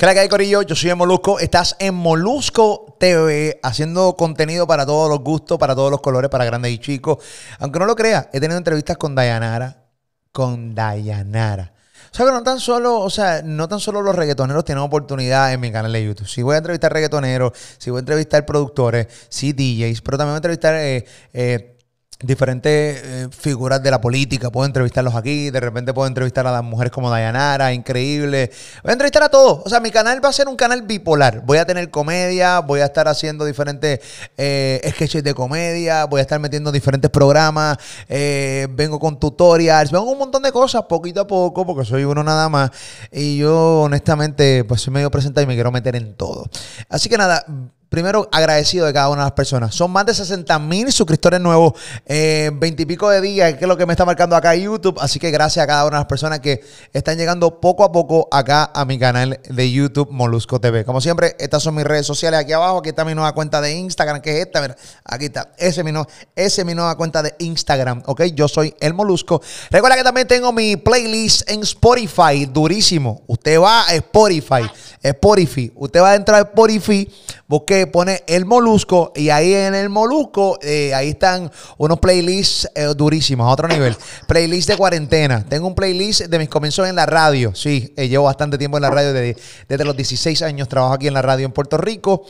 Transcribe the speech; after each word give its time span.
¿Qué 0.00 0.06
la 0.06 0.28
Corillo? 0.30 0.62
Yo 0.62 0.74
soy 0.74 0.94
Molusco. 0.94 1.38
Estás 1.40 1.76
en 1.78 1.94
Molusco 1.94 2.96
TV 2.98 3.60
haciendo 3.62 4.16
contenido 4.16 4.66
para 4.66 4.86
todos 4.86 5.10
los 5.10 5.20
gustos, 5.20 5.58
para 5.58 5.74
todos 5.74 5.90
los 5.90 6.00
colores, 6.00 6.30
para 6.30 6.46
grandes 6.46 6.72
y 6.72 6.78
chicos. 6.78 7.18
Aunque 7.58 7.78
no 7.78 7.84
lo 7.84 7.94
creas, 7.94 8.28
he 8.32 8.40
tenido 8.40 8.56
entrevistas 8.56 8.96
con 8.96 9.14
Dayanara. 9.14 9.84
Con 10.32 10.74
Dayanara. 10.74 11.74
O 12.10 12.16
sea 12.16 12.24
que 12.24 12.32
no 12.32 12.42
tan 12.42 12.60
solo, 12.60 12.98
o 13.00 13.10
sea, 13.10 13.42
no 13.44 13.68
tan 13.68 13.78
solo 13.78 14.00
los 14.00 14.14
reggaetoneros 14.14 14.64
tienen 14.64 14.82
oportunidad 14.82 15.52
en 15.52 15.60
mi 15.60 15.70
canal 15.70 15.92
de 15.92 16.02
YouTube. 16.02 16.26
Si 16.26 16.40
voy 16.40 16.54
a 16.54 16.58
entrevistar 16.58 16.90
reggaetoneros, 16.90 17.52
si 17.76 17.90
voy 17.90 17.98
a 17.98 18.00
entrevistar 18.00 18.46
productores, 18.46 19.06
sí 19.28 19.52
DJs, 19.52 20.00
pero 20.00 20.16
también 20.16 20.32
voy 20.32 20.36
a 20.36 20.38
entrevistar 20.38 20.76
eh, 20.76 21.04
eh, 21.34 21.76
diferentes 22.22 23.02
eh, 23.02 23.28
figuras 23.30 23.82
de 23.82 23.90
la 23.90 24.00
política. 24.00 24.50
Puedo 24.50 24.66
entrevistarlos 24.66 25.14
aquí, 25.14 25.50
de 25.50 25.60
repente 25.60 25.94
puedo 25.94 26.06
entrevistar 26.06 26.46
a 26.46 26.52
las 26.52 26.62
mujeres 26.62 26.92
como 26.92 27.10
Dayanara, 27.10 27.72
increíble. 27.72 28.50
Voy 28.82 28.90
a 28.90 28.92
entrevistar 28.92 29.22
a 29.22 29.28
todos. 29.28 29.62
O 29.64 29.68
sea, 29.68 29.80
mi 29.80 29.90
canal 29.90 30.22
va 30.22 30.28
a 30.28 30.32
ser 30.32 30.48
un 30.48 30.56
canal 30.56 30.82
bipolar. 30.82 31.42
Voy 31.46 31.58
a 31.58 31.64
tener 31.64 31.90
comedia, 31.90 32.60
voy 32.60 32.80
a 32.80 32.86
estar 32.86 33.08
haciendo 33.08 33.44
diferentes 33.44 34.00
eh, 34.36 34.80
sketches 34.90 35.24
de 35.24 35.34
comedia, 35.34 36.04
voy 36.04 36.18
a 36.18 36.22
estar 36.22 36.38
metiendo 36.38 36.70
diferentes 36.70 37.10
programas, 37.10 37.78
eh, 38.08 38.68
vengo 38.70 38.98
con 38.98 39.18
tutorials, 39.18 39.90
vengo 39.90 40.04
con 40.04 40.12
un 40.14 40.18
montón 40.18 40.42
de 40.42 40.52
cosas 40.52 40.84
poquito 40.84 41.22
a 41.22 41.26
poco, 41.26 41.64
porque 41.64 41.86
soy 41.86 42.04
uno 42.04 42.22
nada 42.22 42.48
más. 42.48 42.70
Y 43.10 43.38
yo, 43.38 43.82
honestamente, 43.82 44.64
pues 44.64 44.82
soy 44.82 44.92
medio 44.92 45.10
presentado 45.10 45.44
y 45.44 45.46
me 45.46 45.54
quiero 45.54 45.72
meter 45.72 45.96
en 45.96 46.14
todo. 46.14 46.48
Así 46.88 47.08
que 47.08 47.16
nada, 47.16 47.44
primero 47.90 48.28
agradecido 48.30 48.86
de 48.86 48.92
cada 48.92 49.08
una 49.08 49.22
de 49.22 49.26
las 49.26 49.32
personas. 49.32 49.74
Son 49.74 49.90
más 49.90 50.06
de 50.06 50.14
60 50.14 50.58
mil 50.60 50.90
suscriptores 50.92 51.40
nuevos 51.40 51.72
en 52.06 52.58
20 52.58 52.84
y 52.84 52.86
pico 52.86 53.10
de 53.10 53.20
días, 53.20 53.54
que 53.54 53.64
es 53.64 53.68
lo 53.68 53.76
que 53.76 53.84
me 53.84 53.92
está 53.92 54.04
marcando 54.04 54.36
acá 54.36 54.54
YouTube. 54.54 54.96
Así 55.00 55.18
que 55.18 55.30
gracias 55.30 55.64
a 55.64 55.66
cada 55.66 55.84
una 55.84 55.96
de 55.96 56.00
las 56.02 56.06
personas 56.06 56.38
que 56.38 56.62
están 56.92 57.18
llegando 57.18 57.60
poco 57.60 57.82
a 57.82 57.90
poco 57.90 58.28
acá 58.30 58.70
a 58.72 58.84
mi 58.84 58.98
canal 58.98 59.40
de 59.48 59.70
YouTube 59.70 60.08
Molusco 60.12 60.60
TV. 60.60 60.84
Como 60.84 61.00
siempre, 61.00 61.34
estas 61.40 61.64
son 61.64 61.74
mis 61.74 61.84
redes 61.84 62.06
sociales 62.06 62.38
aquí 62.38 62.52
abajo. 62.52 62.78
Aquí 62.78 62.90
está 62.90 63.04
mi 63.04 63.14
nueva 63.14 63.32
cuenta 63.32 63.60
de 63.60 63.72
Instagram, 63.72 64.22
que 64.22 64.38
es 64.38 64.46
esta. 64.46 64.60
Mira, 64.62 64.76
aquí 65.04 65.24
está. 65.24 65.50
Ese 65.58 65.80
es 65.80 65.84
mi, 65.84 65.90
ese 66.36 66.60
es 66.60 66.64
mi 66.64 66.74
nueva 66.74 66.96
cuenta 66.96 67.24
de 67.24 67.34
Instagram. 67.40 68.04
Ok, 68.06 68.22
yo 68.34 68.46
soy 68.46 68.72
el 68.78 68.94
Molusco. 68.94 69.42
Recuerda 69.68 69.96
que 69.96 70.04
también 70.04 70.28
tengo 70.28 70.52
mi 70.52 70.76
playlist 70.76 71.50
en 71.50 71.62
Spotify, 71.62 72.46
durísimo. 72.46 73.22
Usted 73.26 73.60
va 73.60 73.88
a 73.88 73.94
Spotify, 73.94 74.70
Spotify. 75.02 75.72
Usted 75.74 76.00
va 76.00 76.12
a 76.12 76.14
entrar 76.14 76.38
a 76.38 76.42
Spotify 76.42 77.10
busque, 77.50 77.88
pone 77.88 78.22
el 78.28 78.46
molusco 78.46 79.12
y 79.16 79.30
ahí 79.30 79.52
en 79.52 79.74
el 79.74 79.88
molusco, 79.88 80.60
eh, 80.62 80.94
ahí 80.94 81.08
están 81.08 81.50
unos 81.78 81.98
playlists 81.98 82.70
eh, 82.76 82.84
durísimos, 82.96 83.44
a 83.48 83.50
otro 83.50 83.66
nivel. 83.66 83.96
Playlist 84.28 84.68
de 84.68 84.76
cuarentena. 84.76 85.44
Tengo 85.44 85.66
un 85.66 85.74
playlist 85.74 86.26
de 86.26 86.38
mis 86.38 86.48
comienzos 86.48 86.88
en 86.88 86.94
la 86.94 87.06
radio. 87.06 87.52
Sí, 87.52 87.92
eh, 87.96 88.08
llevo 88.08 88.26
bastante 88.26 88.56
tiempo 88.56 88.76
en 88.76 88.82
la 88.82 88.90
radio, 88.90 89.12
desde, 89.12 89.36
desde, 89.68 89.84
los 89.84 89.96
16 89.96 90.42
años 90.42 90.68
trabajo 90.68 90.94
aquí 90.94 91.08
en 91.08 91.14
la 91.14 91.22
radio 91.22 91.44
en 91.44 91.50
Puerto 91.50 91.76
Rico. 91.76 92.24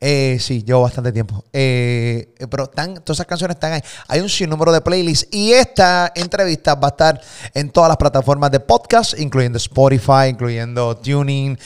Sí, 0.00 0.62
llevo 0.64 0.82
bastante 0.82 1.12
tiempo. 1.12 1.44
pero 1.52 2.64
están, 2.64 2.94
todas 2.96 3.16
esas 3.16 3.26
canciones 3.26 3.56
están 3.56 3.72
ahí. 3.72 3.80
Hay 4.08 4.20
un 4.20 4.28
sinnúmero 4.28 4.72
de 4.72 4.80
playlists 4.80 5.28
y 5.30 5.52
esta 5.52 6.12
entrevista 6.14 6.74
va 6.74 6.88
a 6.88 6.90
estar 6.90 7.20
en 7.54 7.70
todas 7.70 7.88
las 7.88 7.96
plataformas 7.96 8.50
de 8.50 8.60
podcast, 8.60 9.18
incluyendo 9.18 9.56
Spotify, 9.56 10.28
incluyendo 10.28 10.96
Tuning, 10.96 11.58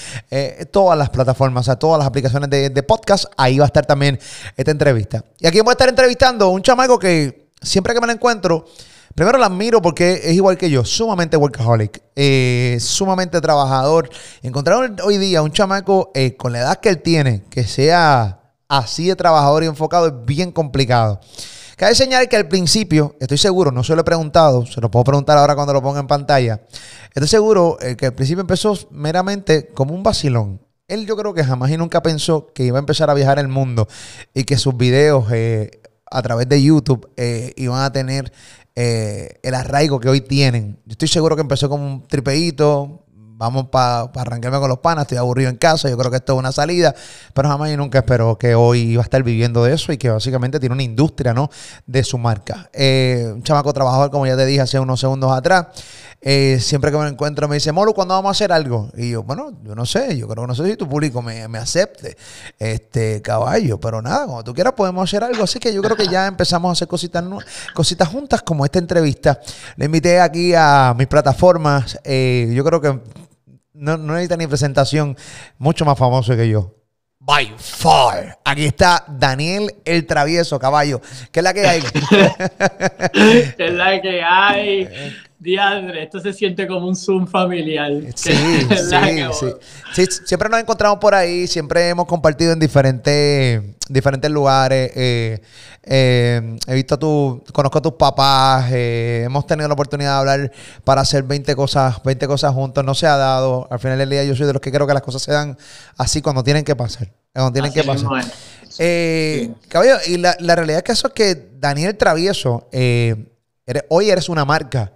todas 0.70 0.98
las 0.98 1.11
plataformas, 1.11 1.62
o 1.62 1.64
sea, 1.64 1.77
todas 1.77 1.98
las 1.98 2.06
aplicaciones 2.06 2.48
de, 2.51 2.70
de 2.70 2.83
podcast 2.83 3.25
Ahí 3.36 3.58
va 3.58 3.64
a 3.64 3.67
estar 3.67 3.86
también 3.86 4.19
esta 4.56 4.70
entrevista. 4.70 5.25
Y 5.39 5.47
aquí 5.47 5.61
voy 5.61 5.70
a 5.70 5.73
estar 5.73 5.89
entrevistando 5.89 6.47
a 6.47 6.48
un 6.51 6.62
chamaco 6.62 6.98
que 6.98 7.51
siempre 7.62 7.95
que 7.95 8.01
me 8.01 8.06
lo 8.06 8.12
encuentro, 8.12 8.67
primero 9.14 9.39
lo 9.39 9.44
admiro 9.44 9.83
porque 9.83 10.20
es 10.25 10.33
igual 10.33 10.56
que 10.56 10.70
yo, 10.70 10.84
sumamente 10.84 11.36
workaholic, 11.36 12.03
eh, 12.16 12.77
sumamente 12.80 13.41
trabajador. 13.41 14.08
Encontrar 14.42 14.97
hoy 15.05 15.19
día 15.19 15.42
un 15.42 15.52
chamaco 15.52 16.11
eh, 16.14 16.36
con 16.36 16.52
la 16.52 16.61
edad 16.61 16.80
que 16.80 16.91
él 16.91 17.02
tiene, 17.02 17.44
que 17.50 17.64
sea 17.64 18.41
así 18.69 19.08
de 19.08 19.17
trabajador 19.17 19.64
y 19.64 19.67
enfocado, 19.67 20.06
es 20.06 20.14
bien 20.25 20.52
complicado. 20.52 21.20
Cabe 21.77 21.95
señalar 21.95 22.29
que 22.29 22.36
al 22.36 22.46
principio, 22.46 23.17
estoy 23.20 23.39
seguro, 23.39 23.73
no 23.73 23.83
se 23.83 23.95
lo 23.95 24.02
he 24.02 24.05
preguntado, 24.05 24.67
se 24.67 24.80
lo 24.80 24.90
puedo 24.90 25.05
preguntar 25.05 25.39
ahora 25.39 25.55
cuando 25.55 25.73
lo 25.73 25.83
ponga 25.83 26.01
en 26.01 26.07
pantalla. 26.07 26.61
Estoy 27.14 27.29
seguro 27.29 27.79
eh, 27.80 27.96
que 27.96 28.07
al 28.07 28.13
principio 28.13 28.42
empezó 28.42 28.79
meramente 28.90 29.68
como 29.68 29.95
un 29.95 30.02
vacilón. 30.02 30.61
Él 30.89 31.07
yo 31.07 31.17
creo 31.17 31.33
que 31.33 31.42
jamás 31.42 31.70
y 31.70 31.77
nunca 31.77 32.02
pensó 32.02 32.52
que 32.52 32.64
iba 32.64 32.77
a 32.77 32.80
empezar 32.80 33.08
a 33.11 33.14
viajar 33.14 33.39
el 33.39 33.48
mundo 33.48 33.89
y 34.34 34.45
que 34.45 34.58
sus 34.58 34.77
videos 34.77 35.24
a 36.11 36.23
través 36.23 36.48
de 36.48 36.61
YouTube 36.61 37.08
iban 37.17 37.80
a 37.80 37.92
tener 37.92 38.33
eh, 38.75 39.39
el 39.42 39.55
arraigo 39.55 40.01
que 40.01 40.08
hoy 40.08 40.20
tienen. 40.20 40.79
Yo 40.86 40.92
estoy 40.92 41.08
seguro 41.08 41.36
que 41.36 41.42
empezó 41.42 41.69
como 41.69 41.86
un 41.86 42.07
tripeíto, 42.07 43.05
vamos 43.17 43.69
para 43.69 44.13
pa 44.13 44.20
arrancarme 44.20 44.58
con 44.58 44.69
los 44.69 44.79
panas, 44.79 45.03
estoy 45.03 45.19
aburrido 45.19 45.48
en 45.48 45.57
casa, 45.57 45.89
yo 45.89 45.97
creo 45.97 46.11
que 46.11 46.19
esto 46.19 46.35
es 46.35 46.39
una 46.39 46.53
salida, 46.53 46.95
pero 47.33 47.48
jamás 47.48 47.70
y 47.70 47.77
nunca 47.77 48.01
espero 48.01 48.36
que 48.36 48.55
hoy 48.55 48.81
iba 48.81 49.03
a 49.03 49.05
estar 49.05 49.23
viviendo 49.23 49.64
de 49.64 49.73
eso 49.73 49.92
y 49.92 49.97
que 49.97 50.11
básicamente 50.11 50.61
tiene 50.61 50.75
una 50.75 50.83
industria, 50.83 51.33
¿no? 51.33 51.48
De 51.86 52.05
su 52.05 52.19
marca. 52.19 52.70
un 52.75 53.42
chamaco 53.42 53.73
trabajador, 53.73 54.11
como 54.11 54.27
ya 54.27 54.36
te 54.36 54.45
dije 54.45 54.61
hace 54.61 54.79
unos 54.79 55.01
segundos 55.01 55.33
atrás, 55.33 55.69
eh, 56.23 56.58
siempre 56.61 56.91
que 56.91 56.98
me 56.98 57.08
encuentro 57.08 57.48
me 57.48 57.57
dice, 57.57 57.73
Molo, 57.73 57.95
¿cuándo 57.95 58.13
vamos 58.14 58.29
a 58.29 58.33
hacer 58.33 58.53
algo? 58.53 58.91
Y 58.95 59.11
yo, 59.11 59.23
bueno, 59.23 59.53
yo 59.64 59.75
no 59.75 59.86
sé, 59.86 60.19
yo 60.19 60.29
creo 60.29 60.45
que 60.45 60.48
no 60.48 60.55
sé 60.55 60.67
si 60.67 60.77
tu 60.77 60.86
público 60.86 61.23
me, 61.23 61.45
acepte, 61.58 62.17
este 62.58 63.23
caballo, 63.23 63.81
pero 63.81 64.03
nada, 64.03 64.27
cuando 64.27 64.45
tú 64.45 64.55
quieras 64.55 64.75
podemos 64.75 65.08
hacer 65.08 65.25
algo. 65.25 65.45
Así 65.45 65.58
que 65.58 65.73
yo 65.73 65.81
creo 65.81 65.97
que 65.97 66.08
ya 66.08 66.27
empezamos 66.27 66.69
a 66.69 66.73
hacer 66.73 66.89
cositas, 66.89 67.25
cositas 67.75 68.08
juntas 68.08 68.42
como 68.42 68.67
esta 68.67 68.79
entrevista. 68.79 69.41
Le 69.77 69.86
invité 69.86 70.20
aquí 70.20 70.53
a 70.55 70.95
mis 70.97 71.07
plataformas, 71.07 71.98
eh, 72.05 72.52
yo 72.55 72.64
creo 72.64 72.81
que 72.83 73.01
no, 73.73 73.97
no 73.97 74.13
necesita 74.13 74.37
ni 74.37 74.47
presentación, 74.47 75.17
mucho 75.57 75.87
más 75.87 75.98
famoso 75.98 76.37
que 76.37 76.48
yo. 76.51 76.75
By 77.19 77.55
far. 77.58 78.39
Aquí 78.45 78.64
está 78.64 79.05
Daniel 79.07 79.75
el 79.85 80.07
Travieso, 80.07 80.58
caballo. 80.58 81.01
¿Qué 81.31 81.41
es 81.41 81.45
la 81.45 81.55
que 81.55 81.67
hay? 81.67 81.83
¿Qué 83.13 83.55
es 83.58 83.73
la 83.73 84.01
que 84.01 84.23
hay? 84.23 84.89
Diadre, 85.40 86.02
esto 86.02 86.20
se 86.20 86.34
siente 86.34 86.67
como 86.67 86.86
un 86.86 86.95
Zoom 86.95 87.27
familiar. 87.27 87.90
Sí, 88.14 88.30
sí, 88.34 89.46
sí, 89.95 90.06
Siempre 90.27 90.51
nos 90.51 90.61
encontramos 90.61 90.98
por 90.98 91.14
ahí, 91.14 91.46
siempre 91.46 91.89
hemos 91.89 92.06
compartido 92.06 92.52
en 92.52 92.58
diferentes, 92.58 93.62
diferentes 93.89 94.30
lugares. 94.30 94.92
Eh, 94.95 95.40
eh, 95.83 96.58
he 96.67 96.74
visto 96.74 96.98
tu, 96.98 97.42
conozco 97.55 97.78
a 97.78 97.83
tus 97.83 97.95
papás, 97.95 98.70
eh, 98.70 99.23
hemos 99.24 99.46
tenido 99.46 99.67
la 99.67 99.73
oportunidad 99.73 100.12
de 100.12 100.18
hablar 100.18 100.52
para 100.84 101.01
hacer 101.01 101.23
20 101.23 101.57
cosas, 101.57 102.02
20 102.05 102.27
cosas 102.27 102.52
juntos. 102.52 102.84
No 102.84 102.95
se 102.95 103.07
ha 103.07 103.17
dado. 103.17 103.67
Al 103.70 103.78
final 103.78 103.96
del 103.96 104.11
día 104.11 104.22
yo 104.24 104.36
soy 104.36 104.46
de 104.46 104.52
los 104.52 104.61
que 104.61 104.70
creo 104.70 104.86
que 104.86 104.92
las 104.92 105.02
cosas 105.02 105.22
se 105.22 105.33
dan 105.33 105.57
así 105.96 106.20
cuando 106.20 106.45
tienen 106.45 106.64
que 106.64 106.77
pasar. 106.77 107.08
Cuando 107.33 107.52
tienen 107.52 107.72
que 107.72 107.83
pasar. 107.83 108.11
Cabello, 109.68 109.96
y 110.07 110.18
la, 110.18 110.34
realidad 110.55 110.78
es 110.78 110.84
que 110.84 110.92
eso 110.92 111.07
es 111.08 111.14
que 111.14 111.48
Daniel 111.58 111.96
Travieso, 111.96 112.68
hoy 113.89 114.11
eres 114.11 114.28
una 114.28 114.45
marca. 114.45 114.92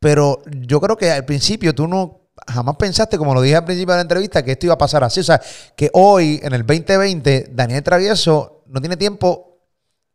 Pero 0.00 0.42
yo 0.46 0.80
creo 0.80 0.96
que 0.96 1.10
al 1.10 1.26
principio 1.26 1.74
tú 1.74 1.86
no 1.86 2.20
jamás 2.46 2.76
pensaste, 2.76 3.18
como 3.18 3.34
lo 3.34 3.42
dije 3.42 3.56
al 3.56 3.64
principio 3.64 3.92
de 3.92 3.98
la 3.98 4.02
entrevista, 4.02 4.42
que 4.42 4.52
esto 4.52 4.66
iba 4.66 4.74
a 4.74 4.78
pasar 4.78 5.04
así. 5.04 5.20
O 5.20 5.24
sea, 5.24 5.40
que 5.76 5.90
hoy, 5.92 6.40
en 6.42 6.54
el 6.54 6.66
2020, 6.66 7.48
Daniel 7.50 7.82
Travieso 7.82 8.64
no 8.66 8.80
tiene 8.80 8.96
tiempo 8.96 9.58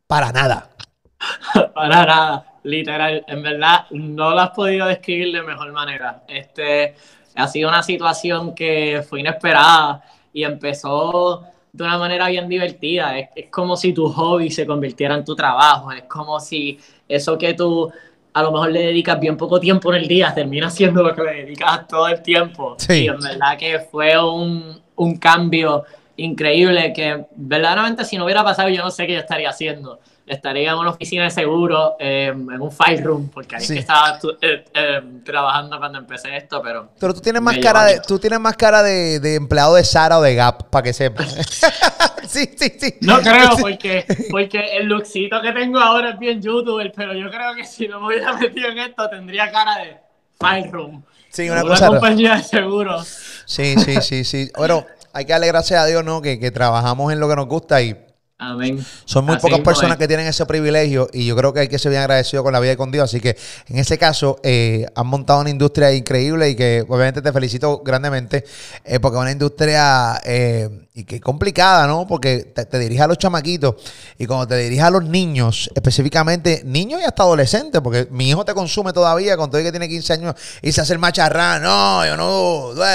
para 0.07 0.31
nada. 0.31 0.71
para 1.75 2.05
nada, 2.05 2.53
literal. 2.63 3.23
En 3.27 3.43
verdad, 3.43 3.85
no 3.91 4.31
lo 4.31 4.39
has 4.39 4.51
podido 4.51 4.87
describir 4.87 5.33
de 5.33 5.43
mejor 5.43 5.71
manera. 5.71 6.23
Este, 6.27 6.95
ha 7.35 7.47
sido 7.47 7.69
una 7.69 7.83
situación 7.83 8.55
que 8.55 9.05
fue 9.07 9.19
inesperada 9.19 10.03
y 10.33 10.43
empezó 10.43 11.43
de 11.71 11.83
una 11.83 11.99
manera 11.99 12.27
bien 12.29 12.49
divertida. 12.49 13.19
Es, 13.19 13.29
es 13.35 13.49
como 13.51 13.77
si 13.77 13.93
tu 13.93 14.09
hobby 14.09 14.49
se 14.49 14.65
convirtiera 14.65 15.13
en 15.13 15.23
tu 15.23 15.35
trabajo. 15.35 15.91
Es 15.91 16.03
como 16.03 16.39
si 16.39 16.79
eso 17.07 17.37
que 17.37 17.53
tú 17.53 17.91
a 18.35 18.43
lo 18.43 18.51
mejor 18.51 18.69
le 18.71 18.87
dedicas 18.87 19.17
bien 19.17 19.37
poco 19.37 19.61
tiempo 19.61 19.93
en 19.93 20.01
el 20.01 20.09
día, 20.09 20.33
termina 20.35 20.69
siendo 20.69 21.01
lo 21.01 21.15
que 21.15 21.23
le 21.23 21.45
dedicas 21.45 21.87
todo 21.87 22.09
el 22.09 22.21
tiempo. 22.21 22.75
Sí. 22.77 23.05
Y 23.05 23.07
en 23.07 23.17
verdad 23.17 23.57
que 23.57 23.79
fue 23.79 24.21
un, 24.21 24.77
un 24.97 25.15
cambio 25.15 25.85
increíble 26.17 26.91
que 26.91 27.27
verdaderamente 27.33 28.03
si 28.03 28.17
no 28.17 28.25
hubiera 28.25 28.43
pasado 28.43 28.67
yo 28.67 28.83
no 28.83 28.91
sé 28.91 29.07
qué 29.07 29.13
yo 29.13 29.19
estaría 29.19 29.49
haciendo 29.49 29.99
estaría 30.25 30.71
en 30.71 30.77
una 30.77 30.89
oficina 30.89 31.23
de 31.23 31.29
seguro, 31.29 31.95
em, 31.99 32.49
en 32.49 32.61
un 32.61 32.71
file 32.71 33.01
room, 33.01 33.29
porque 33.29 33.55
ahí 33.55 33.65
estaba 33.77 34.19
eh, 34.41 34.65
em, 34.73 35.23
trabajando 35.23 35.77
cuando 35.77 35.99
empecé 35.99 36.35
esto, 36.35 36.61
pero... 36.63 36.89
Pero 36.99 37.13
tú 37.13 37.21
tienes 37.21 37.41
más 37.41 37.57
cara 37.59 37.85
de, 37.85 38.01
tú 38.01 38.17
tienes 38.17 38.39
más 38.39 38.57
cara 38.57 38.81
de, 38.81 39.19
de, 39.19 39.35
empleado 39.35 39.75
de 39.75 39.83
Sara 39.83 40.17
o 40.17 40.21
de 40.21 40.33
Gap, 40.33 40.69
para 40.69 40.83
que 40.83 40.93
sepas. 40.93 41.31
sí, 42.27 42.49
sí, 42.57 42.73
sí. 42.79 42.95
No 43.01 43.19
creo, 43.21 43.57
porque, 43.59 44.05
porque 44.31 44.77
el 44.77 44.87
lookcito 44.87 45.41
que 45.41 45.51
tengo 45.51 45.79
ahora 45.79 46.11
es 46.11 46.19
bien 46.19 46.41
youtuber, 46.41 46.91
pero 46.95 47.13
yo 47.13 47.29
creo 47.29 47.53
que 47.53 47.63
si 47.63 47.87
no 47.87 47.99
me 47.99 48.07
hubiera 48.07 48.33
metido 48.33 48.69
en 48.69 48.79
esto, 48.79 49.07
tendría 49.09 49.51
cara 49.51 49.77
de 49.77 49.97
file 50.39 50.71
room. 50.71 51.03
Sí, 51.29 51.49
una, 51.49 51.61
cosa... 51.61 51.87
compañía 51.87 52.37
de 52.37 52.43
seguros. 52.43 53.07
Sí, 53.45 53.75
sí, 53.77 54.01
sí, 54.01 54.23
sí. 54.23 54.51
Bueno, 54.57 54.85
hay 55.13 55.25
que 55.25 55.33
darle 55.33 55.47
gracias 55.47 55.81
a 55.81 55.85
Dios, 55.85 56.03
¿no? 56.03 56.21
Que, 56.21 56.39
que 56.39 56.49
trabajamos 56.49 57.11
en 57.11 57.19
lo 57.19 57.29
que 57.29 57.35
nos 57.35 57.47
gusta 57.47 57.81
y 57.81 58.04
Amén. 58.37 58.85
Son 59.05 59.23
muy 59.23 59.35
Así 59.35 59.43
pocas 59.43 59.61
personas 59.61 59.93
es. 59.93 59.97
que 59.97 60.07
tienen 60.09 60.27
ese 60.27 60.45
privilegio 60.45 61.07
y 61.13 61.25
yo 61.25 61.37
creo 61.37 61.53
que 61.53 61.61
hay 61.61 61.67
que 61.69 61.79
ser 61.79 61.91
bien 61.91 62.01
agradecido 62.01 62.43
con 62.43 62.51
la 62.51 62.59
vida 62.59 62.73
y 62.73 62.75
con 62.75 62.91
Dios. 62.91 63.05
Así 63.05 63.21
que 63.21 63.37
en 63.67 63.77
ese 63.77 63.97
caso 63.97 64.39
eh, 64.43 64.85
han 64.93 65.07
montado 65.07 65.39
una 65.39 65.49
industria 65.49 65.93
increíble 65.93 66.49
y 66.49 66.55
que 66.55 66.85
obviamente 66.87 67.21
te 67.21 67.31
felicito 67.31 67.79
grandemente 67.79 68.43
eh, 68.83 68.99
porque 68.99 69.17
es 69.17 69.21
una 69.21 69.31
industria 69.31 70.21
eh, 70.25 70.69
y 70.93 71.05
que 71.05 71.21
complicada, 71.21 71.87
¿no? 71.87 72.05
Porque 72.07 72.39
te, 72.53 72.65
te 72.65 72.77
diriges 72.77 73.05
a 73.05 73.07
los 73.07 73.17
chamaquitos 73.17 73.75
y 74.17 74.25
cuando 74.25 74.47
te 74.47 74.57
diriges 74.57 74.83
a 74.83 74.89
los 74.89 75.05
niños, 75.05 75.69
específicamente 75.73 76.61
niños 76.65 76.99
y 77.01 77.05
hasta 77.05 77.23
adolescentes, 77.23 77.79
porque 77.79 78.09
mi 78.11 78.29
hijo 78.29 78.43
te 78.43 78.53
consume 78.53 78.91
todavía 78.91 79.35
el 79.35 79.63
que 79.63 79.71
tiene 79.71 79.87
15 79.87 80.13
años 80.13 80.35
y 80.61 80.71
se 80.71 80.81
hace 80.81 80.93
el 80.93 80.99
macharrán. 80.99 81.61
No, 81.61 82.05
yo 82.05 82.17
no, 82.17 82.85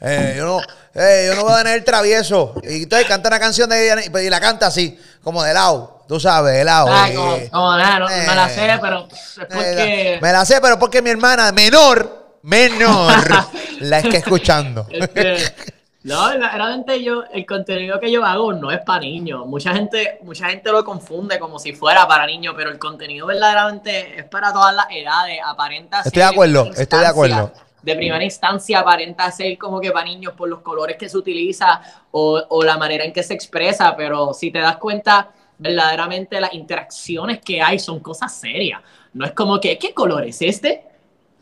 eh, 0.00 0.34
yo 0.36 0.44
no, 0.44 0.60
eh, 0.94 1.26
yo 1.28 1.34
no 1.34 1.44
voy 1.44 1.54
a 1.54 1.58
tener 1.58 1.78
el 1.78 1.84
travieso. 1.84 2.54
Y 2.62 2.84
entonces 2.84 3.08
canta 3.08 3.28
una 3.28 3.40
canción 3.40 3.68
de 3.68 3.84
ella 3.84 4.20
y 4.20 4.30
la 4.30 4.40
canta 4.40 4.68
así, 4.68 4.98
como 5.22 5.42
de 5.42 5.52
lado, 5.52 6.04
tú 6.06 6.20
sabes, 6.20 6.54
de 6.54 6.64
lado. 6.64 6.86
Ah, 6.90 7.08
eh, 7.10 7.14
como, 7.14 7.50
como 7.50 7.76
nada, 7.76 7.98
no, 7.98 8.08
me 8.08 8.34
la 8.34 8.48
sé, 8.48 8.70
eh, 8.70 8.78
pero 8.80 9.08
es 9.10 9.38
eh, 9.38 9.46
porque. 9.48 10.18
Me 10.22 10.32
la 10.32 10.44
sé, 10.44 10.60
pero 10.60 10.78
porque 10.78 11.02
mi 11.02 11.10
hermana 11.10 11.50
menor, 11.50 12.36
menor, 12.42 13.12
la 13.80 13.98
es 13.98 14.06
que 14.06 14.16
escuchando. 14.18 14.86
No, 16.04 16.28
verdaderamente 16.28 17.02
yo, 17.02 17.24
el 17.32 17.46
contenido 17.46 17.98
que 17.98 18.12
yo 18.12 18.24
hago 18.26 18.52
no 18.52 18.70
es 18.70 18.80
para 18.80 19.00
niños. 19.00 19.46
Mucha 19.46 19.72
gente, 19.72 20.18
mucha 20.22 20.50
gente 20.50 20.70
lo 20.70 20.84
confunde 20.84 21.38
como 21.38 21.58
si 21.58 21.72
fuera 21.72 22.06
para 22.06 22.26
niños, 22.26 22.54
pero 22.54 22.70
el 22.70 22.78
contenido 22.78 23.26
verdaderamente 23.26 24.20
es 24.20 24.24
para 24.26 24.52
todas 24.52 24.74
las 24.74 24.86
edades. 24.90 25.38
Aparenta 25.42 26.02
Estoy 26.02 26.20
de 26.20 26.28
acuerdo, 26.28 26.70
estoy 26.76 27.00
de 27.00 27.06
acuerdo. 27.06 27.52
De 27.84 27.94
primera 27.94 28.24
instancia 28.24 28.80
aparenta 28.80 29.30
ser 29.30 29.58
como 29.58 29.78
que 29.80 29.90
para 29.90 30.06
niños 30.06 30.32
por 30.32 30.48
los 30.48 30.60
colores 30.60 30.96
que 30.96 31.08
se 31.08 31.18
utiliza 31.18 31.82
o, 32.10 32.42
o 32.48 32.62
la 32.62 32.78
manera 32.78 33.04
en 33.04 33.12
que 33.12 33.22
se 33.22 33.34
expresa, 33.34 33.94
pero 33.94 34.32
si 34.32 34.50
te 34.50 34.60
das 34.60 34.78
cuenta, 34.78 35.30
verdaderamente 35.58 36.40
las 36.40 36.54
interacciones 36.54 37.40
que 37.40 37.60
hay 37.60 37.78
son 37.78 38.00
cosas 38.00 38.34
serias. 38.34 38.80
No 39.12 39.26
es 39.26 39.32
como 39.32 39.60
que, 39.60 39.78
¿qué 39.78 39.92
color 39.92 40.24
es 40.24 40.40
este? 40.40 40.93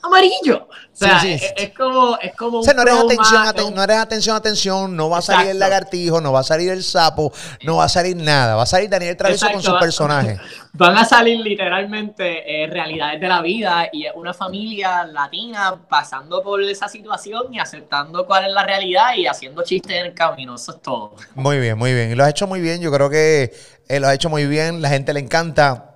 Amarillo. 0.02 0.68
O 0.68 0.68
sea, 0.92 1.20
Sí, 1.20 1.38
sí. 1.38 1.44
Es, 1.44 1.54
es 1.68 1.74
como, 1.74 2.18
es 2.20 2.34
como 2.34 2.58
O 2.58 2.62
sea, 2.62 2.74
no 2.74 2.82
eres 2.82 2.94
atención, 2.94 3.40
más, 3.42 3.54
aten- 3.54 3.66
un- 3.68 3.74
no 3.74 3.82
eres 3.84 3.96
atención, 3.98 4.36
atención, 4.36 4.96
no 4.96 5.08
va 5.08 5.18
a 5.18 5.22
salir 5.22 5.50
el 5.50 5.58
lagartijo, 5.58 6.20
no 6.20 6.32
va 6.32 6.40
a 6.40 6.44
salir 6.44 6.70
el 6.70 6.82
sapo, 6.82 7.32
no 7.64 7.76
va 7.76 7.84
a 7.84 7.88
salir 7.88 8.16
nada, 8.16 8.56
va 8.56 8.64
a 8.64 8.66
salir 8.66 8.90
Daniel 8.90 9.16
Travieso 9.16 9.46
con 9.46 9.54
Exacto. 9.56 9.78
su 9.78 9.80
personaje. 9.80 10.38
Van 10.74 10.96
a 10.96 11.04
salir 11.04 11.38
literalmente 11.40 12.64
eh, 12.64 12.66
realidades 12.66 13.20
de 13.20 13.28
la 13.28 13.42
vida 13.42 13.88
y 13.92 14.06
es 14.06 14.12
una 14.14 14.32
familia 14.32 15.04
latina 15.04 15.78
pasando 15.88 16.42
por 16.42 16.62
esa 16.62 16.88
situación 16.88 17.52
y 17.52 17.58
aceptando 17.60 18.24
cuál 18.26 18.46
es 18.46 18.52
la 18.52 18.64
realidad 18.64 19.14
y 19.16 19.26
haciendo 19.26 19.62
chistes 19.64 19.92
en 19.92 20.06
el 20.06 20.14
camino. 20.14 20.54
Eso 20.54 20.72
es 20.72 20.80
todo. 20.82 21.14
Muy 21.34 21.58
bien, 21.58 21.76
muy 21.76 21.92
bien. 21.92 22.10
Y 22.10 22.14
lo 22.14 22.24
has 22.24 22.30
hecho 22.30 22.46
muy 22.46 22.60
bien. 22.62 22.80
Yo 22.80 22.90
creo 22.90 23.10
que 23.10 23.52
eh, 23.88 24.00
lo 24.00 24.08
has 24.08 24.14
hecho 24.14 24.30
muy 24.30 24.46
bien. 24.46 24.80
La 24.80 24.88
gente 24.88 25.12
le 25.12 25.20
encanta. 25.20 25.91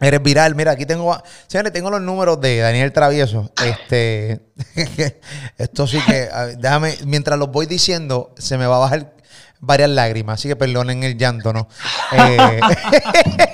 Eres 0.00 0.22
viral. 0.22 0.54
Mira, 0.54 0.72
aquí 0.72 0.86
tengo, 0.86 1.20
señores, 1.46 1.72
tengo 1.72 1.90
los 1.90 2.00
números 2.00 2.40
de 2.40 2.58
Daniel 2.58 2.92
Travieso. 2.92 3.50
Este, 3.64 4.40
esto 5.58 5.86
sí 5.86 5.98
que, 6.06 6.28
déjame, 6.58 6.96
mientras 7.04 7.38
los 7.38 7.50
voy 7.50 7.66
diciendo, 7.66 8.32
se 8.38 8.58
me 8.58 8.66
va 8.66 8.76
a 8.76 8.80
bajar 8.80 9.14
varias 9.60 9.90
lágrimas, 9.90 10.38
así 10.40 10.48
que 10.48 10.56
perdonen 10.56 11.02
el 11.02 11.16
llanto, 11.16 11.52
¿no? 11.52 11.68
Eh, 12.12 12.60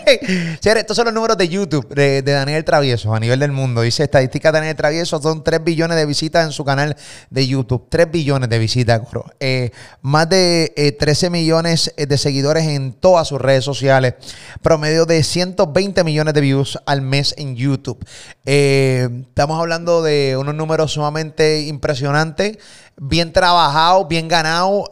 estos 0.62 0.96
son 0.96 1.06
los 1.06 1.14
números 1.14 1.36
de 1.38 1.48
YouTube 1.48 1.88
de, 1.94 2.22
de 2.22 2.32
Daniel 2.32 2.64
Travieso 2.64 3.14
a 3.14 3.20
nivel 3.20 3.40
del 3.40 3.52
mundo. 3.52 3.82
Dice 3.82 4.04
estadística 4.04 4.50
de 4.50 4.58
Daniel 4.58 4.76
Travieso, 4.76 5.20
son 5.20 5.42
3 5.42 5.62
billones 5.64 5.96
de 5.96 6.06
visitas 6.06 6.44
en 6.44 6.52
su 6.52 6.64
canal 6.64 6.96
de 7.30 7.46
YouTube. 7.46 7.86
3 7.88 8.10
billones 8.10 8.48
de 8.48 8.58
visitas, 8.58 9.00
coro. 9.00 9.24
Eh, 9.40 9.70
más 10.02 10.28
de 10.28 10.72
eh, 10.76 10.92
13 10.92 11.30
millones 11.30 11.92
eh, 11.96 12.06
de 12.06 12.18
seguidores 12.18 12.64
en 12.64 12.92
todas 12.92 13.28
sus 13.28 13.40
redes 13.40 13.64
sociales. 13.64 14.14
Promedio 14.62 15.06
de 15.06 15.22
120 15.22 16.04
millones 16.04 16.34
de 16.34 16.40
views 16.40 16.78
al 16.86 17.02
mes 17.02 17.34
en 17.38 17.56
YouTube. 17.56 18.04
Eh, 18.44 19.08
estamos 19.28 19.60
hablando 19.60 20.02
de 20.02 20.36
unos 20.38 20.54
números 20.54 20.92
sumamente 20.92 21.62
impresionantes. 21.62 22.58
Bien 22.96 23.32
trabajados, 23.32 24.06
bien 24.08 24.28
ganados. 24.28 24.84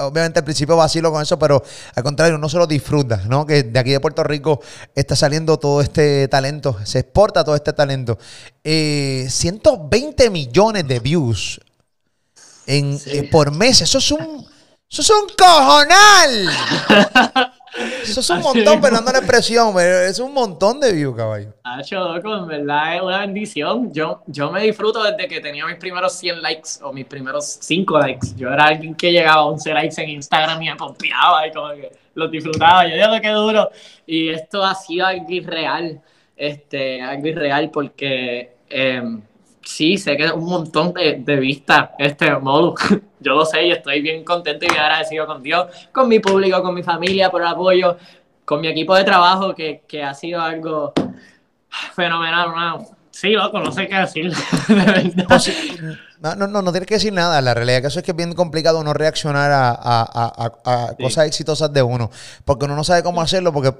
Obviamente 0.00 0.38
al 0.40 0.44
principio 0.44 0.76
vacilo 0.76 1.10
con 1.12 1.22
eso, 1.22 1.38
pero 1.38 1.62
al 1.94 2.02
contrario, 2.02 2.36
uno 2.36 2.48
se 2.48 2.56
lo 2.58 2.66
disfruta, 2.66 3.22
¿no? 3.28 3.46
Que 3.46 3.62
de 3.62 3.78
aquí 3.78 3.90
de 3.90 4.00
Puerto 4.00 4.22
Rico 4.24 4.60
está 4.94 5.16
saliendo 5.16 5.58
todo 5.58 5.80
este 5.80 6.28
talento, 6.28 6.76
se 6.84 7.00
exporta 7.00 7.44
todo 7.44 7.54
este 7.54 7.72
talento. 7.72 8.18
Eh, 8.64 9.26
120 9.28 10.30
millones 10.30 10.86
de 10.86 11.00
views 11.00 11.60
en, 12.66 12.98
Sí. 12.98 13.10
eh, 13.18 13.22
por 13.24 13.50
mes, 13.50 13.80
eso 13.80 13.98
es 13.98 14.10
un, 14.12 14.46
eso 14.90 15.02
es 15.02 15.10
un 15.10 15.28
cojonal. 15.36 16.48
Eso 18.02 18.20
es 18.20 18.30
un 18.30 18.36
Así 18.38 18.44
montón, 18.44 18.64
mismo. 18.64 18.80
perdón 18.80 19.04
la 19.04 19.18
expresión, 19.18 19.72
pero 19.74 20.00
es 20.00 20.18
un 20.18 20.32
montón 20.32 20.80
de 20.80 20.92
views, 20.92 21.16
caballo. 21.16 21.52
Hacho, 21.62 21.96
loco, 22.14 22.34
en 22.36 22.46
verdad 22.46 22.96
es 22.96 23.02
una 23.02 23.20
bendición. 23.20 23.92
Yo, 23.92 24.22
yo 24.26 24.50
me 24.50 24.62
disfruto 24.62 25.02
desde 25.02 25.28
que 25.28 25.40
tenía 25.40 25.66
mis 25.66 25.76
primeros 25.76 26.12
100 26.14 26.42
likes 26.42 26.70
o 26.82 26.92
mis 26.92 27.04
primeros 27.06 27.44
5 27.60 27.98
likes. 27.98 28.28
Yo 28.36 28.50
era 28.50 28.64
alguien 28.64 28.94
que 28.94 29.12
llegaba 29.12 29.42
a 29.42 29.44
11 29.46 29.74
likes 29.74 30.02
en 30.02 30.10
Instagram 30.10 30.62
y 30.62 30.70
me 30.70 30.76
pompeaba 30.76 31.46
y 31.46 31.52
como 31.52 31.70
que 31.74 31.92
los 32.14 32.30
disfrutaba. 32.30 32.86
Yo 32.86 32.94
digo 32.94 33.20
que 33.20 33.28
duro. 33.30 33.70
Y 34.06 34.30
esto 34.30 34.64
ha 34.64 34.74
sido 34.74 35.06
algo 35.06 35.26
irreal. 35.28 36.00
Este, 36.36 37.02
algo 37.02 37.26
irreal 37.26 37.70
porque 37.70 38.52
eh, 38.70 39.02
sí, 39.62 39.98
sé 39.98 40.16
que 40.16 40.24
es 40.26 40.32
un 40.32 40.44
montón 40.46 40.92
de, 40.92 41.16
de 41.24 41.36
vistas 41.36 41.90
este 41.98 42.30
modo. 42.38 42.74
Yo 43.20 43.34
lo 43.34 43.44
sé 43.44 43.66
y 43.66 43.72
estoy 43.72 44.00
bien 44.00 44.24
contento 44.24 44.64
y 44.64 44.68
bien 44.68 44.80
agradecido 44.80 45.26
con 45.26 45.42
Dios, 45.42 45.66
con 45.92 46.08
mi 46.08 46.20
público, 46.20 46.62
con 46.62 46.74
mi 46.74 46.82
familia 46.82 47.30
por 47.30 47.40
el 47.42 47.48
apoyo, 47.48 47.96
con 48.44 48.60
mi 48.60 48.68
equipo 48.68 48.94
de 48.94 49.04
trabajo 49.04 49.54
que, 49.54 49.82
que 49.88 50.02
ha 50.02 50.14
sido 50.14 50.40
algo 50.40 50.92
fenomenal. 51.94 52.48
una- 52.50 52.78
Sí, 53.10 53.30
loco, 53.32 53.58
no 53.58 53.72
sé 53.72 53.88
qué 53.88 53.96
decir. 53.96 54.32
de 54.68 54.74
verdad. 54.74 55.40
No, 56.20 56.34
no, 56.34 56.48
no, 56.48 56.62
no 56.62 56.72
tienes 56.72 56.88
que 56.88 56.94
decir 56.94 57.12
nada. 57.12 57.40
La 57.40 57.54
realidad 57.54 57.80
que 57.80 57.86
eso 57.86 58.00
es 58.00 58.04
que 58.04 58.10
es 58.10 58.16
bien 58.16 58.32
complicado 58.34 58.82
no 58.82 58.92
reaccionar 58.92 59.52
a, 59.52 59.68
a- 59.70 59.74
a- 60.02 60.52
a- 60.64 60.84
a 60.84 60.88
Sí. 60.96 61.02
cosas 61.02 61.26
exitosas 61.26 61.72
de 61.72 61.80
uno. 61.82 62.10
Porque 62.44 62.64
uno 62.64 62.74
no 62.74 62.82
sabe 62.82 63.02
cómo 63.04 63.20
hacerlo, 63.22 63.52
porque 63.52 63.72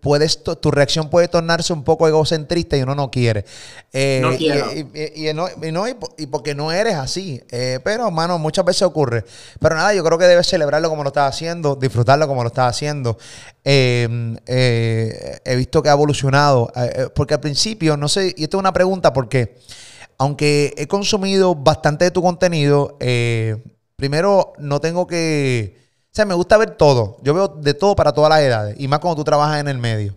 puedes, 0.00 0.42
tu, 0.42 0.56
tu 0.56 0.70
reacción 0.70 1.10
puede 1.10 1.28
tornarse 1.28 1.72
un 1.72 1.84
poco 1.84 2.08
egocentrista 2.08 2.76
y 2.76 2.82
uno 2.82 2.94
no 2.94 3.10
quiere. 3.10 3.44
Eh, 3.92 4.18
No 4.22 4.36
quiero. 4.36 4.66
Y, 4.72 4.88
y- 4.94 5.28
y 5.28 5.34
no, 5.34 5.46
y 5.62 5.70
no- 5.72 5.84
porque 6.30 6.54
no 6.54 6.72
eres 6.72 6.94
así. 6.94 7.40
Eh, 7.50 7.78
pero, 7.84 8.06
hermano, 8.06 8.38
muchas 8.38 8.64
veces 8.64 8.82
ocurre. 8.82 9.24
Pero 9.60 9.76
nada, 9.76 9.94
yo 9.94 10.02
creo 10.02 10.18
que 10.18 10.24
debes 10.26 10.48
celebrarlo 10.48 10.88
como 10.88 11.02
lo 11.04 11.08
estás 11.10 11.32
haciendo, 11.34 11.76
disfrutarlo 11.76 12.26
como 12.26 12.42
lo 12.42 12.48
estás 12.48 12.68
haciendo. 12.70 13.16
Eh, 13.64 14.36
eh, 14.46 15.38
he 15.44 15.56
visto 15.56 15.82
que 15.82 15.88
ha 15.88 15.92
evolucionado. 15.92 16.72
porque 17.14 17.34
al 17.34 17.40
principio, 17.40 17.96
no 17.96 18.08
sé, 18.08 18.34
y 18.36 18.44
esto 18.44 18.56
es 18.56 18.60
una 18.60 18.72
pregunta 18.72 19.12
porque 19.12 19.56
aunque 20.18 20.74
he 20.76 20.86
consumido 20.86 21.54
bastante 21.54 22.06
de 22.06 22.10
tu 22.10 22.22
contenido, 22.22 22.96
eh, 23.00 23.62
primero 23.96 24.52
no 24.58 24.80
tengo 24.80 25.06
que... 25.06 25.78
O 26.12 26.14
sea, 26.14 26.24
me 26.26 26.34
gusta 26.34 26.56
ver 26.56 26.76
todo. 26.76 27.16
Yo 27.22 27.34
veo 27.34 27.48
de 27.48 27.74
todo 27.74 27.96
para 27.96 28.12
todas 28.12 28.30
las 28.30 28.40
edades. 28.40 28.76
Y 28.78 28.86
más 28.88 29.00
cuando 29.00 29.16
tú 29.16 29.24
trabajas 29.24 29.60
en 29.60 29.68
el 29.68 29.78
medio. 29.78 30.16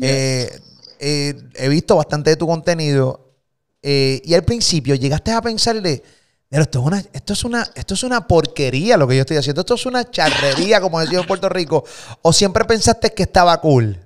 Eh, 0.00 0.48
eh, 0.98 1.34
he 1.56 1.68
visto 1.68 1.96
bastante 1.96 2.30
de 2.30 2.36
tu 2.36 2.46
contenido. 2.46 3.20
eh, 3.82 4.20
y 4.24 4.34
al 4.34 4.44
principio 4.44 4.94
llegaste 4.96 5.30
a 5.32 5.40
pensar 5.42 5.80
de... 5.80 6.02
"Pero 6.48 6.62
Esto 6.62 6.80
es, 6.80 6.86
una, 6.86 7.04
esto, 7.12 7.32
es 7.34 7.44
una, 7.44 7.66
esto 7.74 7.94
es 7.94 8.02
una 8.02 8.26
porquería 8.26 8.96
lo 8.96 9.06
que 9.08 9.16
yo 9.16 9.20
estoy 9.22 9.36
haciendo. 9.36 9.60
Esto 9.60 9.74
es 9.74 9.86
una 9.86 10.10
charrería, 10.10 10.80
como 10.80 11.00
decía 11.00 11.18
en 11.20 11.26
Puerto 11.26 11.48
Rico. 11.48 11.84
O 12.22 12.32
siempre 12.32 12.64
pensaste 12.64 13.10
que 13.12 13.24
estaba 13.24 13.60
cool. 13.60 13.98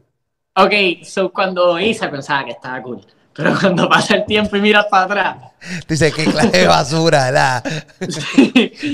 Ok, 0.57 0.73
so 1.05 1.31
cuando 1.33 1.79
hice 1.81 2.09
pensaba 2.09 2.45
que 2.45 2.51
estaba 2.53 2.83
cool. 2.83 3.07
Pero 3.43 3.59
cuando 3.61 3.89
pasa 3.89 4.15
el 4.17 4.25
tiempo 4.27 4.57
y 4.57 4.61
miras 4.61 4.87
para 4.91 5.05
atrás. 5.05 5.37
Dice, 5.89 6.13
qué 6.13 6.25
clase 6.25 6.49
de 6.59 6.67
basura, 6.67 7.25
¿verdad? 7.27 7.63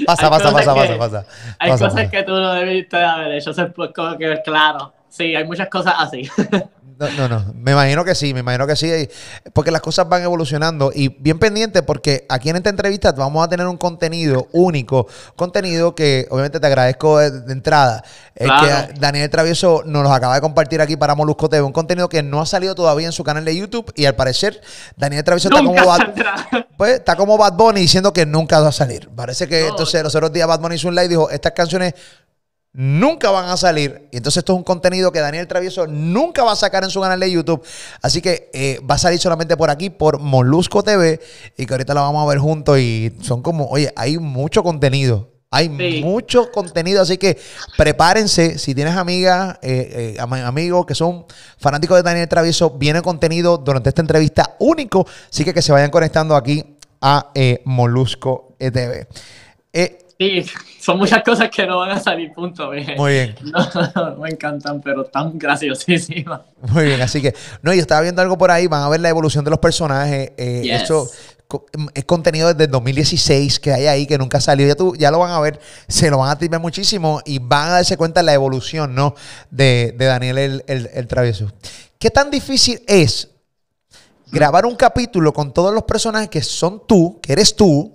Pasa, 0.06 0.30
pasa, 0.30 0.52
pasa, 0.52 0.74
que- 0.74 0.80
pasa, 0.80 0.98
pasa. 0.98 1.24
Hay 1.58 1.70
Pasa, 1.70 1.84
cosas 1.86 2.00
pasa. 2.04 2.10
que 2.10 2.22
tú 2.22 2.32
no 2.32 2.52
debiste 2.54 2.96
haber 2.96 3.32
hecho. 3.32 3.50
Eso 3.50 3.62
es 3.64 3.72
pues 3.74 3.90
como 3.94 4.16
que 4.16 4.40
claro. 4.44 4.92
Sí, 5.08 5.34
hay 5.34 5.44
muchas 5.44 5.68
cosas 5.68 5.94
así. 5.98 6.28
No, 6.98 7.10
no, 7.10 7.28
no. 7.28 7.52
Me 7.54 7.72
imagino 7.72 8.04
que 8.04 8.14
sí, 8.14 8.32
me 8.32 8.40
imagino 8.40 8.66
que 8.66 8.74
sí. 8.74 9.08
Porque 9.52 9.70
las 9.70 9.82
cosas 9.82 10.08
van 10.08 10.22
evolucionando. 10.22 10.90
Y 10.94 11.08
bien 11.08 11.38
pendiente, 11.38 11.82
porque 11.82 12.24
aquí 12.28 12.48
en 12.48 12.56
esta 12.56 12.70
entrevista 12.70 13.12
vamos 13.12 13.44
a 13.44 13.48
tener 13.48 13.66
un 13.66 13.76
contenido 13.76 14.48
único. 14.52 15.06
Contenido 15.36 15.94
que 15.94 16.26
obviamente 16.30 16.58
te 16.58 16.66
agradezco 16.66 17.18
de, 17.18 17.30
de 17.42 17.52
entrada. 17.52 18.02
Es 18.34 18.46
Claro. 18.46 18.88
que 18.94 18.98
Daniel 19.00 19.28
Travieso 19.28 19.82
nos 19.84 20.04
los 20.04 20.12
acaba 20.12 20.34
de 20.36 20.40
compartir 20.40 20.80
aquí 20.80 20.96
para 20.96 21.14
Molusco 21.14 21.48
TV. 21.50 21.62
Un 21.62 21.72
contenido 21.72 22.08
que 22.08 22.22
no 22.22 22.40
ha 22.40 22.46
salido 22.46 22.74
todavía 22.74 23.06
en 23.06 23.12
su 23.12 23.24
canal 23.24 23.44
de 23.44 23.54
YouTube. 23.56 23.92
Y 23.94 24.06
al 24.06 24.14
parecer, 24.14 24.60
Daniel 24.96 25.22
Travieso 25.22 25.48
está 25.48 25.62
como, 25.62 25.84
Bad, 25.84 26.14
pues, 26.78 26.94
está 26.94 27.14
como 27.16 27.36
Bad 27.36 27.54
Bunny 27.54 27.80
diciendo 27.82 28.12
que 28.14 28.24
nunca 28.24 28.60
va 28.60 28.68
a 28.68 28.72
salir. 28.72 29.08
Parece 29.14 29.46
que 29.46 29.62
No. 29.62 29.68
entonces 29.68 30.02
los 30.02 30.14
otros 30.14 30.32
días 30.32 30.48
Bad 30.48 30.60
Bunny 30.60 30.76
hizo 30.76 30.88
un 30.88 30.94
live 30.94 31.06
y 31.06 31.08
dijo: 31.08 31.28
Estas 31.30 31.52
canciones 31.52 31.92
nunca 32.76 33.30
van 33.30 33.48
a 33.48 33.56
salir. 33.56 34.06
Y 34.12 34.18
entonces 34.18 34.38
esto 34.38 34.52
es 34.52 34.58
un 34.58 34.62
contenido 34.62 35.10
que 35.10 35.20
Daniel 35.20 35.48
Travieso 35.48 35.86
nunca 35.86 36.44
va 36.44 36.52
a 36.52 36.56
sacar 36.56 36.84
en 36.84 36.90
su 36.90 37.00
canal 37.00 37.18
de 37.18 37.30
YouTube. 37.30 37.64
Así 38.02 38.20
que 38.20 38.50
eh, 38.52 38.80
va 38.88 38.96
a 38.96 38.98
salir 38.98 39.18
solamente 39.18 39.56
por 39.56 39.70
aquí, 39.70 39.88
por 39.88 40.20
Molusco 40.20 40.82
TV. 40.82 41.18
Y 41.56 41.64
que 41.64 41.72
ahorita 41.72 41.94
la 41.94 42.02
vamos 42.02 42.22
a 42.22 42.28
ver 42.28 42.38
juntos. 42.38 42.78
Y 42.78 43.12
son 43.22 43.40
como, 43.40 43.66
oye, 43.68 43.90
hay 43.96 44.18
mucho 44.18 44.62
contenido. 44.62 45.32
Hay 45.50 45.70
mucho 45.70 46.50
contenido, 46.50 47.00
así 47.00 47.16
que 47.16 47.38
prepárense. 47.78 48.58
Si 48.58 48.74
tienes 48.74 48.94
amigas, 48.94 49.58
eh, 49.62 50.16
eh, 50.18 50.20
amigos 50.20 50.84
que 50.84 50.94
son 50.94 51.24
fanáticos 51.56 51.96
de 51.96 52.02
Daniel 52.02 52.28
Travieso, 52.28 52.70
viene 52.70 53.00
contenido 53.00 53.56
durante 53.56 53.88
esta 53.88 54.02
entrevista 54.02 54.56
único. 54.58 55.06
Así 55.30 55.44
que 55.44 55.54
que 55.54 55.62
se 55.62 55.72
vayan 55.72 55.90
conectando 55.90 56.36
aquí 56.36 56.76
a 57.00 57.30
eh, 57.34 57.62
Molusco 57.64 58.54
ETV. 58.58 59.06
Sí, 60.18 60.44
son 60.80 60.98
muchas 60.98 61.22
cosas 61.22 61.50
que 61.50 61.66
no 61.66 61.78
van 61.78 61.90
a 61.90 62.00
salir, 62.00 62.32
punto. 62.32 62.70
Muy 62.96 63.12
bien. 63.12 63.34
No, 63.94 64.16
me 64.16 64.30
encantan, 64.30 64.80
pero 64.80 65.04
tan 65.04 65.38
graciosísimas. 65.38 66.40
Muy 66.68 66.84
bien, 66.84 67.00
así 67.00 67.20
que, 67.20 67.34
no, 67.62 67.72
yo 67.72 67.80
estaba 67.80 68.00
viendo 68.00 68.22
algo 68.22 68.36
por 68.36 68.50
ahí, 68.50 68.66
van 68.66 68.82
a 68.82 68.88
ver 68.88 69.00
la 69.00 69.08
evolución 69.08 69.44
de 69.44 69.50
los 69.50 69.58
personajes. 69.58 70.32
Eso 70.36 71.10
es 71.94 72.04
contenido 72.04 72.48
desde 72.48 72.64
el 72.64 72.70
2016 72.70 73.60
que 73.60 73.72
hay 73.72 73.86
ahí, 73.86 74.06
que 74.06 74.18
nunca 74.18 74.40
salió. 74.40 74.66
Ya, 74.66 74.74
tú, 74.74 74.94
ya 74.96 75.10
lo 75.10 75.18
van 75.18 75.30
a 75.30 75.40
ver, 75.40 75.60
se 75.88 76.10
lo 76.10 76.18
van 76.18 76.30
a 76.30 76.38
tirar 76.38 76.60
muchísimo 76.60 77.20
y 77.24 77.38
van 77.38 77.68
a 77.68 77.72
darse 77.72 77.96
cuenta 77.96 78.20
de 78.20 78.26
la 78.26 78.34
evolución 78.34 78.94
¿no? 78.94 79.14
de, 79.50 79.94
Daniel 79.96 80.38
el, 80.38 80.64
el, 80.66 81.06
Travieso. 81.06 81.50
¿Qué 81.98 82.10
tan 82.10 82.30
difícil 82.30 82.82
es 82.86 83.30
grabar 84.30 84.66
un 84.66 84.74
capítulo 84.74 85.32
con 85.32 85.52
todos 85.52 85.72
los 85.72 85.84
personajes 85.84 86.28
que 86.28 86.42
son 86.42 86.82
tú, 86.86 87.20
que 87.22 87.32
eres 87.32 87.54
tú, 87.54 87.92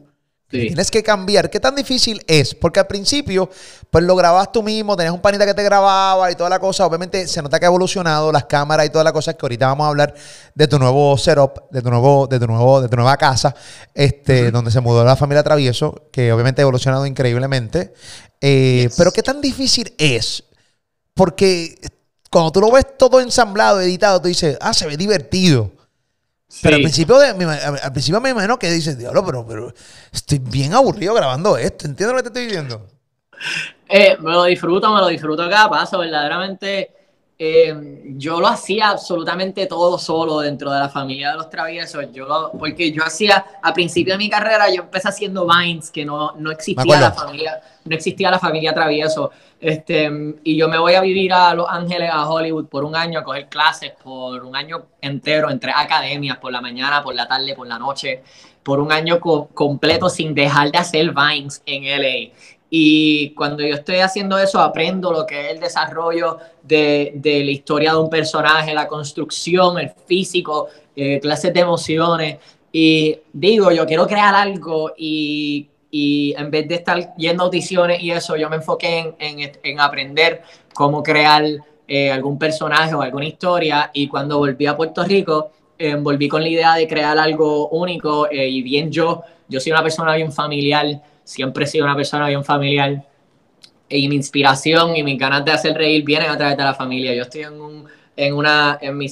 Tienes 0.52 0.92
que 0.92 1.02
cambiar. 1.02 1.50
¿Qué 1.50 1.60
tan 1.60 1.76
difícil 1.76 2.22
es? 2.28 2.54
Porque 2.54 2.82
al 2.82 2.88
principio, 2.88 3.50
pues 3.90 4.04
lo 4.04 4.16
grababas 4.18 4.52
tú 4.52 4.62
mismo, 4.62 4.98
tenías 4.98 5.14
un 5.14 5.22
panita 5.22 5.46
que 5.46 5.54
te 5.54 5.64
grababa 5.64 6.30
y 6.30 6.36
toda 6.36 6.50
la 6.50 6.60
cosa. 6.60 6.86
Obviamente 6.86 7.26
se 7.28 7.42
nota 7.42 7.58
que 7.58 7.66
ha 7.66 7.70
evolucionado 7.70 8.32
las 8.32 8.46
cámaras 8.46 8.86
y 8.86 8.90
toda 8.90 9.06
la 9.06 9.14
cosa. 9.14 9.34
Que 9.34 9.46
ahorita 9.46 9.68
vamos 9.68 9.86
a 9.86 9.88
hablar 9.88 10.14
de 10.54 10.68
tu 10.68 10.78
nuevo 10.78 11.18
setup, 11.18 11.72
de 11.72 11.82
tu 11.82 11.90
nuevo, 11.90 12.28
de 12.28 12.40
tu 12.40 12.48
nuevo, 12.48 12.82
de 12.82 12.90
tu 12.90 12.98
nueva 12.98 13.16
casa, 13.16 13.56
este, 13.94 14.52
donde 14.52 14.72
se 14.72 14.82
mudó 14.82 15.06
la 15.06 15.16
familia 15.16 15.42
Travieso, 15.42 16.10
que 16.12 16.34
obviamente 16.34 16.62
ha 16.62 16.64
evolucionado 16.64 17.06
increíblemente. 17.06 17.94
Eh, 18.42 18.90
pero 18.98 19.12
qué 19.12 19.24
tan 19.24 19.40
difícil 19.40 19.94
es, 19.98 20.44
porque 21.14 21.76
cuando 22.30 22.52
tú 22.52 22.62
lo 22.62 22.72
ves 22.72 22.98
todo 22.98 23.20
ensamblado, 23.20 23.82
editado, 23.82 24.22
tú 24.22 24.28
dices, 24.28 24.58
ah, 24.62 24.74
se 24.74 24.88
ve 24.88 24.98
divertido. 24.98 25.72
Pero 26.62 26.76
al 26.76 26.82
principio, 26.82 27.18
de, 27.18 27.28
al 27.28 27.92
principio 27.92 28.20
me 28.20 28.30
imagino 28.30 28.60
que 28.60 28.70
dices, 28.70 28.98
diablo, 28.98 29.26
pero, 29.26 29.46
pero 29.48 29.74
estoy 30.12 30.40
bien 30.40 30.74
aburrido 30.74 31.14
grabando 31.14 31.58
esto. 31.58 31.88
¿Entiendes 31.88 32.16
lo 32.16 32.24
que 32.24 32.24
te 32.24 32.28
estoy 32.30 32.46
diciendo? 32.46 32.88
Eh, 33.88 34.18
me 34.20 34.32
lo 34.32 34.44
disfruto, 34.44 34.94
me 34.94 35.00
lo 35.00 35.08
disfruto 35.08 35.50
cada 35.50 35.70
paso. 35.70 36.00
Verdaderamente, 36.00 36.92
eh, 37.44 38.04
yo 38.18 38.40
lo 38.40 38.46
hacía 38.46 38.90
absolutamente 38.90 39.66
todo 39.66 39.98
solo 39.98 40.42
dentro 40.42 40.72
de 40.72 40.78
la 40.78 40.90
familia 40.90 41.32
de 41.32 41.38
los 41.38 41.50
traviesos. 41.50 42.06
Yo 42.14 42.52
porque 42.60 42.92
yo 42.92 43.04
hacía, 43.04 43.44
a 43.64 43.74
principio 43.74 44.14
de 44.14 44.20
mi 44.20 44.30
carrera, 44.30 44.70
yo 44.70 44.84
empecé 44.84 45.10
haciendo 45.10 45.48
Vines, 45.48 45.90
que 45.90 46.06
no, 46.06 46.34
no 46.38 46.52
existía 46.52 47.00
la 47.00 47.12
familia, 47.12 47.60
no 47.84 47.96
existía 47.96 48.30
la 48.30 48.38
familia 48.38 48.76
travieso. 48.76 49.32
Este, 49.60 50.08
y 50.44 50.56
yo 50.56 50.70
me 50.70 50.78
voy 50.78 50.94
a 50.94 51.02
vivir 51.02 51.34
a 51.34 51.56
Los 51.56 51.66
Ángeles, 51.68 52.12
a 52.14 52.30
Hollywood, 52.30 52.68
por 52.68 52.84
un 52.84 52.96
año 52.96 53.22
a 53.22 53.24
coger 53.24 53.50
clases, 53.50 53.94
por 54.04 54.46
un 54.46 54.56
año 54.56 54.86
entero, 55.02 55.50
entre 55.50 55.72
academias, 55.72 56.38
por 56.38 56.52
la 56.52 56.62
mañana, 56.62 57.02
por 57.02 57.16
la 57.16 57.28
tarde, 57.28 57.56
por 57.56 57.66
la 57.66 57.80
noche, 57.80 58.22
por 58.62 58.80
un 58.80 58.92
año 58.92 59.20
completo 59.20 60.10
sin 60.10 60.36
dejar 60.36 60.72
de 60.72 60.78
hacer 60.78 61.12
Vines 61.12 61.64
en 61.66 61.86
LA. 61.86 62.36
Y 62.72 63.32
cuando 63.36 63.64
yo 63.64 63.76
estoy 63.76 63.98
haciendo 63.98 64.40
eso, 64.40 64.60
aprendo 64.60 65.12
lo 65.12 65.28
que 65.28 65.42
es 65.42 65.54
el 65.54 65.60
desarrollo 65.60 66.40
de, 66.64 67.12
de 67.16 67.44
la 67.44 67.52
historia 67.52 67.92
de 67.92 68.00
un 68.00 68.10
personaje, 68.10 68.74
la 68.74 68.88
construcción, 68.88 69.78
el 69.78 69.92
físico, 70.08 70.70
eh, 70.96 71.20
clases 71.20 71.54
de 71.54 71.60
emociones. 71.60 72.40
Y 72.72 73.20
digo, 73.34 73.72
yo 73.72 73.86
quiero 73.86 74.08
crear 74.08 74.34
algo 74.34 74.94
y 74.98 75.68
y 75.92 76.34
en 76.38 76.50
vez 76.50 76.68
de 76.70 76.76
estar 76.76 77.14
yendo 77.18 77.44
a 77.44 77.46
audiciones 77.48 78.02
y 78.02 78.12
eso, 78.12 78.38
yo 78.38 78.50
me 78.50 78.56
enfoqué 78.56 79.14
en, 79.20 79.52
en, 79.62 79.80
aprender 79.80 80.42
cómo 80.74 81.04
crear 81.04 81.44
eh, 81.88 82.10
algún 82.10 82.40
personaje 82.40 82.96
o 82.96 83.02
alguna 83.02 83.26
historia 83.26 83.92
y 83.94 84.08
cuando 84.08 84.38
volví 84.38 84.66
a 84.66 84.78
Puerto 84.78 85.04
Rico, 85.04 85.52
eh, 85.78 85.96
volví 85.96 86.30
con 86.30 86.42
la 86.42 86.48
idea 86.48 86.76
de 86.76 86.88
crear 86.88 87.18
algo 87.18 87.68
único 87.70 88.30
eh, 88.32 88.48
y 88.48 88.62
bien 88.62 88.90
yo, 88.90 89.24
yo 89.50 89.60
soy 89.60 89.74
una 89.74 89.84
persona 89.84 90.16
bien 90.16 90.32
familiar, 90.32 90.86
siempre 91.32 91.66
he 91.66 91.68
sido 91.68 91.86
una 91.86 91.96
persona 91.96 92.28
bien 92.28 92.44
familiar 92.44 93.04
y 93.90 94.08
mi 94.08 94.16
inspiración 94.16 94.96
y 94.96 95.04
mis 95.04 95.18
ganas 95.18 95.44
de 95.44 95.52
hacer 95.52 95.76
reír 95.76 96.04
vienen 96.04 96.30
a 96.30 96.38
través 96.38 96.58
de 96.58 96.64
la 96.64 96.74
familia. 96.74 97.14
Yo 97.14 97.24
estoy 97.24 97.42
en, 97.42 97.60
un, 97.60 97.86
en, 98.16 98.34
una, 98.34 98.78
en 98.82 98.98
mi 98.98 99.08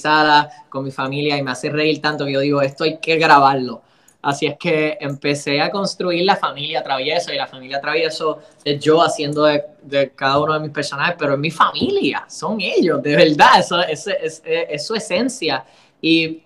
con 0.70 0.84
mi 0.84 0.92
familia 0.92 1.38
y 1.38 1.44
me 1.44 1.52
hace 1.52 1.70
reír 1.70 2.02
tanto 2.02 2.26
que 2.26 2.34
yo 2.34 2.40
digo, 2.40 2.62
esto 2.62 2.84
hay 2.84 2.98
que 3.00 3.18
grabarlo 3.18 3.82
Así 4.22 4.48
es 4.48 4.58
que 4.58 4.98
empecé 5.00 5.62
a 5.62 5.72
construir 5.72 6.26
la 6.26 6.36
familia 6.36 6.84
Travieso 6.84 7.32
y 7.32 7.38
la 7.38 7.48
familia 7.48 7.80
Travieso 7.80 8.40
es 8.66 8.78
yo 8.84 9.02
haciendo 9.02 9.46
de, 9.46 10.12
cada 10.14 10.40
uno 10.40 10.54
de 10.56 10.60
mis 10.60 10.72
personajes, 10.72 11.16
pero 11.18 11.34
es 11.34 11.40
mi 11.40 11.52
familia, 11.52 12.26
son 12.28 12.60
ellos, 12.60 13.02
de 13.02 13.16
verdad, 13.16 13.60
eso, 13.60 13.80
es, 13.82 14.86
su 14.86 14.94
esencia. 14.94 15.64
Y, 16.02 16.44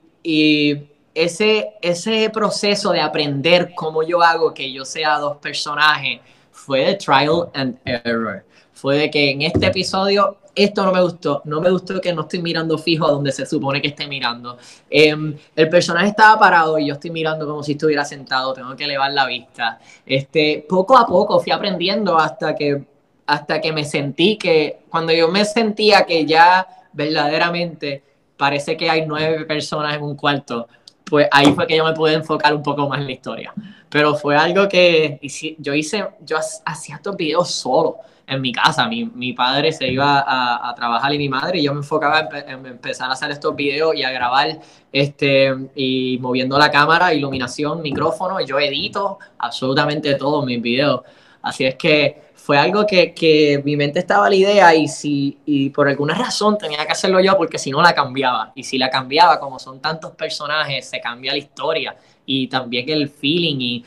ese, 1.16 1.74
ese 1.82 2.30
proceso 2.30 2.92
de 2.92 3.02
aprender 3.02 3.74
cómo 3.76 4.04
yo 4.04 4.22
hago 4.22 4.54
que 4.54 4.72
yo 4.72 4.86
sea 4.86 5.20
dos 5.20 5.38
personajes 5.38 6.20
fue 6.52 6.86
de 6.86 6.96
trial 6.96 7.50
and 7.54 7.78
error. 7.86 8.44
Fue 8.74 8.98
de 8.98 9.12
que 9.12 9.32
en 9.32 9.44
este 9.44 9.68
episodio 9.68 10.38
esto 10.56 10.86
no 10.86 10.92
me 10.92 11.02
gustó, 11.02 11.42
no 11.46 11.62
me 11.62 11.72
gustó 11.72 12.00
que 12.00 12.14
no 12.14 12.22
estoy 12.22 12.42
mirando 12.42 12.78
fijo 12.78 13.08
a 13.08 13.12
donde 13.12 13.32
se 13.32 13.46
supone 13.46 13.82
que 13.82 13.90
esté 13.90 14.08
mirando. 14.08 14.58
Em, 14.90 15.36
el 15.56 15.70
personaje 15.70 16.08
estaba 16.08 16.40
parado 16.40 16.78
y 16.78 16.88
yo 16.88 16.94
estoy 16.94 17.10
mirando 17.12 17.48
como 17.48 17.64
si 17.64 17.74
estuviera 17.74 18.06
sentado, 18.06 18.54
tengo 18.54 18.76
que 18.76 18.84
elevar 18.84 19.12
la 19.14 19.26
vista. 19.26 19.80
Este, 20.06 20.66
poco 20.68 20.98
a 20.98 21.08
poco 21.08 21.40
fui 21.40 21.52
aprendiendo 21.52 22.18
hasta 22.18 22.56
que, 22.56 22.84
hasta 23.26 23.62
que 23.62 23.72
me 23.72 23.84
sentí 23.84 24.38
que, 24.38 24.84
cuando 24.90 25.12
yo 25.12 25.28
me 25.30 25.44
sentía 25.46 26.06
que 26.06 26.26
ya 26.26 26.68
verdaderamente 26.94 28.04
parece 28.38 28.78
que 28.78 28.90
hay 28.90 29.06
nueve 29.08 29.46
personas 29.46 29.96
en 29.96 30.04
un 30.04 30.16
cuarto, 30.16 30.68
pues 31.14 31.28
ahí 31.30 31.54
fue 31.54 31.68
que 31.68 31.78
yo 31.78 31.86
me 31.86 31.94
pude 31.94 32.16
enfocar 32.16 32.56
un 32.56 32.64
poco 32.64 32.90
más 32.90 32.98
en 32.98 33.06
la 33.06 33.12
historia. 33.12 33.54
Pero 33.88 34.16
fue 34.16 34.36
algo 34.36 34.68
que 34.68 35.20
yo 35.60 35.76
hice, 35.76 36.08
yo 36.22 36.38
hacía 36.66 36.96
estos 36.96 37.16
videos 37.16 37.52
solo 37.52 37.98
en 38.26 38.42
mi 38.42 38.52
casa. 38.52 38.88
Mi, 38.88 39.06
mi 39.06 39.32
padre 39.34 39.72
se 39.72 39.90
iba 39.90 40.22
a, 40.22 40.72
a, 40.72 40.74
trabajar 40.74 41.14
y 41.14 41.20
mi 41.20 41.30
madre, 41.30 41.60
y 41.60 41.66
yo 41.66 41.74
me 41.76 41.82
enfocaba 41.82 42.28
en, 42.48 42.66
empezar 42.66 43.12
a 43.12 43.14
hacer 43.14 43.30
estos 43.30 43.56
videos 43.56 43.96
y 43.96 44.02
a 44.02 44.10
grabar 44.10 44.60
este, 44.92 45.54
y 45.76 46.18
moviendo 46.20 46.58
la 46.58 46.72
cámara, 46.72 47.14
iluminación, 47.14 47.84
micrófono, 47.84 48.42
y 48.42 48.48
yo 48.48 48.58
edito 48.58 49.20
absolutamente 49.38 50.16
todos 50.16 50.44
mis 50.44 50.60
videos. 50.64 51.02
Así 51.44 51.64
es 51.64 51.76
que 51.76 52.33
fue 52.44 52.58
algo 52.58 52.86
que, 52.86 53.14
que, 53.14 53.62
mi 53.64 53.78
mente 53.78 54.00
estaba 54.00 54.28
la 54.28 54.36
idea 54.36 54.76
y 54.76 54.90
si 54.90 55.38
y 55.46 55.70
por 55.70 55.88
alguna 55.88 56.14
razón 56.14 56.58
tenía 56.58 56.86
que 56.86 56.92
hacerlo 56.92 57.22
yo 57.22 57.38
porque 57.38 57.58
si 57.58 57.72
no 57.72 57.82
la 57.82 57.96
cambiaba. 57.96 58.52
Y 58.54 58.66
si 58.66 58.78
la 58.78 58.90
cambiaba 58.90 59.40
como 59.40 59.60
son 59.60 59.80
tantos 59.80 60.12
personajes 60.12 60.90
se 60.90 61.00
cambia 61.00 61.32
la 61.32 61.38
historia 61.38 61.96
y 62.26 62.50
también 62.50 62.90
el 62.90 63.08
feeling. 63.08 63.62
Y 63.62 63.86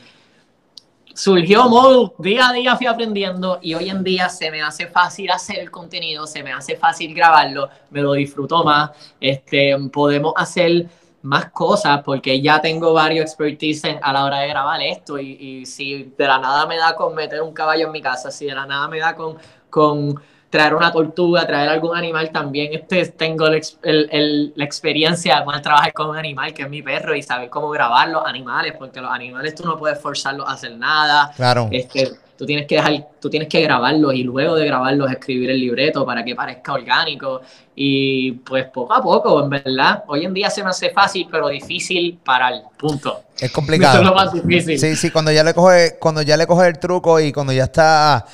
surgió 1.13 1.69
modo, 1.69 2.15
día 2.17 2.49
a 2.49 2.53
día 2.53 2.75
fui 2.75 2.87
aprendiendo 2.87 3.59
y 3.61 3.75
hoy 3.75 3.91
en 3.91 4.03
día 4.03 4.27
se 4.27 4.49
me 4.49 4.63
hace 4.63 4.87
fácil 4.87 5.29
hacer 5.29 5.59
el 5.59 5.69
contenido, 5.69 6.25
se 6.25 6.41
me 6.41 6.51
hace 6.51 6.75
fácil 6.75 7.13
grabarlo, 7.13 7.69
me 7.91 8.01
lo 8.01 8.13
disfruto 8.13 8.63
más, 8.63 8.89
este, 9.21 9.77
podemos 9.93 10.33
hacer 10.35 10.87
más 11.27 11.51
cosas 11.51 12.01
porque 12.03 12.41
ya 12.41 12.61
tengo 12.61 12.93
varios 12.93 13.25
expertise 13.25 13.97
a 14.01 14.13
la 14.13 14.23
hora 14.23 14.39
de 14.39 14.47
grabar 14.47 14.81
esto 14.81 15.19
y, 15.19 15.31
y, 15.33 15.65
si 15.65 16.13
de 16.17 16.25
la 16.25 16.39
nada 16.39 16.65
me 16.65 16.77
da 16.77 16.95
con 16.95 17.13
meter 17.13 17.41
un 17.41 17.53
caballo 17.53 17.87
en 17.87 17.91
mi 17.91 18.01
casa, 18.01 18.31
si 18.31 18.45
de 18.45 18.55
la 18.55 18.65
nada 18.65 18.87
me 18.87 18.99
da 18.99 19.13
con, 19.13 19.37
con 19.69 20.19
traer 20.49 20.73
una 20.73 20.91
tortuga, 20.91 21.45
traer 21.45 21.69
algún 21.69 21.95
animal, 21.95 22.31
también 22.31 22.73
este, 22.73 23.05
tengo 23.07 23.47
la 23.49 24.63
experiencia 24.63 25.43
de 25.45 25.59
trabajar 25.59 25.93
con 25.93 26.09
un 26.09 26.17
animal, 26.17 26.53
que 26.53 26.63
es 26.63 26.69
mi 26.69 26.81
perro, 26.81 27.13
y 27.15 27.21
saber 27.21 27.49
cómo 27.49 27.69
grabar 27.69 28.07
los 28.07 28.25
animales, 28.25 28.73
porque 28.77 29.01
los 29.01 29.11
animales 29.11 29.53
tú 29.55 29.65
no 29.65 29.77
puedes 29.77 29.99
forzarlos 29.99 30.47
a 30.47 30.53
hacer 30.53 30.77
nada. 30.77 31.31
Claro. 31.35 31.67
Este, 31.71 32.11
tú 32.37 32.45
tienes 32.45 32.67
que 32.67 32.75
dejar, 32.75 33.07
tú 33.19 33.29
tienes 33.29 33.49
que 33.49 33.61
grabarlos 33.61 34.13
y 34.13 34.23
luego 34.23 34.55
de 34.55 34.65
grabarlos 34.65 35.11
escribir 35.11 35.49
el 35.49 35.59
libreto 35.59 36.05
para 36.05 36.23
que 36.23 36.35
parezca 36.35 36.73
orgánico. 36.73 37.41
Y 37.75 38.31
pues 38.31 38.65
poco 38.65 38.93
a 38.93 39.01
poco, 39.01 39.43
en 39.43 39.49
verdad, 39.49 40.03
hoy 40.07 40.25
en 40.25 40.33
día 40.33 40.49
se 40.49 40.63
me 40.63 40.69
hace 40.69 40.91
fácil, 40.91 41.27
pero 41.31 41.49
difícil 41.49 42.19
para 42.23 42.49
el 42.49 42.61
punto. 42.77 43.23
Es 43.39 43.51
complicado. 43.51 43.99
es 43.99 44.05
lo 44.05 44.13
más 44.13 44.33
difícil. 44.33 44.79
Sí, 44.79 44.95
sí, 44.95 45.11
cuando 45.11 45.31
ya 45.31 45.43
le 45.43 45.53
coge, 45.53 45.97
cuando 45.99 46.21
ya 46.21 46.37
le 46.37 46.47
coge 46.47 46.67
el 46.67 46.79
truco 46.79 47.19
y 47.19 47.31
cuando 47.31 47.53
ya 47.53 47.65
está 47.65 48.25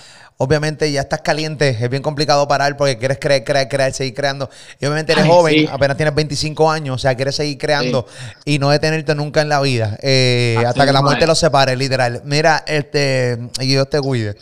obviamente 0.43 0.91
ya 0.91 1.01
estás 1.01 1.21
caliente, 1.21 1.69
es 1.69 1.89
bien 1.89 2.03
complicado 2.03 2.45
parar 2.47 2.75
porque 2.75 2.97
quieres 2.97 3.17
crear, 3.17 3.45
crear, 3.45 3.69
crear, 3.69 3.93
seguir 3.93 4.13
creando. 4.13 4.49
Y 4.77 4.85
obviamente 4.85 5.13
eres 5.13 5.25
joven, 5.25 5.69
apenas 5.71 5.95
tienes 5.95 6.13
25 6.13 6.69
años, 6.69 6.95
o 6.95 6.97
sea, 6.97 7.15
quieres 7.15 7.35
seguir 7.35 7.57
creando 7.57 8.05
y 8.43 8.59
no 8.59 8.69
detenerte 8.69 9.15
nunca 9.15 9.41
en 9.41 9.49
la 9.49 9.61
vida, 9.61 9.97
eh, 10.01 10.61
hasta 10.67 10.85
que 10.85 10.91
la 10.91 11.01
muerte 11.01 11.25
los 11.25 11.39
separe, 11.39 11.77
literal. 11.77 12.21
Mira, 12.25 12.63
este, 12.67 13.39
y 13.61 13.67
Dios 13.67 13.89
te 13.89 14.01
cuide. 14.01 14.35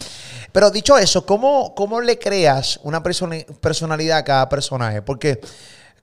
Pero 0.51 0.71
dicho 0.71 0.97
eso, 0.97 1.23
¿cómo, 1.25 1.75
cómo 1.75 2.01
le 2.01 2.17
creas 2.17 2.79
una 2.83 3.03
personalidad 3.03 4.17
a 4.17 4.23
cada 4.23 4.49
personaje? 4.49 5.03
Porque 5.03 5.39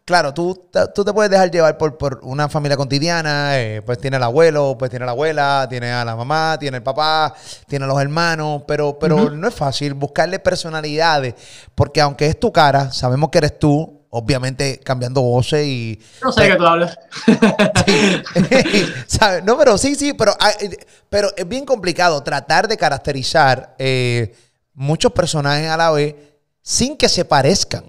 claro, 0.09 0.33
tú, 0.33 0.71
tú 0.95 1.05
te 1.05 1.13
puedes 1.13 1.31
dejar 1.31 1.51
llevar 1.51 1.77
por, 1.77 1.99
por 1.99 2.21
una 2.23 2.49
familia 2.49 2.79
cotidiana, 2.79 3.59
eh, 3.59 3.83
pues 3.83 3.99
tiene 3.99 4.17
el 4.17 4.23
abuelo, 4.23 4.75
pues 4.79 4.91
tiene 4.91 5.05
la 5.05 5.13
abuela, 5.13 5.67
tiene 5.69 5.93
a 5.93 6.03
la 6.03 6.17
mamá, 6.17 6.57
tiene 6.59 6.79
el 6.79 6.83
papá, 6.83 7.35
tiene 7.67 7.85
a 7.85 7.89
los 7.89 8.01
hermanos, 8.01 8.63
pero, 8.67 8.99
pero 8.99 9.29
no 9.29 9.49
es 9.49 9.55
fácil 9.55 9.93
buscarle 9.93 10.39
personalidades, 10.39 11.35
porque 11.75 12.01
aunque 12.01 12.25
es 12.25 12.41
tu 12.41 12.51
cara, 12.51 12.91
sabemos 12.91 13.29
que 13.29 13.37
eres 13.37 13.59
tú, 13.59 14.07
obviamente 14.09 14.81
cambiando 14.81 15.21
voces 15.21 15.67
y... 15.67 16.01
No 16.23 16.33
sé 16.33 16.45
de 16.45 16.53
qué 16.53 16.57
tú 16.57 16.67
hablas. 16.67 16.99
No, 19.45 19.59
pero 19.59 19.77
sí, 19.77 19.95
sí, 19.95 20.15
pero, 20.15 20.35
ah, 20.41 20.53
eh, 20.59 20.75
pero 21.11 21.29
es 21.37 21.47
bien 21.47 21.67
complicado 21.67 22.23
tratar 22.23 22.67
de 22.67 22.79
caracterizar 22.79 23.75
eh, 23.79 24.35
muchos 24.73 25.13
personajes 25.13 25.69
a 25.69 25.77
la 25.77 25.91
vez 25.91 26.15
sin 26.63 26.97
que 26.97 27.11
se 27.11 27.27
parezcan. 27.27 27.85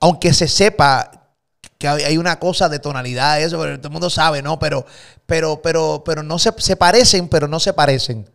Aunque 0.00 0.32
se 0.32 0.48
sepa 0.48 1.10
que 1.94 2.04
hay 2.04 2.18
una 2.18 2.38
cosa 2.38 2.68
de 2.68 2.78
tonalidad, 2.78 3.40
eso, 3.40 3.58
todo 3.58 3.66
el 3.66 3.90
mundo 3.90 4.10
sabe, 4.10 4.42
¿no? 4.42 4.58
Pero, 4.58 4.84
pero, 5.26 5.60
pero, 5.62 6.02
pero 6.04 6.22
no 6.22 6.38
se, 6.38 6.52
se 6.58 6.76
parecen, 6.76 7.28
pero 7.28 7.46
no 7.46 7.60
se 7.60 7.72
parecen. 7.72 8.28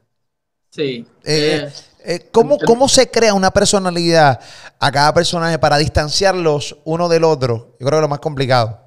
Sí. 0.70 1.06
Eh, 1.24 1.70
eh, 2.04 2.30
¿cómo, 2.32 2.58
¿Cómo 2.60 2.88
se 2.88 3.12
crea 3.12 3.34
una 3.34 3.52
personalidad 3.52 4.40
a 4.80 4.92
cada 4.92 5.14
personaje 5.14 5.60
para 5.60 5.78
distanciarlos 5.78 6.78
uno 6.86 7.10
del 7.10 7.24
otro? 7.24 7.76
Yo 7.80 7.88
creo 7.88 8.00
que 8.00 8.04
lo 8.04 8.08
más 8.08 8.20
complicado. 8.20 8.80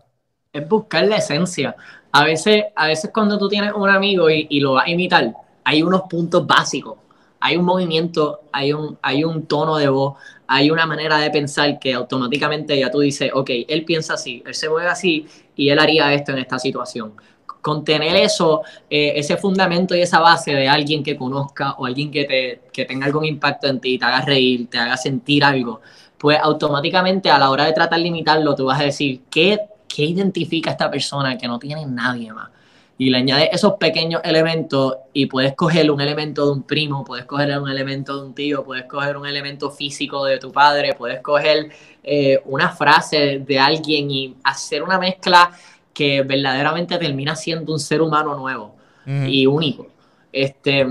Es 0.52 0.68
buscar 0.68 1.04
la 1.06 1.16
esencia. 1.16 1.76
A 2.12 2.25
veces, 2.25 2.64
a 2.75 2.87
veces 2.87 3.11
cuando 3.12 3.38
tú 3.38 3.49
tienes 3.49 3.73
un 3.75 3.90
amigo 3.90 4.30
y, 4.30 4.47
y 4.49 4.61
lo 4.61 4.75
vas 4.75 4.87
a 4.87 4.90
imitar, 4.90 5.33
hay 5.64 5.83
unos 5.83 6.02
puntos 6.02 6.47
básicos. 6.47 6.99
Hay 7.40 7.59
un 7.59 7.66
movimiento, 7.66 8.40
hay 8.52 8.73
un, 8.73 8.97
hay 9.02 9.23
un 9.23 9.44
tono 9.47 9.76
de 9.76 9.88
voz, 9.88 10.16
hay 10.46 10.70
una 10.70 10.86
manera 10.86 11.18
de 11.18 11.30
pensar 11.30 11.78
que 11.78 11.94
automáticamente 11.94 12.78
ya 12.78 12.90
tú 12.90 13.00
dices, 13.00 13.30
ok, 13.32 13.50
él 13.68 13.84
piensa 13.84 14.14
así, 14.14 14.42
él 14.46 14.54
se 14.54 14.68
mueve 14.68 14.88
así 14.88 15.26
y 15.56 15.68
él 15.68 15.78
haría 15.78 16.12
esto 16.12 16.32
en 16.32 16.38
esta 16.38 16.58
situación. 16.58 17.12
Con 17.60 17.82
tener 17.82 18.14
eso, 18.16 18.62
eh, 18.90 19.14
ese 19.16 19.38
fundamento 19.38 19.94
y 19.94 20.02
esa 20.02 20.20
base 20.20 20.52
de 20.52 20.68
alguien 20.68 21.02
que 21.02 21.16
conozca 21.16 21.72
o 21.72 21.86
alguien 21.86 22.10
que, 22.10 22.24
te, 22.24 22.60
que 22.72 22.84
tenga 22.84 23.06
algún 23.06 23.24
impacto 23.24 23.66
en 23.68 23.80
ti, 23.80 23.98
te 23.98 24.04
haga 24.04 24.20
reír, 24.20 24.68
te 24.68 24.78
haga 24.78 24.96
sentir 24.98 25.42
algo, 25.44 25.80
pues 26.18 26.38
automáticamente 26.40 27.30
a 27.30 27.38
la 27.38 27.50
hora 27.50 27.64
de 27.64 27.72
tratar 27.72 28.00
de 28.00 28.08
imitarlo, 28.08 28.54
tú 28.54 28.66
vas 28.66 28.80
a 28.80 28.84
decir, 28.84 29.22
¿qué, 29.30 29.58
qué 29.88 30.04
identifica 30.04 30.70
a 30.70 30.72
esta 30.72 30.90
persona 30.90 31.38
que 31.38 31.48
no 31.48 31.58
tiene 31.58 31.86
nadie 31.86 32.32
más? 32.32 32.50
Y 32.96 33.10
le 33.10 33.18
añades 33.18 33.48
esos 33.52 33.74
pequeños 33.74 34.20
elementos 34.24 34.96
y 35.12 35.26
puedes 35.26 35.54
coger 35.54 35.90
un 35.90 36.00
elemento 36.00 36.46
de 36.46 36.52
un 36.52 36.62
primo, 36.62 37.04
puedes 37.04 37.24
coger 37.24 37.58
un 37.58 37.68
elemento 37.68 38.16
de 38.20 38.26
un 38.26 38.34
tío, 38.34 38.62
puedes 38.64 38.84
coger 38.84 39.16
un 39.16 39.26
elemento 39.26 39.70
físico 39.70 40.24
de 40.24 40.38
tu 40.38 40.52
padre, 40.52 40.94
puedes 40.94 41.20
coger 41.20 41.70
eh, 42.02 42.40
una 42.44 42.70
frase 42.70 43.42
de 43.44 43.58
alguien 43.58 44.10
y 44.10 44.36
hacer 44.44 44.82
una 44.82 44.98
mezcla 44.98 45.50
que 45.92 46.22
verdaderamente 46.22 46.96
termina 46.98 47.34
siendo 47.34 47.72
un 47.72 47.80
ser 47.80 48.00
humano 48.00 48.34
nuevo 48.34 48.74
y 49.06 49.44
único. 49.46 49.88
Este, 50.32 50.86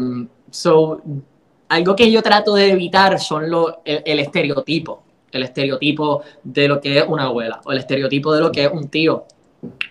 so, 0.51 1.01
algo 1.67 1.95
que 1.95 2.11
yo 2.11 2.21
trato 2.21 2.53
de 2.53 2.71
evitar 2.71 3.19
son 3.19 3.49
lo, 3.49 3.81
el 3.85 4.19
estereotipo, 4.19 5.03
el 5.31 5.43
estereotipo 5.43 6.21
de 6.43 6.67
lo 6.67 6.79
que 6.79 6.99
es 6.99 7.05
una 7.07 7.23
abuela, 7.23 7.59
o 7.65 7.71
el 7.71 7.79
estereotipo 7.79 8.33
de 8.33 8.41
lo 8.41 8.51
que 8.51 8.65
es 8.65 8.71
un 8.71 8.87
tío, 8.87 9.25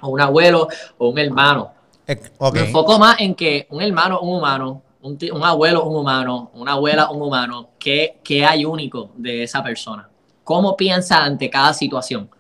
o 0.03 0.09
un 0.09 0.21
abuelo, 0.21 0.69
o 0.99 1.09
un 1.09 1.19
hermano 1.19 1.82
eh, 2.13 2.51
me 2.53 2.61
enfoco 2.61 2.99
más 2.99 3.21
en 3.21 3.35
que 3.35 3.67
un 3.71 3.83
hermano, 3.83 4.21
un 4.21 4.37
humano, 4.37 4.83
un, 5.03 5.19
un 5.33 5.45
abuelo, 5.45 5.85
un 5.85 5.97
humano, 5.97 6.51
una 6.55 6.73
abuela, 6.73 7.11
un 7.11 7.23
humano, 7.23 7.71
¿qué, 7.79 8.19
¿qué, 8.23 8.45
hay 8.45 8.65
único 8.65 9.11
de 9.17 9.43
esa 9.43 9.63
persona? 9.63 10.09
¿Cómo 10.45 10.77
piensa 10.77 11.25
ante 11.25 11.51
cada 11.51 11.75
situación? 11.75 12.31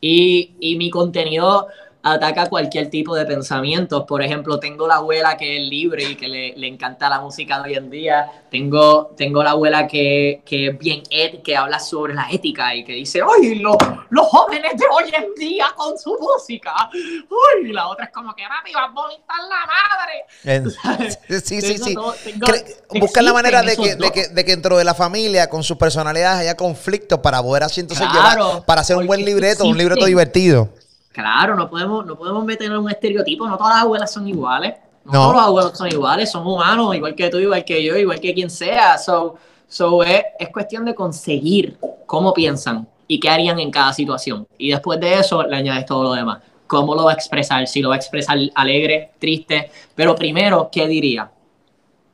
Y, 0.00 0.54
y 0.60 0.76
mi 0.76 0.90
contenido 0.90 1.68
ataca 2.02 2.48
cualquier 2.48 2.88
tipo 2.88 3.14
de 3.14 3.26
pensamientos. 3.26 4.04
Por 4.06 4.22
ejemplo, 4.22 4.58
tengo 4.58 4.86
la 4.86 4.96
abuela 4.96 5.36
que 5.36 5.56
es 5.56 5.68
libre 5.68 6.04
y 6.04 6.14
que 6.16 6.28
le, 6.28 6.54
le 6.56 6.66
encanta 6.66 7.08
la 7.08 7.20
música 7.20 7.62
de 7.62 7.70
hoy 7.70 7.74
en 7.76 7.90
día. 7.90 8.30
Tengo, 8.50 9.12
tengo 9.16 9.42
la 9.42 9.50
abuela 9.50 9.86
que, 9.86 10.42
que 10.44 10.68
es 10.68 10.78
bien 10.78 11.02
ética, 11.10 11.42
que 11.42 11.56
habla 11.56 11.78
sobre 11.78 12.14
la 12.14 12.28
ética 12.30 12.74
y 12.74 12.84
que 12.84 12.92
dice, 12.92 13.20
¡ay, 13.22 13.56
lo, 13.56 13.76
los 14.10 14.26
jóvenes 14.26 14.72
de 14.76 14.84
hoy 14.86 15.12
en 15.12 15.34
día 15.34 15.66
con 15.76 15.98
su 15.98 16.16
música! 16.18 16.74
¡Ay! 16.92 17.72
la 17.72 17.88
otra 17.88 18.06
es 18.06 18.10
como 18.12 18.34
que, 18.34 18.42
papi, 18.42 18.72
va 18.72 18.84
a 18.84 18.88
vomitar 18.88 19.36
la 19.48 19.66
madre. 19.66 21.10
sí, 21.44 21.60
sí, 21.60 21.78
sí. 21.78 21.94
Buscar 22.98 23.22
la 23.22 23.32
manera 23.32 23.62
de 23.62 23.76
que, 23.76 23.96
de 23.96 24.10
que, 24.10 24.28
de, 24.28 24.44
que, 24.44 24.50
dentro 24.50 24.76
de 24.76 24.84
la 24.84 24.94
familia, 24.94 25.48
con 25.48 25.62
sus 25.62 25.76
personalidades, 25.76 26.40
haya 26.40 26.56
conflictos 26.56 27.20
para 27.20 27.42
poder 27.42 27.64
así 27.64 27.80
entonces 27.80 28.06
claro, 28.08 28.48
llevar, 28.48 28.64
para 28.64 28.80
hacer 28.80 28.96
un 28.96 29.06
buen 29.06 29.24
libreto, 29.24 29.64
un 29.64 29.76
libreto 29.76 30.06
divertido. 30.06 30.70
Claro, 31.12 31.56
no 31.56 31.68
podemos, 31.68 32.06
no 32.06 32.16
podemos 32.16 32.44
meter 32.44 32.70
en 32.70 32.78
un 32.78 32.90
estereotipo, 32.90 33.48
no 33.48 33.56
todas 33.56 33.74
las 33.74 33.82
abuelas 33.82 34.12
son 34.12 34.28
iguales, 34.28 34.74
no, 35.04 35.12
todos 35.12 35.34
los 35.34 35.42
abuelos 35.42 35.78
son 35.78 35.88
iguales, 35.88 36.30
son 36.30 36.46
humanos, 36.46 36.94
igual 36.94 37.14
que 37.14 37.28
tú, 37.28 37.38
igual 37.38 37.64
que 37.64 37.82
yo, 37.82 37.96
igual 37.96 38.20
que 38.20 38.32
quien 38.32 38.50
sea. 38.50 38.96
So, 38.98 39.36
so 39.66 40.02
es, 40.04 40.22
es 40.38 40.48
cuestión 40.50 40.84
de 40.84 40.94
conseguir 40.94 41.78
cómo 42.06 42.32
piensan 42.32 42.86
y 43.08 43.18
qué 43.18 43.28
harían 43.28 43.58
en 43.58 43.70
cada 43.70 43.92
situación. 43.92 44.46
Y 44.56 44.70
después 44.70 45.00
de 45.00 45.14
eso 45.14 45.42
le 45.42 45.56
añades 45.56 45.84
todo 45.84 46.04
lo 46.04 46.12
demás. 46.12 46.42
¿Cómo 46.68 46.94
lo 46.94 47.04
va 47.04 47.10
a 47.10 47.14
expresar? 47.14 47.66
Si 47.66 47.82
lo 47.82 47.88
va 47.88 47.96
a 47.96 47.98
expresar 47.98 48.38
alegre, 48.54 49.10
triste. 49.18 49.72
Pero 49.96 50.14
primero, 50.14 50.68
¿qué 50.70 50.86
diría? 50.86 51.28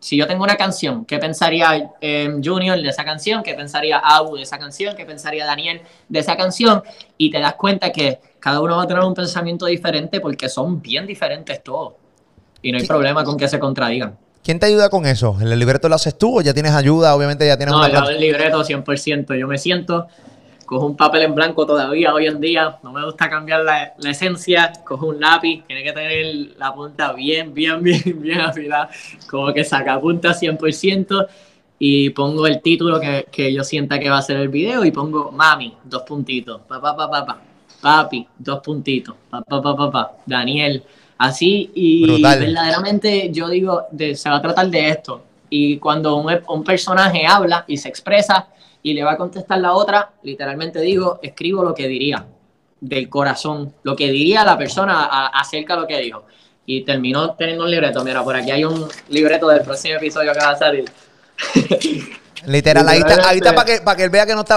Si 0.07 0.17
yo 0.17 0.29
tengo 0.29 0.45
una 0.45 0.55
canción, 0.55 1.05
¿qué 1.05 1.19
pensaría 1.19 1.91
eh, 2.01 2.33
Junior 2.41 2.81
de 2.81 2.89
esa 2.91 3.05
canción? 3.05 3.43
¿Qué 3.43 3.55
pensaría 3.55 3.99
Abu 3.99 4.37
de 4.37 4.45
esa 4.45 4.57
canción? 4.57 4.95
¿Qué 4.95 5.05
pensaría 5.05 5.45
Daniel 5.45 5.81
de 6.09 6.21
esa 6.21 6.37
canción? 6.37 6.85
Y 7.19 7.33
te 7.33 7.41
das 7.41 7.55
cuenta 7.55 7.91
que 7.91 8.21
cada 8.39 8.61
uno 8.61 8.77
va 8.77 8.85
a 8.85 8.87
tener 8.87 9.03
un 9.03 9.15
pensamiento 9.15 9.67
diferente 9.67 10.21
porque 10.21 10.49
son 10.49 10.81
bien 10.81 11.09
diferentes 11.09 11.61
todos. 11.61 11.95
Y 12.63 12.71
no 12.71 12.79
hay 12.79 12.87
problema 12.87 13.25
con 13.25 13.37
que 13.37 13.49
se 13.49 13.59
contradigan. 13.59 14.17
¿Quién 14.45 14.61
te 14.61 14.67
ayuda 14.67 14.91
con 14.91 15.07
eso? 15.07 15.37
¿En 15.41 15.49
el 15.49 15.59
libreto 15.59 15.89
lo 15.89 15.97
haces 15.97 16.17
tú 16.17 16.39
o 16.39 16.41
ya 16.41 16.55
tienes 16.55 16.71
ayuda? 16.71 17.13
Obviamente 17.13 17.45
ya 17.45 17.57
tienes 17.57 17.73
no, 17.73 17.85
una... 17.85 18.09
El 18.09 18.21
libreto 18.21 18.63
100%. 18.63 19.37
Yo 19.37 19.49
me 19.49 19.59
siento, 19.59 20.07
cojo 20.67 20.87
un 20.87 20.97
papel 20.97 21.23
en 21.23 21.35
blanco 21.35 21.65
todavía 21.65 22.13
hoy 22.13 22.27
en 22.27 22.41
día. 22.41 22.79
No 22.83 22.93
me 22.93 23.05
gusta 23.05 23.31
cambiar 23.31 23.63
la, 23.65 23.95
la 23.99 24.11
esencia. 24.11 24.73
Cojo 24.85 25.07
un 25.07 25.21
lápiz. 25.21 25.65
Tiene 25.67 25.83
que 25.83 25.93
tener 25.93 26.57
la 26.59 26.75
punta 26.75 27.13
bien, 27.13 27.55
bien, 27.55 27.83
bien, 27.85 28.03
bien 28.21 28.41
afilada. 28.41 28.91
Como 29.31 29.53
que 29.55 29.65
saca 29.65 29.99
punta 30.01 30.35
100% 30.35 31.27
y 31.79 32.11
pongo 32.11 32.47
el 32.47 32.61
título 32.61 33.01
que, 33.01 33.27
que, 33.31 33.53
yo 33.53 33.63
sienta 33.63 33.99
que 33.99 34.11
va 34.11 34.19
a 34.19 34.23
ser 34.23 34.39
el 34.39 34.49
video 34.49 34.85
y 34.85 34.91
pongo 34.91 35.31
mami, 35.31 35.75
dos 35.85 36.03
puntitos, 36.03 36.63
pa, 36.63 36.81
pa, 36.81 36.97
pa, 36.97 37.11
pa, 37.11 37.27
pa 37.27 37.41
papi, 37.81 38.27
dos 38.39 38.61
puntitos, 38.61 39.15
pa, 39.31 39.43
pa, 39.43 39.63
pa, 39.63 39.77
pa, 39.77 39.91
pa. 39.91 40.13
Daniel, 40.27 40.83
así 41.19 41.71
y 41.75 42.21
verdaderamente 42.23 43.31
yo 43.33 43.49
digo, 43.49 43.85
de, 43.91 44.15
se 44.17 44.29
va 44.29 44.37
a 44.37 44.43
tratar 44.43 44.69
de 44.69 44.89
esto. 44.89 45.23
Y 45.49 45.79
cuando 45.79 46.17
un, 46.17 46.41
un, 46.49 46.65
personaje 46.65 47.25
habla 47.25 47.65
y 47.69 47.77
se 47.77 47.89
expresa 47.89 48.49
y 48.87 48.95
le 48.95 49.03
va 49.03 49.15
a 49.15 49.17
contestar 49.17 49.59
la 49.59 49.73
otra, 49.73 50.13
literalmente 50.23 50.81
digo, 50.81 51.19
escribo 51.21 51.65
lo 51.65 51.75
que 51.75 51.89
diría 51.89 52.25
del 52.81 53.09
corazón, 53.09 53.75
lo 53.83 53.97
que 53.97 54.13
diría 54.13 54.45
la 54.45 54.57
persona 54.57 55.09
a, 55.11 55.27
acerca 55.27 55.75
de 55.75 55.81
lo 55.81 55.87
que 55.89 55.99
dijo. 55.99 56.23
Y 56.67 56.85
terminó 56.85 57.35
teniendo 57.35 57.65
un 57.65 57.71
libreto. 57.73 58.05
Mira, 58.05 58.23
por 58.23 58.37
aquí 58.37 58.53
hay 58.53 58.65
un 58.65 58.87
libreto 59.09 59.49
del 59.49 59.63
próximo 59.63 59.97
episodio 59.97 60.33
que 60.33 60.39
va 60.39 60.51
a 60.51 60.57
salir. 60.57 60.85
Literal, 62.47 62.89
ahí 62.89 63.01
está, 63.01 63.29
ahí 63.29 63.39
está 63.39 63.57
para 63.57 63.65
que, 63.65 63.81
para 63.81 63.97
que 63.97 64.05
él 64.05 64.11
vea 64.11 64.25
que 64.25 64.35
no 64.35 64.43
está 64.43 64.57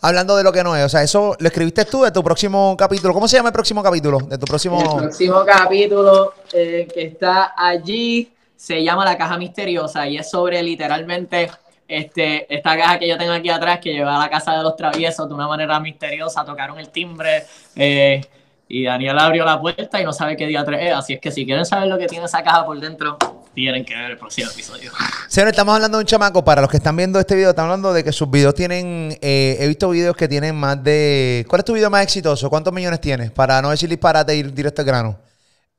hablando 0.00 0.36
de 0.36 0.42
lo 0.42 0.50
que 0.50 0.64
no 0.64 0.74
es. 0.74 0.84
O 0.84 0.88
sea, 0.88 1.04
eso 1.04 1.36
lo 1.38 1.46
escribiste 1.46 1.84
tú 1.84 2.02
de 2.02 2.10
tu 2.10 2.24
próximo 2.24 2.74
capítulo. 2.76 3.14
¿Cómo 3.14 3.28
se 3.28 3.36
llama 3.36 3.50
el 3.50 3.54
próximo 3.54 3.84
capítulo? 3.84 4.18
De 4.18 4.36
tu 4.36 4.46
próximo. 4.46 4.80
El 4.80 5.02
próximo 5.04 5.44
capítulo 5.46 6.34
eh, 6.52 6.88
que 6.92 7.04
está 7.04 7.54
allí 7.56 8.32
se 8.56 8.82
llama 8.82 9.04
La 9.04 9.16
Caja 9.16 9.38
Misteriosa 9.38 10.08
y 10.08 10.18
es 10.18 10.28
sobre 10.28 10.60
literalmente 10.60 11.48
este, 11.90 12.52
esta 12.54 12.76
caja 12.76 12.98
que 12.98 13.08
yo 13.08 13.18
tengo 13.18 13.32
aquí 13.32 13.50
atrás 13.50 13.80
que 13.80 13.92
lleva 13.92 14.16
a 14.16 14.18
la 14.18 14.30
casa 14.30 14.56
de 14.56 14.62
los 14.62 14.76
traviesos 14.76 15.28
de 15.28 15.34
una 15.34 15.48
manera 15.48 15.78
misteriosa. 15.80 16.44
Tocaron 16.44 16.78
el 16.78 16.90
timbre. 16.90 17.44
Eh, 17.76 18.20
y 18.68 18.84
Daniel 18.84 19.18
abrió 19.18 19.44
la 19.44 19.60
puerta 19.60 20.00
y 20.00 20.04
no 20.04 20.12
sabe 20.12 20.36
qué 20.36 20.46
día 20.46 20.64
3 20.64 20.80
es. 20.80 20.94
Así 20.94 21.14
es 21.14 21.20
que 21.20 21.32
si 21.32 21.44
quieren 21.44 21.66
saber 21.66 21.88
lo 21.88 21.98
que 21.98 22.06
tiene 22.06 22.26
esa 22.26 22.42
caja 22.44 22.64
por 22.64 22.78
dentro, 22.78 23.18
tienen 23.52 23.84
que 23.84 23.96
ver 23.96 24.12
el 24.12 24.16
próximo 24.16 24.48
episodio. 24.48 24.92
Señor, 25.28 25.48
estamos 25.50 25.74
hablando 25.74 25.98
de 25.98 26.02
un 26.02 26.06
chamaco. 26.06 26.44
Para 26.44 26.60
los 26.60 26.70
que 26.70 26.76
están 26.76 26.96
viendo 26.96 27.18
este 27.18 27.34
video, 27.34 27.50
estamos 27.50 27.70
hablando 27.70 27.92
de 27.92 28.04
que 28.04 28.12
sus 28.12 28.30
videos 28.30 28.54
tienen. 28.54 29.18
Eh, 29.20 29.56
he 29.58 29.66
visto 29.66 29.90
videos 29.90 30.16
que 30.16 30.28
tienen 30.28 30.54
más 30.54 30.82
de. 30.82 31.44
¿Cuál 31.48 31.60
es 31.60 31.64
tu 31.64 31.72
video 31.72 31.90
más 31.90 32.04
exitoso? 32.04 32.48
¿Cuántos 32.48 32.72
millones 32.72 33.00
tienes? 33.00 33.32
Para 33.32 33.60
no 33.60 33.70
decir 33.70 33.88
disparate 33.88 34.36
y 34.36 34.38
ir 34.38 34.54
directo 34.54 34.82
al 34.82 34.86
grano. 34.86 35.29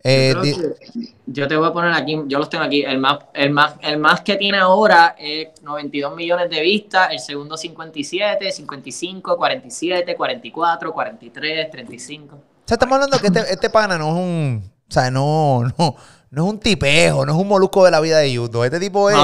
Eh, 0.04 0.34
yo, 0.36 1.04
yo, 1.28 1.48
te 1.48 1.56
voy 1.56 1.70
a 1.70 1.74
poner 1.74 1.94
aquí, 1.94 2.20
yo 2.28 2.40
los 2.40 2.50
tengo 2.50 2.64
aquí. 2.64 2.84
El 2.84 2.98
más, 3.00 3.20
el 3.34 3.52
más, 3.52 3.76
el 3.82 3.98
más 3.98 4.22
que 4.22 4.36
tiene 4.36 4.58
ahora 4.58 5.16
es 5.18 5.50
92 5.62 6.16
millones 6.16 6.50
de 6.50 6.62
vistas, 6.62 7.12
el 7.12 7.20
segundo 7.20 7.58
57, 7.58 8.52
55, 8.52 9.38
47, 9.38 10.16
44, 10.16 10.94
43, 10.94 11.72
35 11.72 12.38
sea, 12.72 12.76
estamos 12.76 12.96
hablando 12.96 13.20
que 13.20 13.28
este, 13.28 13.54
este, 13.54 13.70
pana 13.70 13.98
no 13.98 14.08
es 14.10 14.14
un. 14.14 14.72
O 14.90 14.94
sea, 14.94 15.12
no, 15.12 15.64
no, 15.78 15.96
no 16.30 16.46
es 16.46 16.50
un 16.50 16.60
tipejo, 16.60 17.26
no 17.26 17.34
es 17.34 17.38
un 17.38 17.48
molusco 17.48 17.84
de 17.86 17.92
la 17.92 18.00
vida 18.00 18.20
de 18.20 18.32
YouTube. 18.32 18.64
Este 18.64 18.80
tipo 18.80 19.10
es. 19.10 19.18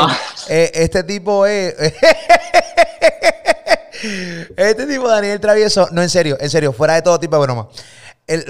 Eh, 0.50 0.72
este 0.74 1.04
tipo 1.04 1.46
es. 1.46 1.74
este 4.58 4.86
tipo, 4.86 5.08
Daniel 5.08 5.40
Travieso. 5.40 5.88
No, 5.92 6.02
en 6.02 6.10
serio, 6.10 6.38
en 6.40 6.50
serio, 6.50 6.74
fuera 6.74 6.96
de 6.96 7.02
todo 7.02 7.20
tipo 7.20 7.38
de 7.38 7.42
broma. 7.44 7.68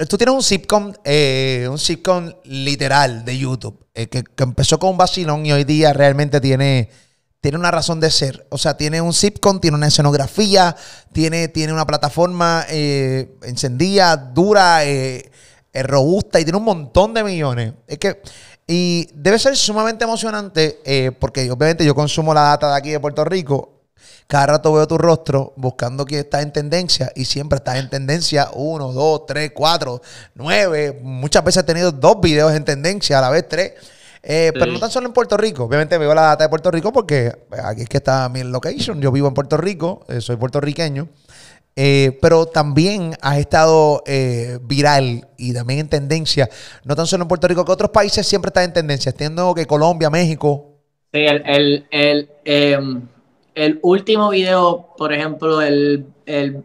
Tú 0.08 0.18
tienes 0.18 0.34
un 0.34 0.42
sitcom, 0.42 0.92
eh, 1.04 1.68
un 1.70 1.78
sitcom 1.78 2.32
literal 2.44 3.24
de 3.24 3.38
YouTube, 3.38 3.86
eh, 3.94 4.08
que, 4.08 4.24
empezó 4.38 4.78
con 4.78 4.90
un 4.90 4.98
vacilón 4.98 5.46
y 5.46 5.52
hoy 5.52 5.64
día 5.64 5.92
realmente 5.92 6.40
tiene, 6.40 6.90
tiene 7.40 7.58
una 7.58 7.70
razón 7.70 8.00
de 8.00 8.10
ser. 8.10 8.46
O 8.50 8.58
sea, 8.58 8.76
tiene 8.76 9.00
un 9.00 9.12
sitcom, 9.12 9.60
tiene 9.60 9.76
una 9.76 9.86
escenografía, 9.86 10.74
tiene, 11.12 11.48
tiene 11.48 11.72
una 11.72 11.86
plataforma 11.86 12.66
eh, 12.68 13.36
encendida, 13.42 14.16
dura, 14.16 14.80
robusta 15.74 16.40
y 16.40 16.44
tiene 16.44 16.58
un 16.58 16.64
montón 16.64 17.14
de 17.14 17.22
millones. 17.22 17.74
Es 17.86 17.98
que, 17.98 18.20
y 18.66 19.08
debe 19.14 19.38
ser 19.38 19.56
sumamente 19.56 20.04
emocionante 20.04 21.14
porque 21.20 21.50
obviamente 21.50 21.84
yo 21.84 21.94
consumo 21.94 22.34
la 22.34 22.42
data 22.42 22.70
de 22.72 22.76
aquí 22.76 22.90
de 22.90 23.00
Puerto 23.00 23.24
Rico 23.24 23.77
cada 24.26 24.46
rato 24.46 24.72
veo 24.72 24.86
tu 24.86 24.98
rostro 24.98 25.54
buscando 25.56 26.04
que 26.04 26.20
estás 26.20 26.42
en 26.42 26.52
tendencia 26.52 27.10
y 27.16 27.24
siempre 27.24 27.56
estás 27.56 27.76
en 27.76 27.88
tendencia 27.88 28.50
uno, 28.52 28.92
dos, 28.92 29.24
tres, 29.26 29.52
cuatro, 29.54 30.02
nueve. 30.34 31.00
Muchas 31.02 31.42
veces 31.42 31.62
he 31.62 31.66
tenido 31.66 31.92
dos 31.92 32.20
videos 32.20 32.52
en 32.52 32.64
tendencia 32.64 33.18
a 33.18 33.22
la 33.22 33.30
vez, 33.30 33.48
tres. 33.48 33.72
Eh, 34.22 34.52
pero 34.52 34.66
no 34.66 34.78
tan 34.78 34.90
solo 34.90 35.06
en 35.06 35.14
Puerto 35.14 35.36
Rico. 35.38 35.64
Obviamente 35.64 35.96
veo 35.96 36.14
la 36.14 36.22
data 36.22 36.44
de 36.44 36.50
Puerto 36.50 36.70
Rico 36.70 36.92
porque 36.92 37.32
aquí 37.64 37.82
es 37.82 37.88
que 37.88 37.96
está 37.96 38.28
mi 38.28 38.42
location. 38.42 39.00
Yo 39.00 39.10
vivo 39.10 39.28
en 39.28 39.34
Puerto 39.34 39.56
Rico, 39.56 40.04
eh, 40.08 40.20
soy 40.20 40.36
puertorriqueño. 40.36 41.08
Eh, 41.80 42.18
pero 42.20 42.46
también 42.46 43.16
has 43.22 43.38
estado 43.38 44.02
viral 44.62 45.28
y 45.36 45.54
también 45.54 45.78
en 45.78 45.88
tendencia, 45.88 46.50
no 46.82 46.96
tan 46.96 47.06
solo 47.06 47.22
en 47.22 47.28
Puerto 47.28 47.46
Rico, 47.46 47.64
que 47.64 47.70
otros 47.70 47.90
países 47.90 48.26
siempre 48.26 48.48
están 48.48 48.64
en 48.64 48.72
tendencia. 48.72 49.10
Entiendo 49.10 49.54
que 49.54 49.64
Colombia, 49.64 50.10
México. 50.10 50.72
Sí, 51.12 51.20
el, 51.20 51.42
el, 51.46 51.86
el 51.90 52.30
em, 52.44 53.08
el 53.58 53.80
último 53.82 54.30
video, 54.30 54.90
por 54.96 55.12
ejemplo, 55.12 55.60
el, 55.60 56.06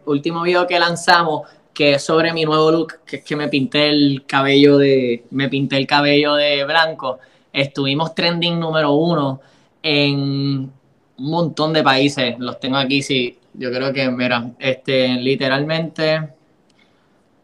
último 0.06 0.42
video 0.42 0.64
que 0.64 0.78
lanzamos, 0.78 1.42
que 1.72 1.94
es 1.94 2.04
sobre 2.04 2.32
mi 2.32 2.44
nuevo 2.44 2.70
look, 2.70 3.00
que 3.04 3.16
es 3.16 3.24
que 3.24 3.34
me 3.34 3.48
pinté 3.48 3.88
el 3.88 4.24
cabello 4.26 4.78
de, 4.78 5.24
me 5.30 5.48
pinté 5.48 5.76
el 5.76 5.88
cabello 5.88 6.34
de 6.34 6.64
blanco, 6.64 7.18
estuvimos 7.52 8.14
trending 8.14 8.60
número 8.60 8.92
uno 8.92 9.40
en 9.82 10.20
un 10.20 10.72
montón 11.16 11.72
de 11.72 11.82
países. 11.82 12.38
Los 12.38 12.60
tengo 12.60 12.76
aquí, 12.76 13.02
sí. 13.02 13.38
Yo 13.54 13.72
creo 13.72 13.92
que, 13.92 14.08
mira, 14.10 14.52
este, 14.60 15.08
literalmente 15.14 16.28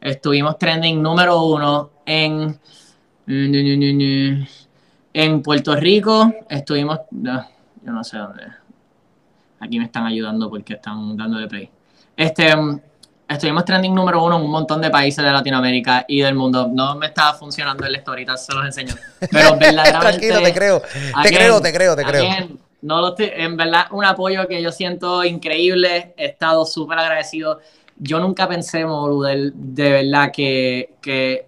estuvimos 0.01 0.59
trending 0.59 1.03
número 1.03 1.43
uno 1.45 1.91
en 2.07 2.57
en 5.13 5.43
Puerto 5.43 5.75
Rico. 5.75 6.33
Estuvimos, 6.49 7.01
yo 7.11 7.43
no 7.83 8.05
sé 8.05 8.17
dónde. 8.19 8.60
Aquí 9.61 9.79
me 9.79 9.85
están 9.85 10.07
ayudando 10.07 10.49
porque 10.49 10.75
están 10.75 11.17
dando 11.17 11.39
de 11.39 11.47
play. 11.47 11.71
Este, 12.17 12.57
mm, 12.57 12.81
estuvimos 13.29 13.65
trending 13.65 13.95
número 13.95 14.25
uno 14.25 14.37
en 14.37 14.43
un 14.43 14.51
montón 14.51 14.81
de 14.81 14.89
países 14.89 15.23
de 15.23 15.31
Latinoamérica 15.31 16.07
y 16.09 16.23
del 16.23 16.35
mundo. 16.35 16.69
No 16.73 16.97
me 16.97 17.07
estaba 17.07 17.35
funcionando 17.35 17.85
el 17.87 17.95
story, 17.97 18.27
se 18.37 18.55
los 18.55 18.65
enseño. 18.65 18.95
Pero 19.31 19.57
verdaderamente. 19.59 20.01
Tranquilo, 20.01 20.43
te 20.43 20.55
creo. 20.55 20.81
Te 21.23 21.29
creo, 21.29 21.61
te 21.61 21.73
creo, 21.73 21.97
te 21.97 22.05
creo. 22.05 22.25
no 22.81 23.01
lo 23.03 23.15
en 23.19 23.57
verdad, 23.59 23.87
un 23.91 24.05
apoyo 24.05 24.49
que 24.49 24.63
yo 24.63 24.73
siento 24.73 25.25
increíble. 25.25 26.15
He 26.17 26.27
estado 26.27 26.65
súper 26.65 26.99
agradecido. 26.99 27.61
Yo 27.99 28.19
nunca 28.19 28.49
pensé, 28.49 28.87
Molu, 28.87 29.21
de, 29.23 29.53
de 29.55 29.91
verdad 29.91 30.33
que, 30.33 30.95
que 31.03 31.47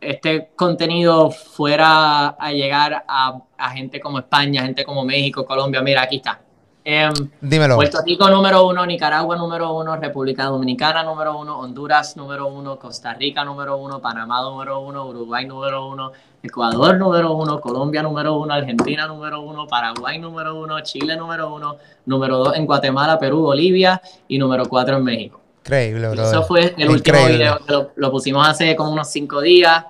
este 0.00 0.50
contenido 0.56 1.30
fuera 1.30 2.30
a 2.30 2.50
llegar 2.50 3.04
a, 3.06 3.40
a 3.56 3.70
gente 3.70 4.00
como 4.00 4.18
España, 4.18 4.62
gente 4.62 4.84
como 4.84 5.04
México, 5.04 5.46
Colombia. 5.46 5.80
Mira, 5.80 6.02
aquí 6.02 6.16
está 6.16 6.40
Em, 6.84 7.12
Dímelo. 7.40 7.76
Puerto 7.76 7.98
Rico 8.04 8.28
número 8.28 8.66
uno, 8.66 8.84
Nicaragua 8.84 9.36
número 9.36 9.72
uno, 9.72 9.94
República 9.96 10.46
Dominicana 10.46 11.04
número 11.04 11.38
uno, 11.38 11.60
Honduras 11.60 12.16
número 12.16 12.48
uno, 12.48 12.76
Costa 12.76 13.14
Rica 13.14 13.44
número 13.44 13.76
uno, 13.76 14.00
Panamá 14.00 14.42
número 14.42 14.80
uno, 14.80 15.06
Uruguay 15.06 15.46
número 15.46 15.86
uno, 15.86 16.10
Ecuador 16.42 16.98
número 16.98 17.36
uno, 17.36 17.60
Colombia 17.60 18.02
número 18.02 18.36
uno, 18.36 18.52
Argentina 18.52 19.06
número 19.06 19.42
uno, 19.42 19.68
Paraguay 19.68 20.18
número 20.18 20.60
uno, 20.60 20.80
Chile 20.80 21.16
número 21.16 21.54
uno, 21.54 21.76
número 22.06 22.38
dos 22.38 22.56
en 22.56 22.66
Guatemala, 22.66 23.16
Perú, 23.16 23.42
Bolivia 23.42 24.02
y 24.26 24.36
número 24.38 24.66
cuatro 24.66 24.96
en 24.96 25.04
México. 25.04 25.40
Increíble, 25.60 26.08
bro. 26.08 26.22
Eso 26.24 26.42
fue 26.42 26.74
el 26.76 26.90
último 26.90 27.26
video 27.26 27.58
que 27.64 27.72
lo, 27.72 27.90
lo 27.94 28.10
pusimos 28.10 28.48
hace 28.48 28.74
como 28.74 28.90
unos 28.90 29.08
cinco 29.08 29.40
días. 29.40 29.84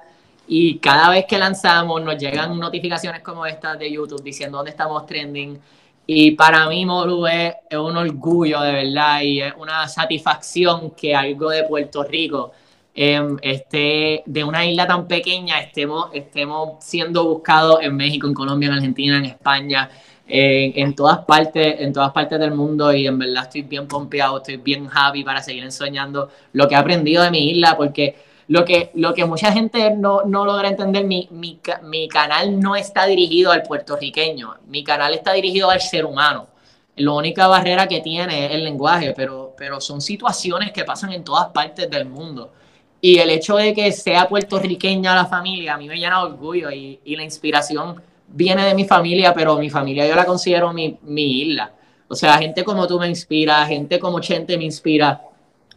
Y 0.46 0.78
cada 0.78 1.09
vez 1.09 1.24
que 1.26 1.38
lanzamos 1.38 2.02
nos 2.02 2.18
llegan 2.18 2.59
notificaciones 2.59 3.22
como 3.22 3.46
estas 3.46 3.78
de 3.78 3.90
YouTube 3.90 4.22
diciendo 4.22 4.59
dónde 4.59 4.72
estamos 4.72 5.07
trending 5.07 5.59
y 6.14 6.33
para 6.33 6.68
mí, 6.68 6.85
Moru, 6.85 7.27
es, 7.27 7.55
un 7.72 7.96
orgullo 7.96 8.61
de 8.61 8.72
verdad 8.72 9.22
y 9.22 9.40
es 9.40 9.55
una 9.59 9.88
satisfacción 9.88 10.90
que 10.90 11.14
algo 11.14 11.48
de 11.51 11.64
Puerto 11.64 12.05
Rico, 12.05 12.53
em, 12.94 13.38
esté, 13.40 14.22
de 14.27 14.44
una 14.44 14.66
isla 14.66 14.87
tan 14.87 15.09
pequeña, 15.09 15.59
estemos, 15.61 16.11
estemos 16.12 16.85
siendo 16.85 17.25
buscados 17.25 17.79
en 17.83 17.96
México, 17.96 18.27
en 18.27 18.35
Colombia, 18.35 18.68
en 18.68 18.75
Argentina, 18.75 19.16
en 19.16 19.25
España, 19.25 19.90
en, 20.27 20.94
todas 20.94 21.25
partes, 21.25 21.81
en 21.81 21.92
todas 21.92 22.12
partes 22.12 22.38
del 22.38 22.53
mundo. 22.53 22.92
Y 22.92 23.07
en 23.07 23.18
verdad 23.18 23.44
estoy 23.44 23.62
bien 23.62 23.88
pompeado, 23.88 24.38
estoy 24.38 24.57
bien 24.59 24.88
happy 24.92 25.25
para 25.25 25.42
seguir 25.42 25.64
enseñando 25.64 26.29
lo 26.53 26.68
que 26.68 26.75
he 26.75 26.79
aprendido 26.79 27.22
de 27.22 27.31
mi 27.31 27.51
isla, 27.51 27.77
porque 27.77 28.16
lo 28.52 28.66
que, 28.66 28.90
lo 28.92 29.14
que 29.14 29.24
mucha 29.24 29.50
gente 29.50 29.92
no, 29.96 30.24
no 30.26 30.44
logra 30.44 30.68
entender, 30.68 31.06
mi, 31.06 31.26
mi, 31.30 31.58
mi, 31.84 32.06
canal 32.06 32.60
no 32.60 32.76
está 32.76 33.06
dirigido 33.06 33.50
al 33.50 33.62
puertorriqueño, 33.62 34.56
mi 34.66 34.84
canal 34.84 35.14
está 35.14 35.32
dirigido 35.32 35.70
al 35.70 35.80
ser 35.80 36.04
humano. 36.04 36.48
La 36.96 37.12
única 37.12 37.46
barrera 37.46 37.88
que 37.88 38.02
tiene 38.02 38.44
es 38.44 38.52
el 38.52 38.64
lenguaje, 38.64 39.14
pero, 39.16 39.54
pero 39.56 39.80
son 39.80 40.02
situaciones 40.02 40.70
que 40.70 40.84
pasan 40.84 41.14
en 41.14 41.24
todas 41.24 41.46
partes 41.46 41.88
del 41.88 42.04
mundo. 42.04 42.52
Y 43.00 43.20
el 43.20 43.30
hecho 43.30 43.56
de 43.56 43.72
que 43.72 43.90
sea 43.90 44.28
puertorriqueña 44.28 45.14
la 45.14 45.24
familia, 45.24 45.72
a 45.72 45.78
mí 45.78 45.88
me 45.88 45.96
llena 45.96 46.18
de 46.18 46.26
orgullo 46.26 46.70
y, 46.70 47.00
y 47.06 47.16
la 47.16 47.24
inspiración 47.24 48.02
viene 48.28 48.66
de 48.66 48.74
mi 48.74 48.84
familia, 48.84 49.32
pero 49.32 49.56
mi 49.56 49.70
familia 49.70 50.06
yo 50.06 50.14
la 50.14 50.26
considero 50.26 50.74
mi, 50.74 50.98
mi 51.04 51.40
isla. 51.40 51.72
O 52.06 52.14
sea, 52.14 52.36
gente 52.36 52.64
como 52.64 52.86
tú 52.86 53.00
me 53.00 53.08
inspira, 53.08 53.64
gente 53.64 53.98
como 53.98 54.20
Chente 54.20 54.58
me 54.58 54.64
inspira 54.64 55.22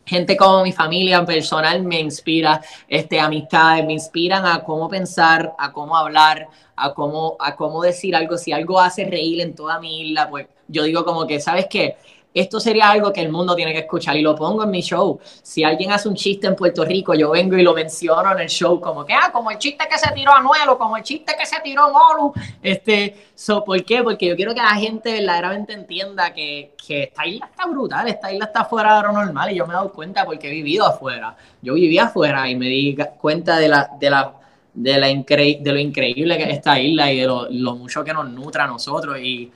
gente 0.05 0.37
como 0.37 0.63
mi 0.63 0.71
familia 0.71 1.25
personal 1.25 1.83
me 1.83 1.99
inspira, 1.99 2.61
este, 2.87 3.19
amistades 3.19 3.85
me 3.85 3.93
inspiran 3.93 4.45
a 4.45 4.63
cómo 4.63 4.87
pensar, 4.87 5.53
a 5.57 5.71
cómo 5.71 5.97
hablar, 5.97 6.47
a 6.75 6.93
cómo, 6.93 7.35
a 7.39 7.55
cómo 7.55 7.81
decir 7.81 8.15
algo. 8.15 8.37
Si 8.37 8.51
algo 8.51 8.79
hace 8.79 9.05
reír 9.05 9.41
en 9.41 9.55
toda 9.55 9.79
mi 9.79 10.01
isla, 10.01 10.29
pues 10.29 10.47
yo 10.67 10.83
digo 10.83 11.03
como 11.03 11.25
que, 11.25 11.39
¿sabes 11.39 11.67
qué? 11.69 11.97
Esto 12.41 12.59
sería 12.59 12.89
algo 12.89 13.11
que 13.11 13.21
el 13.21 13.29
mundo 13.29 13.55
tiene 13.55 13.73
que 13.73 13.79
escuchar 13.79 14.15
y 14.17 14.21
lo 14.21 14.35
pongo 14.35 14.63
en 14.63 14.71
mi 14.71 14.81
show. 14.81 15.19
Si 15.41 15.63
alguien 15.63 15.91
hace 15.91 16.09
un 16.09 16.15
chiste 16.15 16.47
en 16.47 16.55
Puerto 16.55 16.83
Rico, 16.85 17.13
yo 17.13 17.31
vengo 17.31 17.57
y 17.57 17.63
lo 17.63 17.73
menciono 17.73 18.31
en 18.31 18.39
el 18.39 18.49
show, 18.49 18.79
como 18.79 19.05
que, 19.05 19.13
ah, 19.13 19.31
como 19.31 19.51
el 19.51 19.57
chiste 19.57 19.87
que 19.89 19.97
se 19.97 20.11
tiró 20.11 20.33
Anuelo, 20.33 20.77
como 20.77 20.97
el 20.97 21.03
chiste 21.03 21.35
que 21.37 21.45
se 21.45 21.59
tiró 21.61 21.89
Molu. 21.91 22.33
Este, 22.61 23.15
so, 23.33 23.63
¿Por 23.63 23.83
qué? 23.83 24.03
Porque 24.03 24.27
yo 24.27 24.35
quiero 24.35 24.53
que 24.53 24.61
la 24.61 24.75
gente 24.75 25.13
verdaderamente 25.13 25.73
entienda 25.73 26.33
que, 26.33 26.73
que 26.85 27.03
esta 27.03 27.25
isla 27.25 27.47
está 27.47 27.65
brutal, 27.67 28.07
esta 28.07 28.31
isla 28.31 28.45
está 28.45 28.65
fuera 28.65 28.97
de 28.97 29.03
lo 29.03 29.13
normal 29.13 29.51
y 29.51 29.55
yo 29.55 29.65
me 29.65 29.73
he 29.73 29.75
dado 29.75 29.91
cuenta 29.91 30.25
porque 30.25 30.47
he 30.47 30.51
vivido 30.51 30.85
afuera. 30.85 31.35
Yo 31.61 31.73
viví 31.73 31.97
afuera 31.97 32.49
y 32.49 32.55
me 32.55 32.67
di 32.67 32.97
cuenta 33.19 33.57
de 33.57 33.67
la, 33.67 33.89
de 33.99 34.09
la 34.09 34.33
de, 34.75 34.97
la 34.99 35.07
de 35.07 35.71
lo 35.71 35.79
increíble 35.79 36.37
que 36.37 36.43
es 36.43 36.49
esta 36.49 36.79
isla 36.79 37.11
y 37.11 37.19
de 37.19 37.25
lo, 37.25 37.75
mucho 37.75 38.03
que 38.03 38.13
nos 38.13 38.29
nutre 38.29 38.61
a 38.61 38.67
nosotros. 38.67 39.17
Y 39.19 39.51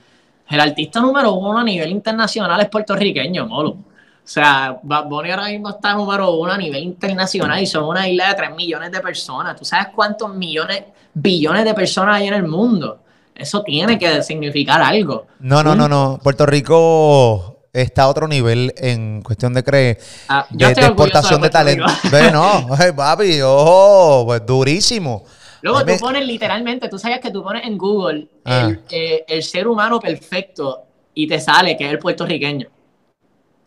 el 0.50 0.60
artista 0.60 1.00
número 1.00 1.32
uno 1.32 1.58
a 1.58 1.64
nivel 1.64 1.90
internacional 1.90 2.60
es 2.60 2.68
puertorriqueño, 2.68 3.46
Molo. 3.46 3.70
O 3.70 4.32
sea, 4.32 4.78
Bad 4.82 5.06
Bunny 5.06 5.30
ahora 5.30 5.48
mismo 5.48 5.70
está 5.70 5.94
número 5.94 6.30
uno 6.32 6.52
a 6.52 6.58
nivel 6.58 6.84
internacional 6.84 7.60
y 7.60 7.66
son 7.66 7.84
una 7.84 8.08
isla 8.08 8.28
de 8.28 8.34
3 8.34 8.54
millones 8.54 8.92
de 8.92 9.00
personas. 9.00 9.56
¿Tú 9.56 9.64
sabes 9.64 9.88
cuántos 9.94 10.32
millones, 10.34 10.84
billones 11.14 11.64
de 11.64 11.74
personas 11.74 12.16
hay 12.16 12.28
en 12.28 12.34
el 12.34 12.46
mundo? 12.46 13.00
Eso 13.34 13.62
tiene 13.62 13.98
que 13.98 14.22
significar 14.22 14.82
algo. 14.82 15.26
No, 15.40 15.62
no, 15.62 15.74
no, 15.74 15.88
no. 15.88 16.20
Puerto 16.22 16.46
Rico 16.46 17.60
está 17.72 18.02
a 18.02 18.08
otro 18.08 18.28
nivel 18.28 18.74
en 18.76 19.22
cuestión 19.22 19.54
de 19.54 19.62
creer 19.64 19.98
ah, 20.28 20.46
de, 20.50 20.66
exportación 20.66 21.40
de, 21.40 21.50
talento. 21.50 21.86
Ve, 22.10 22.30
no, 22.30 22.68
papi, 22.96 23.40
ojo, 23.40 24.26
pues 24.26 24.44
durísimo. 24.44 25.24
Luego 25.62 25.84
tú 25.84 25.92
pones 25.98 26.26
literalmente, 26.26 26.88
tú 26.88 26.98
sabes 26.98 27.20
que 27.20 27.30
tú 27.30 27.42
pones 27.42 27.64
en 27.66 27.76
Google 27.76 28.28
ah. 28.44 28.72
eh, 28.90 29.24
el, 29.28 29.42
ser 29.42 29.68
humano 29.68 30.00
perfecto 30.00 30.84
y 31.14 31.26
te 31.26 31.40
sale 31.40 31.76
que 31.76 31.86
es 31.86 31.92
el 31.92 31.98
puertorriqueño. 31.98 32.68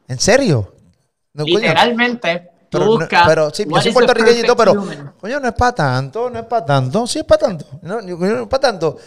¿En 0.07 0.19
serio? 0.19 0.73
literalmente. 1.33 2.49
Tú 2.69 2.83
buscas, 2.83 3.27
pero 3.27 3.51
sí, 3.51 3.65
yo 3.69 3.81
soy 3.81 3.91
puertorriqueño, 3.91 4.55
pero 4.55 4.73
coño, 5.19 5.39
no 5.39 5.47
es 5.47 5.53
para 5.53 5.75
tanto, 5.75 6.29
no 6.31 6.39
es 6.39 6.45
para 6.45 6.65
tanto, 6.65 7.05
sí 7.05 7.19
es 7.19 7.25
para 7.25 7.45
tanto, 7.45 7.65
no, 7.83 8.01
no 8.01 8.41
es 8.41 8.47
para 8.47 8.61
tanto. 8.61 8.97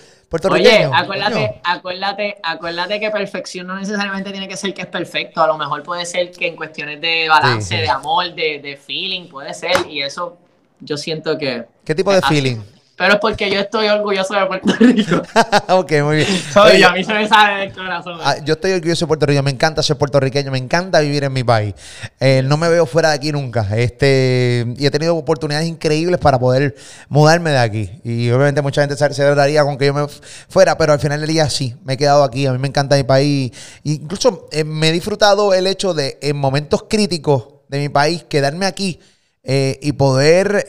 Oye, 0.51 0.91
acuérdate, 0.93 1.61
acuérdate, 1.63 2.37
acuérdate 2.43 3.01
que 3.01 3.11
perfección 3.11 3.67
no 3.67 3.77
necesariamente 3.77 4.33
tiene 4.33 4.49
que 4.49 4.57
ser 4.57 4.75
que 4.75 4.83
es 4.83 4.89
perfecto. 4.89 5.41
A 5.41 5.47
lo 5.47 5.57
mejor 5.57 5.83
puede 5.85 6.05
ser 6.05 6.33
que 6.33 6.49
en 6.49 6.57
cuestiones 6.57 7.01
de 7.01 7.29
balance, 7.29 7.77
de 7.77 7.89
amor, 7.89 8.35
de, 8.35 8.59
de, 8.61 8.77
feeling, 8.77 9.29
puede 9.29 9.55
ser. 9.55 9.87
Y 9.89 10.03
eso 10.03 10.37
yo 10.81 10.97
siento 10.97 11.39
que. 11.39 11.67
¿Qué 11.85 11.95
tipo 11.95 12.13
de 12.13 12.21
feeling? 12.23 12.59
Pero 12.97 13.15
es 13.15 13.21
porque 13.21 13.51
yo 13.51 13.61
estoy 13.61 13.89
orgulloso 13.89 14.35
de 14.35 14.47
Puerto 14.47 14.73
Rico. 14.81 15.23
ok, 15.69 15.93
muy 16.03 16.17
bien. 16.17 16.29
Oye, 16.57 16.85
a 16.85 16.93
mí 16.93 17.05
se 17.05 17.13
me 17.13 17.29
sale 17.29 17.61
del 17.61 17.73
corazón. 17.75 18.19
Ah, 18.23 18.37
yo 18.43 18.55
estoy 18.55 18.73
orgulloso 18.73 19.05
de 19.05 19.09
Puerto 19.09 19.27
Rico, 19.27 19.43
me 19.43 19.51
encanta 19.51 19.83
ser 19.83 19.99
puertorriqueño, 19.99 20.51
me 20.51 20.59
encanta 20.59 21.01
vivir 21.01 21.25
en 21.25 21.33
mi 21.33 21.45
país. 21.45 21.75
Eh, 22.19 22.43
no 22.45 22.57
me 22.57 22.69
veo 22.71 22.87
fuera 22.87 23.11
de 23.11 23.17
aquí 23.17 23.33
nunca. 23.33 23.69
Este, 23.77 24.67
y 24.79 24.87
he 24.87 24.91
tenido 24.91 25.15
oportunidades 25.15 25.69
increíbles 25.69 26.19
para 26.19 26.39
poder 26.39 26.75
mudarme 27.11 27.51
de 27.51 27.59
aquí. 27.59 27.91
Y 28.03 28.31
obviamente 28.31 28.63
mucha 28.63 28.81
gente 28.81 28.97
se, 28.97 29.23
daría 29.35 29.63
con 29.63 29.77
que 29.77 29.87
yo 29.87 29.95
me 29.95 30.07
fuera, 30.49 30.79
pero 30.79 30.95
al 30.95 31.01
final 31.01 31.21
del 31.21 31.29
día 31.29 31.51
sí, 31.51 31.77
me 31.85 31.95
he 31.95 31.97
quedado 31.99 32.25
aquí. 32.25 32.47
A 32.47 32.53
mí 32.53 32.59
me 32.59 32.69
encanta 32.69 32.97
mi 32.97 33.05
país. 33.05 33.53
Incluso 33.85 34.49
eh, 34.53 34.65
me 34.65 34.89
he 34.89 34.93
disfrutado 34.93 35.53
el 35.53 35.67
hecho 35.67 35.93
de 35.93 36.19
en 36.23 36.37
momentos 36.37 36.85
críticos 36.89 37.49
de 37.69 37.79
mi 37.79 37.89
país 37.91 38.25
quedarme 38.27 38.65
aquí 38.65 39.01
eh, 39.45 39.79
y 39.83 39.93
poder 39.93 40.65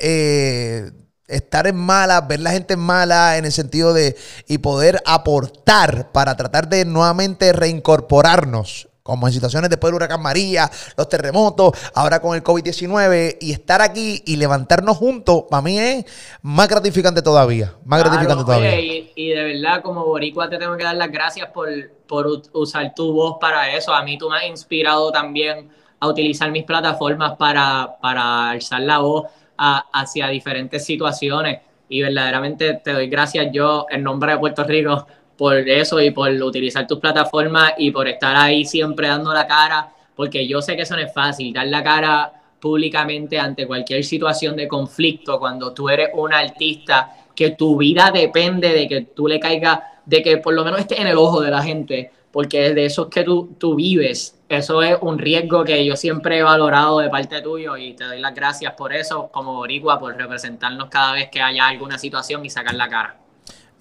estar 1.28 1.68
en 1.68 1.76
mala, 1.76 2.22
ver 2.22 2.40
la 2.40 2.52
gente 2.52 2.76
en 2.76 2.80
mala 2.80 3.38
en 3.38 3.46
el 3.46 3.52
sentido 3.52 3.94
de 3.94 4.16
y 4.48 4.60
poder 4.60 5.02
aportar 5.06 6.12
para 6.12 6.36
tratar 6.36 6.70
de 6.70 6.86
nuevamente 6.86 7.54
reincorporarnos 7.54 8.90
como 9.08 9.26
en 9.26 9.32
situaciones 9.32 9.70
después 9.70 9.90
del 9.90 9.96
huracán 9.96 10.22
María, 10.22 10.70
los 10.98 11.08
terremotos, 11.08 11.72
ahora 11.96 12.20
con 12.20 12.36
el 12.36 12.44
COVID-19, 12.44 13.38
y 13.40 13.54
estar 13.54 13.82
aquí 13.82 14.22
y 14.26 14.36
levantarnos 14.36 14.98
juntos, 14.98 15.46
para 15.50 15.62
mí 15.62 15.80
es 15.80 16.06
más 16.42 16.68
gratificante 16.68 17.22
todavía, 17.22 17.74
más 17.86 18.02
gratificante 18.02 18.44
todavía. 18.44 18.78
Y, 18.78 19.30
de 19.30 19.44
verdad, 19.46 19.82
como 19.82 20.04
boricua, 20.04 20.50
te 20.50 20.58
tengo 20.58 20.76
que 20.76 20.84
dar 20.84 20.98
las 20.98 21.10
gracias 21.10 21.50
por, 21.52 21.70
por 22.06 22.28
usar 22.52 22.94
tu 22.94 23.14
voz 23.14 23.38
para 23.40 23.74
eso. 23.74 23.94
A 23.94 24.04
mí 24.04 24.18
tú 24.18 24.30
me 24.30 24.40
has 24.40 24.46
inspirado 24.46 25.10
también 25.10 25.70
a 26.02 26.08
utilizar 26.10 26.52
mis 26.52 26.66
plataformas 26.66 27.38
para, 27.38 27.96
para 28.02 28.50
alzar 28.50 28.82
la 28.82 28.98
voz 28.98 29.28
hacia 29.58 30.28
diferentes 30.28 30.86
situaciones. 30.86 31.60
Y 31.90 32.02
verdaderamente 32.02 32.74
te 32.76 32.94
doy 32.94 33.08
gracias 33.08 33.48
yo 33.52 33.86
en 33.90 34.04
nombre 34.04 34.34
de 34.34 34.38
Puerto 34.40 34.64
Rico 34.64 35.08
por 35.38 35.58
eso 35.58 36.02
y 36.02 36.12
por 36.12 36.32
utilizar 36.32 36.88
tus 36.88 37.00
plataformas 37.00 37.74
y 37.78 37.92
por 37.92 38.08
estar 38.08 38.36
ahí 38.36 38.66
siempre 38.66 39.08
dando 39.08 39.32
la 39.34 39.46
cara, 39.48 39.90
porque 40.16 40.48
yo 40.48 40.62
sé 40.62 40.76
que 40.76 40.82
eso 40.82 40.96
no 40.96 41.02
es 41.02 41.14
fácil, 41.14 41.54
dar 41.54 41.68
la 41.68 41.84
cara 41.84 42.34
públicamente 42.60 43.40
ante 43.40 43.68
cualquier 43.68 44.04
situación 44.04 44.56
de 44.56 44.68
conflicto 44.68 45.40
cuando 45.40 45.74
tú 45.74 45.90
eres 45.90 46.10
un 46.14 46.34
artista 46.34 47.16
que 47.36 47.52
tu 47.52 47.78
vida 47.78 48.10
depende 48.12 48.70
de 48.70 48.88
que 48.88 49.02
tú 49.02 49.28
le 49.28 49.40
caigas, 49.40 49.80
de 50.06 50.24
que 50.24 50.38
por 50.38 50.56
lo 50.56 50.66
menos 50.66 50.80
esté 50.80 51.00
en 51.00 51.08
el 51.08 51.18
ojo 51.18 51.40
de 51.42 51.52
la 51.52 51.62
gente, 51.62 52.12
porque 52.32 52.74
de 52.74 52.86
eso 52.86 53.04
es 53.04 53.10
que 53.10 53.24
tú, 53.24 53.56
tú 53.58 53.76
vives 53.76 54.38
eso 54.50 54.82
es 54.82 54.98
un 55.02 55.18
riesgo 55.18 55.66
que 55.66 55.86
yo 55.86 55.98
siempre 55.98 56.40
he 56.40 56.44
valorado 56.44 57.00
de 57.00 57.10
parte 57.10 57.42
tuyo 57.42 57.76
y 57.76 57.94
te 57.94 58.06
doy 58.06 58.22
las 58.22 58.34
gracias 58.34 58.74
por 58.74 58.94
eso, 58.94 59.30
como 59.34 59.54
boricua, 59.56 60.00
por 60.00 60.16
representarnos 60.16 60.90
cada 60.90 61.14
vez 61.14 61.30
que 61.30 61.42
haya 61.42 61.68
alguna 61.68 61.98
situación 61.98 62.46
y 62.46 62.50
sacar 62.50 62.76
la 62.76 62.88
cara. 62.88 63.18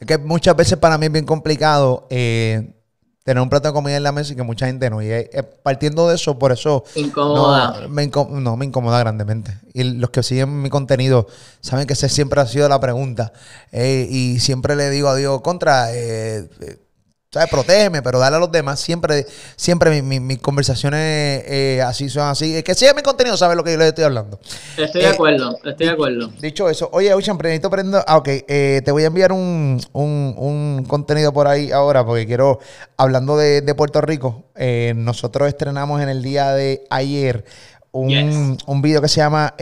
Es 0.00 0.06
que 0.06 0.18
muchas 0.18 0.56
veces 0.56 0.76
para 0.78 0.98
mí 0.98 1.06
es 1.06 1.12
bien 1.12 1.24
complicado 1.24 2.08
eh, 2.10 2.74
tener 3.22 3.40
un 3.40 3.48
plato 3.48 3.68
de 3.68 3.74
comida 3.74 3.96
en 3.96 4.02
la 4.02 4.10
mesa 4.10 4.32
y 4.32 4.36
que 4.36 4.42
mucha 4.42 4.66
gente 4.66 4.90
no. 4.90 5.00
Y 5.00 5.06
eh, 5.08 5.30
partiendo 5.62 6.08
de 6.08 6.16
eso, 6.16 6.36
por 6.36 6.50
eso... 6.50 6.82
Incomoda. 6.96 7.82
No 7.82 7.88
me, 7.88 8.08
no, 8.08 8.56
me 8.56 8.66
incomoda 8.66 8.98
grandemente. 8.98 9.56
Y 9.72 9.84
los 9.84 10.10
que 10.10 10.24
siguen 10.24 10.62
mi 10.62 10.68
contenido 10.68 11.28
saben 11.60 11.86
que 11.86 11.92
ese 11.92 12.08
siempre 12.08 12.40
ha 12.40 12.46
sido 12.46 12.68
la 12.68 12.80
pregunta. 12.80 13.32
Eh, 13.70 14.08
y 14.10 14.40
siempre 14.40 14.74
le 14.74 14.90
digo 14.90 15.08
a 15.08 15.14
Dios, 15.14 15.42
contra... 15.42 15.92
¿sabes? 17.30 17.50
Protégeme, 17.50 18.02
pero 18.02 18.18
dale 18.18 18.36
a 18.36 18.38
los 18.38 18.50
demás. 18.50 18.80
Siempre, 18.80 19.26
siempre 19.56 20.02
mis, 20.02 20.38
conversaciones 20.38 21.44
eh, 21.46 21.82
así 21.84 22.08
son 22.08 22.28
así. 22.28 22.56
Es 22.56 22.64
que 22.64 22.74
siga 22.74 22.94
mi 22.94 23.02
contenido, 23.02 23.36
sabe 23.36 23.56
lo 23.56 23.64
que 23.64 23.72
yo 23.72 23.78
les 23.78 23.88
estoy 23.88 24.04
hablando. 24.04 24.38
Estoy 24.76 25.02
de 25.02 25.08
eh, 25.08 25.10
acuerdo, 25.10 25.58
estoy 25.64 25.86
de 25.86 25.92
acuerdo. 25.92 26.28
Dicho 26.40 26.68
eso, 26.68 26.88
oye, 26.92 27.12
Ocean, 27.14 27.38
necesito 27.38 27.70
prendo. 27.70 28.02
Ah, 28.06 28.16
ok, 28.16 28.28
eh, 28.28 28.82
te 28.84 28.90
voy 28.90 29.04
a 29.04 29.06
enviar 29.06 29.32
un, 29.32 29.80
contenido 30.88 31.32
por 31.32 31.48
ahí 31.48 31.72
ahora, 31.72 32.04
porque 32.04 32.26
quiero, 32.26 32.60
hablando 32.96 33.36
de, 33.36 33.74
Puerto 33.76 34.00
Rico, 34.00 34.44
nosotros 34.94 35.48
estrenamos 35.48 36.00
en 36.00 36.08
el 36.08 36.22
día 36.22 36.52
de 36.52 36.84
ayer 36.88 37.44
un, 37.92 38.56
un 38.66 38.82
video 38.82 39.02
que 39.02 39.08
se 39.08 39.16
llama 39.16 39.54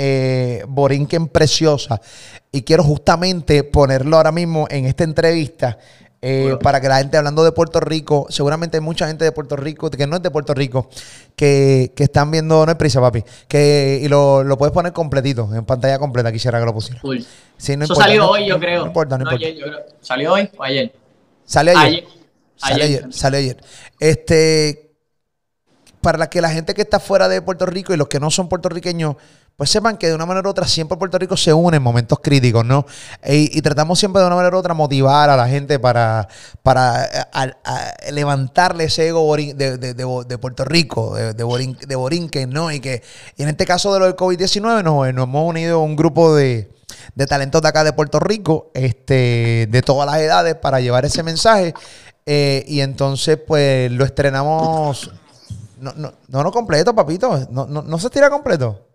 Borinquen 0.69 1.29
Preciosa. 1.29 2.01
Y 2.53 2.63
quiero 2.63 2.85
justamente 2.85 3.65
ponerlo 3.65 4.17
ahora 4.17 4.31
mismo 4.31 4.69
en 4.71 4.85
esta 4.85 5.03
entrevista. 5.03 5.79
Eh, 6.27 6.57
para 6.63 6.81
que 6.81 6.89
la 6.89 6.97
gente 6.97 7.19
hablando 7.19 7.45
de 7.45 7.53
Puerto 7.53 7.81
Rico, 7.81 8.27
seguramente 8.31 8.79
hay 8.79 8.81
mucha 8.81 9.07
gente 9.07 9.27
de 9.27 9.33
Puerto 9.33 9.57
Rico, 9.57 9.91
que 9.91 10.07
no 10.07 10.17
es 10.17 10.23
de 10.23 10.31
Puerto 10.31 10.55
Rico, 10.55 10.89
que, 11.37 11.93
están 11.99 12.31
viendo, 12.31 12.65
no 12.65 12.73
es 12.73 12.79
prisa, 12.79 12.99
papi, 12.99 13.23
que, 13.47 14.01
y 14.03 14.09
lo, 14.09 14.43
puedes 14.57 14.73
poner 14.73 14.95
completito, 14.95 15.51
en 15.55 15.67
pantalla 15.67 15.99
completa, 15.99 16.33
quisiera 16.33 16.59
que 16.59 16.65
lo 16.65 16.73
pusiera. 16.73 17.03
Eso 17.59 17.95
salió 17.95 18.31
hoy, 18.31 18.47
yo 18.49 18.59
creo. 18.59 18.81
No 18.81 18.87
importa, 18.87 19.19
no, 19.19 19.31
importa. 19.31 19.47
¿Salió 20.01 20.33
hoy 20.33 20.49
o 20.57 20.65
ayer? 20.65 20.95
Sale 21.45 21.73
ayer. 21.73 22.05
ayer. 22.63 22.83
Ayer. 22.83 23.13
Sale 23.13 23.37
ayer. 23.37 23.57
Este, 24.01 24.97
para 26.01 26.31
que 26.31 26.41
la 26.41 26.49
gente 26.49 26.73
que 26.73 26.81
está 26.81 27.01
fuera 27.01 27.29
de 27.29 27.43
Puerto 27.43 27.67
Rico 27.67 27.93
y 27.93 27.99
los 27.99 28.09
que 28.09 28.19
no 28.19 28.31
son 28.31 28.49
puertorriqueños 28.49 29.17
pues 29.57 29.71
sepan 29.71 29.97
que 29.97 30.09
de 30.09 30.15
una 30.15 30.27
manera 30.27 30.49
u 30.49 30.51
otra 30.51 30.67
siempre 30.67 30.99
Puerto 30.99 31.17
Rico 31.17 31.37
se 31.37 31.53
une 31.53 31.77
en 31.77 31.83
momentos 31.83 32.19
críticos, 32.21 32.65
¿no? 32.65 32.87
Y, 33.25 33.63
tratamos 33.63 33.99
siempre 33.99 34.21
de 34.21 34.27
una 34.27 34.37
manera 34.37 34.57
u 34.57 34.59
otra 34.59 34.75
motivar 34.75 35.31
a 35.31 35.37
la 35.37 35.49
gente 35.49 35.79
para, 35.79 36.27
para 36.63 37.09
levantarle 38.11 38.85
ese 38.85 39.09
ego 39.09 39.37
de, 39.37 40.39
Puerto 40.41 40.65
Rico, 40.65 41.15
de, 41.15 41.35
de, 41.35 41.95
Borinquen, 41.97 42.51
¿no? 42.51 42.73
Y 42.73 42.81
que 42.81 43.03
en 43.37 43.49
este 43.49 43.65
caso 43.65 43.93
de 43.93 44.01
lo 44.01 44.07
del 44.07 44.17
COVID-19 44.17 44.83
nos, 44.83 45.07
hemos 45.07 45.49
unido 45.49 45.81
un 45.81 45.95
grupo 45.95 46.35
de, 46.35 46.71
talentos 47.29 47.63
de 47.63 47.69
acá 47.69 47.85
de 47.85 47.93
Puerto 47.93 48.19
Rico, 48.19 48.73
este, 48.75 49.69
de 49.71 49.83
todas 49.83 50.07
las 50.11 50.21
edades, 50.21 50.57
para 50.57 50.81
llevar 50.81 51.05
ese 51.05 51.23
mensaje. 51.23 51.75
Eh, 52.27 52.65
y 52.67 52.81
entonces, 52.81 53.39
pues, 53.47 53.91
lo 53.93 54.05
estrenamos... 54.05 55.13
No, 55.79 55.93
no, 55.97 56.15
no, 56.29 56.43
no 56.43 56.51
completo, 56.51 56.95
papito. 56.95 57.47
No, 57.51 57.67
no, 57.67 57.83
no 57.83 57.99
se 57.99 58.09
tira 58.09 58.31
completo. 58.31 58.94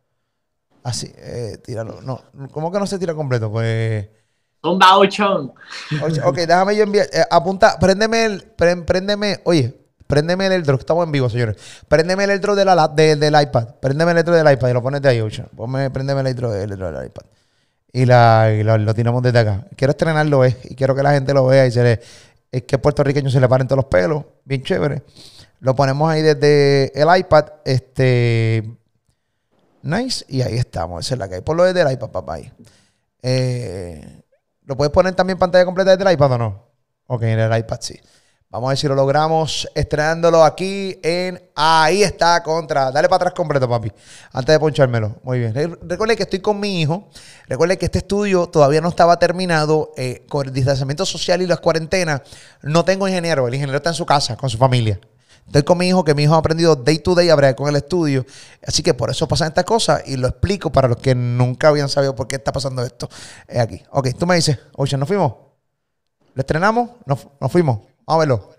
Así, 0.83 1.11
eh, 1.17 1.57
tíralo. 1.63 2.01
No, 2.01 2.21
¿cómo 2.51 2.71
que 2.71 2.79
no 2.79 2.87
se 2.87 2.99
tira 2.99 3.13
completo? 3.13 3.51
Pues. 3.51 4.07
Un 4.63 4.77
bauchón. 4.77 5.53
Ok, 6.25 6.35
déjame 6.35 6.75
yo 6.75 6.83
enviar. 6.83 7.07
Eh, 7.11 7.23
apunta, 7.29 7.77
préndeme 7.79 8.25
el. 8.25 8.43
Préndeme, 8.85 9.39
oye, 9.45 9.75
préndeme 10.07 10.47
el 10.47 10.63
drone. 10.63 10.79
Estamos 10.79 11.05
en 11.05 11.11
vivo, 11.11 11.29
señores. 11.29 11.55
Préndeme 11.87 12.25
el 12.25 12.41
de 12.41 12.65
la, 12.65 12.87
del 12.87 13.41
iPad. 13.41 13.75
Préndeme 13.79 14.11
el 14.11 14.23
drone 14.23 14.43
del 14.43 14.53
iPad 14.53 14.69
y 14.69 14.73
lo 14.73 14.81
pones 14.81 15.01
de 15.01 15.09
ahí, 15.09 15.21
Ocean. 15.21 15.47
Ponme, 15.55 15.89
préndeme 15.91 16.27
el 16.27 16.35
drone 16.35 16.55
del, 16.55 16.69
del 16.69 17.05
iPad. 17.05 17.25
Y, 17.91 18.05
la, 18.05 18.51
y 18.51 18.63
lo, 18.63 18.93
tiramos 18.93 19.23
desde 19.23 19.39
acá. 19.39 19.65
Quiero 19.75 19.91
estrenarlo, 19.91 20.45
eh, 20.45 20.57
y 20.65 20.75
quiero 20.75 20.95
que 20.95 21.03
la 21.03 21.11
gente 21.11 21.33
lo 21.33 21.45
vea 21.45 21.65
y 21.65 21.71
se 21.71 21.83
le. 21.83 22.01
Es 22.51 22.63
que 22.63 22.77
puertorriqueño 22.77 23.29
se 23.29 23.39
le 23.39 23.47
paren 23.47 23.67
todos 23.67 23.77
los 23.77 23.85
pelos. 23.85 24.23
Bien 24.43 24.63
chévere. 24.63 25.03
Lo 25.59 25.75
ponemos 25.75 26.09
ahí 26.09 26.21
desde 26.21 26.91
el 26.99 27.07
iPad. 27.17 27.45
Este 27.65 28.79
Nice. 29.81 30.25
Y 30.27 30.41
ahí 30.41 30.57
estamos. 30.57 31.05
Esa 31.05 31.15
es 31.15 31.19
la 31.19 31.29
que 31.29 31.35
hay. 31.35 31.41
Por 31.41 31.55
lo 31.55 31.63
desde 31.63 31.81
el 31.81 31.91
iPad, 31.91 32.09
papá. 32.09 32.39
Eh, 33.21 34.23
¿Lo 34.63 34.77
puedes 34.77 34.91
poner 34.91 35.15
también 35.15 35.37
pantalla 35.39 35.65
completa 35.65 35.95
desde 35.95 36.07
el 36.07 36.13
iPad 36.13 36.33
o 36.33 36.37
no? 36.37 36.69
Ok, 37.07 37.23
en 37.23 37.39
el 37.39 37.57
iPad 37.57 37.77
sí. 37.81 37.99
Vamos 38.51 38.67
a 38.67 38.69
ver 38.69 38.77
si 38.79 38.87
lo 38.87 38.95
logramos 38.95 39.69
estrenándolo 39.75 40.43
aquí 40.43 40.99
en... 41.03 41.39
Ahí 41.53 42.01
está, 42.01 42.41
contra. 42.41 42.91
Dale 42.91 43.07
para 43.07 43.17
atrás 43.17 43.33
completo, 43.35 43.69
papi. 43.69 43.91
Antes 44.33 44.55
de 44.55 44.59
ponchármelo. 44.59 45.17
Muy 45.21 45.37
bien. 45.37 45.53
Recuerde 45.83 46.15
que 46.15 46.23
estoy 46.23 46.39
con 46.39 46.59
mi 46.59 46.81
hijo. 46.81 47.09
Recuerde 47.47 47.77
que 47.77 47.85
este 47.85 47.99
estudio 47.99 48.47
todavía 48.47 48.81
no 48.81 48.89
estaba 48.89 49.19
terminado. 49.19 49.91
Eh, 49.97 50.25
con 50.27 50.47
el 50.47 50.53
distanciamiento 50.53 51.05
social 51.05 51.43
y 51.43 51.47
las 51.47 51.59
cuarentenas. 51.59 52.21
No 52.63 52.83
tengo 52.83 53.07
ingeniero. 53.07 53.47
El 53.47 53.53
ingeniero 53.53 53.77
está 53.77 53.91
en 53.91 53.95
su 53.95 54.07
casa 54.07 54.35
con 54.35 54.49
su 54.49 54.57
familia. 54.57 54.99
Estoy 55.45 55.63
con 55.63 55.79
mi 55.79 55.87
hijo, 55.87 56.03
que 56.03 56.13
mi 56.13 56.23
hijo 56.23 56.35
ha 56.35 56.37
aprendido 56.37 56.75
day 56.75 56.99
to 56.99 57.15
day 57.15 57.29
a 57.29 57.35
bregar 57.35 57.55
con 57.55 57.67
el 57.69 57.75
estudio. 57.75 58.23
Así 58.65 58.83
que 58.83 58.93
por 58.93 59.09
eso 59.09 59.27
pasan 59.27 59.47
estas 59.47 59.65
cosas 59.65 60.03
y 60.05 60.15
lo 60.15 60.27
explico 60.27 60.71
para 60.71 60.87
los 60.87 60.97
que 60.97 61.15
nunca 61.15 61.69
habían 61.69 61.89
sabido 61.89 62.15
por 62.15 62.27
qué 62.27 62.35
está 62.35 62.51
pasando 62.51 62.83
esto 62.83 63.09
Es 63.47 63.57
aquí. 63.57 63.81
Ok, 63.89 64.09
tú 64.17 64.27
me 64.27 64.35
dices, 64.35 64.59
oye, 64.75 64.95
¿nos 64.95 65.07
fuimos? 65.07 65.33
¿Lo 66.35 66.41
estrenamos? 66.41 66.91
Nos, 67.05 67.27
fuimos. 67.51 67.79
Vamos 68.05 68.15
a 68.15 68.17
verlo. 68.17 68.49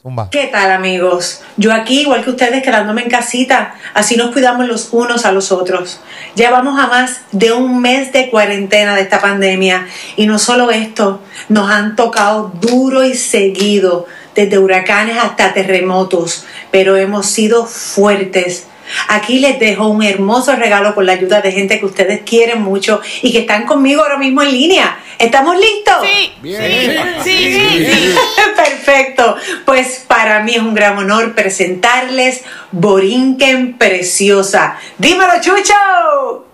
Zumba. 0.00 0.30
¿Qué 0.30 0.46
tal 0.46 0.70
amigos? 0.70 1.42
Yo 1.56 1.72
aquí, 1.72 2.00
igual 2.02 2.24
que 2.24 2.30
ustedes, 2.30 2.62
quedándome 2.62 3.02
en 3.02 3.10
casita, 3.10 3.74
así 3.94 4.16
nos 4.16 4.32
cuidamos 4.32 4.66
los 4.66 4.92
unos 4.92 5.26
a 5.26 5.32
los 5.32 5.52
otros. 5.52 6.00
Llevamos 6.36 6.78
a 6.80 6.86
más 6.86 7.20
de 7.32 7.52
un 7.52 7.80
mes 7.80 8.12
de 8.12 8.30
cuarentena 8.30 8.94
de 8.94 9.02
esta 9.02 9.20
pandemia 9.20 9.86
y 10.16 10.26
no 10.26 10.38
solo 10.38 10.70
esto, 10.70 11.20
nos 11.48 11.70
han 11.70 11.96
tocado 11.96 12.52
duro 12.60 13.04
y 13.04 13.14
seguido 13.14 14.06
desde 14.38 14.56
huracanes 14.56 15.16
hasta 15.16 15.52
terremotos, 15.52 16.46
pero 16.70 16.96
hemos 16.96 17.26
sido 17.26 17.66
fuertes. 17.66 18.68
Aquí 19.08 19.40
les 19.40 19.58
dejo 19.58 19.88
un 19.88 20.04
hermoso 20.04 20.54
regalo 20.54 20.94
con 20.94 21.06
la 21.06 21.14
ayuda 21.14 21.40
de 21.40 21.50
gente 21.50 21.80
que 21.80 21.86
ustedes 21.86 22.20
quieren 22.24 22.62
mucho 22.62 23.00
y 23.20 23.32
que 23.32 23.40
están 23.40 23.66
conmigo 23.66 24.00
ahora 24.00 24.16
mismo 24.16 24.40
en 24.42 24.52
línea. 24.52 24.96
¿Estamos 25.18 25.56
listos? 25.56 25.96
Sí. 26.04 26.32
Bien. 26.40 27.16
Sí, 27.24 27.52
sí, 27.52 27.84
sí. 27.84 28.14
Perfecto. 28.56 29.34
Pues 29.64 30.04
para 30.06 30.44
mí 30.44 30.52
es 30.54 30.62
un 30.62 30.72
gran 30.72 30.96
honor 30.96 31.34
presentarles 31.34 32.44
Borinquen 32.70 33.76
Preciosa. 33.76 34.76
Dímelo, 34.98 35.32
Chucho. 35.40 36.46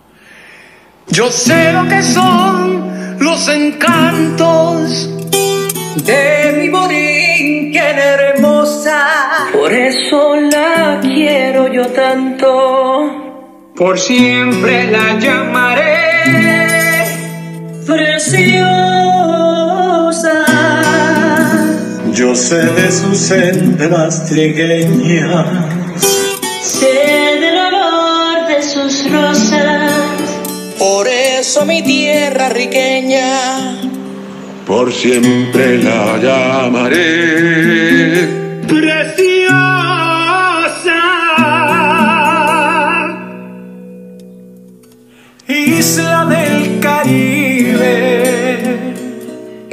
Yo 1.08 1.30
sé 1.30 1.70
lo 1.74 1.86
que 1.86 2.02
son 2.02 3.18
los 3.20 3.46
encantos 3.48 5.10
de 5.96 6.54
mi 6.58 6.68
Borinquen 6.68 7.98
hermosa. 7.98 9.50
Por 9.52 9.72
eso 9.72 10.36
la 10.36 10.98
quiero 11.00 11.72
yo 11.72 11.86
tanto. 11.88 13.10
Por 13.76 13.98
siempre 13.98 14.90
la 14.90 15.18
llamaré 15.18 15.94
preciosa. 17.86 18.74
Yo 22.12 22.34
sé 22.34 22.62
de 22.64 22.92
sus 22.92 23.18
sendas 23.18 24.26
trigueñas. 24.26 25.46
Sé 26.62 27.38
del 27.40 27.58
olor 27.58 28.46
de 28.48 28.62
sus 28.62 29.10
rosas. 29.10 29.92
Por 30.78 31.08
eso 31.08 31.64
mi 31.64 31.82
tierra 31.82 32.48
riqueña. 32.48 33.93
Por 34.66 34.90
siempre 34.92 35.82
la 35.82 36.16
llamaré 36.18 36.96
preciosa. 38.66 39.84
Isla 45.46 46.24
del 46.24 46.80
Caribe. 46.80 47.84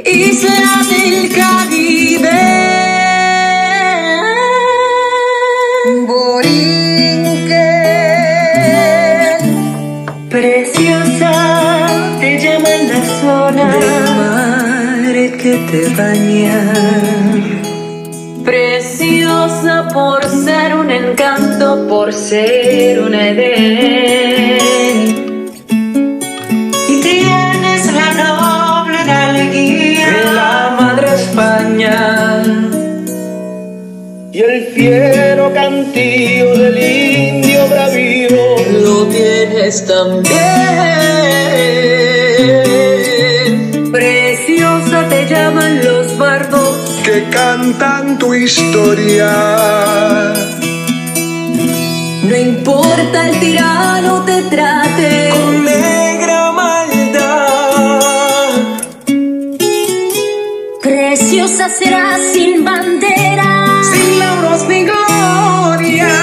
Isla 0.04 0.84
del 0.90 1.32
Caribe. 1.34 2.51
Te 15.70 15.88
baña. 15.96 16.72
Preciosa 18.44 19.88
por 19.92 20.24
ser 20.24 20.74
un 20.74 20.90
encanto, 20.90 21.86
por 21.88 22.12
ser 22.12 23.00
un 23.00 23.14
Edén. 23.14 24.58
Y 26.88 27.00
tienes 27.00 27.92
la 27.94 28.10
noble 28.24 29.04
de 29.04 29.12
alegría 29.12 30.08
la 30.34 30.76
madre 30.78 31.14
España 31.14 32.42
y 34.32 34.40
el 34.40 34.64
fiero 34.68 35.52
cantío 35.52 36.56
del 36.56 36.78
indio 36.78 37.68
bravío 37.68 38.56
Lo 38.82 39.06
tienes 39.06 39.86
también. 39.86 40.31
Cantan 47.32 48.18
tu 48.18 48.34
historia. 48.34 49.32
No 52.28 52.36
importa 52.36 53.28
el 53.28 53.40
tirano 53.40 54.22
te 54.24 54.42
trate. 54.42 55.30
con 55.30 55.64
negra 55.64 56.52
maldad. 56.52 58.50
Preciosa 60.82 61.68
será 61.68 62.18
sin 62.32 62.64
bandera. 62.64 63.50
Sin 63.92 64.18
lauros 64.18 64.62
ni 64.68 64.84
gloria, 64.84 66.14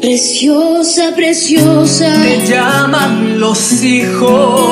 Preciosa, 0.00 1.04
preciosa. 1.14 2.12
te 2.22 2.34
llaman 2.46 3.38
los 3.40 3.82
hijos. 3.82 4.71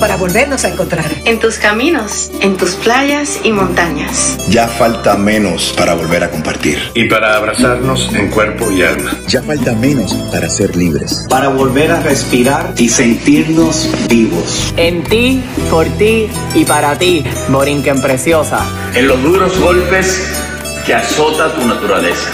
Para 0.00 0.16
volvernos 0.16 0.64
a 0.64 0.70
encontrar. 0.70 1.04
En 1.26 1.38
tus 1.38 1.56
caminos, 1.58 2.30
en 2.40 2.56
tus 2.56 2.76
playas 2.76 3.40
y 3.44 3.52
montañas. 3.52 4.38
Ya 4.48 4.66
falta 4.68 5.16
menos 5.16 5.74
para 5.76 5.92
volver 5.94 6.24
a 6.24 6.30
compartir. 6.30 6.78
Y 6.94 7.04
para 7.04 7.36
abrazarnos 7.36 8.08
en 8.14 8.30
cuerpo 8.30 8.70
y 8.72 8.82
alma. 8.82 9.18
Ya 9.28 9.42
falta 9.42 9.72
menos 9.74 10.14
para 10.32 10.48
ser 10.48 10.74
libres. 10.76 11.26
para 11.28 11.48
volver 11.48 11.90
a 11.92 12.00
respirar 12.00 12.72
y 12.78 12.88
sentirnos 12.88 13.88
vivos. 14.08 14.72
En 14.78 15.04
ti, 15.04 15.42
por 15.70 15.86
ti 15.98 16.28
y 16.54 16.64
para 16.64 16.96
ti, 16.98 17.22
Borinquen 17.48 18.00
Preciosa. 18.00 18.60
en 18.94 19.08
los 19.08 19.22
duros 19.22 19.58
golpes 19.60 20.22
que 20.86 20.94
azota 20.94 21.52
tu 21.54 21.66
naturaleza. 21.66 22.30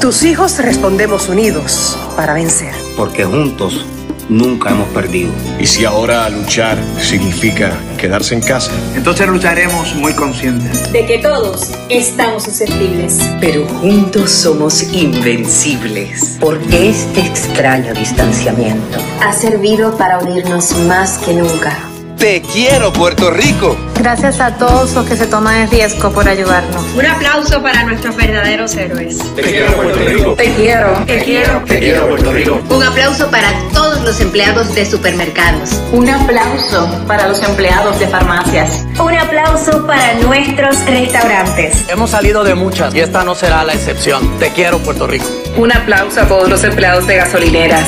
Tus 0.00 0.22
hijos 0.22 0.56
respondemos 0.58 1.28
unidos 1.28 1.98
para 2.16 2.32
vencer. 2.32 2.72
Porque 2.96 3.24
juntos 3.24 3.84
nunca 4.28 4.70
hemos 4.70 4.88
perdido. 4.88 5.32
Y 5.58 5.66
si 5.66 5.84
ahora 5.84 6.28
luchar 6.28 6.78
significa 7.00 7.72
quedarse 7.96 8.34
en 8.34 8.40
casa. 8.40 8.72
Entonces 8.94 9.26
lucharemos 9.28 9.94
muy 9.94 10.12
conscientes. 10.12 10.92
De 10.92 11.06
que 11.06 11.18
todos 11.18 11.72
estamos 11.88 12.44
susceptibles. 12.44 13.18
Pero 13.40 13.66
juntos 13.66 14.30
somos 14.30 14.82
invencibles. 14.92 16.36
Porque 16.40 16.90
este 16.90 17.20
extraño 17.20 17.92
distanciamiento 17.94 18.98
Ha 19.20 19.32
servido 19.32 19.96
para 19.96 20.18
unirnos 20.18 20.76
más 20.86 21.18
que 21.18 21.34
nunca. 21.34 21.87
Te 22.18 22.42
quiero, 22.42 22.92
Puerto 22.92 23.30
Rico. 23.30 23.76
Gracias 23.94 24.40
a 24.40 24.56
todos 24.56 24.92
los 24.92 25.06
que 25.06 25.16
se 25.16 25.28
toman 25.28 25.62
el 25.62 25.70
riesgo 25.70 26.10
por 26.10 26.28
ayudarnos. 26.28 26.84
Un 26.96 27.06
aplauso 27.06 27.62
para 27.62 27.84
nuestros 27.84 28.16
verdaderos 28.16 28.74
héroes. 28.74 29.18
Te 29.36 29.42
quiero, 29.42 29.72
Puerto 29.74 29.98
Rico. 30.00 30.34
Te 30.34 30.52
quiero. 30.54 31.04
Te 31.06 31.22
quiero. 31.22 31.62
Te 31.64 31.78
quiero, 31.78 32.08
Puerto 32.08 32.32
Rico. 32.32 32.60
Un 32.70 32.82
aplauso 32.82 33.30
para 33.30 33.52
todos 33.72 34.00
los 34.02 34.20
empleados 34.20 34.74
de 34.74 34.84
supermercados. 34.84 35.80
Un 35.92 36.10
aplauso 36.10 37.04
para 37.06 37.28
los 37.28 37.40
empleados 37.40 38.00
de 38.00 38.08
farmacias. 38.08 38.84
Un 38.98 39.16
aplauso 39.16 39.86
para 39.86 40.14
nuestros 40.14 40.84
restaurantes. 40.86 41.88
Hemos 41.88 42.10
salido 42.10 42.42
de 42.42 42.56
muchas 42.56 42.92
y 42.96 43.00
esta 43.00 43.22
no 43.22 43.36
será 43.36 43.62
la 43.62 43.74
excepción. 43.74 44.38
Te 44.40 44.50
quiero, 44.50 44.80
Puerto 44.80 45.06
Rico. 45.06 45.26
Un 45.56 45.72
aplauso 45.72 46.20
a 46.22 46.26
todos 46.26 46.48
los 46.48 46.64
empleados 46.64 47.06
de 47.06 47.16
gasolineras. 47.16 47.86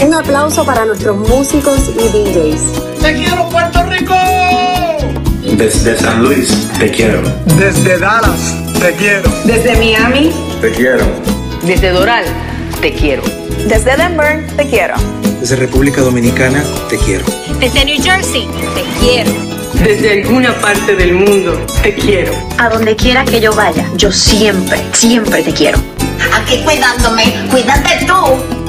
Un 0.00 0.14
aplauso 0.14 0.64
para 0.64 0.84
nuestros 0.84 1.16
músicos 1.16 1.90
y 1.90 2.08
DJs. 2.08 3.00
Te 3.00 3.14
quiero, 3.14 3.48
Puerto 3.48 3.82
Rico. 3.84 4.14
Desde 5.56 5.96
San 5.98 6.22
Luis, 6.22 6.68
te 6.78 6.90
quiero. 6.90 7.22
Desde 7.58 7.98
Dallas, 7.98 8.56
te 8.80 8.92
quiero. 8.92 9.30
Desde 9.44 9.76
Miami. 9.76 10.32
Te 10.60 10.70
quiero. 10.70 11.04
Desde 11.64 11.90
Doral, 11.90 12.24
te 12.80 12.92
quiero. 12.92 13.22
Desde 13.68 13.96
Denver. 13.96 14.46
Te 14.56 14.66
quiero. 14.68 14.94
Desde 15.40 15.56
República 15.56 16.00
Dominicana, 16.00 16.62
te 16.88 16.98
quiero. 16.98 17.24
Desde 17.60 17.84
New 17.84 18.00
Jersey. 18.02 18.48
Te 18.74 18.84
quiero. 19.00 19.30
Desde 19.84 20.22
alguna 20.22 20.54
parte 20.60 20.94
del 20.94 21.14
mundo, 21.14 21.58
te 21.82 21.94
quiero. 21.94 22.32
A 22.58 22.68
donde 22.68 22.94
quiera 22.94 23.24
que 23.24 23.40
yo 23.40 23.52
vaya, 23.52 23.84
yo 23.96 24.12
siempre, 24.12 24.80
siempre 24.92 25.42
te 25.42 25.52
quiero. 25.52 25.78
Aquí 26.32 26.62
cuidándome. 26.62 27.24
Cuídate 27.50 28.06
tú. 28.06 28.61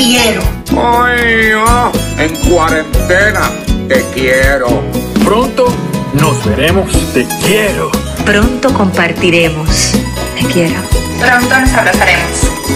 Te 0.00 0.06
quiero. 0.06 0.40
Ay, 0.70 1.50
ah, 1.54 1.92
en 2.16 2.34
cuarentena. 2.48 3.50
Te 3.86 4.02
quiero. 4.14 4.82
Pronto 5.22 5.66
nos 6.14 6.42
veremos. 6.46 6.90
Te 7.12 7.26
quiero. 7.44 7.90
Pronto 8.24 8.72
compartiremos. 8.72 9.92
Te 10.34 10.46
quiero. 10.46 10.80
Pronto 11.20 11.60
nos 11.60 11.74
abrazaremos. 11.74 12.30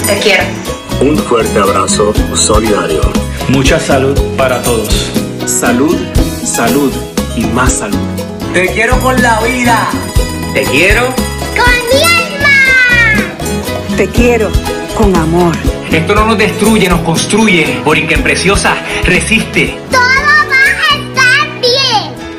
Te 0.06 0.18
quiero. 0.18 0.42
Un 1.00 1.16
fuerte 1.16 1.58
abrazo 1.58 2.12
solidario. 2.34 3.00
Mucha 3.48 3.80
salud 3.80 4.20
para 4.36 4.60
todos. 4.60 5.10
Salud, 5.46 5.96
salud 6.44 6.92
y 7.36 7.44
más 7.44 7.72
salud. 7.72 7.98
Te 8.52 8.66
quiero 8.66 9.00
con 9.00 9.20
la 9.22 9.40
vida. 9.40 9.88
Te 10.52 10.62
quiero. 10.64 11.08
Te 13.96 14.08
quiero 14.08 14.50
con 14.94 15.16
amor. 15.16 15.73
Esto 15.94 16.12
no 16.12 16.24
nos 16.26 16.36
destruye, 16.36 16.88
nos 16.88 17.02
construye. 17.02 17.80
Borinquen 17.84 18.20
Preciosa, 18.20 18.74
resiste. 19.04 19.78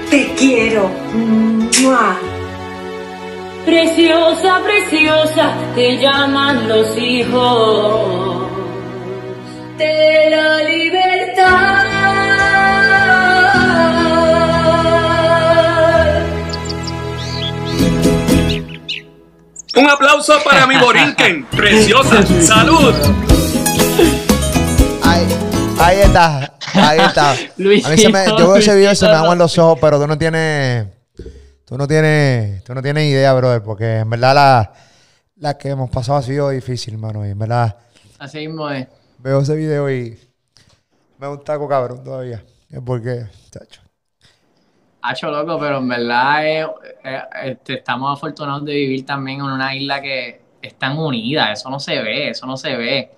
Te 0.10 0.34
quiero. 0.38 0.92
¡Mua! 1.82 2.18
Preciosa, 3.66 4.62
preciosa, 4.62 5.54
te 5.74 5.98
llaman 5.98 6.68
los 6.68 6.98
hijos 6.98 8.44
de 9.78 10.30
la 10.30 10.64
libertad. 10.64 11.86
Un 19.76 19.90
aplauso 19.90 20.34
para 20.44 20.68
mi 20.68 20.76
Borinquen. 20.78 21.46
Preciosa. 21.52 22.22
Salud. 22.42 23.25
Ahí 25.78 26.00
está, 26.00 26.58
ahí 26.74 27.00
está. 27.00 27.32
a 27.88 27.90
mí 27.90 27.98
se 27.98 28.10
me, 28.10 28.26
yo 28.26 28.38
veo 28.38 28.56
ese 28.56 28.76
video 28.76 28.92
y 28.92 28.96
se 28.96 29.06
me 29.06 29.14
aguan 29.14 29.38
los 29.38 29.58
ojos, 29.58 29.78
pero 29.80 30.00
tú 30.00 30.08
no 30.08 30.18
tienes, 30.18 30.88
tú 31.66 31.78
no 31.78 31.88
tienes, 31.88 32.64
tú 32.64 32.74
no 32.74 32.82
tienes 32.82 33.12
idea, 33.12 33.34
brother, 33.34 33.62
porque 33.62 33.98
en 34.00 34.10
verdad 34.10 34.34
la, 34.34 34.74
la 35.36 35.58
que 35.58 35.70
hemos 35.70 35.90
pasado 35.90 36.18
ha 36.18 36.22
sido 36.22 36.50
difícil, 36.50 36.96
hermano, 36.96 37.26
y 37.26 37.30
en 37.30 37.40
verdad. 37.40 37.78
Así 38.18 38.40
mismo 38.40 38.70
es. 38.70 38.88
Veo 39.20 39.42
ese 39.42 39.56
video 39.56 39.90
y 39.90 40.18
me 41.18 41.28
da 41.28 41.30
un 41.30 41.44
taco 41.44 41.68
cabrón 41.68 42.04
todavía. 42.04 42.44
Es 42.70 42.80
porque, 42.84 43.26
chacho. 43.52 43.82
Hacho 45.02 45.30
loco, 45.30 45.60
pero 45.60 45.78
en 45.78 45.88
verdad 45.88 46.48
eh, 46.48 46.68
eh, 47.04 47.22
este, 47.44 47.76
estamos 47.76 48.18
afortunados 48.18 48.66
de 48.66 48.74
vivir 48.74 49.06
también 49.06 49.40
en 49.40 49.46
una 49.46 49.76
isla 49.76 50.02
que 50.02 50.42
están 50.62 50.98
unidas. 50.98 51.60
Eso 51.60 51.70
no 51.70 51.80
se 51.80 52.02
ve, 52.02 52.30
eso 52.30 52.48
no 52.48 52.58
se 52.58 52.76
ve. 52.76 53.12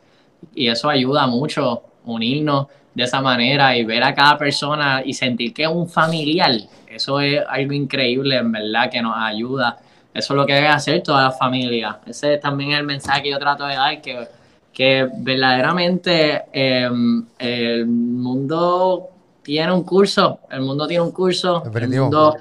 Y 0.55 0.67
eso 0.67 0.89
ayuda 0.89 1.27
mucho, 1.27 1.83
unirnos 2.05 2.67
de 2.93 3.03
esa 3.03 3.21
manera 3.21 3.77
y 3.77 3.85
ver 3.85 4.03
a 4.03 4.15
cada 4.15 4.37
persona 4.37 5.03
y 5.05 5.13
sentir 5.13 5.53
que 5.53 5.63
es 5.63 5.69
un 5.69 5.87
familiar. 5.87 6.51
Eso 6.87 7.19
es 7.19 7.43
algo 7.47 7.73
increíble, 7.73 8.37
en 8.37 8.51
verdad, 8.51 8.89
que 8.89 9.01
nos 9.01 9.15
ayuda. 9.15 9.77
Eso 10.13 10.33
es 10.33 10.37
lo 10.37 10.45
que 10.47 10.53
debe 10.53 10.67
hacer 10.67 11.03
toda 11.03 11.23
la 11.23 11.31
familia. 11.31 11.99
Ese 12.07 12.33
es 12.33 12.41
también 12.41 12.71
el 12.71 12.83
mensaje 12.83 13.23
que 13.23 13.29
yo 13.29 13.37
trato 13.37 13.67
de 13.67 13.75
dar, 13.75 14.01
que, 14.01 14.27
que 14.73 15.07
verdaderamente 15.17 16.45
em, 16.51 17.23
el 17.37 17.85
mundo 17.85 19.09
tiene 19.43 19.71
un 19.71 19.83
curso, 19.83 20.39
el 20.49 20.61
mundo 20.61 20.87
tiene 20.87 21.03
un 21.03 21.11
curso, 21.11 21.63
el 21.71 21.87
mundo, 21.89 22.35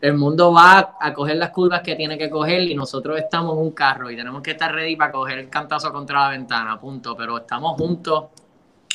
el 0.00 0.14
mundo 0.14 0.52
va 0.52 0.96
a 1.00 1.14
coger 1.14 1.36
las 1.36 1.50
curvas 1.50 1.80
que 1.80 1.96
tiene 1.96 2.18
que 2.18 2.28
coger 2.28 2.62
y 2.62 2.74
nosotros 2.74 3.18
estamos 3.18 3.54
en 3.54 3.62
un 3.62 3.70
carro 3.72 4.10
y 4.10 4.16
tenemos 4.16 4.42
que 4.42 4.52
estar 4.52 4.72
ready 4.72 4.96
para 4.96 5.12
coger 5.12 5.38
el 5.38 5.48
cantazo 5.48 5.92
contra 5.92 6.20
la 6.20 6.28
ventana, 6.30 6.78
punto, 6.78 7.16
pero 7.16 7.38
estamos 7.38 7.76
juntos, 7.76 8.26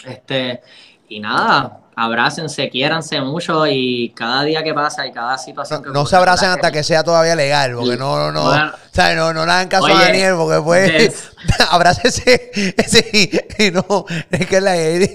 este, 0.05 0.61
y 1.09 1.19
nada, 1.19 1.81
abrácense, 1.95 2.69
quiéranse 2.69 3.21
mucho 3.21 3.67
y 3.67 4.13
cada 4.15 4.43
día 4.43 4.63
que 4.63 4.73
pasa 4.73 5.05
y 5.05 5.11
cada 5.11 5.37
situación 5.37 5.81
no, 5.81 5.87
que 5.87 5.93
No 5.93 6.05
se 6.05 6.15
abracen 6.15 6.49
hasta 6.49 6.71
que 6.71 6.83
sea 6.83 7.03
todavía 7.03 7.35
legal, 7.35 7.73
porque 7.75 7.97
no, 7.97 8.17
no, 8.17 8.31
no, 8.31 8.53
no, 8.53 9.33
no 9.33 9.45
le 9.45 9.51
hagan 9.51 9.67
caso 9.67 9.87
a 9.87 10.05
Daniel, 10.05 10.35
porque 10.35 10.55
después 10.55 11.31
abrácese 11.69 12.51
ese, 12.77 13.09
y, 13.57 13.71
no, 13.71 14.05
es 14.29 14.47
que 14.47 14.61
la, 14.61 14.75
el, 14.75 15.09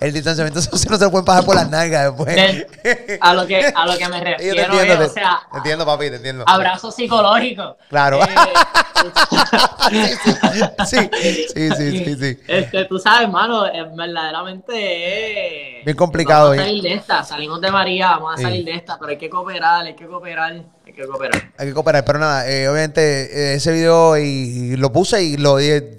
el 0.00 0.12
distanciamiento 0.12 0.62
social 0.62 0.92
no 0.92 0.98
se 0.98 1.04
lo 1.04 1.10
pueden 1.10 1.24
pasar 1.24 1.44
por 1.44 1.56
las 1.56 1.68
nalgas 1.70 2.16
después. 2.16 2.36
a, 3.20 3.34
lo 3.34 3.46
que, 3.46 3.72
a 3.74 3.86
lo 3.86 3.98
que 3.98 4.08
me 4.08 4.20
refiero 4.24 4.56
te 4.56 4.62
entiendo, 4.62 5.04
es, 5.04 5.10
o 5.10 5.14
sea, 5.14 5.40
te 5.52 5.58
entiendo, 5.58 5.86
papi, 5.86 6.10
te 6.10 6.16
entiendo. 6.16 6.44
Abrazo 6.46 6.90
psicológico. 6.90 7.76
Claro. 7.88 8.20
Eh, 8.22 8.26
sí, 10.86 11.10
sí, 11.54 11.70
sí, 11.76 12.04
sí, 12.04 12.16
sí, 12.16 12.38
Este, 12.46 12.84
tú 12.84 12.98
sabes, 12.98 13.22
hermano, 13.22 13.64
verdaderamente 13.94 15.79
bien 15.84 15.96
complicado. 15.96 16.50
Vamos 16.50 16.62
a 16.62 16.66
salir 16.66 16.82
de 16.82 16.94
esta, 16.94 17.24
salimos 17.24 17.60
de 17.60 17.70
María, 17.70 18.10
vamos 18.12 18.38
a 18.38 18.42
salir 18.42 18.64
de 18.64 18.74
esta, 18.74 18.98
pero 18.98 19.10
hay 19.10 19.18
que 19.18 19.30
cooperar, 19.30 19.86
hay 19.86 19.94
que 19.94 20.06
cooperar, 20.06 20.52
hay 20.86 20.92
que 20.92 21.06
cooperar. 21.06 21.52
Hay 21.56 21.68
que 21.68 21.74
cooperar, 21.74 22.04
pero 22.04 22.18
nada, 22.18 22.48
eh, 22.50 22.68
obviamente 22.68 23.00
eh, 23.00 23.54
ese 23.54 23.72
video 23.72 24.16
y, 24.18 24.76
lo 24.76 24.92
puse 24.92 25.22
y 25.22 25.36
lo 25.36 25.56
dije. 25.56 25.98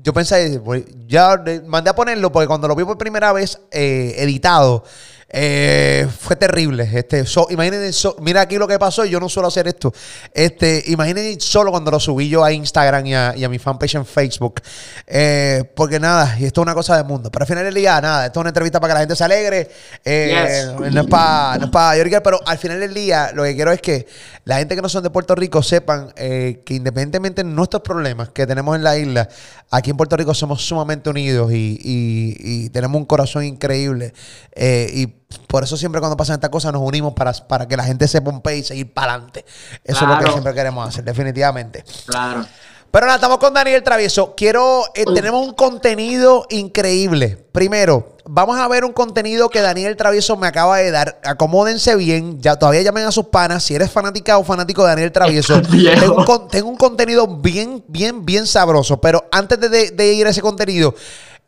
Yo 0.00 0.12
pensé, 0.12 0.60
pues, 0.64 0.84
ya 1.06 1.42
mandé 1.66 1.90
a 1.90 1.94
ponerlo 1.94 2.32
porque 2.32 2.46
cuando 2.46 2.68
lo 2.68 2.76
vi 2.76 2.84
por 2.84 2.96
primera 2.96 3.32
vez 3.32 3.60
eh, 3.70 4.14
editado, 4.18 4.84
eh, 5.30 6.08
fue 6.18 6.36
terrible. 6.36 6.88
Este, 6.90 7.22
imagínense, 7.50 8.08
mira 8.20 8.40
aquí 8.40 8.56
lo 8.56 8.66
que 8.66 8.78
pasó. 8.78 9.04
Yo 9.04 9.20
no 9.20 9.28
suelo 9.28 9.48
hacer 9.48 9.68
esto. 9.68 9.92
Este, 10.32 10.82
imagínense 10.86 11.38
solo 11.40 11.70
cuando 11.70 11.90
lo 11.90 12.00
subí 12.00 12.30
yo 12.30 12.42
a 12.42 12.50
Instagram 12.50 13.06
y 13.06 13.14
a, 13.14 13.48
mi 13.48 13.58
fanpage 13.58 13.96
en 13.96 14.06
Facebook. 14.06 14.62
Eh, 15.06 15.64
porque 15.74 16.00
nada, 16.00 16.36
y 16.38 16.46
esto 16.46 16.62
es 16.62 16.62
una 16.62 16.74
cosa 16.74 16.96
del 16.96 17.04
mundo. 17.04 17.30
Pero 17.30 17.42
al 17.42 17.46
final 17.46 17.64
del 17.64 17.74
día, 17.74 18.00
nada, 18.00 18.26
esto 18.26 18.40
es 18.40 18.42
una 18.42 18.50
entrevista 18.50 18.80
para 18.80 18.92
que 18.92 18.94
la 18.94 19.00
gente 19.00 19.16
se 19.16 19.24
alegre. 19.24 19.70
Eh, 20.04 20.64
no 20.90 21.00
es 21.00 21.06
para 21.06 21.58
no 21.58 21.70
pa 21.70 21.92
pero 22.24 22.40
al 22.46 22.58
final 22.58 22.80
del 22.80 22.94
día, 22.94 23.30
lo 23.34 23.44
que 23.44 23.54
quiero 23.54 23.70
es 23.70 23.82
que 23.82 24.06
la 24.44 24.58
gente 24.58 24.74
que 24.74 24.82
no 24.82 24.88
son 24.88 25.02
de 25.02 25.10
Puerto 25.10 25.34
Rico 25.34 25.62
sepan 25.62 26.10
que 26.14 26.64
independientemente 26.68 27.42
de 27.42 27.50
nuestros 27.50 27.82
problemas 27.82 28.30
que 28.30 28.46
tenemos 28.46 28.74
en 28.76 28.82
la 28.82 28.96
isla, 28.96 29.28
aquí 29.70 29.90
en 29.90 29.96
Puerto 29.96 30.16
Rico 30.16 30.32
somos 30.32 30.66
sumamente 30.66 31.10
unidos 31.10 31.52
y, 31.52 31.78
y 31.82 32.70
tenemos 32.70 32.98
un 32.98 33.04
corazón 33.04 33.44
increíble. 33.44 34.14
y 34.56 35.17
por 35.46 35.64
eso 35.64 35.76
siempre 35.76 36.00
cuando 36.00 36.16
pasan 36.16 36.34
estas 36.34 36.50
cosas 36.50 36.72
nos 36.72 36.82
unimos 36.82 37.12
para, 37.12 37.32
para 37.32 37.68
que 37.68 37.76
la 37.76 37.84
gente 37.84 38.08
se 38.08 38.20
pompe 38.20 38.56
y 38.56 38.62
seguir 38.62 38.92
para 38.92 39.14
adelante. 39.14 39.44
Eso 39.84 40.04
es 40.04 40.10
lo 40.10 40.18
que 40.18 40.30
siempre 40.30 40.54
queremos 40.54 40.88
hacer, 40.88 41.04
definitivamente. 41.04 41.84
Claro. 42.06 42.46
Pero 42.90 43.04
nada, 43.04 43.16
estamos 43.16 43.36
con 43.36 43.52
Daniel 43.52 43.82
Travieso. 43.82 44.34
Quiero, 44.34 44.84
eh, 44.94 45.04
tenemos 45.14 45.46
un 45.46 45.52
contenido 45.52 46.46
increíble. 46.48 47.36
Primero, 47.52 48.16
vamos 48.24 48.58
a 48.58 48.66
ver 48.66 48.86
un 48.86 48.94
contenido 48.94 49.50
que 49.50 49.60
Daniel 49.60 49.94
Travieso 49.94 50.38
me 50.38 50.46
acaba 50.46 50.78
de 50.78 50.90
dar. 50.90 51.20
Acomódense 51.22 51.96
bien. 51.96 52.40
Ya, 52.40 52.56
todavía 52.56 52.80
llamen 52.80 53.04
a 53.04 53.12
sus 53.12 53.26
panas. 53.26 53.62
Si 53.62 53.74
eres 53.74 53.90
fanática 53.90 54.38
o 54.38 54.44
fanático 54.44 54.84
de 54.84 54.88
Daniel 54.88 55.12
Travieso, 55.12 55.60
tengo 56.50 56.68
un, 56.70 56.76
contenido 56.76 57.26
bien, 57.26 57.84
bien, 57.88 58.24
bien 58.24 58.46
sabroso. 58.46 59.02
Pero 59.02 59.28
antes 59.32 59.60
de, 59.60 59.90
de 59.90 60.12
ir 60.14 60.26
a 60.26 60.30
ese 60.30 60.40
contenido, 60.40 60.94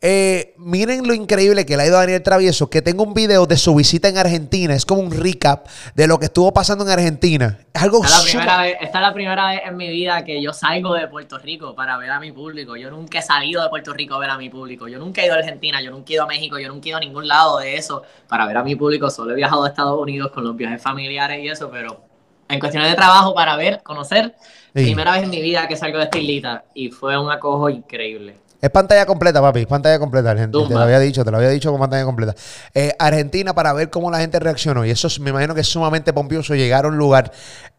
eh, 0.03 0.55
miren 0.57 1.07
lo 1.07 1.13
increíble 1.13 1.63
que 1.63 1.77
le 1.77 1.83
ha 1.83 1.85
ido 1.85 1.97
a 1.97 1.99
Daniel 1.99 2.23
Travieso, 2.23 2.71
que 2.71 2.81
tengo 2.81 3.03
un 3.03 3.13
video 3.13 3.45
de 3.45 3.55
su 3.55 3.75
visita 3.75 4.07
en 4.07 4.17
Argentina. 4.17 4.73
Es 4.73 4.83
como 4.83 5.01
un 5.01 5.11
recap 5.11 5.67
de 5.93 6.07
lo 6.07 6.17
que 6.17 6.25
estuvo 6.25 6.51
pasando 6.51 6.83
en 6.83 6.89
Argentina. 6.89 7.59
Es 7.71 7.83
algo 7.83 8.03
esta, 8.03 8.27
es 8.27 8.33
la 8.33 8.67
esta 8.67 8.97
es 8.97 9.01
la 9.01 9.13
primera 9.13 9.51
vez 9.51 9.61
en 9.63 9.77
mi 9.77 9.89
vida 9.91 10.23
que 10.23 10.41
yo 10.41 10.53
salgo 10.53 10.95
de 10.95 11.07
Puerto 11.07 11.37
Rico 11.37 11.75
para 11.75 11.97
ver 11.97 12.09
a 12.09 12.19
mi 12.19 12.31
público. 12.31 12.75
Yo 12.75 12.89
nunca 12.89 13.19
he 13.19 13.21
salido 13.21 13.61
de 13.61 13.69
Puerto 13.69 13.93
Rico 13.93 14.15
a 14.15 14.19
ver 14.19 14.31
a 14.31 14.39
mi 14.39 14.49
público. 14.49 14.87
Yo 14.87 14.97
nunca 14.97 15.21
he 15.21 15.25
ido 15.25 15.35
a 15.35 15.37
Argentina, 15.37 15.79
yo 15.83 15.91
nunca 15.91 16.07
he 16.09 16.13
ido 16.15 16.23
a 16.23 16.27
México, 16.27 16.57
yo 16.57 16.67
nunca 16.69 16.87
he 16.87 16.89
ido 16.89 16.97
a 16.97 17.01
ningún 17.01 17.27
lado 17.27 17.59
de 17.59 17.75
eso 17.75 18.01
para 18.27 18.47
ver 18.47 18.57
a 18.57 18.63
mi 18.63 18.75
público. 18.75 19.07
Solo 19.11 19.33
he 19.33 19.35
viajado 19.35 19.65
a 19.65 19.69
Estados 19.69 20.01
Unidos 20.01 20.31
con 20.31 20.43
los 20.43 20.55
viajes 20.55 20.81
familiares 20.81 21.43
y 21.43 21.47
eso, 21.47 21.69
pero 21.69 22.01
en 22.49 22.59
cuestiones 22.59 22.89
de 22.89 22.95
trabajo 22.95 23.35
para 23.35 23.55
ver, 23.55 23.83
conocer, 23.83 24.33
primera 24.73 25.11
vez 25.11 25.23
en 25.23 25.29
mi 25.29 25.41
vida 25.43 25.67
que 25.67 25.77
salgo 25.77 25.99
de 25.99 26.05
esta 26.05 26.17
islita 26.17 26.65
y 26.73 26.89
fue 26.89 27.15
un 27.19 27.31
acojo 27.31 27.69
increíble. 27.69 28.35
Es 28.61 28.69
pantalla 28.69 29.05
completa, 29.07 29.41
papi. 29.41 29.61
Es 29.61 29.67
pantalla 29.67 29.97
completa, 29.97 30.35
gente. 30.35 30.57
Te 30.67 30.73
lo 30.73 30.79
había 30.79 30.99
dicho, 30.99 31.25
te 31.25 31.31
lo 31.31 31.37
había 31.37 31.49
dicho 31.49 31.71
con 31.71 31.79
pantalla 31.79 32.05
completa. 32.05 32.35
Eh, 32.73 32.93
Argentina 32.99 33.53
para 33.53 33.73
ver 33.73 33.89
cómo 33.89 34.11
la 34.11 34.19
gente 34.19 34.39
reaccionó. 34.39 34.85
Y 34.85 34.91
eso 34.91 35.07
me 35.19 35.31
imagino 35.31 35.55
que 35.55 35.61
es 35.61 35.67
sumamente 35.67 36.13
pompioso 36.13 36.53
llegar 36.53 36.85
a 36.85 36.89
un 36.89 36.97
lugar 36.97 37.31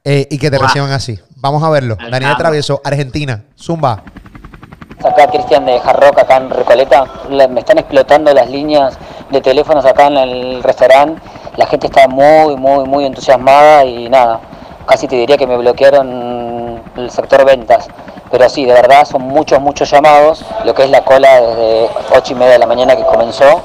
eh, 0.02 0.26
y 0.28 0.38
que 0.38 0.50
te 0.50 0.58
reciban 0.58 0.90
así. 0.90 1.20
Vamos 1.36 1.62
a 1.62 1.70
verlo. 1.70 1.96
Daniel 2.10 2.36
Travieso, 2.36 2.80
Argentina. 2.84 3.44
Zumba. 3.56 4.02
Acá 5.04 5.26
Cristian 5.28 5.66
de 5.66 5.80
Jarrock, 5.80 6.18
acá 6.18 6.36
en 6.36 6.50
Recoleta. 6.50 7.04
me 7.28 7.60
están 7.60 7.78
explotando 7.78 8.32
las 8.32 8.48
líneas 8.50 8.98
de 9.30 9.40
teléfonos 9.40 9.84
acá 9.84 10.08
en 10.08 10.16
el 10.16 10.62
restaurante. 10.62 11.22
La 11.56 11.66
gente 11.66 11.86
está 11.86 12.08
muy, 12.08 12.56
muy, 12.56 12.84
muy 12.86 13.06
entusiasmada 13.06 13.84
y 13.84 14.08
nada. 14.08 14.40
Casi 14.86 15.08
te 15.08 15.16
diría 15.16 15.36
que 15.36 15.46
me 15.46 15.56
bloquearon 15.56 16.82
el 16.96 17.10
sector 17.10 17.44
ventas 17.44 17.88
pero 18.32 18.48
sí, 18.48 18.64
de 18.64 18.72
verdad 18.72 19.04
son 19.04 19.22
muchos, 19.22 19.60
muchos 19.60 19.90
llamados, 19.90 20.42
lo 20.64 20.74
que 20.74 20.84
es 20.84 20.90
la 20.90 21.04
cola 21.04 21.38
desde 21.38 21.90
8 22.16 22.32
y 22.32 22.34
media 22.34 22.52
de 22.52 22.58
la 22.60 22.66
mañana 22.66 22.96
que 22.96 23.04
comenzó 23.04 23.60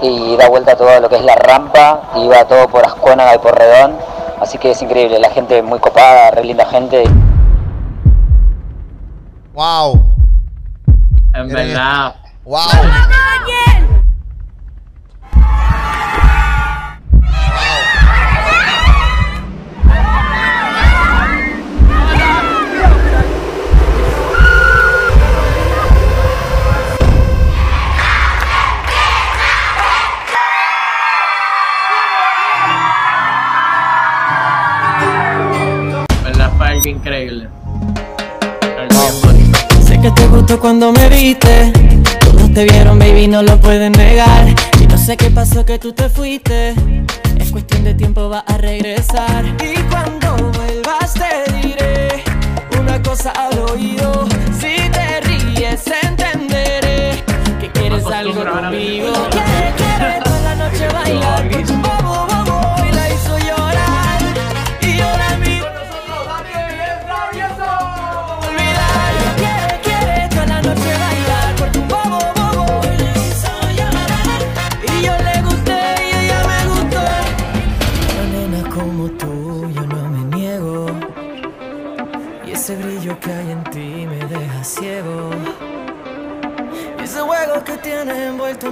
y 0.00 0.36
da 0.36 0.48
vuelta 0.48 0.76
todo 0.76 1.00
lo 1.00 1.08
que 1.08 1.16
es 1.16 1.24
la 1.24 1.34
rampa 1.34 2.02
y 2.14 2.28
va 2.28 2.44
todo 2.44 2.68
por 2.68 2.86
Ascuana 2.86 3.34
y 3.34 3.38
por 3.38 3.58
Redón, 3.58 3.98
así 4.40 4.56
que 4.56 4.70
es 4.70 4.80
increíble, 4.80 5.18
la 5.18 5.30
gente 5.30 5.60
muy 5.62 5.80
copada, 5.80 6.30
re 6.30 6.44
linda 6.44 6.64
gente. 6.66 7.02
Wow. 9.54 10.00
En 11.34 11.48
verdad. 11.48 12.14
Wow. 12.44 12.60
Gustó 40.38 40.60
cuando 40.60 40.92
me 40.92 41.08
viste. 41.08 41.72
Todos 42.20 42.54
te 42.54 42.62
vieron, 42.62 42.96
baby, 42.96 43.26
no 43.26 43.42
lo 43.42 43.60
pueden 43.60 43.90
negar. 43.90 44.46
Y 44.80 44.86
no 44.86 44.96
sé 44.96 45.16
qué 45.16 45.32
pasó 45.32 45.64
que 45.64 45.80
tú 45.80 45.92
te 45.92 46.08
fuiste. 46.08 46.76
Es 47.40 47.50
cuestión 47.50 47.82
de 47.82 47.92
tiempo, 47.92 48.28
va 48.28 48.44
a 48.46 48.56
regresar. 48.56 49.44
Y 49.60 49.82
cuando 49.90 50.36
vuelvas 50.52 51.12
te 51.14 51.52
diré 51.54 52.22
una 52.80 53.02
cosa 53.02 53.32
al 53.32 53.58
oído. 53.58 54.28
Si 54.60 54.76
te 54.90 55.20
ríes, 55.22 55.82
entenderé 56.04 57.24
que 57.60 57.72
quieres 57.72 58.06
algo 58.06 58.44
conmigo. 58.44 59.12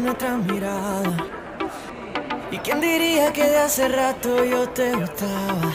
Nuestra 0.06 0.36
mirada. 0.36 1.16
¿Y 2.52 2.58
quién 2.58 2.80
diría 2.80 3.32
que 3.32 3.42
de 3.42 3.58
hace 3.58 3.88
rato 3.88 4.44
yo 4.44 4.68
te 4.68 4.92
gustaba? 4.92 5.72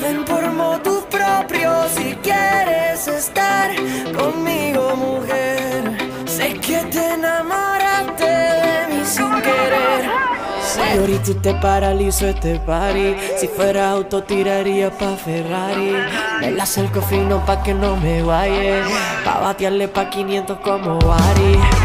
Ven 0.00 0.24
por 0.24 0.50
motus 0.50 1.04
propio 1.10 1.70
si 1.94 2.14
quieres 2.22 3.06
estar 3.06 3.70
conmigo, 4.16 4.96
mujer. 4.96 5.82
Sé 6.26 6.54
que 6.54 6.78
te 6.90 7.14
enamoraste 7.14 8.24
de 8.24 8.86
mí 8.88 9.04
sin 9.04 9.30
querer. 9.42 10.10
Si 10.66 10.98
ahorita 10.98 11.42
te 11.42 11.54
paralizo 11.54 12.26
este 12.26 12.58
party 12.58 13.14
Si 13.38 13.46
fuera 13.46 13.92
auto 13.92 14.24
tiraría 14.24 14.90
pa' 14.90 15.16
Ferrari 15.16 15.94
Me 16.40 16.50
la 16.50 16.64
acerco 16.64 17.00
fino 17.02 17.44
pa' 17.46 17.62
que 17.62 17.72
no 17.72 17.96
me 17.96 18.22
vaya 18.22 18.84
Pa' 19.24 19.38
batearle 19.40 19.86
pa' 19.86 20.10
500 20.10 20.58
como 20.58 20.98
Ari 21.12 21.75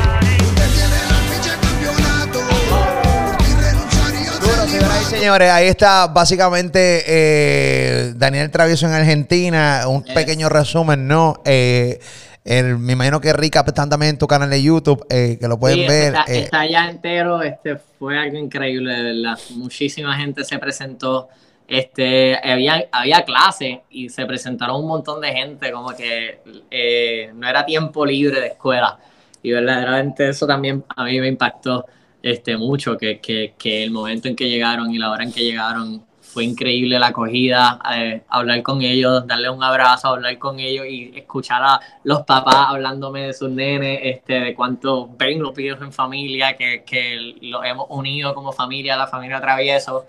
Señoras 4.82 5.02
y 5.02 5.16
señores, 5.16 5.52
ahí 5.52 5.68
está 5.68 6.08
básicamente 6.08 7.04
eh, 7.06 8.14
Daniel 8.16 8.50
Travieso 8.50 8.88
en 8.88 8.94
Argentina. 8.94 9.84
Un 9.88 10.04
pequeño 10.04 10.50
resumen, 10.50 11.08
¿no? 11.08 11.40
Eh, 11.46 12.00
el, 12.44 12.80
me 12.80 12.94
imagino 12.94 13.22
que 13.22 13.32
Rica 13.32 13.64
están 13.66 13.92
también 13.92 14.12
en 14.12 14.18
tu 14.18 14.26
canal 14.26 14.50
de 14.50 14.64
YouTube, 14.64 15.06
eh, 15.12 15.38
que 15.40 15.48
lo 15.48 15.60
pueden 15.60 15.82
Sí, 15.82 15.88
ver. 15.88 16.16
Está, 16.16 16.24
está 16.24 16.66
ya 16.66 16.90
entero, 16.90 17.44
este 17.44 17.76
fue 18.00 18.18
algo 18.18 18.38
increíble, 18.40 18.92
de 18.92 19.04
verdad. 19.04 19.40
Muchísima 19.52 20.18
gente 20.18 20.44
se 20.44 20.58
presentó. 20.58 21.30
Este, 21.68 22.36
había, 22.44 22.84
había 22.92 23.24
clase 23.24 23.84
y 23.92 24.10
se 24.10 24.26
presentaron 24.26 24.78
un 24.78 24.88
montón 24.88 25.22
de 25.22 25.32
gente, 25.32 25.72
como 25.72 25.96
que 25.96 27.30
no 27.36 27.48
era 27.48 27.64
tiempo 27.68 28.04
libre 28.04 28.42
de 28.42 28.48
escuela. 28.48 28.98
Y 29.44 29.52
verdaderamente 29.52 30.28
eso 30.28 30.48
también 30.48 30.84
a 30.96 31.04
mí 31.04 31.20
me 31.20 31.28
impactó 31.28 31.86
este, 32.24 32.58
mucho, 32.58 32.98
que, 32.98 33.20
que, 33.20 33.54
que 33.58 33.84
el 33.84 33.92
momento 33.92 34.28
en 34.28 34.36
que 34.36 34.50
llegaron 34.50 34.94
y 34.94 34.98
la 34.98 35.12
hora 35.12 35.24
en 35.24 35.32
que 35.32 35.44
llegaron 35.44 36.04
fue 36.32 36.46
increíble 36.46 36.98
la 36.98 37.08
acogida, 37.08 37.80
eh, 37.94 38.24
hablar 38.30 38.64
con 38.64 38.82
ellos, 38.82 39.28
darle 39.28 39.50
un 39.50 39.62
abrazo, 39.62 40.08
hablar 40.10 40.38
con 40.38 40.60
ellos 40.60 40.86
y 40.88 41.12
escuchar 41.14 41.62
a 41.62 41.80
los 42.06 42.22
papás 42.22 42.68
hablándome 42.70 43.28
de 43.28 43.34
sus 43.34 43.50
nenes, 43.50 44.00
este, 44.04 44.40
de 44.40 44.56
cuánto 44.56 45.10
ven 45.18 45.42
los 45.42 45.54
videos 45.54 45.82
en 45.82 45.92
familia, 45.92 46.56
que, 46.56 46.84
que 46.86 47.36
los 47.42 47.66
hemos 47.66 47.88
unido 47.90 48.34
como 48.34 48.54
familia, 48.54 48.96
la 48.96 49.08
familia 49.08 49.42
Travieso. 49.42 50.06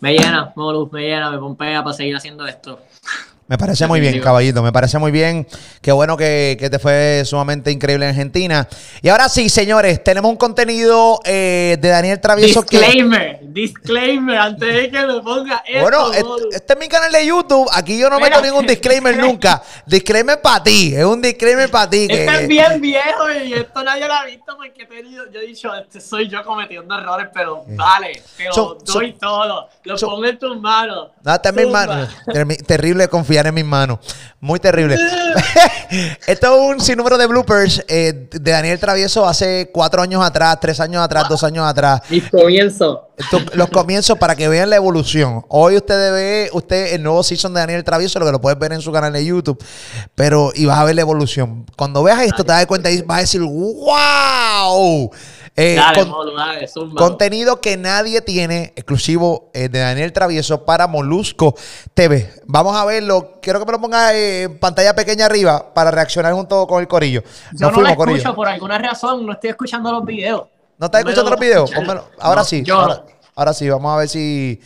Me 0.00 0.12
llena, 0.12 0.52
Molus, 0.54 0.92
me 0.92 1.02
llena, 1.02 1.30
me 1.30 1.38
pompea 1.38 1.82
para 1.82 1.94
seguir 1.94 2.14
haciendo 2.14 2.46
esto. 2.46 2.78
Me 3.48 3.56
parece 3.56 3.86
muy 3.86 3.98
bien, 4.00 4.20
caballito. 4.20 4.62
Me 4.62 4.72
parece 4.72 4.98
muy 4.98 5.10
bien. 5.10 5.46
Qué 5.80 5.90
bueno 5.90 6.18
que, 6.18 6.56
que 6.60 6.68
te 6.68 6.78
fue 6.78 7.22
sumamente 7.24 7.70
increíble 7.70 8.04
en 8.04 8.10
Argentina. 8.10 8.68
Y 9.00 9.08
ahora 9.08 9.28
sí, 9.30 9.48
señores, 9.48 10.04
tenemos 10.04 10.30
un 10.30 10.36
contenido 10.36 11.18
eh, 11.24 11.78
de 11.80 11.88
Daniel 11.88 12.20
Travieso 12.20 12.62
que. 12.62 12.76
Disclaimer, 12.78 13.38
disclaimer, 13.42 14.36
antes 14.38 14.74
de 14.74 14.90
que 14.90 15.06
me 15.06 15.20
ponga 15.22 15.62
esto, 15.66 15.80
Bueno, 15.80 16.10
Molus. 16.28 16.54
este 16.54 16.72
es 16.74 16.78
mi 16.78 16.88
canal 16.88 17.10
de 17.10 17.24
YouTube. 17.26 17.66
Aquí 17.72 17.98
yo 17.98 18.10
no 18.10 18.16
Mira. 18.16 18.28
meto 18.28 18.42
ningún 18.42 18.66
disclaimer 18.66 19.16
nunca. 19.16 19.62
Disclaimer 19.86 20.42
para 20.42 20.62
ti. 20.62 20.94
Es 20.94 21.04
un 21.06 21.22
disclaimer 21.22 21.70
para 21.70 21.88
ti. 21.88 22.06
Que, 22.06 22.26
Este 22.26 22.42
es 22.42 22.48
bien 22.48 22.80
viejo 22.82 23.30
y 23.46 23.54
esto 23.54 23.82
nadie 23.82 24.06
lo 24.06 24.12
ha 24.12 24.24
visto 24.26 24.56
porque 24.58 24.82
he 24.82 24.86
tenido- 24.86 25.24
yo 25.32 25.40
he 25.40 25.46
dicho, 25.46 25.74
este 25.74 26.02
soy 26.02 26.28
yo 26.28 26.44
cometiendo 26.44 26.94
errores, 26.98 27.28
pero 27.32 27.64
vale, 27.68 28.20
te 28.36 28.44
lo 28.44 28.52
So- 28.52 28.78
so- 28.84 28.92
doy 28.98 29.14
todo, 29.14 29.68
lo 29.84 29.96
pongo 29.96 30.26
en 30.26 30.38
tus 30.38 30.60
manos. 30.60 31.08
No, 31.22 31.34
está 31.34 31.48
en 31.48 31.54
mis 31.56 31.68
manos. 31.68 32.08
Terrible 32.66 33.08
en 33.46 33.54
mis 33.54 33.64
manos. 33.64 33.98
Muy 34.40 34.58
terrible. 34.58 34.96
Esto 36.26 36.54
es 36.54 36.70
un 36.70 36.80
sinnúmero 36.80 37.16
de 37.18 37.26
bloopers 37.26 37.84
eh, 37.88 38.28
de 38.30 38.50
Daniel 38.50 38.78
Travieso 38.78 39.26
hace 39.26 39.70
cuatro 39.72 40.02
años 40.02 40.24
atrás, 40.24 40.58
tres 40.60 40.80
años 40.80 41.02
atrás, 41.02 41.28
dos 41.28 41.42
años 41.44 41.66
atrás. 41.66 42.02
Mis 42.08 42.28
comienzos. 42.30 43.00
Los 43.54 43.68
comienzos 43.70 44.16
para 44.18 44.36
que 44.36 44.48
vean 44.48 44.70
la 44.70 44.76
evolución. 44.76 45.44
Hoy 45.48 45.76
usted 45.76 46.12
ve 46.12 46.50
usted 46.52 46.94
el 46.94 47.02
nuevo 47.02 47.22
season 47.22 47.52
de 47.54 47.60
Daniel 47.60 47.84
Travieso, 47.84 48.18
lo 48.18 48.26
que 48.26 48.32
lo 48.32 48.40
puedes 48.40 48.58
ver 48.58 48.72
en 48.72 48.80
su 48.80 48.92
canal 48.92 49.12
de 49.12 49.24
YouTube, 49.24 49.62
pero 50.14 50.52
y 50.54 50.66
vas 50.66 50.78
a 50.78 50.84
ver 50.84 50.94
la 50.94 51.00
evolución. 51.00 51.66
Cuando 51.76 52.02
veas 52.02 52.22
esto 52.22 52.44
te 52.44 52.52
das 52.52 52.66
cuenta 52.66 52.90
y 52.90 53.02
vas 53.02 53.18
a 53.18 53.20
decir, 53.22 53.40
wow. 53.40 55.10
Eh, 55.60 55.74
dale, 55.74 55.98
con- 56.00 56.08
Molu, 56.10 56.36
dale, 56.36 56.68
zumba. 56.68 56.98
Contenido 57.02 57.60
que 57.60 57.76
nadie 57.76 58.20
tiene, 58.22 58.72
exclusivo 58.76 59.50
eh, 59.54 59.68
de 59.68 59.80
Daniel 59.80 60.12
Travieso 60.12 60.64
para 60.64 60.86
Molusco 60.86 61.54
TV. 61.94 62.30
Vamos 62.46 62.76
a 62.76 62.84
verlo. 62.84 63.38
Quiero 63.42 63.58
que 63.58 63.66
me 63.66 63.72
lo 63.72 63.80
ponga 63.80 64.14
eh, 64.14 64.42
en 64.44 64.58
pantalla 64.58 64.94
pequeña 64.94 65.26
arriba 65.26 65.74
para 65.74 65.90
reaccionar 65.90 66.32
junto 66.32 66.66
con 66.68 66.80
el 66.80 66.86
corillo. 66.86 67.22
Yo 67.52 67.66
Nos 67.66 67.72
no 67.72 67.80
lo 67.80 67.88
escucho 67.88 67.96
corillo. 67.96 68.34
por 68.36 68.46
alguna 68.48 68.78
razón, 68.78 69.26
no 69.26 69.32
estoy 69.32 69.50
escuchando 69.50 69.90
los 69.90 70.04
videos. 70.04 70.44
¿No 70.78 70.86
estás 70.86 71.02
No 71.02 71.10
escuchando 71.10 71.30
lo 71.30 71.36
los 71.36 71.40
videos? 71.40 71.70
Ahora 72.20 72.42
No, 72.42 72.44
sí. 72.44 72.62
yo 72.62 72.76
Ahora, 72.78 72.94
no. 72.94 73.02
ahora 73.34 73.52
sí. 73.52 73.68
Vamos 73.68 73.92
a 73.92 73.96
ver 73.96 74.08
si 74.08 74.60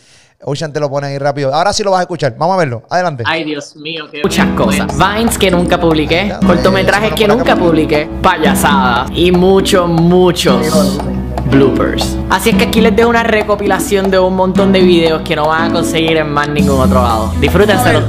Ocean 0.45 0.73
te 0.73 0.79
lo 0.79 0.89
pone 0.89 1.07
ahí 1.07 1.17
rápido. 1.17 1.53
Ahora 1.53 1.73
sí 1.73 1.83
lo 1.83 1.91
vas 1.91 1.99
a 1.99 2.03
escuchar. 2.03 2.35
Vamos 2.37 2.55
a 2.55 2.57
verlo. 2.57 2.83
Adelante. 2.89 3.23
Ay, 3.25 3.43
Dios 3.43 3.75
mío, 3.75 4.05
qué 4.11 4.21
Muchas 4.23 4.47
cosas. 4.55 4.87
Vines 4.97 5.37
que 5.37 5.49
nunca 5.51 5.79
publiqué, 5.79 6.27
Ya, 6.29 6.39
cortometrajes 6.39 7.13
que 7.13 7.27
nunca 7.27 7.55
publiqué, 7.55 8.09
payasadas 8.21 9.09
y 9.13 9.31
muchos, 9.31 9.87
muchos 9.87 10.99
bloopers. 11.45 12.17
Así 12.29 12.49
es 12.49 12.57
que 12.57 12.65
aquí 12.65 12.81
les 12.81 12.95
dejo 12.95 13.09
una 13.09 13.23
recopilación 13.23 14.09
de 14.09 14.19
un 14.19 14.35
montón 14.35 14.71
de 14.71 14.81
videos 14.81 15.21
que 15.21 15.35
no 15.35 15.47
van 15.47 15.69
a 15.71 15.73
conseguir 15.73 16.17
en 16.17 16.31
más 16.31 16.49
ningún 16.49 16.79
otro 16.79 17.01
lado. 17.01 17.33
Disfrútenselo. 17.39 18.01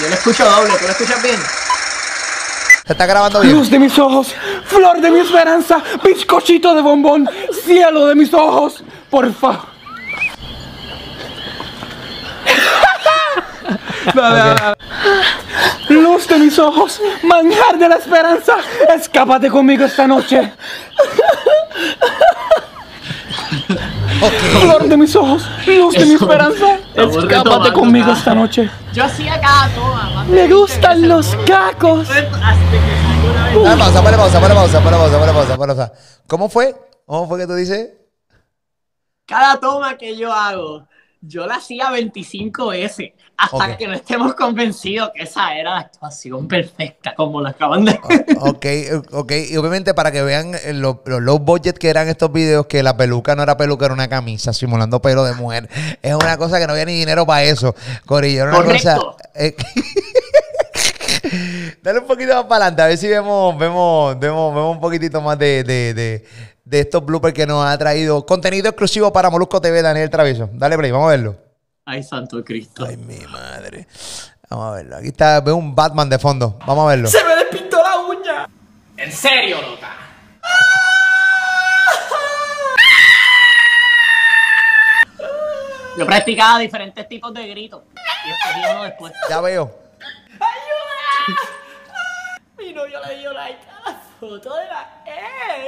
Yo 0.00 0.08
lo 0.08 0.14
escucho 0.14 0.44
doble, 0.44 0.72
¿tú 0.78 0.84
lo 0.84 0.90
escuchas 0.90 1.22
bien? 1.22 1.36
Se 2.86 2.92
está 2.92 3.06
grabando 3.06 3.40
bien. 3.40 3.54
Luz 3.54 3.70
de 3.70 3.78
mis 3.78 3.98
ojos, 3.98 4.34
flor 4.66 5.00
de 5.00 5.10
mi 5.10 5.20
esperanza, 5.20 5.82
bizcochito 6.04 6.74
de 6.74 6.82
bombón, 6.82 7.28
cielo 7.64 8.06
de 8.06 8.14
mis 8.14 8.34
ojos, 8.34 8.84
por 9.08 9.32
favor. 9.32 9.73
Dale, 14.14 14.38
dale, 14.38 14.60
dale. 14.60 14.76
Luz 15.88 16.26
de 16.28 16.38
mis 16.38 16.58
ojos, 16.58 17.00
manjar 17.22 17.78
de 17.78 17.88
la 17.88 17.96
esperanza, 17.96 18.56
escápate 18.94 19.50
conmigo 19.50 19.84
esta 19.84 20.06
noche. 20.06 20.52
Flor 24.60 24.88
de 24.88 24.96
mis 24.96 25.14
ojos, 25.16 25.48
luz 25.66 25.94
de 25.94 26.06
mi 26.06 26.14
esperanza, 26.14 26.78
escápate 26.94 27.72
conmigo 27.72 28.12
esta 28.12 28.34
noche. 28.34 28.70
Yo 28.92 29.04
hacía 29.04 29.40
cada 29.40 29.68
toma. 29.74 30.24
Me 30.28 30.48
gustan 30.48 31.00
20 31.00 31.08
los 31.08 31.36
cacos. 31.46 32.08
Dale 32.08 33.76
pausa, 33.76 34.02
ponle 34.02 34.16
pausa, 34.16 34.40
ponle 34.40 34.54
pausa, 34.54 34.80
ponle 34.80 34.96
pausa, 34.96 35.18
ponle 35.18 35.32
pausa, 35.32 35.56
ponle 35.56 35.74
pausa. 35.74 35.92
¿Cómo 36.26 36.48
fue? 36.48 36.74
¿Cómo 37.06 37.28
fue 37.28 37.38
que 37.40 37.46
tú 37.46 37.54
dices? 37.54 37.90
Cada 39.26 39.58
toma 39.58 39.96
que 39.96 40.16
yo 40.16 40.32
hago, 40.32 40.86
yo 41.26 41.46
la 41.46 41.56
hacía 41.56 41.90
25 41.90 42.68
veces. 42.68 43.12
Hasta 43.36 43.56
Ok. 43.56 43.76
que 43.78 43.88
no 43.88 43.94
estemos 43.94 44.34
convencidos 44.34 45.10
que 45.12 45.24
esa 45.24 45.56
era 45.56 45.70
la 45.72 45.78
actuación 45.80 46.46
perfecta, 46.46 47.14
como 47.16 47.40
la 47.40 47.48
acaban 47.50 47.84
de 47.84 47.98
Ok, 48.40 48.66
ok. 49.10 49.32
Y 49.50 49.56
obviamente 49.56 49.92
para 49.92 50.12
que 50.12 50.22
vean 50.22 50.54
eh, 50.54 50.72
lo- 50.72 51.02
los 51.04 51.20
low 51.20 51.40
budget 51.40 51.76
que 51.76 51.88
eran 51.88 52.08
estos 52.08 52.30
videos, 52.32 52.66
que 52.66 52.82
la 52.84 52.96
peluca 52.96 53.34
no 53.34 53.42
era 53.42 53.56
peluca, 53.56 53.86
era 53.86 53.94
una 53.94 54.08
camisa 54.08 54.52
simulando 54.52 55.02
pelo 55.02 55.24
de 55.24 55.34
mujer. 55.34 55.68
Es 56.00 56.14
una 56.14 56.36
cosa 56.36 56.60
que 56.60 56.66
no 56.68 56.74
había 56.74 56.84
ni 56.84 56.94
dinero 56.98 57.26
para 57.26 57.42
eso. 57.42 57.74
Corillo, 58.06 58.42
era 58.44 58.50
una 58.50 58.56
Correcto. 58.62 59.16
cosa. 59.16 59.30
eh, 59.34 59.56
Dale 61.82 62.00
un 62.00 62.06
poquito 62.06 62.34
más 62.34 62.44
para 62.44 62.66
adelante, 62.66 62.82
a 62.82 62.86
ver 62.86 62.98
si 62.98 63.08
vemos, 63.08 63.58
vemos, 63.58 64.18
vemos, 64.18 64.54
vemos 64.54 64.74
un 64.76 64.80
poquitito 64.80 65.20
más 65.20 65.38
de, 65.38 65.64
de, 65.64 65.94
de, 65.94 66.24
de 66.64 66.80
estos 66.80 67.04
bloopers 67.04 67.34
que 67.34 67.46
nos 67.46 67.64
ha 67.64 67.76
traído. 67.78 68.24
Contenido 68.26 68.68
exclusivo 68.68 69.12
para 69.12 69.30
Molusco 69.30 69.60
TV, 69.60 69.82
Daniel 69.82 70.10
Travieso. 70.10 70.48
Dale 70.52 70.76
play, 70.76 70.90
vamos 70.90 71.08
a 71.08 71.10
verlo. 71.10 71.36
Ay, 71.84 72.02
santo 72.02 72.42
Cristo. 72.42 72.86
Ay, 72.86 72.96
mi 72.96 73.18
madre. 73.26 73.86
Vamos 74.48 74.68
a 74.68 74.76
verlo. 74.76 74.96
Aquí 74.96 75.08
está, 75.08 75.40
veo 75.40 75.56
un 75.56 75.74
Batman 75.74 76.08
de 76.08 76.18
fondo. 76.18 76.58
Vamos 76.66 76.84
a 76.84 76.88
verlo. 76.88 77.08
Se 77.08 77.22
me 77.22 77.36
despintó 77.36 77.82
la 77.82 77.98
uña. 77.98 78.48
En 78.96 79.12
serio, 79.12 79.60
loca. 79.60 79.90
Yo 85.96 86.06
practicaba 86.06 86.58
diferentes 86.58 87.06
tipos 87.08 87.32
de 87.34 87.46
gritos. 87.46 87.82
Y 88.26 88.30
escogí 88.30 88.72
uno 88.72 88.84
después. 88.84 89.12
Ya 89.28 89.40
veo. 89.40 89.78
Mi 92.58 92.72
novio 92.72 92.98
le 93.06 93.18
dio 93.18 93.32
like 93.32 93.60
a 93.68 93.90
la 93.90 93.96
foto 94.18 94.56
de 94.56 94.64
la 94.66 95.04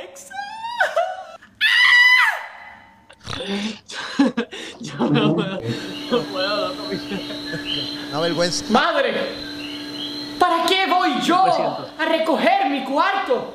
ex. 0.02 0.30
Yo 4.80 4.96
no 5.10 5.34
puedo, 5.34 5.60
no 6.10 6.18
puedo, 6.22 6.68
loco. 6.68 6.82
Una 8.10 8.20
vergüenza. 8.20 8.64
Madre, 8.70 9.14
¿para 10.38 10.66
qué 10.66 10.86
voy 10.86 11.20
yo 11.20 11.44
a 11.98 12.04
recoger 12.06 12.70
mi 12.70 12.84
cuarto? 12.84 13.54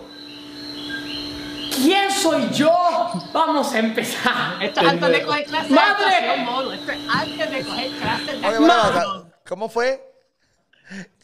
¿Quién 1.76 2.11
soy 2.11 2.49
yo? 2.51 2.72
Vamos 3.34 3.74
a 3.74 3.80
empezar. 3.80 4.61
Esto 4.61 4.82
es 4.82 4.88
antes 4.88 5.09
de 5.09 5.26
coger 5.26 5.45
clases 5.45 5.69
de 5.69 5.76
¡Madre! 5.76 6.15
actuación, 6.15 6.45
mono. 6.45 6.74
Esto 6.74 6.91
es 6.91 6.99
antes 7.09 7.51
de 7.51 7.65
coger 7.65 7.91
clases 7.91 8.41
de 8.41 8.47
Oye, 8.47 8.57
bueno, 8.59 8.74
actuación. 8.74 9.34
¿Cómo 9.47 9.69
fue? 9.69 10.13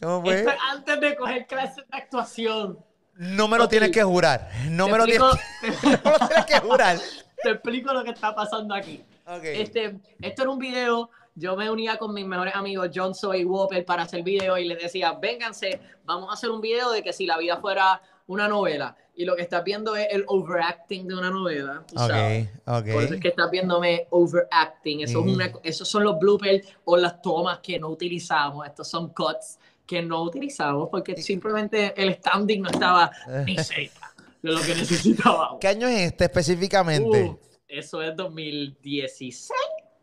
¿Cómo 0.00 0.22
fue? 0.22 0.34
Esto 0.34 0.50
es 0.50 0.56
antes 0.70 1.00
de 1.00 1.16
coger 1.16 1.46
clases 1.46 1.76
de 1.76 1.96
actuación. 1.96 2.87
No 3.18 3.48
me 3.48 3.58
lo 3.58 3.64
Ok. 3.64 3.70
tienes 3.70 3.90
que 3.90 4.02
jurar. 4.04 4.48
No 4.70 4.86
Te 4.86 4.92
me 4.92 4.98
lo 4.98 5.04
tienes 5.04 5.22
que, 5.60 5.68
no 5.82 5.98
me 6.04 6.18
lo 6.18 6.26
tienes 6.28 6.46
que 6.46 6.58
jurar. 6.60 6.98
Te 7.42 7.50
explico 7.50 7.92
lo 7.92 8.04
que 8.04 8.10
está 8.10 8.32
pasando 8.34 8.74
aquí. 8.74 9.04
Este, 9.42 9.98
esto 10.22 10.42
era 10.42 10.50
un 10.50 10.58
video. 10.58 11.10
Yo 11.34 11.56
me 11.56 11.68
unía 11.70 11.98
con 11.98 12.14
mis 12.14 12.24
mejores 12.26 12.54
amigos 12.54 12.90
Johnson 12.94 13.34
y 13.36 13.44
Whopper 13.44 13.84
para 13.84 14.04
hacer 14.04 14.22
video 14.22 14.56
y 14.58 14.66
les 14.66 14.80
decía, 14.82 15.12
vénganse, 15.12 15.80
vamos 16.04 16.30
a 16.30 16.34
hacer 16.34 16.50
un 16.50 16.60
video 16.60 16.90
de 16.90 17.02
que 17.02 17.12
si 17.12 17.26
la 17.26 17.38
vida 17.38 17.56
fuera 17.58 18.00
una 18.28 18.46
novela. 18.48 18.96
Y 19.14 19.24
lo 19.24 19.34
que 19.36 19.42
estás 19.42 19.62
viendo 19.64 19.96
es 19.96 20.06
el 20.10 20.24
overacting 20.28 21.06
de 21.08 21.14
una 21.14 21.30
novela. 21.30 21.82
tú 21.88 21.96
sabes. 21.96 22.48
Ok, 22.66 22.78
ok. 22.78 22.92
Por 22.92 23.02
eso 23.02 23.14
es 23.14 23.20
que 23.20 23.28
estás 23.28 23.50
viéndome 23.50 24.06
overacting. 24.10 25.00
Eso 25.00 25.20
Ujú. 25.20 25.28
es 25.30 25.34
una, 25.34 25.52
esos 25.64 25.88
son 25.88 26.04
los 26.04 26.18
bloopers 26.20 26.66
o 26.84 26.96
las 26.96 27.20
tomas 27.20 27.58
que 27.58 27.78
no 27.80 27.88
utilizamos. 27.88 28.66
Estos 28.66 28.88
son 28.88 29.08
cuts 29.12 29.58
que 29.88 30.02
no 30.02 30.22
utilizamos 30.22 30.90
porque 30.90 31.16
simplemente 31.16 31.94
el 32.00 32.14
standing 32.14 32.60
no 32.60 32.70
estaba 32.70 33.10
ni 33.46 33.56
cerca 33.56 34.14
de 34.42 34.52
lo 34.52 34.60
que 34.60 34.74
necesitábamos. 34.74 35.58
¿Qué 35.60 35.66
año 35.66 35.88
es 35.88 36.12
este 36.12 36.24
específicamente? 36.24 37.22
Uh, 37.24 37.38
eso 37.66 38.02
es 38.02 38.14
2016. 38.14 39.50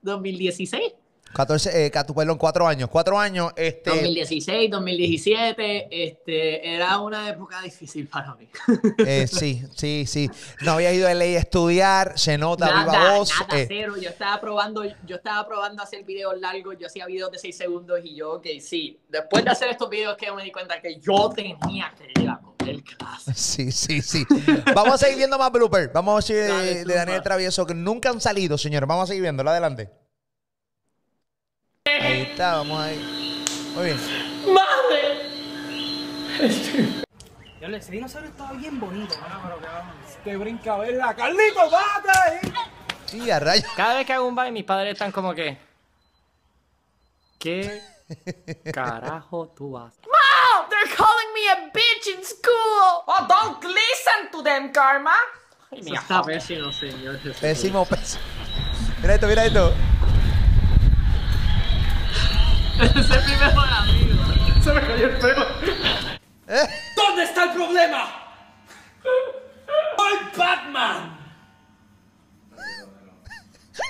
2016. 0.01 0.93
14, 1.33 1.85
eh, 1.87 1.91
perdón, 2.15 2.37
cuatro 2.37 2.65
años. 2.65 2.89
Cuatro 2.89 3.19
años, 3.19 3.51
este. 3.57 3.89
2016, 3.89 4.71
2017. 4.71 5.87
Este, 5.91 6.75
era 6.75 6.99
una 6.99 7.29
época 7.29 7.61
difícil 7.61 8.07
para 8.07 8.35
mí. 8.35 8.47
eh, 9.05 9.27
sí, 9.27 9.61
sí, 9.75 10.05
sí. 10.07 10.29
No 10.61 10.73
había 10.73 10.93
ido 10.93 11.07
a 11.09 11.13
ley 11.13 11.35
a 11.35 11.39
estudiar, 11.39 12.17
se 12.17 12.37
nota 12.37 12.67
viva 12.67 12.85
Nada, 12.85 13.17
voz. 13.17 13.31
nada, 13.41 13.59
eh, 13.61 13.65
cero. 13.67 13.95
Yo 14.01 14.09
estaba 14.09 14.39
probando, 14.39 14.83
yo 15.05 15.15
estaba 15.17 15.45
probando 15.45 15.83
hacer 15.83 16.05
videos 16.05 16.39
largos, 16.39 16.77
yo 16.79 16.87
hacía 16.87 17.05
videos 17.05 17.31
de 17.31 17.39
6 17.39 17.57
segundos 17.57 17.99
y 18.03 18.15
yo, 18.15 18.33
ok, 18.35 18.47
sí. 18.61 18.97
Después 19.09 19.43
de 19.43 19.51
hacer 19.51 19.69
estos 19.69 19.89
videos 19.89 20.15
que 20.15 20.31
me 20.31 20.43
di 20.43 20.51
cuenta 20.51 20.79
que 20.81 20.99
yo 21.01 21.29
tenía 21.35 21.93
que 21.97 22.21
ir 22.21 22.29
a 22.29 22.39
coger 22.39 22.81
clase. 22.83 23.33
Sí, 23.35 23.71
sí, 23.71 24.01
sí. 24.01 24.25
Vamos 24.73 24.93
a 24.93 24.97
seguir 24.97 25.17
viendo 25.17 25.37
más 25.37 25.51
bloopers. 25.51 25.91
Vamos 25.91 26.23
a 26.23 26.27
seguir 26.27 26.43
de, 26.43 26.85
de. 26.85 26.93
Daniel 26.93 27.21
Travieso, 27.21 27.65
que 27.65 27.73
nunca 27.73 28.09
han 28.09 28.21
salido, 28.21 28.57
señores. 28.57 28.87
Vamos 28.87 29.03
a 29.03 29.07
seguir 29.07 29.23
viéndolo. 29.23 29.49
Adelante. 29.49 29.89
Ahí 31.87 32.21
está, 32.23 32.55
vamos 32.55 32.81
ahí. 32.81 33.45
Muy 33.75 33.85
bien. 33.85 33.99
¡Madre! 34.47 35.29
Yo 37.61 37.67
ese 37.67 37.91
dinosaurio 37.91 38.31
estaba 38.31 38.53
bien 38.53 38.79
bonito. 38.79 39.13
Bueno, 39.19 39.39
pero 39.43 39.59
que 39.59 39.67
vamos. 39.67 39.95
Te 40.23 40.35
brinca 40.35 40.73
a 40.73 40.77
verla. 40.79 41.13
¡Carlito, 41.13 41.69
bate! 41.69 42.53
Sí, 43.05 43.29
a 43.29 43.39
rayos. 43.39 43.71
Cada 43.75 43.97
vez 43.97 44.07
que 44.07 44.13
hago 44.13 44.27
un 44.27 44.33
baile, 44.33 44.51
mis 44.51 44.63
padres 44.63 44.93
están 44.93 45.11
como 45.11 45.35
que. 45.35 45.59
¿Qué 47.37 47.83
carajo 48.73 49.49
tú 49.55 49.77
haces? 49.77 49.99
Mom, 50.05 50.67
they're 50.69 50.95
calling 50.95 51.33
me 51.35 51.51
a 51.51 51.71
bitch 51.71 52.17
in 52.17 52.23
school. 52.23 53.03
Oh, 53.05 53.27
don't 53.29 53.63
listen 53.63 54.31
to 54.31 54.41
them, 54.41 54.71
Karma. 54.71 55.13
Ay, 55.71 55.81
Eso 55.81 55.89
mi 55.91 55.95
está 55.95 56.23
pésimo, 56.23 56.71
señor. 56.71 57.19
Pésimo, 57.39 57.85
pésimo. 57.85 58.23
Mira 59.01 59.13
esto, 59.13 59.27
mira 59.27 59.45
esto. 59.45 59.71
Ese 62.79 62.99
es 62.99 63.25
mi 63.27 63.35
mejor 63.37 63.69
amigo. 63.69 64.23
Se 64.61 64.73
me 64.73 64.81
cayó 64.81 65.05
el 65.07 65.17
pelo. 65.17 65.45
¿Dónde 66.95 67.23
está 67.23 67.43
el 67.45 67.51
problema? 67.51 68.09
¡Soy 69.97 70.13
Batman! 70.37 71.17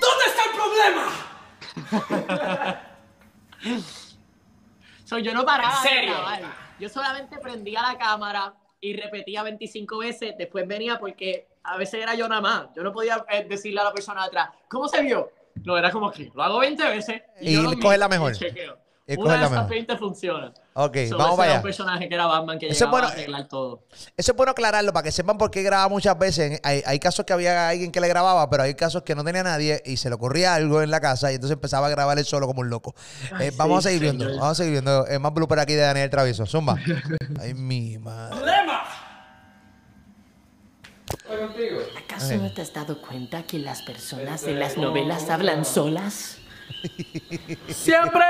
¿Dónde 0.01 0.25
está 0.27 0.43
el 0.45 0.51
problema? 0.55 1.05
So, 5.05 5.19
yo 5.19 5.33
no 5.33 5.45
paraba 5.45 5.75
¿En 5.83 5.89
serio? 5.89 6.15
Yo 6.79 6.89
solamente 6.89 7.37
prendía 7.37 7.81
la 7.81 7.97
cámara 7.97 8.53
y 8.81 8.95
repetía 8.95 9.43
25 9.43 9.99
veces. 9.99 10.35
Después 10.37 10.67
venía 10.67 10.99
porque 10.99 11.47
a 11.63 11.77
veces 11.77 12.01
era 12.01 12.15
yo 12.15 12.27
nada 12.27 12.41
más. 12.41 12.67
Yo 12.75 12.83
no 12.83 12.91
podía 12.91 13.25
eh, 13.29 13.45
decirle 13.47 13.81
a 13.81 13.85
la 13.85 13.93
persona 13.93 14.21
de 14.21 14.27
atrás, 14.27 14.49
¿cómo 14.67 14.87
se 14.87 15.01
vio? 15.01 15.31
No, 15.63 15.77
era 15.77 15.91
como 15.91 16.11
que 16.11 16.31
lo 16.35 16.43
hago 16.43 16.59
20 16.59 16.83
veces 16.89 17.21
Y 17.41 17.53
yo 17.53 17.61
lo 17.63 17.79
coge 17.79 17.97
la 17.97 18.07
mejor. 18.09 18.33
y 18.33 18.35
chequeo. 18.37 18.77
Y 19.07 19.15
Una 19.19 19.33
de 19.33 19.37
esas 19.37 19.51
mejor. 19.51 19.69
20 19.69 19.97
funciona. 19.97 20.51
Ok, 20.73 20.97
So, 21.09 21.17
vamos 21.17 21.37
para 21.37 21.45
era 21.45 21.53
allá. 21.53 21.59
un 21.59 21.63
personaje 21.63 22.09
que 22.09 22.15
era 22.15 22.25
Batman 22.25 22.57
que 22.57 22.65
Ese 22.65 22.73
es 22.73 22.79
llegaba 22.79 22.91
bueno, 22.91 23.07
a 23.07 23.11
arreglar 23.11 23.47
todo. 23.47 23.83
Eso 24.17 24.31
es 24.31 24.35
bueno 24.35 24.51
aclararlo 24.51 24.91
para 24.93 25.03
que 25.03 25.11
sepan 25.11 25.37
por 25.37 25.51
qué 25.51 25.61
graba 25.61 25.87
muchas 25.89 26.17
veces. 26.17 26.59
Hay, 26.63 26.81
hay 26.87 26.97
casos 26.99 27.23
que 27.23 27.31
había 27.31 27.69
alguien 27.69 27.91
que 27.91 28.01
le 28.01 28.07
grababa, 28.07 28.49
pero 28.49 28.63
hay 28.63 28.73
casos 28.73 29.03
que 29.03 29.13
no 29.13 29.23
tenía 29.23 29.43
nadie 29.43 29.79
y 29.85 29.97
se 29.97 30.09
le 30.09 30.15
ocurría 30.15 30.55
algo 30.55 30.81
en 30.81 30.89
la 30.89 30.99
casa 31.01 31.31
y 31.31 31.35
entonces 31.35 31.53
empezaba 31.53 31.85
a 31.85 31.89
grabar 31.91 32.17
él 32.17 32.25
solo 32.25 32.47
como 32.47 32.61
un 32.61 32.69
loco. 32.71 32.95
Ay, 33.33 33.49
Eh, 33.49 33.51
vamos 33.55 33.85
a 33.85 33.89
seguir 33.89 34.01
viendo, 34.01 34.25
señor. 34.25 34.39
vamos 34.39 34.51
a 34.53 34.55
seguir 34.55 34.71
viendo. 34.71 35.07
Eh, 35.07 35.19
más 35.19 35.33
blooper 35.35 35.59
aquí 35.59 35.73
de 35.73 35.81
Daniel 35.81 36.09
Travieso. 36.09 36.47
Zumba. 36.47 36.75
Ay, 37.39 37.53
mi 37.53 37.99
madre. 37.99 38.35
¡Problema! 38.37 38.83
¿Acaso 41.97 42.35
no 42.37 42.51
te 42.53 42.61
has 42.61 42.73
dado 42.73 43.01
cuenta 43.01 43.43
que 43.43 43.57
las 43.57 43.81
personas 43.81 44.43
en 44.43 44.59
las 44.59 44.77
novelas 44.77 45.29
hablan 45.29 45.65
solas? 45.65 46.39
¡Siempre! 47.67 48.25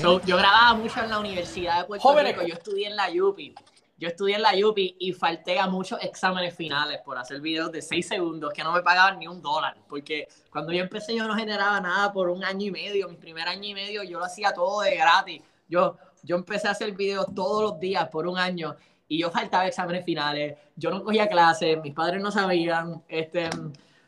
So, 0.00 0.20
yo 0.22 0.36
grababa 0.36 0.74
mucho 0.74 1.00
en 1.02 1.10
la 1.10 1.18
Universidad 1.18 1.80
de 1.80 1.84
Puerto 1.84 2.08
Jóvenes. 2.08 2.32
Rico. 2.34 2.46
Yo 2.46 2.54
estudié 2.54 2.88
en 2.88 2.96
la 2.96 3.08
UPI. 3.10 3.54
Yo 3.96 4.08
estudié 4.08 4.36
en 4.36 4.42
la 4.42 4.52
UPI 4.54 4.96
y 4.98 5.12
falté 5.12 5.60
a 5.60 5.68
muchos 5.68 6.02
exámenes 6.02 6.54
finales 6.54 7.00
por 7.04 7.16
hacer 7.16 7.40
videos 7.40 7.70
de 7.70 7.80
6 7.80 8.08
segundos 8.08 8.52
que 8.52 8.64
no 8.64 8.72
me 8.72 8.82
pagaban 8.82 9.18
ni 9.18 9.28
un 9.28 9.40
dólar. 9.40 9.76
Porque 9.88 10.26
cuando 10.50 10.72
yo 10.72 10.82
empecé 10.82 11.14
yo 11.14 11.28
no 11.28 11.34
generaba 11.34 11.80
nada 11.80 12.12
por 12.12 12.28
un 12.28 12.44
año 12.44 12.66
y 12.66 12.70
medio. 12.70 13.08
Mi 13.08 13.16
primer 13.16 13.46
año 13.46 13.68
y 13.68 13.74
medio 13.74 14.02
yo 14.02 14.18
lo 14.18 14.24
hacía 14.24 14.52
todo 14.52 14.80
de 14.80 14.96
gratis. 14.96 15.42
Yo, 15.68 15.96
yo 16.24 16.36
empecé 16.36 16.68
a 16.68 16.72
hacer 16.72 16.92
videos 16.92 17.26
todos 17.34 17.62
los 17.62 17.80
días 17.80 18.08
por 18.08 18.26
un 18.26 18.38
año 18.38 18.76
y 19.06 19.18
yo 19.18 19.30
faltaba 19.30 19.66
exámenes 19.66 20.04
finales. 20.04 20.56
Yo 20.76 20.90
no 20.90 21.04
cogía 21.04 21.28
clases, 21.28 21.80
mis 21.82 21.94
padres 21.94 22.22
no 22.22 22.30
sabían. 22.30 23.02
Este, 23.08 23.50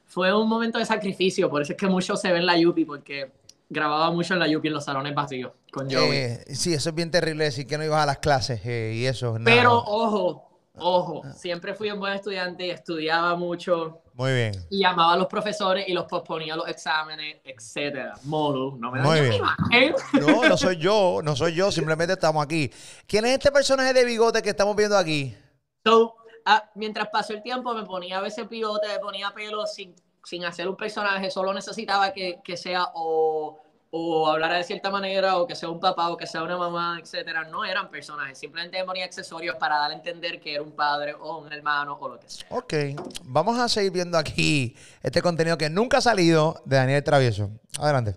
fue 0.07 0.35
un 0.35 0.49
momento 0.49 0.79
de 0.79 0.87
sacrificio. 0.87 1.51
Por 1.51 1.63
eso 1.63 1.73
es 1.73 1.79
que 1.79 1.87
muchos 1.87 2.21
se 2.21 2.29
ven 2.29 2.41
en 2.41 2.47
la 2.47 2.69
UPI 2.69 2.85
porque 2.85 3.31
grababa 3.69 4.11
mucho 4.11 4.35
en 4.35 4.41
la 4.41 4.59
UPI 4.59 4.69
en 4.69 4.75
los 4.75 4.85
salones 4.85 5.15
vacíos 5.15 5.53
con 5.71 5.91
Joey. 5.91 6.11
Eh, 6.11 6.45
sí, 6.55 6.73
eso 6.73 6.89
es 6.89 6.95
bien 6.95 7.11
terrible 7.11 7.45
decir 7.45 7.67
que 7.67 7.77
no 7.77 7.85
ibas 7.85 8.03
a 8.03 8.07
las 8.07 8.19
clases 8.19 8.61
eh, 8.65 8.95
y 8.97 9.07
eso. 9.07 9.39
nada. 9.39 9.57
Pero 9.57 9.75
ojo, 9.79 10.46
ojo, 10.79 11.23
siempre 11.35 11.75
fui 11.75 11.91
un 11.91 11.99
buen 11.99 12.13
estudiante 12.13 12.67
y 12.67 12.71
estudiaba 12.71 13.35
mucho 13.35 14.03
Muy 14.15 14.33
bien. 14.33 14.53
y 14.71 14.81
llamaba 14.81 15.15
a 15.15 15.17
los 15.17 15.27
profesores 15.27 15.89
y 15.89 15.93
los 15.93 16.05
posponía 16.07 16.57
los 16.57 16.69
exámenes, 16.69 17.41
etcétera. 17.45 18.15
Modo, 18.25 18.77
no 18.79 18.91
me 18.91 19.01
Muy 19.01 19.21
bien. 19.21 19.43
No, 20.21 20.49
no 20.49 20.57
soy 20.57 20.77
yo, 20.77 21.21
no 21.23 21.37
soy 21.37 21.55
yo, 21.55 21.71
simplemente 21.73 22.15
estamos 22.15 22.45
aquí. 22.45 22.71
¿Quién 23.07 23.25
es 23.27 23.33
este 23.33 23.51
personaje 23.51 23.93
de 23.93 24.05
bigote 24.05 24.43
que 24.43 24.51
estamos 24.51 24.77
viendo 24.77 24.97
aquí? 24.97 25.35
So, 25.85 26.17
ah, 26.45 26.71
mientras 26.75 27.09
pasó 27.09 27.33
el 27.33 27.43
tiempo 27.43 27.75
me 27.75 27.85
ponía 27.85 28.19
a 28.19 28.21
veces 28.21 28.47
pivote, 28.47 28.89
me 28.89 28.99
ponía 28.99 29.31
pelo 29.35 29.67
sin, 29.67 29.95
sin 30.25 30.45
hacer 30.45 30.69
un 30.69 30.77
personaje, 30.77 31.31
solo 31.31 31.53
necesitaba 31.55 32.13
que, 32.13 32.41
que 32.43 32.57
sea 32.57 32.89
o, 32.95 33.61
o 33.99 34.29
hablara 34.29 34.57
de 34.57 34.65
cierta 34.65 34.91
manera 34.91 35.39
o 35.39 35.47
que 35.47 35.55
sea 35.55 35.71
un 35.71 35.81
papá 35.81 36.11
o 36.11 36.17
que 36.17 36.27
sea 36.27 36.43
una 36.43 36.57
mamá, 36.57 36.99
etcétera. 37.01 37.45
No 37.45 37.65
eran 37.65 37.91
personajes, 37.91 38.39
simplemente 38.39 38.79
me 38.79 38.85
ponía 38.85 39.05
accesorios 39.05 39.57
para 39.57 39.79
dar 39.79 39.91
a 39.91 39.95
entender 39.95 40.41
que 40.41 40.55
era 40.55 40.63
un 40.63 40.73
padre 40.73 41.15
o 41.15 41.39
un 41.39 41.53
hermano 41.53 41.97
o 41.99 42.09
lo 42.09 42.21
que 42.21 42.29
sea. 42.29 42.47
Ok, 42.51 42.75
vamos 43.25 43.59
a 43.59 43.69
seguir 43.69 43.93
viendo 43.93 44.19
aquí 44.19 44.77
este 45.03 45.23
contenido 45.23 45.57
que 45.57 45.71
nunca 45.71 45.99
ha 45.99 46.03
salido 46.03 46.61
de 46.65 46.77
Daniel 46.77 47.03
Travieso. 47.03 47.51
Adelante. 47.79 48.17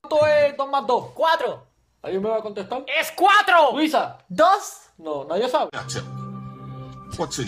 ¿Cuánto 0.00 0.26
es 0.26 0.56
2 0.56 0.68
más 0.68 0.86
2? 0.86 1.10
4. 1.14 1.66
¿Alguien 2.02 2.22
me 2.22 2.28
va 2.28 2.36
a 2.38 2.42
contestar? 2.42 2.84
¡Es 3.00 3.12
cuatro! 3.16 3.72
Luisa. 3.72 4.18
¡Dos! 4.28 4.90
No, 4.98 5.24
nadie 5.24 5.48
sabe. 5.48 5.70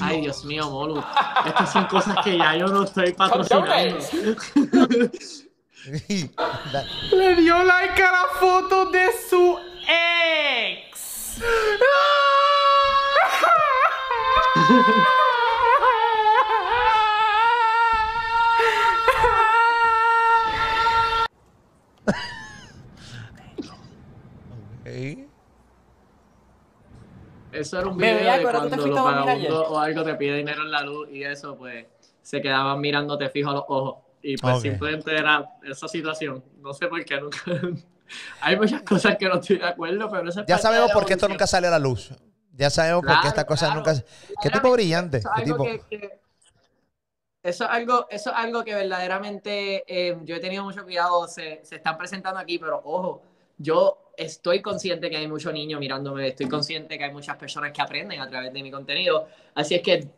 Ay, 0.00 0.20
Dios 0.22 0.44
mío, 0.44 0.68
Molu. 0.70 1.02
Estas 1.46 1.72
son 1.72 1.86
cosas 1.86 2.16
que 2.24 2.36
ya 2.36 2.56
yo 2.56 2.66
no 2.66 2.84
estoy 2.84 3.12
patrocinando. 3.12 3.98
Le 5.88 7.36
dio 7.36 7.62
like 7.62 8.02
a 8.02 8.10
la 8.10 8.26
foto 8.40 8.86
de 8.90 9.08
su 9.28 9.58
ex. 9.88 11.40
Ok. 24.80 25.28
Eso 27.52 27.78
era 27.78 27.88
un 27.88 27.96
video 27.96 28.36
de 28.36 28.42
cuando 28.42 28.76
los 28.76 29.04
vagabundos 29.04 29.66
o 29.68 29.78
algo 29.78 30.02
te 30.02 30.14
pide 30.16 30.36
dinero 30.38 30.62
en 30.62 30.70
la 30.72 30.82
luz 30.82 31.08
y 31.10 31.22
eso, 31.22 31.56
pues, 31.56 31.86
se 32.22 32.42
quedaban 32.42 32.80
mirándote 32.80 33.28
fijo 33.30 33.50
a 33.50 33.54
los 33.54 33.64
ojos. 33.68 34.07
Y 34.30 34.36
pues 34.36 34.60
simplemente 34.60 35.16
era 35.16 35.48
esa 35.62 35.88
situación. 35.88 36.44
No 36.60 36.74
sé 36.74 36.86
por 36.86 37.02
qué 37.04 37.18
nunca... 37.18 37.38
Hay 38.40 38.56
muchas 38.56 38.82
cosas 38.82 39.16
que 39.16 39.26
no 39.26 39.36
estoy 39.36 39.56
de 39.58 39.66
acuerdo, 39.66 40.08
pero 40.10 40.28
esa 40.28 40.40
es 40.42 40.46
Ya 40.46 40.58
sabemos 40.58 40.90
por 40.92 41.06
qué 41.06 41.14
esto 41.14 41.28
nunca 41.28 41.46
sale 41.46 41.66
a 41.66 41.70
la 41.70 41.78
luz. 41.78 42.10
Ya 42.52 42.68
sabemos 42.70 43.04
por 43.06 43.20
qué 43.22 43.28
estas 43.28 43.44
cosas 43.46 43.70
claro. 43.70 43.86
nunca. 43.86 44.04
¿Qué 44.42 44.50
tipo 44.50 44.70
brillante? 44.72 45.18
Eso 45.18 45.28
es 45.28 45.34
¿Qué 45.44 45.50
algo 45.50 45.64
tipo? 45.64 45.86
que- 45.88 45.98
que- 45.98 46.20
Eso 47.42 47.64
es 47.64 47.70
algo, 47.70 48.06
eso 48.10 48.30
es 48.30 48.36
algo 48.36 48.64
que 48.64 48.74
verdaderamente 48.74 49.84
eh, 49.86 50.18
yo 50.24 50.36
he 50.36 50.40
tenido 50.40 50.64
mucho 50.64 50.82
cuidado, 50.84 51.26
se, 51.28 51.60
se 51.64 51.76
están 51.76 51.96
presentando 51.96 52.38
aquí, 52.40 52.58
pero 52.58 52.82
ojo, 52.84 53.22
yo 53.56 54.07
estoy 54.18 54.60
consciente 54.60 55.08
que 55.08 55.16
hay 55.16 55.28
muchos 55.28 55.52
niños 55.52 55.78
mirándome, 55.78 56.26
estoy 56.26 56.48
consciente 56.48 56.98
que 56.98 57.04
hay 57.04 57.12
muchas 57.12 57.36
personas 57.36 57.70
que 57.72 57.80
aprenden 57.80 58.20
a 58.20 58.28
través 58.28 58.52
de 58.52 58.62
mi 58.62 58.70
contenido, 58.70 59.28
así 59.54 59.76
es 59.76 59.82
que 59.82 60.08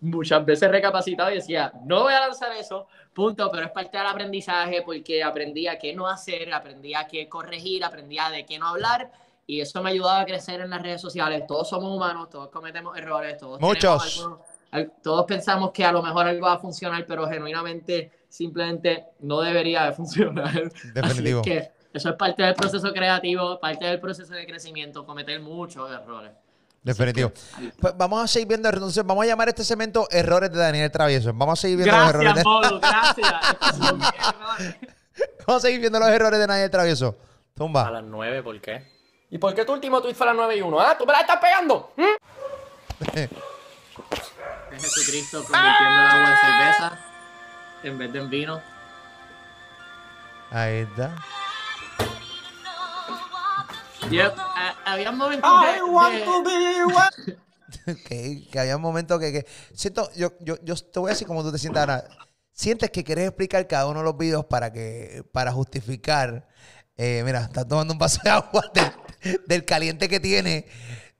muchas 0.00 0.44
veces 0.44 0.70
recapacitado 0.70 1.30
y 1.30 1.36
decía, 1.36 1.72
no 1.84 2.02
voy 2.02 2.12
a 2.12 2.20
lanzar 2.20 2.52
eso, 2.52 2.86
punto, 3.14 3.50
pero 3.50 3.64
es 3.64 3.72
parte 3.72 3.96
del 3.96 4.06
aprendizaje 4.06 4.82
porque 4.82 5.22
aprendí 5.24 5.66
a 5.68 5.78
qué 5.78 5.94
no 5.94 6.06
hacer, 6.06 6.52
aprendí 6.52 6.94
a 6.94 7.06
qué 7.06 7.28
corregir, 7.28 7.82
aprendí 7.82 8.18
a 8.18 8.28
de 8.30 8.44
qué 8.44 8.58
no 8.58 8.68
hablar 8.68 9.10
y 9.46 9.60
eso 9.60 9.82
me 9.82 9.88
ha 9.88 9.92
ayudado 9.92 10.20
a 10.20 10.24
crecer 10.26 10.60
en 10.60 10.68
las 10.70 10.82
redes 10.82 11.00
sociales. 11.00 11.44
Todos 11.46 11.68
somos 11.68 11.96
humanos, 11.96 12.28
todos 12.28 12.48
cometemos 12.50 12.96
errores, 12.98 13.38
todos 13.38 13.60
Muchos. 13.60 14.18
algunos- 14.18 14.40
al- 14.72 14.92
todos 15.02 15.24
pensamos 15.24 15.70
que 15.70 15.84
a 15.84 15.92
lo 15.92 16.02
mejor 16.02 16.26
algo 16.26 16.46
va 16.46 16.54
a 16.54 16.58
funcionar, 16.58 17.06
pero 17.06 17.26
genuinamente 17.28 18.10
simplemente 18.28 19.04
no 19.20 19.40
debería 19.40 19.84
de 19.86 19.92
funcionar. 19.92 20.70
Definitivo. 20.92 21.40
Así 21.40 21.50
es 21.52 21.62
que 21.68 21.75
eso 21.96 22.10
es 22.10 22.16
parte 22.16 22.42
del 22.42 22.54
proceso 22.54 22.92
creativo, 22.92 23.58
parte 23.58 23.86
del 23.86 23.98
proceso 24.00 24.34
de 24.34 24.46
crecimiento, 24.46 25.04
cometer 25.06 25.40
muchos 25.40 25.90
errores. 25.90 26.32
Definitivo. 26.82 27.32
Pues 27.80 27.96
vamos 27.96 28.22
a 28.22 28.28
seguir 28.28 28.48
viendo, 28.48 28.68
entonces 28.68 29.04
vamos 29.04 29.24
a 29.24 29.26
llamar 29.26 29.48
a 29.48 29.50
este 29.50 29.64
segmento 29.64 30.06
Errores 30.10 30.52
de 30.52 30.58
Daniel 30.58 30.90
Travieso. 30.90 31.32
Vamos 31.34 31.58
a 31.58 31.62
seguir 31.62 31.78
viendo 31.78 31.96
los 31.96 32.08
errores 32.10 32.34
Gracias, 32.34 32.44
de... 32.44 32.44
Pablo, 32.44 32.80
gracias. 32.80 34.76
Vamos 35.46 35.64
a 35.64 35.66
seguir 35.66 35.80
viendo 35.80 35.98
los 35.98 36.08
errores 36.08 36.38
de 36.38 36.46
Daniel 36.46 36.70
Travieso. 36.70 37.16
A 37.18 37.58
Tumba. 37.58 37.90
las 37.90 38.04
9, 38.04 38.42
¿por 38.42 38.60
qué? 38.60 38.84
¿Y 39.30 39.38
por 39.38 39.54
qué 39.54 39.64
tu 39.64 39.72
último 39.72 40.00
tweet 40.00 40.14
fue 40.14 40.26
a 40.26 40.30
las 40.30 40.36
9 40.36 40.56
y 40.58 40.60
1? 40.60 40.80
¿Ah? 40.80 40.96
¿Tú 40.96 41.04
me 41.06 41.12
la 41.12 41.20
estás 41.20 41.38
pegando? 41.38 41.92
¿Mm? 41.96 42.04
Es 44.70 44.82
Jesucristo 44.82 45.38
convirtiendo 45.38 46.00
el 46.00 46.06
agua 46.06 46.30
en 46.30 46.36
cerveza 46.36 46.98
en 47.82 47.98
vez 47.98 48.12
de 48.12 48.18
en 48.18 48.30
vino. 48.30 48.60
Ahí 50.50 50.78
está. 50.80 51.14
Yep, 54.10 54.34
a- 54.38 54.76
había 54.92 55.12
momentos 55.12 55.50
I 55.50 55.74
de- 55.76 55.82
want 55.82 56.14
de- 56.14 56.24
to 56.24 56.42
be 56.42 56.84
what- 56.86 57.96
que, 58.06 58.48
que 58.52 58.58
había 58.60 58.78
momentos 58.78 59.18
que, 59.20 59.32
que 59.32 59.46
siento, 59.74 60.08
yo, 60.16 60.32
yo, 60.40 60.56
yo 60.62 60.74
te 60.76 60.98
voy 61.00 61.10
a 61.10 61.12
decir 61.14 61.26
cómo 61.26 61.42
tú 61.42 61.52
te 61.52 61.58
sientas 61.58 61.80
ahora. 61.82 62.04
Sientes 62.52 62.90
que 62.90 63.04
quieres 63.04 63.26
explicar 63.28 63.66
cada 63.66 63.86
uno 63.86 63.98
de 64.00 64.04
los 64.06 64.16
videos 64.16 64.46
para 64.46 64.72
que, 64.72 65.22
para 65.32 65.52
justificar. 65.52 66.48
eh, 66.96 67.22
mira, 67.24 67.40
está 67.40 67.66
tomando 67.68 67.92
un 67.92 67.98
vaso 67.98 68.18
de 68.24 68.30
agua 68.30 68.64
del, 68.72 69.40
del 69.46 69.64
caliente 69.66 70.08
que 70.08 70.20
tiene 70.20 70.66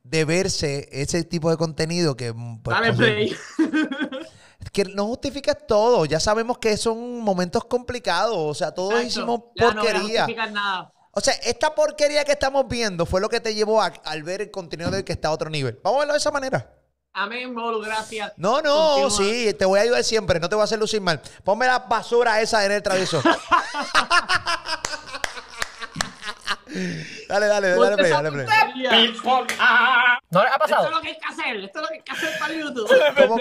de 0.03 0.25
verse 0.25 0.89
ese 0.93 1.25
tipo 1.25 1.51
de 1.51 1.57
contenido 1.59 2.17
que 2.17 2.33
mm, 2.33 2.63
pues, 2.63 2.75
Dale 2.77 2.93
pues, 2.95 2.97
play. 2.97 3.37
que 4.73 4.85
no 4.85 5.07
justificas 5.07 5.57
todo. 5.69 6.07
Ya 6.07 6.21
sabemos 6.21 6.57
que 6.59 6.77
son 6.79 7.21
momentos 7.21 7.65
complicados. 7.67 8.37
O 8.39 8.55
sea, 8.55 8.73
todos 8.73 8.95
Exacto. 8.95 9.09
hicimos 9.09 9.41
Ya 9.57 9.75
no 9.75 9.83
porquería. 9.83 10.27
nada. 10.51 10.93
O 11.19 11.21
sea, 11.21 11.33
esta 11.45 11.75
porquería 11.75 12.25
que 12.27 12.33
estamos 12.33 12.69
viendo 12.69 13.07
fue 13.07 13.23
lo 13.23 13.31
que 13.31 13.41
te 13.41 13.55
llevó 13.55 13.81
a- 13.81 13.87
al 14.05 14.23
ver 14.23 14.43
el 14.43 14.51
contenido 14.51 14.91
de 14.91 14.99
hoy 14.99 15.03
que 15.03 15.15
está 15.15 15.29
a 15.29 15.31
otro 15.31 15.49
nivel. 15.49 15.81
Vamos 15.83 15.97
a 15.97 16.01
verlo 16.01 16.13
de 16.13 16.19
esa 16.19 16.31
manera. 16.31 16.71
Amén, 17.15 17.55
Bolu, 17.55 17.81
gracias. 17.81 18.35
No, 18.37 18.61
no, 18.61 18.97
Continúa. 19.01 19.11
sí, 19.11 19.55
te 19.55 19.65
voy 19.65 19.79
a 19.79 19.83
ayudar 19.85 20.05
siempre, 20.05 20.39
no 20.39 20.51
te 20.51 20.55
voy 20.57 20.61
a 20.61 20.65
hacer 20.65 20.79
lucir 20.79 21.01
mal. 21.01 21.19
Ponme 21.43 21.65
la 21.67 21.79
basura 21.79 22.43
esa 22.43 22.63
en 22.67 22.73
el 22.73 22.83
travieso. 22.83 23.23
dale, 27.29 27.47
dale, 27.47 27.69
dale, 27.71 27.77
Ponte 27.77 27.97
play, 27.97 28.11
dale, 28.11 28.31
play. 28.33 28.47
¿No 28.47 28.53
les 28.75 28.93
ha 28.93 30.55
Esto 30.55 30.59
pasado? 30.59 30.85
es 30.87 30.91
lo 30.91 31.01
que 31.01 31.09
hay 31.09 31.19
que 31.19 31.27
hacer, 31.27 31.57
esto 31.57 31.79
es 31.79 31.83
lo 31.83 31.89
que 31.89 31.95
hay 31.95 32.03
que 32.03 32.13
hacer 32.13 32.39
para 32.39 32.53
YouTube. 32.55 32.89
¿Cómo, 33.17 33.39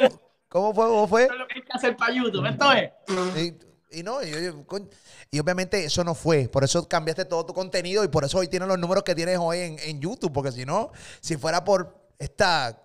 cómo 0.48 0.74
fue? 0.74 0.86
¿Cómo 0.88 1.08
fue? 1.10 1.22
Esto 1.24 1.34
es 1.34 1.40
lo 1.40 1.48
que 1.48 1.54
hay 1.56 1.62
que 1.62 1.74
hacer 1.74 1.98
para 1.98 2.14
YouTube, 2.14 2.46
esto 2.46 2.72
es. 2.72 2.92
Y, 3.38 3.54
y 3.96 4.04
no, 4.04 4.22
y, 4.22 4.28
y- 4.30 4.50
coñ- 4.66 4.89
y 5.32 5.39
obviamente 5.39 5.84
eso 5.86 6.04
no 6.04 6.14
fue. 6.16 6.48
Por 6.50 6.64
eso 6.64 6.88
cambiaste 6.88 7.26
todo 7.26 7.46
tu 7.46 7.54
contenido 7.54 8.04
y 8.04 8.08
por 8.08 8.24
eso 8.26 8.38
hoy 8.38 8.48
tienes 8.48 8.68
los 8.68 8.78
números 8.80 9.04
que 9.04 9.16
tienes 9.16 9.38
hoy 9.39 9.60
en, 9.60 9.80
en 9.80 10.00
YouTube. 10.02 10.32
Porque 10.34 10.52
si 10.52 10.66
no, 10.66 10.91
si 11.22 11.38
fuera 11.38 11.64
por 11.64 11.96
esta 12.20 12.82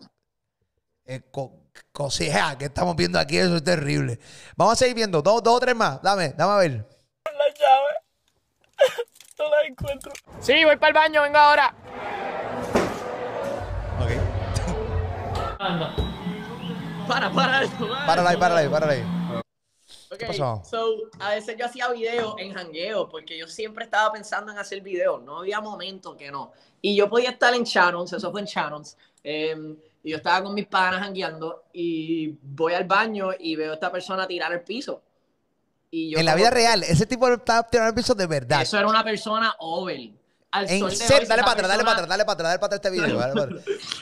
eh, 1.04 1.22
co- 1.30 1.56
coseja 1.92 2.56
que 2.58 2.66
estamos 2.66 2.96
viendo 2.96 3.18
aquí, 3.18 3.36
eso 3.38 3.56
es 3.56 3.64
terrible. 3.64 4.18
Vamos 4.56 4.72
a 4.74 4.76
seguir 4.76 4.94
viendo. 4.94 5.22
Dos, 5.22 5.42
dos 5.42 5.56
o 5.56 5.60
tres 5.60 5.74
más. 5.76 6.00
Dame, 6.02 6.30
dame 6.36 6.52
a 6.52 6.56
ver. 6.56 6.70
La 7.24 7.48
llave. 7.58 7.94
No 9.38 9.48
la 9.48 9.64
encuentro. 9.66 10.12
Sí, 10.40 10.64
voy 10.66 10.76
para 10.76 10.88
el 10.88 10.94
baño, 10.94 11.22
venga 11.22 11.42
ahora. 11.48 11.74
Para, 17.08 17.30
para 17.32 17.62
eso, 17.62 17.88
para. 17.88 18.06
Párala 18.06 18.30
ahí, 18.30 18.36
párala 18.36 18.60
ahí, 18.60 18.68
párala 18.68 18.92
ahí. 18.92 19.19
Ok, 20.12 20.26
pasó? 20.26 20.62
so, 20.68 20.96
a 21.20 21.30
veces 21.30 21.56
yo 21.56 21.66
hacía 21.66 21.88
videos 21.88 22.34
en 22.38 22.52
jangueo 22.52 23.08
porque 23.08 23.38
yo 23.38 23.46
siempre 23.46 23.84
estaba 23.84 24.12
pensando 24.12 24.50
en 24.50 24.58
hacer 24.58 24.80
videos, 24.80 25.22
no 25.22 25.38
había 25.38 25.60
momento 25.60 26.16
que 26.16 26.32
no. 26.32 26.52
Y 26.82 26.96
yo 26.96 27.08
podía 27.08 27.30
estar 27.30 27.54
en 27.54 27.64
channels, 27.64 28.12
eso 28.12 28.32
fue 28.32 28.40
en 28.40 28.46
channels, 28.46 28.96
em, 29.22 29.76
y 30.02 30.10
yo 30.10 30.16
estaba 30.16 30.42
con 30.42 30.54
mis 30.54 30.66
panas 30.66 31.00
jangueando 31.00 31.64
y 31.72 32.36
voy 32.42 32.74
al 32.74 32.84
baño 32.84 33.30
y 33.38 33.54
veo 33.54 33.70
a 33.70 33.74
esta 33.74 33.92
persona 33.92 34.26
tirar 34.26 34.52
el 34.52 34.62
piso. 34.62 35.00
Y 35.92 36.10
yo 36.10 36.18
En 36.18 36.24
la 36.24 36.34
vida 36.34 36.50
real, 36.50 36.82
ese 36.82 37.06
tipo 37.06 37.28
está 37.28 37.62
tirando 37.62 37.90
el 37.90 37.94
piso 37.94 38.14
de 38.14 38.26
verdad. 38.26 38.62
Eso 38.62 38.78
era 38.78 38.88
una 38.88 39.04
persona 39.04 39.54
over. 39.60 40.10
Al 40.52 40.68
En 40.68 40.80
sol 40.80 40.90
hoy, 40.90 41.26
dale 41.26 41.42
para 41.42 41.52
atrás, 41.52 41.68
dale 41.68 41.84
para 41.84 41.92
atrás, 41.92 42.08
dale 42.08 42.24
para 42.24 42.32
atrás, 42.32 42.48
dale 42.48 42.58
para 42.58 42.76
atrás 42.76 42.80
este 42.84 42.90
video. 42.90 43.18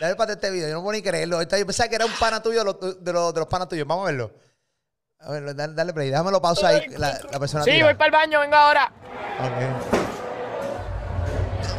Dale 0.01 0.17
para 0.17 0.23
atrás, 0.23 0.31
este 0.31 0.51
video. 0.51 0.69
Yo 0.69 0.75
no 0.77 0.83
puedo 0.83 0.97
ni 0.97 1.03
creerlo. 1.03 1.43
Yo 1.43 1.49
pensaba 1.67 1.91
que 1.91 1.97
era 1.97 2.07
un 2.07 2.13
pana 2.13 2.43
tuyo 2.43 2.61
de 2.61 2.65
los, 2.65 3.05
de 3.05 3.13
los, 3.13 3.35
de 3.35 3.41
los 3.41 3.49
panas 3.49 3.69
tuyos. 3.69 3.87
Vamos 3.87 4.05
a 4.05 4.07
verlo. 4.07 4.48
A 5.21 5.31
ver, 5.33 5.55
dale, 5.55 5.75
dale 5.75 5.93
play. 5.93 6.11
Déjamelo 6.11 6.41
pausa 6.41 6.69
ahí. 6.69 6.87
La, 6.97 7.19
la 7.31 7.39
persona 7.41 7.65
Sí, 7.65 7.73
tira. 7.73 7.85
voy 7.87 7.95
para 7.95 8.07
el 8.07 8.13
baño, 8.13 8.41
venga 8.41 8.63
ahora. 8.67 8.93
Ok. 9.41 9.53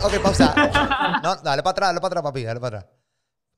Ok, 0.04 0.20
pausa. 0.22 0.54
No, 1.24 1.36
dale 1.38 1.64
para 1.64 1.72
atrás, 1.72 1.90
dale 1.90 2.00
para 2.02 2.08
atrás, 2.08 2.24
papi. 2.24 2.44
Dale 2.44 2.60
para 2.60 2.80
atrás. 2.80 2.94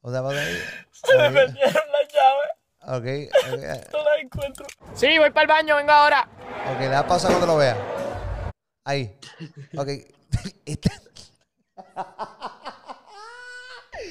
O 0.02 0.12
sea, 0.12 0.22
para 0.24 0.40
ahí. 0.40 0.58
Se 0.92 1.18
me 1.18 1.32
perdieron 1.32 1.84
la 1.92 2.04
llave. 2.14 2.48
Ok, 2.84 3.06
ok. 3.54 3.64
No 3.94 4.04
la 4.04 4.16
encuentro. 4.22 4.66
Sí, 4.94 5.18
voy 5.20 5.30
para 5.32 5.42
el 5.44 5.48
baño, 5.48 5.76
venga 5.76 5.96
ahora. 5.98 6.28
Ok, 6.74 6.80
le 6.80 6.88
da 6.90 7.06
pausa 7.08 7.28
cuando 7.28 7.46
lo 7.48 7.58
vea. 7.58 7.76
Ahí. 8.86 9.18
Ok. 9.78 9.88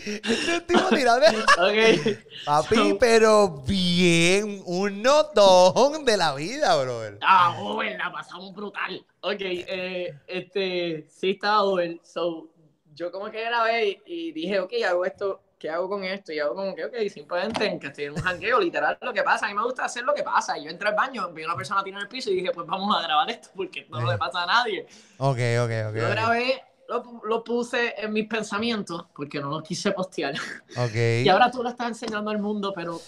Este... 0.04 0.60
tipo 0.62 0.88
tirando. 0.90 1.26
Ok. 1.58 2.16
Papi, 2.44 2.96
pero 2.98 3.62
bien, 3.66 4.62
un 4.64 5.02
notón 5.02 6.04
de 6.04 6.16
la 6.16 6.34
vida, 6.34 6.76
brother. 6.82 7.18
Ah, 7.22 7.56
over, 7.60 7.96
la 7.98 8.10
pasamos 8.10 8.54
brutal. 8.54 9.04
Ok, 9.20 9.40
eh, 9.40 10.14
este, 10.26 11.06
sí 11.08 11.30
estaba 11.30 11.62
over. 11.62 12.00
So, 12.02 12.48
yo 12.94 13.10
como 13.12 13.30
que 13.30 13.42
grabé 13.42 14.02
y 14.06 14.32
dije, 14.32 14.60
ok, 14.60 14.72
hago 14.86 15.04
esto, 15.04 15.42
¿qué 15.58 15.70
hago 15.70 15.88
con 15.88 16.02
esto? 16.02 16.32
Y 16.32 16.38
hago 16.38 16.54
como 16.54 16.74
que, 16.74 16.86
ok, 16.86 16.94
simplemente 17.12 17.66
en 17.66 17.78
que 17.78 17.88
estoy 17.88 18.04
en 18.04 18.12
un 18.12 18.22
jangueo, 18.22 18.60
literal, 18.60 18.98
lo 19.00 19.12
que 19.12 19.22
pasa. 19.22 19.46
A 19.46 19.48
mí 19.50 19.54
me 19.54 19.62
gusta 19.62 19.84
hacer 19.84 20.02
lo 20.04 20.14
que 20.14 20.22
pasa. 20.22 20.58
Y 20.58 20.64
yo 20.64 20.70
entré 20.70 20.88
al 20.88 20.94
baño, 20.94 21.30
vi 21.32 21.42
a 21.42 21.46
una 21.46 21.56
persona 21.56 21.84
tirando 21.84 22.00
en 22.00 22.06
el 22.06 22.10
piso 22.10 22.30
y 22.30 22.36
dije, 22.36 22.50
pues 22.50 22.66
vamos 22.66 22.96
a 22.96 23.02
grabar 23.02 23.30
esto 23.30 23.50
porque 23.54 23.86
no 23.90 24.10
le 24.10 24.18
pasa 24.18 24.42
a 24.42 24.46
nadie. 24.46 24.86
Ok, 25.18 25.38
ok, 25.62 25.72
ok. 25.88 25.96
Yo 25.96 26.10
grabé, 26.10 26.62
lo, 26.90 27.20
lo 27.24 27.44
puse 27.44 27.94
en 27.96 28.12
mis 28.12 28.26
pensamientos 28.26 29.06
porque 29.14 29.40
no 29.40 29.48
lo 29.50 29.62
quise 29.62 29.92
postear. 29.92 30.34
Ok. 30.76 30.94
Y 31.24 31.28
ahora 31.28 31.50
tú 31.50 31.62
lo 31.62 31.68
estás 31.70 31.88
enseñando 31.88 32.30
al 32.30 32.38
mundo, 32.38 32.72
pero 32.74 33.00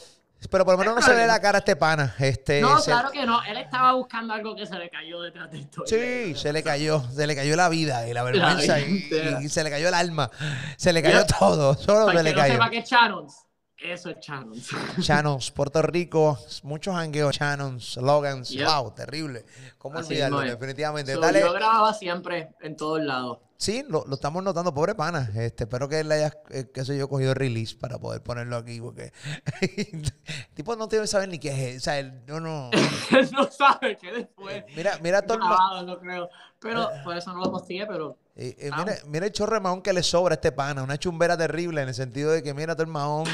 Pero 0.51 0.65
por 0.65 0.75
lo 0.75 0.79
menos 0.79 0.95
no 0.97 1.03
se 1.03 1.11
le 1.13 1.19
ve 1.23 1.27
la 1.27 1.41
cara 1.41 1.59
a 1.59 1.61
este 1.61 1.77
pana. 1.77 2.15
Este, 2.19 2.61
no, 2.61 2.79
se- 2.79 2.91
claro 2.91 3.11
que 3.11 3.25
no. 3.27 3.43
Él 3.45 3.57
estaba 3.59 3.93
buscando 3.95 4.35
algo 4.35 4.55
que 4.57 4.67
se 4.67 4.77
le 4.77 4.89
cayó 4.91 5.21
detrás 5.21 5.51
de 5.51 5.61
esto. 5.61 5.83
Sí, 5.87 6.35
se 6.35 6.53
le 6.53 6.63
cayó, 6.63 7.01
se 7.15 7.27
le 7.27 7.35
cayó 7.37 7.55
la 7.57 7.69
vida 7.69 8.09
y 8.09 8.13
la 8.15 8.23
vergüenza 8.23 8.81
y, 8.81 8.85
entera. 9.03 9.43
y 9.43 9.49
se 9.49 9.63
le 9.65 9.71
cayó 9.71 9.89
el 9.89 9.95
alma, 9.95 10.31
se 10.77 10.93
le 10.93 11.03
cayó 11.03 11.25
todo, 11.27 11.75
solo 11.79 12.07
Para 12.07 12.19
se 12.21 12.25
que 12.25 12.31
le 12.31 12.35
no 12.37 12.41
cayó. 12.43 12.53
sepa 12.55 12.71
que 12.71 12.79
es 12.79 12.89
Channons, 12.89 13.35
eso 13.79 14.11
es 14.11 14.21
Channons. 14.21 14.69
Channons, 15.01 15.51
Puerto 15.53 15.81
Rico, 15.83 16.39
muchos 16.65 16.95
hangueos, 16.95 17.37
Channons, 17.37 17.93
slogans, 17.95 18.51
Yep. 18.51 18.67
wow, 18.69 18.91
terrible. 18.95 19.45
¿Cómo 19.79 19.99
olvidarlo? 19.99 20.41
Definitivamente. 20.41 21.15
So, 21.15 21.21
Dale. 21.21 21.41
Yo 21.41 21.53
grababa 21.53 21.93
siempre 21.95 22.51
en 22.61 22.77
todos 22.77 23.01
lados. 23.01 23.39
Sí, 23.63 23.85
lo, 23.89 24.05
lo 24.09 24.15
estamos 24.15 24.43
notando, 24.43 24.75
pobre 24.75 24.97
pana. 24.97 25.31
Este, 25.37 25.63
espero 25.63 25.89
que 25.89 26.01
él 26.01 26.11
haya, 26.11 26.37
eh, 26.51 26.69
qué 26.75 26.85
sé 26.85 26.99
yo, 26.99 27.09
cogido 27.09 27.33
release 27.33 27.77
para 27.77 27.97
poder 27.97 28.21
ponerlo 28.21 28.57
aquí, 28.57 28.81
porque 28.81 29.13
tipo 30.55 30.75
no 30.75 30.89
tiene 30.89 31.05
que 31.05 31.07
saber 31.07 31.29
ni 31.29 31.39
qué 31.39 31.71
es. 31.71 31.77
O 31.77 31.81
sea, 31.81 32.01
él 32.01 32.23
no, 32.27 32.41
no. 32.41 32.71
No 33.33 33.49
sabe 33.53 33.97
que 33.99 34.11
después. 34.11 34.65
Mira, 34.75 34.99
mira 35.01 35.23
todo 35.23 35.39
grabado, 35.39 35.87
no 35.87 35.97
creo. 36.01 36.29
Pero 36.59 36.89
por 37.05 37.17
eso 37.17 37.33
no 37.33 37.39
lo 37.39 37.53
posteé, 37.53 37.87
pero. 37.87 38.19
Eh, 38.35 38.57
eh, 38.59 38.71
mira, 38.77 38.95
mira 39.07 39.27
el 39.27 39.33
chorro 39.33 39.55
de 39.55 39.61
mahón 39.61 39.81
que 39.81 39.93
le 39.93 40.03
sobra 40.03 40.33
a 40.33 40.35
este 40.35 40.51
pana, 40.51 40.83
una 40.83 40.99
chumbera 40.99 41.37
terrible 41.37 41.83
en 41.83 41.89
el 41.89 41.95
sentido 41.95 42.33
de 42.33 42.43
que 42.43 42.55
mira 42.55 42.75
todo 42.75 42.83
el 42.83 42.91
mahón 42.91 43.29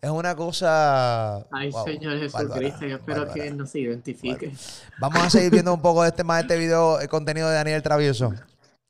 es 0.00 0.08
una 0.08 0.34
cosa. 0.34 1.46
Ay, 1.50 1.70
wow, 1.70 1.84
Señor 1.84 2.18
Jesucristo, 2.18 2.86
yo 2.86 2.96
espero 2.96 3.26
bárbara. 3.26 3.34
que 3.34 3.46
él 3.46 3.58
no 3.58 3.66
se 3.66 3.80
identifique. 3.80 4.54
Vamos 4.98 5.22
a 5.22 5.28
seguir 5.28 5.50
viendo 5.50 5.74
un 5.74 5.82
poco 5.82 6.02
de 6.02 6.08
este 6.08 6.24
más 6.24 6.40
este 6.40 6.56
video, 6.56 6.98
el 6.98 7.10
contenido 7.10 7.50
de 7.50 7.56
Daniel 7.56 7.82
Travieso. 7.82 8.32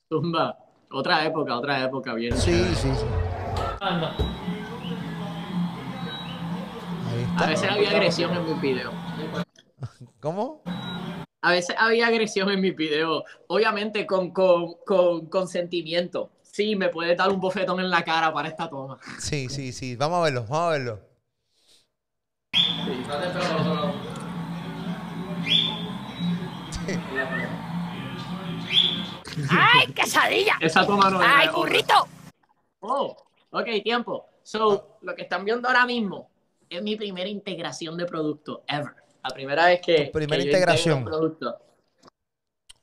Zumba. 0.09 0.66
Otra 0.97 1.25
época, 1.27 1.55
otra 1.55 1.85
época, 1.85 2.15
bien. 2.15 2.35
Sí, 2.35 2.75
sí, 2.75 2.89
sí. 2.97 3.05
A 7.37 7.47
veces 7.47 7.71
había 7.71 7.91
agresión 7.91 8.35
en 8.35 8.47
mis 8.47 8.59
videos. 8.63 8.95
¿Cómo? 10.21 10.63
A 11.43 11.51
veces 11.51 11.77
había 11.79 12.07
agresión 12.07 12.49
en 12.49 12.63
mis 12.63 12.75
videos, 12.75 13.25
obviamente 13.49 14.07
con, 14.07 14.31
con, 14.31 14.77
con 14.87 15.27
consentimiento. 15.27 16.31
Sí, 16.41 16.77
me 16.77 16.89
puede 16.89 17.15
dar 17.15 17.29
un 17.29 17.41
bofetón 17.41 17.79
en 17.81 17.91
la 17.91 18.03
cara 18.03 18.33
para 18.33 18.49
esta 18.49 18.71
toma. 18.71 18.99
Sí, 19.19 19.51
sí, 19.51 19.73
sí. 19.73 19.97
Vamos 19.97 20.21
a 20.21 20.23
verlo, 20.23 20.47
vamos 20.49 20.59
a 20.59 20.71
verlo. 20.71 21.01
¡Ay, 29.51 29.87
quesadilla! 29.95 30.55
Esa 30.61 30.87
toma 30.87 31.11
no 31.11 31.21
¡Ay, 31.23 31.49
burrito! 31.55 32.09
Oh, 32.81 33.17
ok, 33.51 33.67
tiempo. 33.83 34.27
So, 34.43 34.99
lo 35.03 35.15
que 35.15 35.23
están 35.23 35.45
viendo 35.45 35.67
ahora 35.69 35.85
mismo 35.87 36.31
es 36.69 36.83
mi 36.83 36.97
primera 36.97 37.29
integración 37.29 37.97
de 37.97 38.07
producto 38.07 38.63
ever. 38.69 38.95
La 39.23 39.31
primera 39.35 39.67
vez 39.67 39.81
que. 39.85 40.11
primera 40.13 40.37
que 40.43 40.49
yo 40.49 40.53
integración. 40.53 40.99
un 40.99 41.05
producto. 41.05 41.59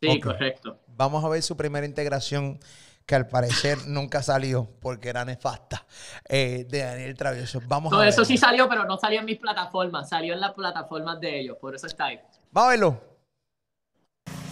Sí, 0.02 0.20
correcto. 0.20 0.80
Vamos 0.88 1.24
a 1.24 1.30
ver 1.30 1.42
su 1.42 1.56
primera 1.56 1.86
integración, 1.86 2.60
que 3.06 3.16
al 3.16 3.28
parecer 3.28 3.78
nunca 3.88 4.22
salió 4.22 4.70
porque 4.82 5.08
era 5.10 5.24
nefasta, 5.24 5.86
eh, 6.28 6.66
de 6.70 6.80
Daniel 6.80 7.16
Travieso. 7.16 7.62
Vamos 7.68 7.92
No, 7.92 7.98
a 8.00 8.02
ver. 8.02 8.10
eso 8.10 8.26
sí 8.26 8.38
salió, 8.38 8.68
pero 8.68 8.84
no 8.84 8.98
salió 8.98 9.20
en 9.22 9.26
mis 9.26 9.40
plataformas. 9.40 10.10
Salió 10.10 10.34
en 10.34 10.42
las 10.42 10.52
plataformas 10.54 11.20
de 11.22 11.40
ellos. 11.40 11.58
Por 11.60 11.74
eso 11.76 11.88
está 11.88 12.06
ahí. 12.08 12.20
Vamos 12.52 12.68
a 12.68 12.72
verlo. 12.72 13.13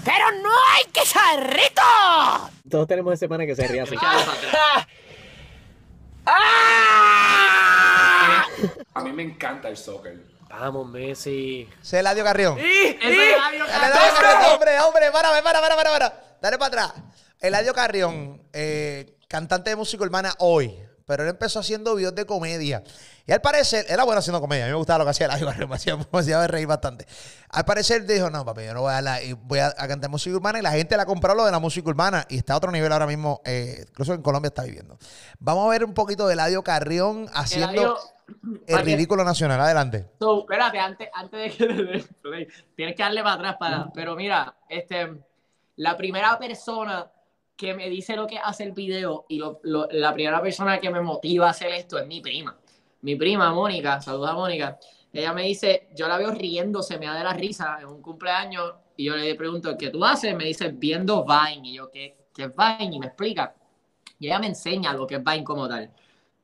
¡Pero 0.04 0.32
no 0.42 0.50
hay 0.50 0.86
quesadrito! 0.92 1.82
Todos 2.70 2.88
tenemos 2.88 3.14
ese 3.14 3.28
pana 3.28 3.46
que 3.46 3.56
se 3.56 3.68
ríe 3.68 3.82
así. 3.82 3.96
A 8.94 9.02
mí 9.04 9.12
me 9.12 9.24
encanta 9.24 9.68
el 9.70 9.78
soccer. 9.78 10.18
Vamos, 10.50 10.88
Messi. 10.90 11.70
Se 11.82 12.00
Eladio 12.00 12.24
Carrión. 12.24 12.58
Ese 12.60 13.34
Eladio 13.34 13.66
Dale, 13.66 13.90
dale, 13.90 14.20
Carrión, 14.20 14.52
hombre, 14.54 14.80
hombre, 14.82 15.12
para, 15.12 15.30
para, 15.42 15.62
para, 15.62 15.76
para, 15.76 15.92
para. 15.92 16.24
Dale 16.42 16.58
para 16.58 16.68
atrás. 16.68 16.94
Eladio 17.40 17.74
Carrión, 17.74 18.42
eh, 18.54 19.18
cantante 19.28 19.72
de 19.72 19.76
música 19.76 20.04
urbana 20.04 20.34
hoy, 20.40 20.78
pero 21.12 21.24
él 21.24 21.30
empezó 21.30 21.60
haciendo 21.60 21.94
videos 21.96 22.16
de 22.16 22.26
comedia. 22.26 22.84
Y 23.28 23.34
al 23.34 23.42
parecer, 23.42 23.86
era 23.90 24.04
bueno 24.06 24.20
haciendo 24.20 24.40
comedia. 24.40 24.64
A 24.64 24.68
mí 24.68 24.72
me 24.72 24.78
gustaba 24.78 25.00
lo 25.00 25.04
que 25.06 25.12
hacía 25.12 25.26
Eladio 25.26 25.46
Carrión, 25.48 25.70
me 25.70 25.76
hacía, 25.76 25.98
me 25.98 26.06
hacía 26.20 26.48
reír 26.48 26.68
bastante. 26.68 27.06
Al 27.50 27.66
parecer 27.66 28.06
dijo, 28.06 28.30
no, 28.30 28.46
papi, 28.46 28.64
yo 28.66 28.74
no 28.74 28.82
voy 28.82 28.94
a, 28.94 29.02
la- 29.02 29.20
voy 29.44 29.60
a, 29.60 29.68
a 29.78 29.88
cantar 29.88 30.10
música 30.10 30.34
urbana. 30.36 30.60
Y 30.60 30.62
la 30.62 30.72
gente 30.72 30.96
le 30.96 31.02
ha 31.02 31.06
comprado 31.06 31.38
lo 31.38 31.46
de 31.46 31.52
la 31.52 31.60
música 31.60 31.90
urbana 31.90 32.26
y 32.30 32.38
está 32.38 32.54
a 32.54 32.58
otro 32.58 32.72
nivel 32.72 32.92
ahora 32.92 33.06
mismo, 33.08 33.42
eh, 33.44 33.86
incluso 33.90 34.14
en 34.14 34.22
Colombia 34.22 34.48
está 34.48 34.64
viviendo. 34.64 34.98
Vamos 35.40 35.66
a 35.66 35.70
ver 35.70 35.84
un 35.84 35.94
poquito 35.94 36.28
de 36.28 36.34
Eladio 36.34 36.64
Carrión 36.64 37.28
haciendo 37.34 37.72
Eladio- 37.74 37.98
el 38.68 38.80
ridículo 38.86 39.24
nacional. 39.26 39.60
Adelante. 39.60 40.10
So, 40.20 40.40
espérate, 40.42 40.80
antes, 40.80 41.10
antes 41.14 41.58
de 41.60 41.68
que 41.68 42.08
tienes 42.76 42.96
que 42.96 43.04
darle 43.04 43.22
para 43.22 43.36
atrás 43.36 43.56
para. 43.60 43.92
Pero 43.94 44.16
mira, 44.16 44.56
este, 44.70 45.12
la 45.76 45.98
primera 45.98 46.40
persona 46.40 47.12
que 47.62 47.76
me 47.76 47.88
dice 47.92 48.16
lo 48.16 48.26
que 48.26 48.40
hace 48.40 48.64
el 48.64 48.72
video 48.72 49.26
y 49.30 49.38
lo- 49.38 49.60
lo- 49.62 49.88
la 49.92 50.12
primera 50.16 50.42
persona 50.42 50.80
que 50.80 50.90
me 50.90 51.00
motiva 51.00 51.46
a 51.46 51.52
hacer 51.52 51.72
esto 51.74 52.00
es 52.00 52.08
mi 52.08 52.20
prima. 52.20 52.58
Mi 53.02 53.16
prima, 53.16 53.54
Mónica, 53.54 54.02
saluda 54.02 54.32
a 54.32 54.34
Mónica. 54.34 54.80
Ella 55.14 55.32
me 55.32 55.44
dice, 55.44 55.90
yo 55.96 56.08
la 56.08 56.18
veo 56.18 56.32
riéndose, 56.32 56.98
me 56.98 57.06
da 57.06 57.14
de 57.14 57.24
la 57.24 57.34
risa 57.34 57.78
en 57.80 57.86
un 57.86 58.02
cumpleaños 58.02 58.74
y 58.98 59.04
yo 59.06 59.16
le 59.16 59.36
pregunto, 59.36 59.78
¿qué 59.78 59.92
tú 59.92 60.04
haces? 60.04 60.36
Me 60.36 60.46
dice, 60.46 60.70
viendo 60.70 61.24
Vine. 61.24 61.68
Y 61.70 61.74
yo, 61.76 61.92
¿qué, 61.92 62.18
qué 62.34 62.46
es 62.46 62.52
Vine? 62.56 62.96
Y 62.96 63.00
me 63.00 63.06
explica. 63.08 63.54
Y 64.18 64.26
ella 64.26 64.40
me 64.40 64.48
enseña 64.48 64.92
lo 64.94 65.06
que 65.06 65.16
es 65.18 65.24
Vine 65.24 65.44
como 65.44 65.68
tal. 65.70 65.92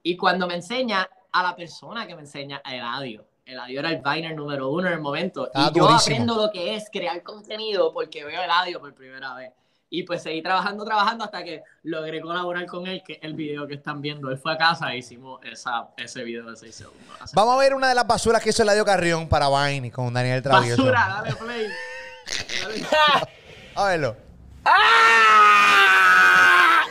Y 0.03 0.15
cuando 0.17 0.45
me 0.45 0.53
enseña 0.53 1.09
a 1.31 1.41
la 1.41 1.55
persona 1.55 2.05
que 2.05 2.13
me 2.13 2.21
enseña, 2.21 2.61
a 2.63 2.75
Eladio. 2.75 3.25
Eladio 3.43 3.79
era 3.79 3.89
el 3.89 4.01
Viner 4.03 4.35
número 4.35 4.69
uno 4.69 4.87
en 4.87 4.93
el 4.93 5.01
momento. 5.01 5.49
Y 5.55 5.73
yo 5.73 5.87
durísimo. 5.87 5.97
aprendo 6.15 6.35
lo 6.35 6.51
que 6.51 6.75
es 6.75 6.89
crear 6.91 7.23
contenido 7.23 7.91
porque 7.91 8.23
veo 8.23 8.39
a 8.39 8.45
Eladio 8.45 8.79
por 8.79 8.93
primera 8.93 9.33
vez. 9.33 9.51
Y 9.89 10.03
pues 10.03 10.21
seguí 10.23 10.41
trabajando, 10.41 10.83
trabajando 10.83 11.23
hasta 11.23 11.43
que 11.43 11.63
logré 11.83 12.19
colaborar 12.19 12.65
con 12.65 12.87
él, 12.87 13.01
que 13.05 13.13
es 13.13 13.19
el 13.21 13.33
video 13.35 13.65
que 13.67 13.75
están 13.75 14.01
viendo. 14.01 14.29
Él 14.29 14.37
fue 14.37 14.53
a 14.53 14.57
casa 14.57 14.93
e 14.93 14.97
hicimos 14.97 15.39
esa, 15.45 15.87
ese 15.95 16.23
video 16.23 16.49
de 16.49 16.57
6 16.57 16.75
segundos. 16.75 17.31
Vamos 17.33 17.55
a 17.55 17.57
ver 17.57 17.73
una 17.73 17.87
de 17.87 17.95
las 17.95 18.05
basuras 18.05 18.43
que 18.43 18.49
hizo 18.49 18.63
Eladio 18.63 18.83
Carrión 18.83 19.29
para 19.29 19.47
Vine 19.47 19.89
con 19.91 20.13
Daniel 20.13 20.41
Travieso. 20.43 20.83
Basura, 20.83 21.21
dale 21.23 21.35
play. 21.35 21.67
A 23.75 23.85
verlo. 23.85 24.17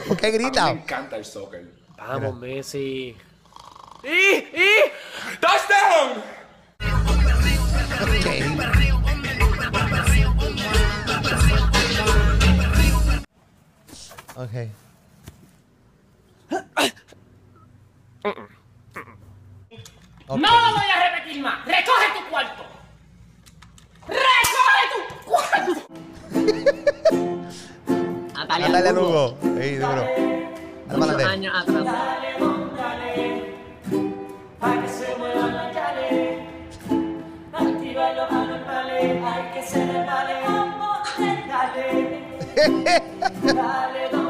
¿Por 0.09 0.17
qué 0.17 0.27
A 0.27 0.31
grita? 0.31 0.67
mí 0.69 0.75
me 0.77 0.81
encanta 0.83 1.17
el 1.17 1.25
soccer. 1.25 1.67
Vamos, 1.99 2.37
Messi. 2.37 3.17
¡Y! 4.05 4.09
¡Y! 4.09 4.71
¡Touchdown! 5.41 6.23
Ok. 14.37 14.51
Ok. 20.29 20.41
No 20.41 20.47
lo 20.51 20.75
voy 20.75 20.91
a 20.95 21.11
repetir 21.11 21.41
más. 21.43 21.65
¡Recoge 21.65 22.07
tu 22.19 22.23
cuarto! 22.31 22.63
¡Recoge 24.09 24.83
tu 24.93 25.01
cuarto! 25.25 25.73
Natalia, 28.35 28.69
Natalia 28.69 28.93
Lugo. 28.93 29.39
Lugo. 29.43 29.61
Sí, 29.63 29.69
duro. 29.77 29.89
Dale 29.89 30.07
para 30.87 30.99
Muchos 30.99 31.15
adelante. 31.15 31.25
años 31.25 31.55
atrás. 31.63 31.87
Para 34.61 34.83
que 34.83 34.89
se 34.89 35.17
muevan 35.17 35.57
las. 35.57 36.47
Activa 37.55 38.13
los 38.13 38.31
anormales, 38.31 39.23
hay 39.25 39.45
que 39.55 39.63
vale. 40.05 40.35
Dale. 41.49 42.27
Dale, 43.43 44.09
don, 44.11 44.25
dale. 44.25 44.26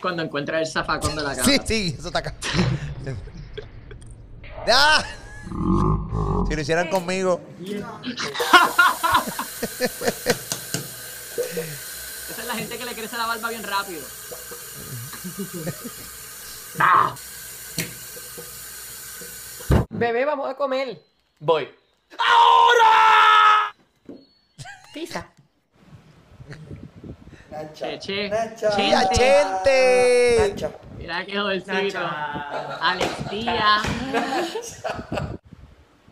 Cuando 0.00 0.22
encuentra 0.22 0.60
el 0.60 0.66
zafacón 0.66 1.16
de 1.16 1.22
la 1.22 1.34
casa. 1.34 1.44
Sí, 1.44 1.58
sí, 1.64 1.96
eso 1.98 2.08
está 2.08 2.20
acá. 2.20 2.34
¡Ah! 4.68 5.04
Si 6.48 6.54
lo 6.54 6.60
hicieran 6.60 6.88
conmigo. 6.88 7.40
Esa 12.30 12.42
es 12.42 12.46
la 12.46 12.54
gente 12.54 12.78
que 12.78 12.84
le 12.84 12.94
crece 12.94 13.16
la 13.16 13.26
barba 13.26 13.48
bien 13.48 13.64
rápido. 13.64 14.02
Bebé, 19.90 20.24
vamos 20.24 20.48
a 20.48 20.54
comer. 20.54 21.02
Voy. 21.40 21.68
Pizza. 24.94 25.28
Che, 27.72 27.98
che. 27.98 28.28
¡Ya, 28.28 29.08
gente! 29.08 30.54
Mira 30.98 31.24
qué 31.24 31.38
jovencito. 31.38 31.98
Alex 32.80 33.30
Díaz. 33.30 33.82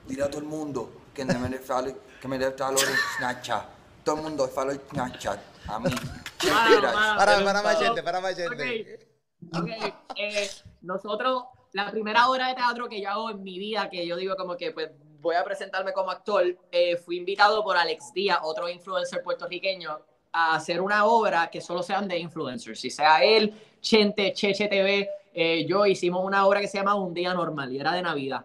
Dile 0.07 0.23
a 0.23 0.31
todo 0.31 0.41
el 0.41 0.47
mundo 0.47 0.93
que 1.13 1.25
me 1.25 1.49
dé 1.49 1.59
follow, 1.59 1.97
que 2.21 2.29
me 2.29 2.39
dé 2.39 2.53
follow 2.53 2.79
en 2.79 2.97
Snapchat. 3.17 3.65
Todo 4.05 4.17
el 4.17 4.23
mundo 4.23 4.49
follow 4.49 4.73
en 4.73 4.81
Snapchat. 4.91 5.41
A 5.67 5.79
mí. 5.81 5.91
Para, 6.39 7.27
pero 7.27 7.45
para 7.45 7.63
más 7.63 7.79
gente, 7.79 8.03
para 8.03 8.21
más 8.21 8.37
gente. 8.37 9.09
Ok, 9.53 9.61
ok, 9.61 9.69
eh, 10.17 10.51
nosotros, 10.83 11.45
la 11.73 11.91
primera 11.91 12.29
obra 12.29 12.49
de 12.49 12.55
teatro 12.55 12.89
que 12.89 13.01
yo 13.01 13.11
hago 13.11 13.31
en 13.31 13.43
mi 13.43 13.59
vida, 13.59 13.89
que 13.91 14.07
yo 14.07 14.17
digo 14.17 14.37
como 14.37 14.57
que 14.57 14.71
pues 14.71 14.91
voy 15.21 15.37
a 15.37 15.45
presentarme 15.45 15.93
como 15.93 16.11
actor, 16.11 16.45
eh, 16.71 16.97
fui 16.97 17.17
invitado 17.17 17.65
por 17.65 17.77
Alex 17.77 18.13
Díaz, 18.13 18.41
otro 18.43 18.69
influencer 18.69 19.23
puertorriqueño, 19.23 19.99
a 20.37 20.57
hacer 20.57 20.81
una 20.81 21.07
obra 21.07 21.49
que 21.49 21.61
solo 21.61 21.81
sean 21.81 22.09
de 22.09 22.19
influencers, 22.19 22.81
si 22.81 22.91
sea 22.91 23.23
él, 23.23 23.55
Chente, 23.81 24.33
Cheche 24.33 24.67
TV, 24.67 25.09
eh, 25.33 25.65
yo 25.65 25.87
hicimos 25.87 26.25
una 26.25 26.45
obra 26.45 26.61
que 26.61 26.67
se 26.67 26.79
llama 26.79 26.97
Un 26.97 27.15
Día 27.15 27.33
Normal 27.33 27.73
y 27.73 27.79
era 27.79 27.93
de 27.93 28.03
Navidad. 28.03 28.45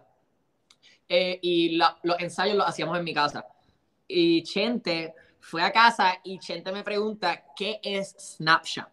Eh, 1.08 1.40
y 1.42 1.76
los 1.76 2.20
ensayos 2.20 2.56
los 2.56 2.68
hacíamos 2.68 2.96
en 2.96 3.02
mi 3.02 3.12
casa. 3.12 3.44
Y 4.06 4.44
Chente 4.44 5.14
fue 5.40 5.62
a 5.62 5.72
casa 5.72 6.20
y 6.22 6.38
Chente 6.38 6.70
me 6.70 6.84
pregunta, 6.84 7.44
¿qué 7.56 7.80
es 7.82 8.14
Snapchat? 8.36 8.88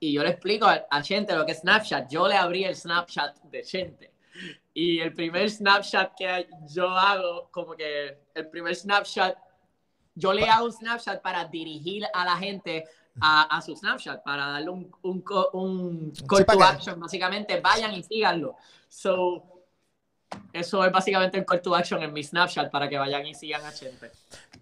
Y 0.00 0.12
yo 0.12 0.22
le 0.22 0.30
explico 0.30 0.66
a, 0.66 0.84
a 0.90 1.02
Chente 1.02 1.34
lo 1.34 1.46
que 1.46 1.52
es 1.52 1.60
Snapchat. 1.60 2.10
Yo 2.10 2.28
le 2.28 2.36
abrí 2.36 2.64
el 2.64 2.76
Snapchat 2.76 3.38
de 3.44 3.62
Chente. 3.62 4.12
Y 4.74 5.00
el 5.00 5.14
primer 5.14 5.48
Snapchat 5.50 6.14
que 6.14 6.46
yo 6.68 6.90
hago, 6.90 7.48
como 7.50 7.74
que 7.74 8.18
el 8.34 8.48
primer 8.48 8.76
Snapchat, 8.76 9.34
yo 10.14 10.32
le 10.32 10.48
hago 10.48 10.66
un 10.66 10.72
Snapchat 10.72 11.20
para 11.22 11.44
dirigir 11.46 12.04
a 12.12 12.24
la 12.24 12.36
gente 12.36 12.84
a, 13.20 13.42
a 13.56 13.62
su 13.62 13.76
Snapchat, 13.76 14.22
para 14.22 14.46
darle 14.46 14.70
un, 14.70 14.90
un, 15.02 16.12
call 16.28 16.46
to 16.46 16.62
action, 16.62 17.00
básicamente. 17.00 17.60
Vayan 17.60 17.92
y 17.94 18.02
síganlo. 18.02 18.56
So, 18.88 19.64
eso 20.52 20.84
es 20.84 20.92
básicamente 20.92 21.38
el 21.38 21.44
call 21.44 21.62
to 21.62 21.74
action 21.74 22.02
en 22.02 22.12
mi 22.12 22.22
Snapchat 22.22 22.70
para 22.70 22.88
que 22.88 22.98
vayan 22.98 23.26
y 23.26 23.34
sigan 23.34 23.64
a 23.64 23.72
Chente. 23.72 24.10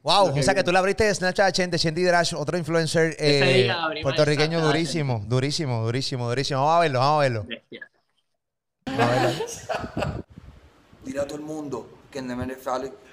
Wow, 0.03 0.37
o 0.37 0.43
sea 0.43 0.55
que 0.55 0.65
tú 0.65 0.73
le 0.73 0.79
abriste 0.79 1.15
Snapchat 1.15 1.47
a 1.47 1.53
Chente, 1.53 1.79
Chente 1.79 2.05
Drash, 2.05 2.35
otro 2.35 2.59
influencer 2.59 3.15
eh, 3.19 3.71
puertorriqueño 4.03 4.61
durísimo, 4.61 5.23
durísimo, 5.27 5.85
durísimo, 5.85 6.29
durísimo. 6.29 6.61
Vamos 6.61 6.77
a 6.77 6.81
verlo, 6.81 6.99
vamos 6.99 7.19
a 7.19 7.21
verlo. 7.21 7.47
Vamos 8.87 9.01
a 9.01 9.95
verlo. 9.97 10.25
Dile 11.05 11.21
a 11.21 11.27
todo 11.27 11.37
el 11.37 11.45
mundo 11.45 11.89
que 12.11 12.23
me 12.23 12.35
debe 12.35 12.57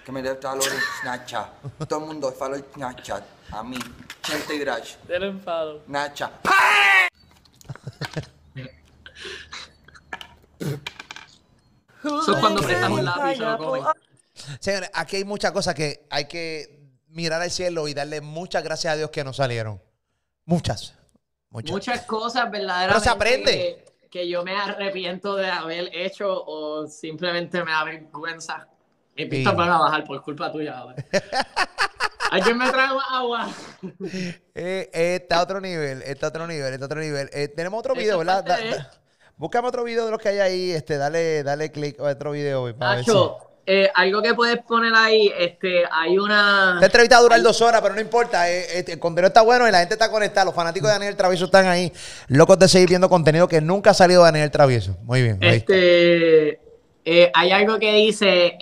que 0.10 0.14
me 0.14 0.22
debe 0.24 0.42
follow 0.42 0.64
Snapchat. 1.02 1.50
Todo 1.88 2.00
el 2.00 2.06
mundo 2.08 2.32
follow 2.32 2.60
Snapchat. 2.74 3.24
A 3.52 3.64
mí, 3.64 3.78
Chente 4.24 4.60
Drash. 4.60 4.96
Denle 5.08 5.40
follow. 5.40 5.82
Snapchat. 5.86 6.32
Eso 12.04 12.34
es 12.34 12.40
cuando 12.40 12.62
prestas 12.62 12.90
un 12.90 13.06
lápiz 13.06 13.36
y 13.36 13.40
lo 13.40 13.58
comen. 13.58 13.84
Señores, 14.60 14.90
aquí 14.94 15.18
hay 15.18 15.26
muchas 15.26 15.52
cosas 15.52 15.76
que 15.76 16.08
hay 16.10 16.28
que 16.28 16.80
mirar 17.10 17.42
al 17.42 17.52
cielo 17.52 17.88
y 17.88 17.94
darle 17.94 18.22
muchas 18.22 18.64
gracias 18.64 18.94
a 18.94 18.98
Dios 18.98 19.12
que 19.12 19.24
nos 19.24 19.36
salieron. 19.36 19.80
Muchas. 20.46 20.96
Muchas, 21.52 21.72
muchas 21.72 22.02
cosas 22.06 22.50
verdaderamente. 22.50 22.94
Pero 22.94 23.00
se 23.00 23.10
aprende. 23.10 23.86
Que, 24.10 24.28
yo 24.28 24.44
me 24.44 24.56
arrepiento 24.56 25.36
de 25.36 25.52
haber 25.52 25.96
hecho 25.96 26.44
o 26.46 26.88
simplemente 26.88 27.64
me 27.64 27.72
da 27.72 27.84
vergüenza. 27.84 28.68
Mi 29.20 29.26
pista 29.26 29.52
van 29.52 29.70
a 29.70 29.78
bajar 29.78 30.04
por 30.06 30.22
culpa 30.22 30.50
tuya. 30.50 30.82
¿Alguien 32.32 32.58
me 32.58 32.70
trae 32.70 32.90
agua? 33.12 33.50
Eh, 34.62 34.90
está 34.92 35.42
otro 35.42 35.62
nivel, 35.62 36.02
está 36.02 36.28
otro 36.28 36.46
nivel, 36.46 36.74
está 36.74 36.86
otro 36.86 37.00
nivel. 37.00 37.30
Eh, 37.32 37.48
tenemos 37.48 37.80
otro 37.80 37.96
video, 37.96 38.18
¿verdad? 38.18 38.46
Búscame 39.38 39.70
otro 39.70 39.86
video 39.86 40.06
de 40.06 40.12
los 40.12 40.20
que 40.20 40.30
hay 40.30 40.40
ahí, 40.40 40.72
este, 40.72 40.98
dale, 40.98 41.44
dale 41.44 41.72
clic 41.72 41.98
a 42.00 42.04
otro 42.04 42.32
video. 42.32 42.74
Nacho, 42.74 43.38
eh, 43.66 43.90
algo 43.94 44.22
que 44.22 44.34
puedes 44.34 44.58
poner 44.64 44.94
ahí, 44.96 45.32
este, 45.38 45.84
hay 45.90 46.18
una... 46.18 46.74
Esta 46.76 46.88
entrevista 46.88 47.16
va 47.16 47.20
a 47.20 47.24
durar 47.24 47.42
dos 47.42 47.62
horas, 47.62 47.82
pero 47.82 47.96
no 47.96 48.02
importa. 48.02 48.50
Eh, 48.50 48.80
este, 48.80 48.94
el 48.94 49.00
contenido 49.00 49.28
está 49.28 49.42
bueno 49.42 49.68
y 49.68 49.72
la 49.72 49.80
gente 49.80 49.94
está 49.94 50.12
conectada. 50.12 50.46
Los 50.46 50.56
fanáticos 50.56 50.90
de 50.90 50.94
Daniel 50.94 51.16
Travieso 51.16 51.46
están 51.46 51.68
ahí, 51.68 51.94
locos 52.28 52.60
de 52.60 52.68
seguir 52.68 52.90
viendo 52.90 53.08
contenido 53.08 53.48
que 53.48 53.62
nunca 53.62 53.92
ha 53.92 53.94
salido 53.94 54.24
de 54.24 54.32
Daniel 54.32 54.52
Travieso. 54.52 54.98
Muy 55.04 55.22
bien. 55.22 55.38
Este, 55.42 56.60
eh, 57.12 57.32
hay 57.34 57.52
algo 57.52 57.80
que 57.80 57.94
dice 57.94 58.58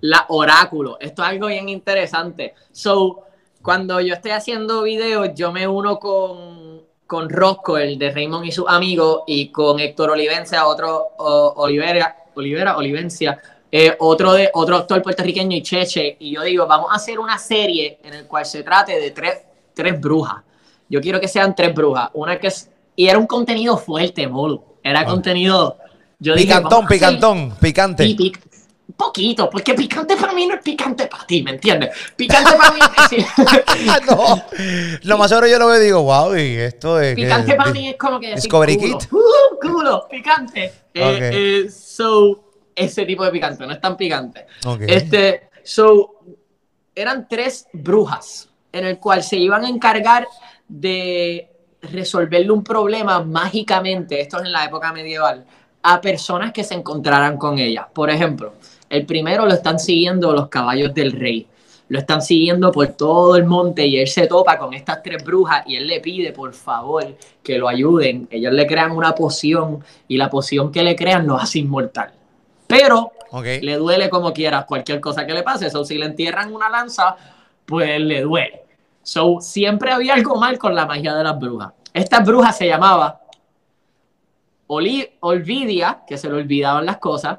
la 0.00 0.24
oráculo. 0.28 0.98
Esto 1.00 1.22
es 1.22 1.28
algo 1.28 1.48
bien 1.48 1.68
interesante. 1.68 2.54
So, 2.72 3.24
cuando 3.62 4.00
yo 4.00 4.14
estoy 4.14 4.30
haciendo 4.30 4.82
videos, 4.82 5.30
yo 5.34 5.52
me 5.52 5.66
uno 5.66 5.98
con, 5.98 6.82
con 7.06 7.28
Rosco, 7.28 7.78
el 7.78 7.98
de 7.98 8.10
Raymond 8.10 8.46
y 8.46 8.52
sus 8.52 8.66
amigos, 8.68 9.22
y 9.26 9.48
con 9.48 9.80
Héctor 9.80 10.10
Olivencia, 10.10 10.66
otro 10.66 11.08
Olivera, 11.18 12.16
Olivera, 12.34 12.76
Olivencia 12.76 13.40
eh, 13.70 13.94
otro, 13.98 14.32
de, 14.32 14.48
otro 14.54 14.76
actor 14.76 15.02
puertorriqueño 15.02 15.56
y 15.56 15.62
Cheche, 15.62 16.16
y 16.20 16.34
yo 16.34 16.42
digo, 16.42 16.66
vamos 16.66 16.88
a 16.92 16.94
hacer 16.94 17.18
una 17.18 17.36
serie 17.36 17.98
en 18.02 18.14
el 18.14 18.26
cual 18.26 18.46
se 18.46 18.62
trate 18.62 18.98
de 18.98 19.10
tres, 19.10 19.42
tres 19.74 20.00
brujas. 20.00 20.42
Yo 20.88 21.00
quiero 21.00 21.20
que 21.20 21.28
sean 21.28 21.54
tres 21.54 21.74
brujas. 21.74 22.10
Una 22.14 22.38
que 22.38 22.46
es, 22.46 22.70
y 22.94 23.08
era 23.08 23.18
un 23.18 23.26
contenido 23.26 23.76
fuerte, 23.76 24.28
Molu. 24.28 24.62
Era 24.82 25.04
contenido. 25.04 25.76
Yo 26.18 26.34
picantón, 26.34 26.86
picantón, 26.86 27.56
picante. 27.60 28.04
un 28.04 28.94
poquito, 28.96 29.50
porque 29.50 29.74
picante 29.74 30.16
para 30.16 30.32
mí 30.32 30.46
no 30.46 30.54
es 30.54 30.62
picante 30.62 31.06
para 31.06 31.26
ti, 31.26 31.42
¿me 31.42 31.52
entiendes? 31.52 31.90
Picante 32.16 32.56
para 32.56 32.72
mí 32.72 32.80
es 33.16 34.06
no, 34.06 34.42
lo 35.02 35.18
más 35.18 35.28
seguro 35.28 35.46
yo 35.46 35.58
lo 35.58 35.68
veo 35.68 35.80
y 35.80 35.84
digo, 35.84 36.02
wow, 36.02 36.36
y 36.36 36.54
esto 36.56 37.00
es. 37.00 37.14
Picante 37.14 37.54
para 37.54 37.70
mí 37.70 37.88
es 37.88 37.96
como 37.96 38.18
que. 38.18 38.34
Discovery 38.34 38.78
Kit. 38.78 39.12
Uh, 39.12 39.58
culo, 39.60 40.06
picante. 40.08 40.72
Eh, 40.94 41.64
eh, 41.64 41.70
so, 41.70 42.52
ese 42.74 43.04
tipo 43.04 43.24
de 43.24 43.30
picante, 43.30 43.66
no 43.66 43.72
es 43.72 43.80
tan 43.80 43.96
picante. 43.96 44.46
Este, 44.86 45.50
so, 45.62 46.20
eran 46.94 47.28
tres 47.28 47.66
brujas 47.72 48.48
en 48.72 48.86
el 48.86 48.98
cual 48.98 49.22
se 49.22 49.36
iban 49.36 49.64
a 49.64 49.68
encargar 49.68 50.26
de 50.68 51.50
resolverle 51.82 52.50
un 52.50 52.64
problema 52.64 53.22
mágicamente, 53.22 54.20
esto 54.20 54.38
es 54.38 54.44
en 54.44 54.52
la 54.52 54.64
época 54.64 54.92
medieval, 54.92 55.46
a 55.82 56.00
personas 56.00 56.52
que 56.52 56.64
se 56.64 56.74
encontraran 56.74 57.36
con 57.36 57.58
ellas. 57.58 57.86
Por 57.92 58.10
ejemplo, 58.10 58.54
el 58.88 59.06
primero 59.06 59.46
lo 59.46 59.52
están 59.52 59.78
siguiendo 59.78 60.32
los 60.32 60.48
caballos 60.48 60.94
del 60.94 61.12
rey. 61.12 61.46
Lo 61.88 62.00
están 62.00 62.20
siguiendo 62.20 62.72
por 62.72 62.88
todo 62.88 63.36
el 63.36 63.44
monte 63.44 63.86
y 63.86 63.98
él 63.98 64.08
se 64.08 64.26
topa 64.26 64.58
con 64.58 64.74
estas 64.74 65.02
tres 65.02 65.22
brujas 65.22 65.62
y 65.66 65.76
él 65.76 65.86
le 65.86 66.00
pide 66.00 66.32
por 66.32 66.52
favor 66.52 67.16
que 67.42 67.58
lo 67.58 67.68
ayuden. 67.68 68.26
Ellos 68.30 68.52
le 68.52 68.66
crean 68.66 68.90
una 68.90 69.14
poción 69.14 69.84
y 70.08 70.16
la 70.16 70.28
poción 70.28 70.72
que 70.72 70.82
le 70.82 70.96
crean 70.96 71.26
lo 71.26 71.36
hace 71.36 71.60
inmortal. 71.60 72.12
Pero 72.66 73.12
le 73.42 73.76
duele 73.76 74.10
como 74.10 74.32
quieras 74.32 74.64
cualquier 74.64 75.00
cosa 75.00 75.24
que 75.24 75.34
le 75.34 75.44
pase. 75.44 75.70
So, 75.70 75.84
si 75.84 75.96
le 75.96 76.06
entierran 76.06 76.52
una 76.52 76.68
lanza, 76.68 77.16
pues 77.64 78.00
le 78.00 78.22
duele. 78.22 78.62
So, 79.02 79.40
siempre 79.40 79.92
había 79.92 80.14
algo 80.14 80.36
mal 80.36 80.58
con 80.58 80.74
la 80.74 80.86
magia 80.86 81.14
de 81.14 81.22
las 81.22 81.38
brujas. 81.38 81.72
Esta 81.92 82.20
bruja 82.20 82.52
se 82.52 82.66
llamaba 82.66 83.20
Olvidia, 84.66 86.02
que 86.06 86.18
se 86.18 86.28
le 86.28 86.34
olvidaban 86.34 86.86
las 86.86 86.98
cosas. 86.98 87.38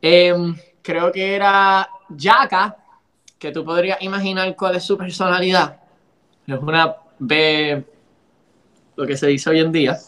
Em, 0.00 0.56
creo 0.82 1.10
que 1.10 1.34
era 1.34 1.88
Yaka, 2.08 2.76
que 3.38 3.52
tú 3.52 3.64
podrías 3.64 4.00
imaginar 4.02 4.54
cuál 4.56 4.76
es 4.76 4.84
su 4.84 4.96
personalidad. 4.96 5.80
Es 6.46 6.58
una 6.58 6.94
B, 7.18 7.84
lo 8.96 9.06
que 9.06 9.16
se 9.16 9.26
dice 9.26 9.50
hoy 9.50 9.60
en 9.60 9.72
día. 9.72 9.98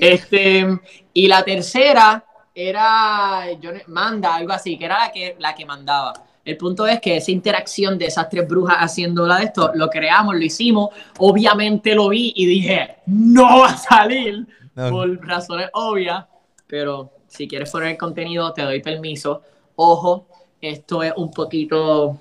Este, 0.00 0.66
y 1.12 1.28
la 1.28 1.42
tercera 1.42 2.24
era 2.54 3.52
yo, 3.60 3.70
Manda, 3.88 4.34
algo 4.34 4.52
así, 4.52 4.78
que 4.78 4.84
era 4.84 4.98
la 4.98 5.12
que, 5.12 5.36
la 5.38 5.54
que 5.54 5.64
mandaba. 5.64 6.12
El 6.44 6.58
punto 6.58 6.86
es 6.86 7.00
que 7.00 7.16
esa 7.16 7.30
interacción 7.30 7.96
de 7.96 8.06
esas 8.06 8.28
tres 8.28 8.46
brujas 8.46 8.76
haciéndola 8.76 9.38
de 9.38 9.44
esto, 9.44 9.72
lo 9.74 9.88
creamos, 9.88 10.34
lo 10.34 10.42
hicimos. 10.42 10.90
Obviamente 11.18 11.94
lo 11.94 12.10
vi 12.10 12.34
y 12.36 12.44
dije, 12.44 12.96
no 13.06 13.60
va 13.60 13.70
a 13.70 13.76
salir 13.76 14.46
por 14.74 15.26
razones 15.26 15.68
obvias. 15.72 16.24
Pero 16.66 17.12
si 17.28 17.46
quieres 17.46 17.70
poner 17.70 17.90
el 17.90 17.98
contenido, 17.98 18.52
te 18.52 18.62
doy 18.62 18.80
permiso. 18.80 19.42
Ojo, 19.76 20.26
esto 20.60 21.02
es 21.02 21.12
un 21.16 21.30
poquito. 21.30 22.18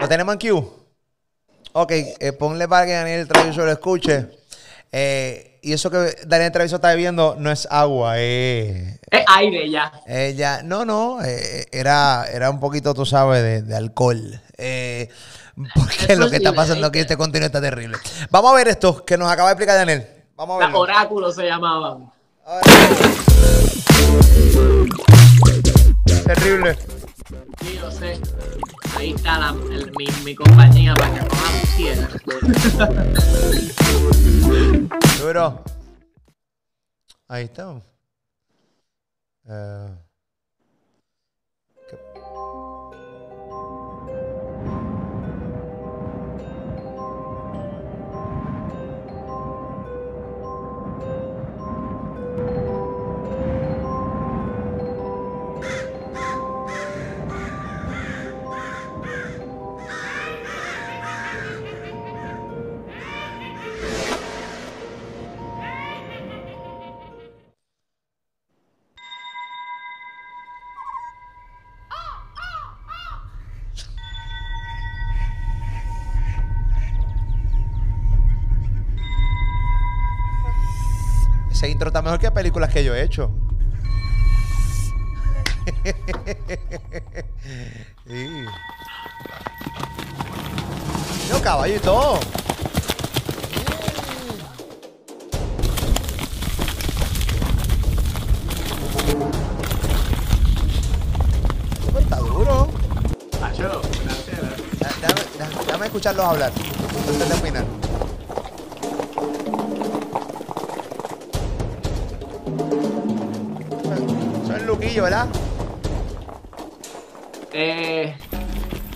¿Lo 0.00 0.08
tenemos 0.08 0.34
en 0.34 0.40
Q? 0.40 0.72
Ok, 1.72 1.92
eh, 1.92 2.32
ponle 2.32 2.68
para 2.68 2.86
que 2.86 2.92
Daniel 2.92 3.28
Traviso 3.28 3.64
lo 3.64 3.72
escuche. 3.72 4.28
Eh, 4.90 5.58
y 5.62 5.72
eso 5.72 5.90
que 5.90 6.16
Daniel 6.26 6.52
Treviso 6.52 6.76
está 6.76 6.88
bebiendo 6.88 7.36
no 7.38 7.50
es 7.50 7.66
agua, 7.70 8.18
es... 8.18 9.00
es 9.10 9.24
aire 9.28 9.70
ya. 9.70 9.92
Ella, 10.06 10.62
no, 10.62 10.84
no, 10.84 11.22
eh, 11.24 11.66
era, 11.70 12.26
era 12.30 12.50
un 12.50 12.60
poquito, 12.60 12.92
tú 12.92 13.06
sabes, 13.06 13.66
de, 13.66 13.74
alcohol. 13.74 14.40
Eh, 14.58 15.08
porque 15.74 16.16
lo 16.16 16.28
que 16.28 16.36
está 16.36 16.52
pasando 16.52 16.88
aquí, 16.88 16.98
este 16.98 17.16
contenido 17.16 17.46
está 17.46 17.60
terrible. 17.60 17.96
Vamos 18.30 18.52
a 18.52 18.56
ver 18.56 18.68
esto 18.68 19.04
que 19.04 19.16
nos 19.16 19.30
acaba 19.30 19.48
de 19.48 19.52
explicar 19.52 19.76
Daniel. 19.76 20.21
Vamos 20.36 20.62
a 20.62 20.66
ver. 20.66 20.76
Oráculos 20.76 21.34
se 21.34 21.46
llamaban. 21.46 22.10
Terrible. 26.24 26.76
Sí, 27.60 27.78
lo 27.80 27.90
sé. 27.90 28.20
Ahí 28.96 29.12
está 29.12 29.38
la, 29.38 29.52
mi, 29.52 30.06
mi, 30.24 30.34
compañía 30.34 30.94
para 30.94 31.14
que 31.14 31.20
no 31.20 31.28
Duro. 35.20 35.62
Ahí 37.28 37.44
está. 37.44 37.68
Uh. 39.44 40.01
ese 81.62 81.70
intro 81.70 81.90
está 81.90 82.02
mejor 82.02 82.18
que 82.18 82.28
películas 82.32 82.72
que 82.72 82.82
yo 82.82 82.92
he 82.92 83.04
hecho. 83.04 83.30
sí. 88.04 88.44
Yo 91.30 91.40
caballito. 91.40 92.18
Está 101.96 102.16
duro. 102.16 102.68
Dame, 103.40 103.56
dame, 105.38 105.54
dame 105.68 105.86
escucharlos 105.86 106.26
hablar. 106.26 106.50
Antes 107.08 107.28
de. 107.28 107.81
¿Verdad? 115.00 115.28
Eh, 117.52 118.16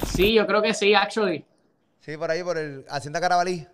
sí, 0.07 0.35
yo 0.35 0.47
creo 0.47 0.63
que 0.63 0.75
sí, 0.75 0.95
actually. 0.95 1.45
Sí, 2.01 2.17
por 2.17 2.31
ahí, 2.31 2.43
por 2.43 2.59
el 2.59 2.85
Hacienda 2.89 3.21
Carabalí. 3.21 3.67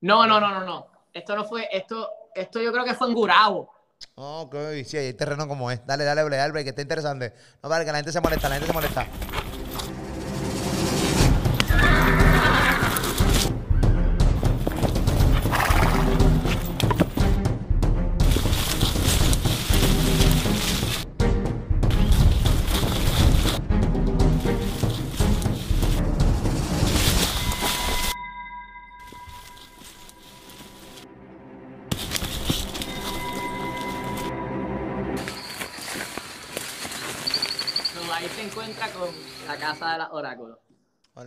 No, 0.00 0.26
no, 0.26 0.40
no, 0.40 0.50
no, 0.50 0.64
no. 0.64 0.86
Esto 1.12 1.34
no 1.34 1.44
fue, 1.44 1.68
esto, 1.72 2.08
esto 2.34 2.60
yo 2.60 2.72
creo 2.72 2.84
que 2.84 2.94
fue 2.94 3.08
en 3.08 3.14
Gurabo. 3.14 3.70
Ok, 4.14 4.54
sí, 4.84 4.96
hay 4.96 5.12
terreno 5.14 5.48
como 5.48 5.70
es. 5.70 5.84
Dale, 5.86 6.04
dale, 6.04 6.22
dale, 6.22 6.36
dale, 6.36 6.64
que 6.64 6.70
está 6.70 6.82
interesante. 6.82 7.34
No, 7.62 7.68
vale, 7.68 7.84
que 7.84 7.92
la 7.92 7.98
gente 7.98 8.12
se 8.12 8.20
molesta, 8.20 8.48
la 8.48 8.54
gente 8.56 8.68
se 8.68 8.72
molesta. 8.72 9.06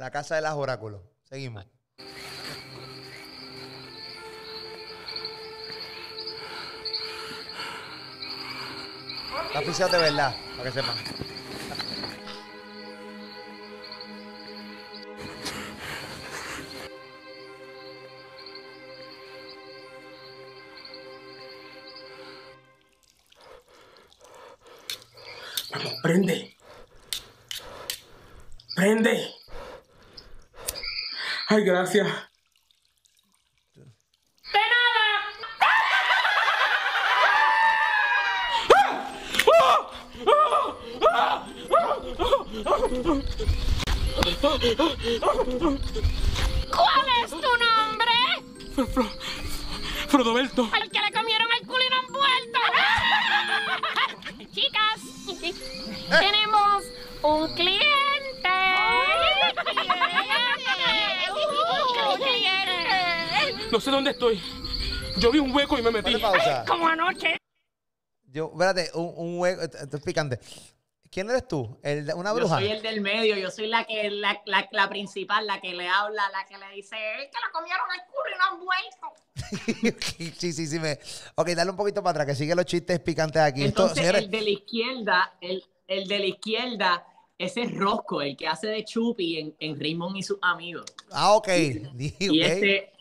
La 0.02 0.10
casa 0.10 0.34
de 0.34 0.42
las 0.42 0.56
oráculos. 0.56 1.00
Seguimos. 1.26 1.64
Está 9.54 9.88
de 9.90 9.98
verdad, 10.00 10.36
para 10.58 10.64
que 10.64 10.72
sepan. 10.72 10.96
Prende. 26.02 26.58
Prende. 28.76 29.41
Ay, 31.54 31.66
gracias. 31.66 32.08
¿Cuál 46.72 47.08
es 47.22 47.32
tu 47.32 47.52
nombre? 47.66 48.16
Frodoberto. 50.08 50.70
Al 50.72 50.90
que 50.90 51.02
le 51.02 51.12
comieron 51.12 51.31
No 63.72 63.80
sé 63.80 63.92
dónde 63.92 64.12
estoy. 64.12 64.42
Yo 65.18 65.32
vi 65.32 65.40
un 65.40 65.54
hueco 65.56 65.78
y 65.78 65.82
me 65.82 65.92
metí. 65.92 66.04
Ponle 66.12 66.20
pausa. 66.20 66.66
Como 66.68 66.88
anoche. 66.88 67.38
Yo, 68.28 68.50
espérate, 68.54 68.90
un, 68.94 69.14
un 69.16 69.40
hueco. 69.40 69.62
Esto 69.62 69.98
es 69.98 70.04
picante. 70.04 70.40
¿Quién 71.10 71.30
eres 71.30 71.46
tú? 71.48 71.78
¿El 71.84 72.06
de- 72.06 72.14
¿Una 72.14 72.30
Yo 72.30 72.36
bruja? 72.38 72.56
soy 72.60 72.68
el 72.70 72.82
del 72.82 73.02
medio, 73.02 73.36
yo 73.36 73.52
soy 73.52 73.68
la 73.68 73.84
que 73.84 74.10
la, 74.10 74.42
la, 74.46 74.70
la 74.72 74.88
principal, 74.88 75.46
la 75.46 75.60
que 75.60 75.74
le 75.74 75.86
habla, 75.90 76.24
la 76.32 76.46
que 76.48 76.58
le 76.58 76.74
dice, 76.74 76.96
"Es 77.20 77.28
que 77.30 77.38
le 77.38 77.52
comieron 77.52 77.86
el 77.94 78.02
culo 78.08 78.30
y 78.34 78.38
no 78.38 78.46
han 78.48 79.92
vuelto. 79.92 80.32
sí, 80.40 80.54
sí, 80.54 80.66
sí. 80.68 80.80
Me... 80.80 80.98
Ok, 81.36 81.50
dale 81.50 81.70
un 81.72 81.76
poquito 81.76 82.02
para 82.02 82.12
atrás, 82.12 82.28
que 82.28 82.36
sigue 82.36 82.56
los 82.56 82.66
chistes 82.66 82.98
picantes 83.02 83.42
aquí. 83.42 83.64
Esto, 83.66 83.82
Entonces, 83.84 83.98
señores, 84.06 84.22
el 84.24 84.32
de 84.32 84.42
la 84.42 84.50
izquierda, 84.52 85.34
el, 85.42 85.66
el 85.88 86.08
de 86.08 86.20
la 86.20 86.26
izquierda, 86.28 87.06
ese 87.38 87.64
es 87.64 87.74
Rosco, 87.76 88.22
el 88.22 88.38
que 88.38 88.48
hace 88.48 88.68
de 88.68 88.86
Chupi 88.86 89.38
en, 89.38 89.56
en 89.60 89.78
Raymond 89.78 90.16
y 90.16 90.24
sus 90.24 90.38
amigos. 90.42 90.86
Ah, 91.12 91.34
ok. 91.34 91.48
Y 91.50 92.30
ok. 92.30 92.36
este, 92.40 92.94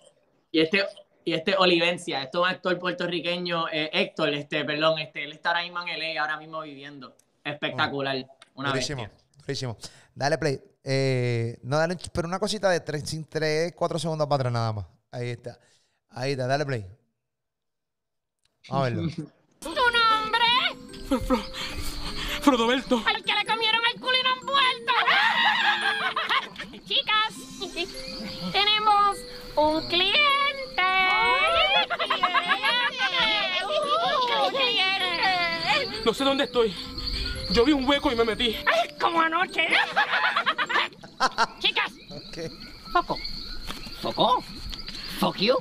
y 0.52 0.60
este, 0.60 0.84
y 1.24 1.34
este 1.34 1.54
Olivencia, 1.56 2.22
esto 2.22 2.38
es 2.38 2.50
un 2.50 2.54
actor 2.56 2.78
puertorriqueño, 2.78 3.68
eh, 3.68 3.90
Héctor, 3.92 4.34
este, 4.34 4.64
perdón, 4.64 4.98
este, 4.98 5.24
él 5.24 5.32
está 5.32 5.50
ahora 5.50 5.62
mismo 5.62 5.80
en 5.86 5.98
LA, 5.98 6.20
ahora 6.20 6.36
mismo 6.38 6.60
viviendo. 6.62 7.16
Espectacular. 7.44 8.26
Una 8.54 8.70
Durísimo, 8.70 9.08
durísimo. 9.38 9.76
Dale 10.14 10.38
play. 10.38 10.60
Eh, 10.82 11.58
no, 11.62 11.76
dale, 11.76 11.96
pero 12.12 12.26
una 12.26 12.38
cosita 12.38 12.70
de 12.70 12.80
3, 12.80 13.28
3, 13.28 13.72
4 13.76 13.98
segundos 13.98 14.26
para 14.26 14.36
atrás 14.36 14.52
nada 14.52 14.72
más. 14.72 14.86
Ahí 15.10 15.30
está. 15.30 15.58
Ahí 16.10 16.32
está, 16.32 16.46
dale 16.46 16.66
play. 16.66 16.86
Vamos 18.68 18.86
a 18.86 18.90
verlo. 18.90 19.10
¿Tu 19.60 19.68
nombre? 19.68 20.46
Frodoberto. 22.40 23.02
Al 23.06 23.22
que 23.22 23.34
le 23.34 23.44
comieron 23.46 23.80
el 23.94 24.00
culino 24.00 24.28
envuelto. 24.40 24.92
Chicas, 26.86 27.34
tenemos 28.52 29.18
un 29.56 29.86
cliente. 29.88 30.29
No 36.04 36.14
sé 36.14 36.24
dónde 36.24 36.44
estoy. 36.44 36.74
Yo 37.50 37.64
vi 37.64 37.72
un 37.72 37.88
hueco 37.88 38.10
y 38.12 38.16
me 38.16 38.24
metí. 38.24 38.56
Como 39.00 39.20
anoche. 39.20 39.66
Chicas, 41.58 41.92
Ok. 42.10 42.38
foco. 42.92 43.18
¿Foco? 44.00 44.44
¿Fuck 45.18 45.36
you? 45.38 45.56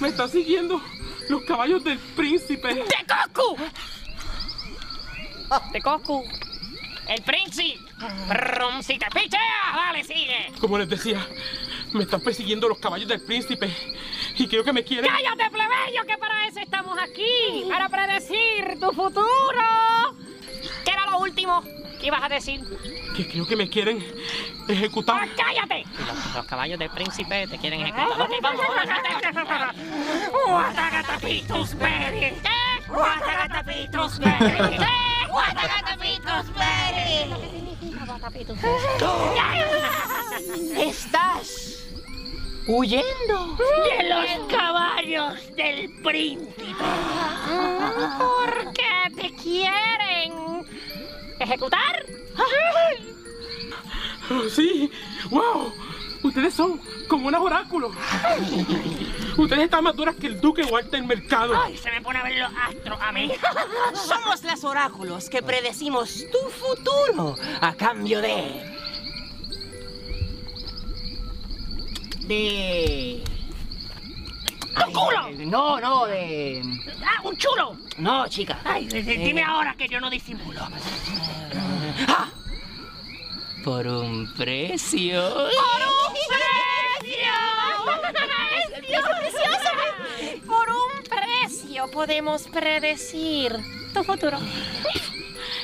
Me 0.00 0.08
están 0.08 0.28
siguiendo 0.28 0.80
los 1.28 1.42
caballos 1.44 1.82
del 1.84 1.98
príncipe. 1.98 2.74
¡De 2.74 2.84
Cocu! 3.34 3.56
¡De 5.72 5.80
Cocu! 5.80 6.24
¡El 7.08 7.22
príncipe! 7.22 7.78
Brum, 8.28 8.82
si 8.82 8.98
te 8.98 9.06
picheas, 9.06 9.74
dale, 9.74 10.04
sigue. 10.04 10.52
Como 10.60 10.78
les 10.78 10.88
decía, 10.88 11.26
me 11.92 12.04
están 12.04 12.20
persiguiendo 12.20 12.68
los 12.68 12.78
caballos 12.78 13.08
del 13.08 13.20
príncipe. 13.20 13.74
Y 14.36 14.46
creo 14.46 14.64
que 14.64 14.72
me 14.72 14.84
quieren. 14.84 15.10
¡Cállate, 15.10 15.50
plebeyo! 15.50 16.04
Que 16.06 16.18
para 16.18 16.46
eso 16.46 16.60
estamos 16.60 16.96
aquí. 16.98 17.64
Para 17.68 17.88
predecir 17.88 18.78
tu 18.80 18.90
futuro. 18.92 19.60
¿Qué 20.84 20.90
era 20.90 21.06
lo 21.10 21.18
último 21.18 21.62
que 22.00 22.06
ibas 22.06 22.22
a 22.22 22.28
decir? 22.28 22.60
Que 23.16 23.28
creo 23.28 23.46
que 23.46 23.56
me 23.56 23.68
quieren 23.68 24.04
ejecutar. 24.66 25.22
¡Ah, 25.22 25.28
¡Cállate! 25.36 25.84
Los 26.34 26.46
caballos 26.46 26.78
del 26.78 26.90
príncipe 26.90 27.46
te 27.46 27.58
quieren 27.58 27.80
ejecutar. 27.82 28.20
Ok, 28.20 28.30
vamos, 28.42 28.64
Guatagatapitos 30.46 31.78
berry. 31.78 32.20
¿Qué? 32.20 32.88
Guatagatapitos 32.88 34.18
berry. 34.18 34.76
¿Qué? 34.78 35.28
Guatagatapitos 35.28 36.46
berry. 36.54 37.30
Estás 40.76 41.86
huyendo 42.66 43.56
de 43.56 44.08
los 44.08 44.46
caballos 44.48 45.56
del 45.56 45.90
príncipe. 46.02 46.74
¿Por 48.18 48.72
qué 48.72 49.10
te 49.16 49.34
quieren 49.34 50.66
ejecutar? 51.44 52.04
Sí, 54.50 54.90
wow. 55.30 55.72
Ustedes 56.22 56.54
son 56.54 56.80
como 57.08 57.28
unos 57.28 57.40
oráculos. 57.40 57.92
Ustedes 59.36 59.64
están 59.64 59.84
más 59.84 59.96
duras 59.96 60.14
que 60.16 60.26
el 60.26 60.40
duque 60.40 60.62
Walter 60.64 61.02
Mercado. 61.02 61.54
Ay, 61.56 61.76
se 61.76 61.90
me 61.90 62.00
pone 62.00 62.18
a 62.18 62.22
ver 62.22 62.38
los 62.38 62.52
astros 62.68 62.98
a 63.00 63.12
mí. 63.12 63.32
Somos 63.94 64.44
las 64.44 64.62
oráculos 64.64 65.30
que 65.30 65.42
predecimos 65.42 66.26
tu 66.30 66.50
futuro 66.50 67.36
a 67.60 67.74
cambio 67.74 68.20
de. 68.20 68.62
de. 72.26 73.24
¡Un 74.76 74.92
culo! 74.92 75.30
No, 75.46 75.80
no, 75.80 76.06
de. 76.06 76.62
¡Ah, 77.04 77.20
un 77.24 77.36
chulo! 77.36 77.76
No, 77.98 78.28
chica. 78.28 78.58
Ay, 78.64 78.86
dime 78.86 79.40
Eh, 79.40 79.44
ahora 79.44 79.74
que 79.76 79.88
yo 79.88 80.00
no 80.00 80.08
disimulo. 80.10 80.60
¡Ah! 82.08 82.28
Por 83.64 83.86
un 83.86 84.32
precio. 84.34 85.20
¡Por 85.22 85.42
un 85.42 86.14
precio! 87.02 87.32
¡Es 88.88 89.02
precioso! 89.32 90.46
Por 90.46 90.68
un 90.70 91.02
precio 91.02 91.90
podemos 91.90 92.42
predecir 92.48 93.56
tu 93.92 94.02
futuro. 94.04 94.38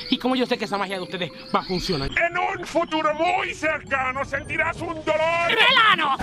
¿Y 0.09 0.17
cómo 0.19 0.35
yo 0.35 0.45
sé 0.45 0.57
que 0.57 0.65
esa 0.65 0.77
magia 0.77 0.97
de 0.97 1.03
ustedes 1.03 1.31
va 1.53 1.59
a 1.59 1.63
funcionar? 1.63 2.09
En 2.11 2.37
un 2.37 2.65
futuro 2.65 3.13
muy 3.13 3.53
cercano 3.53 4.23
sentirás 4.25 4.79
un 4.81 5.03
dolor. 5.03 5.49
¡Relano! 5.49 6.17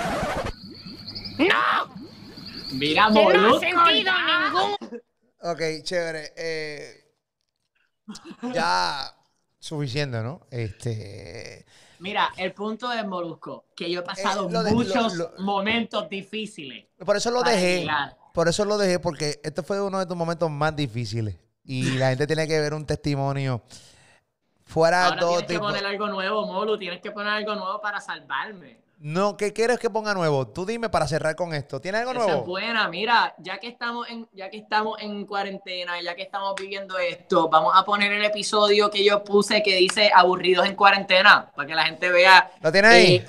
¡No! 1.38 2.03
Mira, 2.78 3.08
no 3.10 3.58
sentido 3.60 4.12
ningún... 4.12 5.00
Ok, 5.42 5.60
chévere. 5.82 6.32
eh, 6.36 7.04
ya 8.52 9.14
suficiente, 9.58 10.22
¿no? 10.22 10.46
Este. 10.50 11.64
Mira, 11.98 12.32
el 12.36 12.52
punto 12.52 12.88
de 12.88 13.02
Molusco, 13.04 13.66
que 13.76 13.90
yo 13.90 14.00
he 14.00 14.02
pasado 14.02 14.48
Eh, 14.48 14.62
de- 14.64 14.70
muchos 14.72 15.14
lo- 15.14 15.32
momentos 15.38 16.08
difíciles. 16.08 16.86
Por 17.04 17.16
eso 17.16 17.30
lo 17.30 17.42
dejé. 17.42 17.80
llegar. 17.80 18.16
Por 18.32 18.48
eso 18.48 18.64
lo 18.64 18.76
dejé, 18.78 18.98
porque 18.98 19.40
este 19.44 19.62
fue 19.62 19.80
uno 19.80 19.98
de 19.98 20.06
tus 20.06 20.16
momentos 20.16 20.50
más 20.50 20.74
difíciles. 20.74 21.36
Y 21.64 21.92
la 21.98 22.10
gente 22.10 22.26
tiene 22.26 22.46
que 22.46 22.60
ver 22.60 22.74
un 22.74 22.84
testimonio 22.84 23.62
fuera 24.66 25.04
Ahora 25.04 25.14
de 25.16 25.20
todo 25.20 25.30
tienes 25.38 25.46
que 25.48 25.58
poner 25.60 25.86
algo 25.86 26.08
nuevo, 26.08 26.46
Molu. 26.46 26.76
Tienes 26.78 27.00
que 27.00 27.10
poner 27.10 27.32
algo 27.32 27.54
nuevo 27.54 27.80
para 27.80 28.00
salvarme. 28.00 28.82
No, 28.98 29.36
¿qué 29.36 29.52
quieres 29.52 29.78
que 29.78 29.90
ponga 29.90 30.14
nuevo? 30.14 30.48
Tú 30.48 30.64
dime 30.64 30.88
para 30.88 31.06
cerrar 31.06 31.36
con 31.36 31.52
esto. 31.52 31.80
¿Tienes 31.80 32.00
algo 32.00 32.12
Esa 32.12 32.20
es 32.20 32.26
nuevo? 32.28 32.44
buena. 32.46 32.88
Mira, 32.88 33.34
ya 33.38 33.58
que 33.58 33.68
estamos 33.68 34.08
en, 34.08 34.26
ya 34.32 34.48
que 34.48 34.56
estamos 34.56 34.98
en 35.00 35.26
cuarentena, 35.26 36.00
ya 36.00 36.14
que 36.14 36.22
estamos 36.22 36.54
viviendo 36.54 36.96
esto, 36.98 37.48
vamos 37.48 37.72
a 37.76 37.84
poner 37.84 38.12
el 38.12 38.24
episodio 38.24 38.90
que 38.90 39.04
yo 39.04 39.22
puse 39.22 39.62
que 39.62 39.76
dice 39.76 40.10
aburridos 40.14 40.66
en 40.66 40.74
cuarentena, 40.74 41.50
para 41.54 41.68
que 41.68 41.74
la 41.74 41.84
gente 41.84 42.10
vea. 42.10 42.50
¿Lo 42.62 42.72
tienes 42.72 42.90
ahí? 42.90 43.14
Eh, 43.16 43.26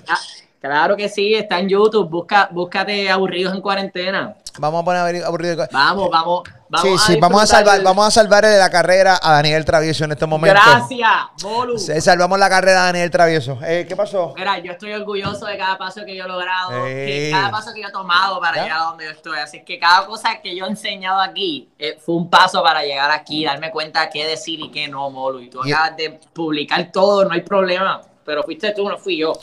claro 0.66 0.96
que 0.98 1.10
sí, 1.10 1.34
está 1.34 1.60
en 1.60 1.70
YouTube. 1.70 2.10
Busca, 2.10 2.50
búscate 2.52 3.10
aburridos 3.10 3.54
en 3.56 3.62
cuarentena. 3.62 4.36
Vamos 4.58 4.82
a 4.82 4.86
poner 4.86 5.02
a 5.02 5.06
ver- 5.06 5.24
aburrido. 5.26 5.68
Vamos, 5.70 6.10
vamos, 6.10 6.44
vamos. 6.70 7.02
sí, 7.04 7.14
sí, 7.14 7.20
vamos 7.20 7.44
a 7.44 7.46
salvar, 7.46 7.84
vamos 7.84 8.08
a 8.08 8.12
salvarle 8.12 8.58
la 8.58 8.70
carrera 8.70 9.20
a 9.22 9.34
Daniel 9.34 9.66
Travieso 9.66 10.06
en 10.06 10.14
este 10.14 10.26
momento. 10.26 10.58
Gracias, 10.64 11.12
Molu. 11.44 11.78
Sí, 11.78 12.00
salvamos 12.00 12.40
la 12.40 12.48
carrera 12.48 12.84
a 12.84 12.86
Daniel 12.86 13.12
Travieso. 13.12 13.60
Eh, 13.66 13.86
¿Qué 13.86 13.98
pasó? 13.98 14.34
Mira, 14.38 14.58
yo 14.60 14.72
estoy 14.72 14.94
orgulloso 14.94 15.46
de 15.46 15.58
cada 15.58 15.78
paso 15.78 16.06
que 16.06 16.16
yo 16.16 16.24
he 16.24 16.28
logrado, 16.30 16.70
que 16.86 17.26
Ey. 17.26 17.32
cada 17.34 17.52
paso 17.52 17.74
que 17.74 17.82
yo 17.82 17.90
he 17.90 17.92
tomado 17.92 18.40
para 18.40 18.56
¿Ya? 18.56 18.64
llegar 18.64 18.78
a 18.80 18.84
donde 18.86 19.06
yo 19.06 19.12
estoy. 19.12 19.40
Así 19.40 19.66
que 19.66 19.78
cada 19.78 20.06
cosa 20.06 20.40
que 20.42 20.56
yo 20.56 20.66
he 20.66 20.70
enseñado 20.70 21.20
aquí 21.20 21.68
eh, 21.78 21.98
fue 22.00 22.16
un 22.16 22.30
paso 22.30 22.64
para 22.64 22.82
llegar 22.84 23.12
aquí, 23.12 23.44
darme 23.44 23.72
cuenta 23.72 24.10
qué 24.10 24.26
decir 24.26 24.62
y 24.62 24.72
qué 24.72 24.88
no, 24.88 25.10
Molu. 25.10 25.42
Y 25.42 25.50
tú 25.50 25.60
Y- 25.66 25.74
acabas 25.74 25.98
de 25.98 26.18
publicar 26.32 26.94
todo, 26.94 27.26
no 27.26 27.34
hay 27.34 27.42
problema. 27.42 28.00
Pero 28.24 28.42
fuiste 28.44 28.72
tú, 28.74 28.88
no 28.88 28.98
fui 28.98 29.18
yo. 29.18 29.34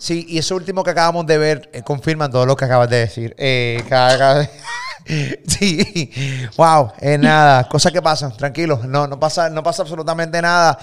Sí, 0.00 0.24
y 0.30 0.38
eso 0.38 0.56
último 0.56 0.82
que 0.82 0.92
acabamos 0.92 1.26
de 1.26 1.36
ver 1.36 1.68
eh, 1.74 1.82
confirma 1.82 2.30
todo 2.30 2.46
lo 2.46 2.56
que 2.56 2.64
acabas 2.64 2.88
de 2.88 2.96
decir. 3.00 3.34
Eh, 3.36 3.84
sí, 5.46 6.10
wow, 6.56 6.92
eh, 7.00 7.18
nada, 7.18 7.68
cosas 7.68 7.92
que 7.92 8.00
pasan, 8.00 8.34
tranquilo, 8.34 8.80
no, 8.82 9.06
no 9.06 9.20
pasa, 9.20 9.50
no 9.50 9.62
pasa 9.62 9.82
absolutamente 9.82 10.40
nada. 10.40 10.78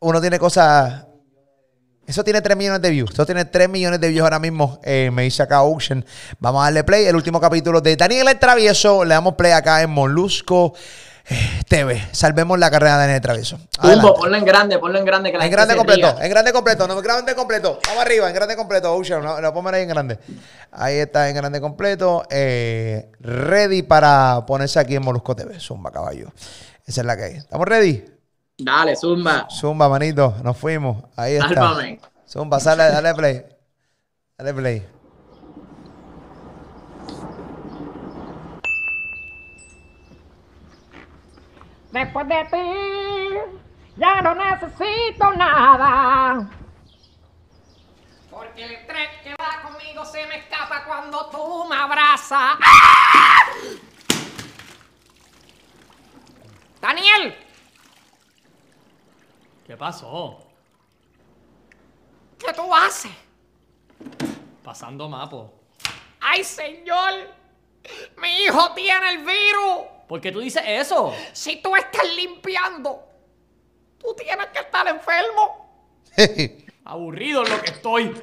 Uno 0.00 0.20
tiene 0.20 0.38
cosas. 0.38 1.06
Eso 2.06 2.22
tiene 2.22 2.42
3 2.42 2.54
millones 2.54 2.82
de 2.82 2.90
views. 2.90 3.10
Eso 3.12 3.24
tiene 3.24 3.46
3 3.46 3.66
millones 3.70 3.98
de 3.98 4.08
views 4.08 4.24
ahora 4.24 4.38
mismo. 4.38 4.78
Eh, 4.84 5.10
me 5.10 5.22
dice 5.22 5.42
acá 5.42 5.62
Ocean. 5.62 6.04
Vamos 6.38 6.60
a 6.60 6.64
darle 6.64 6.84
play. 6.84 7.06
El 7.06 7.16
último 7.16 7.40
capítulo 7.40 7.80
de 7.80 7.96
Daniel 7.96 8.28
el 8.28 8.38
Travieso. 8.38 9.04
Le 9.06 9.14
damos 9.14 9.36
play 9.36 9.52
acá 9.52 9.80
en 9.80 9.90
Molusco 9.90 10.74
TV. 11.68 12.02
Salvemos 12.12 12.58
la 12.58 12.70
carrera 12.70 12.98
de 12.98 13.14
el 13.14 13.20
Travieso. 13.20 13.58
Adelante. 13.78 14.12
Ponlo 14.16 14.36
en 14.36 14.44
grande, 14.44 14.78
ponlo 14.78 14.98
en 14.98 15.04
grande. 15.04 15.30
Que 15.30 15.38
la 15.38 15.44
En 15.44 15.50
gente 15.50 15.56
grande 15.56 15.74
se 15.74 15.78
completo, 15.78 16.12
ría. 16.16 16.24
en 16.24 16.30
grande 16.30 16.52
completo, 16.52 16.88
no, 16.88 16.96
en 16.98 17.02
grande 17.02 17.34
completo. 17.34 17.78
Vamos 17.86 18.02
arriba, 18.02 18.28
en 18.28 18.34
grande 18.34 18.56
completo, 18.56 18.94
Ocean, 18.94 19.22
lo, 19.22 19.40
lo 19.40 19.52
pongo 19.54 19.68
ahí 19.70 19.82
en 19.82 19.88
grande. 19.88 20.18
Ahí 20.72 20.96
está, 20.96 21.28
en 21.28 21.36
grande 21.36 21.60
completo. 21.60 22.24
eh, 22.30 23.10
ready 23.20 23.82
para 23.82 24.44
ponerse 24.46 24.78
aquí 24.80 24.96
en 24.96 25.02
Molusco 25.04 25.34
TV. 25.36 25.58
Zumba, 25.60 25.90
caballo. 25.90 26.32
Esa 26.86 27.02
es 27.02 27.06
la 27.06 27.16
que 27.16 27.22
hay. 27.24 27.32
¿Estamos 27.34 27.66
ready? 27.68 28.04
Dale, 28.58 28.96
zumba. 28.96 29.46
Zumba, 29.50 29.88
manito. 29.88 30.34
Nos 30.42 30.56
fuimos. 30.56 31.04
Ahí 31.16 31.34
está. 31.34 31.48
Sálvame. 31.48 32.00
Zumba, 32.28 32.60
sale, 32.60 32.84
dale 32.84 33.14
play. 33.14 33.44
Dale 34.36 34.54
play. 34.54 34.86
Después 41.92 42.28
de 42.28 42.44
ti, 42.44 43.60
ya 43.96 44.22
no 44.22 44.34
necesito 44.34 45.32
nada. 45.32 46.48
Porque 48.30 48.64
el 48.64 48.70
estrés 48.72 49.08
que 49.22 49.34
va 49.34 49.62
conmigo 49.62 50.04
se 50.04 50.26
me 50.26 50.36
escapa 50.36 50.84
cuando 50.84 51.28
tú 51.30 51.64
me 51.68 51.76
abrazas. 51.76 52.56
¡Ah! 52.62 53.42
Daniel, 56.80 57.36
¿Qué 59.70 59.76
pasó? 59.76 60.36
¿qué 62.36 62.52
tú 62.52 62.74
haces? 62.74 63.12
Pasando 64.64 65.08
mapo. 65.08 65.54
¡Ay, 66.20 66.42
señor! 66.42 67.39
¡Mi 68.18 68.44
hijo 68.44 68.72
tiene 68.74 69.10
el 69.10 69.18
virus! 69.18 69.86
¿Por 70.08 70.20
qué 70.20 70.32
tú 70.32 70.40
dices 70.40 70.62
eso? 70.66 71.14
Si 71.32 71.62
tú 71.62 71.76
estás 71.76 72.04
limpiando, 72.14 73.04
tú 73.98 74.14
tienes 74.14 74.46
que 74.48 74.60
estar 74.60 74.86
enfermo. 74.88 75.70
Aburrido 76.84 77.42
es 77.44 77.50
lo 77.50 77.60
que 77.62 77.70
estoy. 77.70 78.14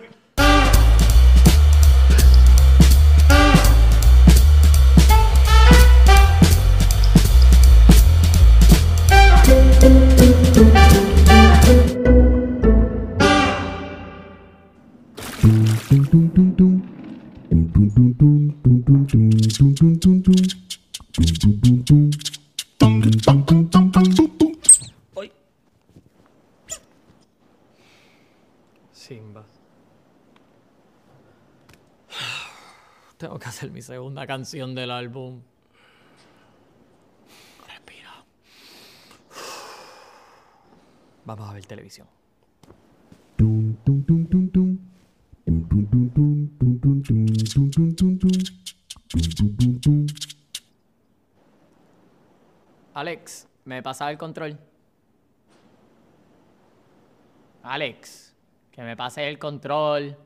Segunda 33.87 34.27
canción 34.27 34.75
del 34.75 34.91
álbum. 34.91 35.41
Respira. 37.65 38.25
Vamos 41.23 41.49
a 41.49 41.53
ver 41.53 41.65
televisión. 41.65 42.05
Alex, 52.93 53.47
¿me 53.63 53.81
pasa 53.81 54.11
el 54.11 54.17
control? 54.17 54.59
Alex, 57.63 58.35
que 58.69 58.81
me 58.81 58.97
pase 58.97 59.29
el 59.29 59.39
control. 59.39 60.17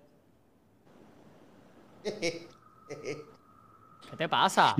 ¿Qué 4.11 4.17
te 4.17 4.27
pasa? 4.27 4.75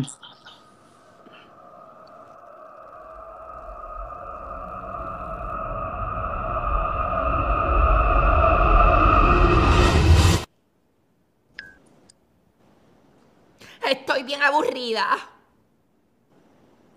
Estoy 13.89 14.23
bien 14.23 14.43
aburrida. 14.43 15.17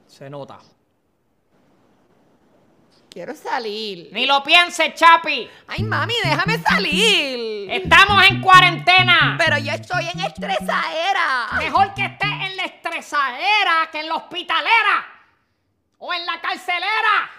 Se 0.09 0.29
nota. 0.29 0.59
Quiero 3.15 3.33
salir. 3.37 4.09
Ni 4.11 4.27
lo 4.27 4.43
pienses, 4.43 4.93
Chapi. 4.95 5.49
Ay, 5.69 5.85
mami, 5.85 6.15
déjame 6.25 6.59
salir. 6.59 7.71
Estamos 7.71 8.25
en 8.29 8.41
cuarentena. 8.41 9.37
Pero 9.39 9.57
yo 9.59 9.71
estoy 9.71 10.09
en 10.13 10.19
estresadera. 10.19 11.51
Mejor 11.59 11.95
que 11.95 12.07
estés 12.07 12.29
en 12.29 12.57
la 12.57 12.65
estresadera 12.65 13.89
que 13.93 14.01
en 14.01 14.09
la 14.09 14.17
hospitalera. 14.17 15.07
O 15.99 16.13
en 16.13 16.27
la 16.27 16.41
carcelera. 16.41 17.31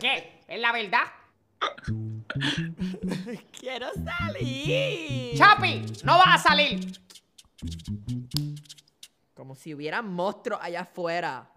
¿Qué? 0.00 0.40
¿Es 0.48 0.58
la 0.58 0.72
verdad? 0.72 1.04
Quiero 3.60 3.90
salir. 3.92 5.36
Chapi, 5.36 5.82
no 6.02 6.16
vas 6.16 6.28
a 6.28 6.38
salir. 6.38 6.80
Como 9.42 9.56
si 9.56 9.74
hubiera 9.74 10.02
monstruos 10.02 10.60
allá 10.62 10.82
afuera. 10.82 11.50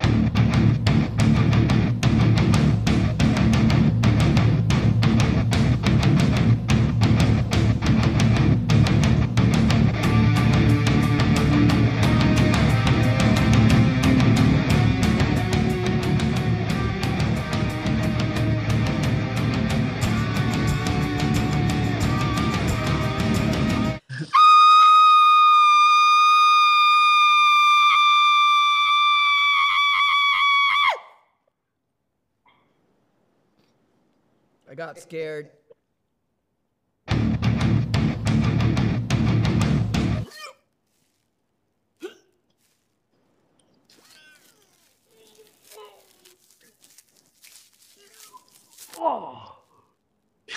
I 34.75 34.77
got 34.77 34.99
scared. 34.99 35.51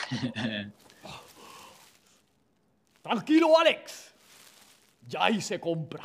Tranquilo, 3.04 3.56
Alex. 3.56 4.10
Ya 5.06 5.30
hice 5.30 5.60
compra. 5.60 6.02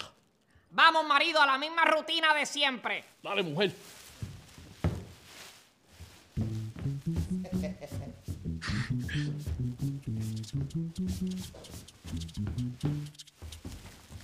Vamos, 0.69 1.03
marido, 1.07 1.41
a 1.41 1.47
la 1.47 1.57
misma 1.57 1.83
rutina 1.85 2.35
de 2.35 2.45
siempre. 2.45 3.03
Dale, 3.23 3.41
mujer. 3.41 3.71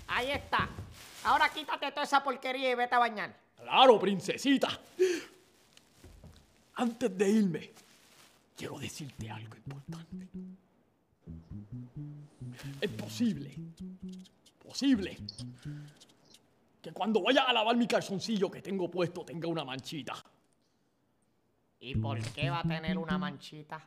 Ahí 0.08 0.32
está. 0.32 0.70
Ahora 1.24 1.50
quítate 1.50 1.92
toda 1.92 2.04
esa 2.04 2.24
porquería 2.24 2.72
y 2.72 2.76
vete 2.76 2.96
a 2.96 3.00
bañar. 3.00 3.36
Claro, 3.58 4.00
princesita. 4.00 4.68
Antes 6.76 7.18
de 7.18 7.30
irme, 7.30 7.72
quiero 8.56 8.80
decirte 8.80 9.30
algo 9.30 9.56
importante. 9.56 10.28
Es 12.82 12.90
posible, 12.92 13.54
posible, 14.64 15.18
que 16.82 16.92
cuando 16.94 17.22
vaya 17.22 17.44
a 17.44 17.54
lavar 17.54 17.76
mi 17.76 17.88
calzoncillo 17.88 18.50
que 18.50 18.62
tengo 18.62 18.90
puesto 18.90 19.24
tenga 19.26 19.48
una 19.48 19.66
manchita. 19.66 20.16
¿Y 21.82 21.96
por 21.96 22.20
qué 22.34 22.50
va 22.50 22.60
a 22.60 22.64
tener 22.64 22.98
una 22.98 23.18
manchita? 23.18 23.82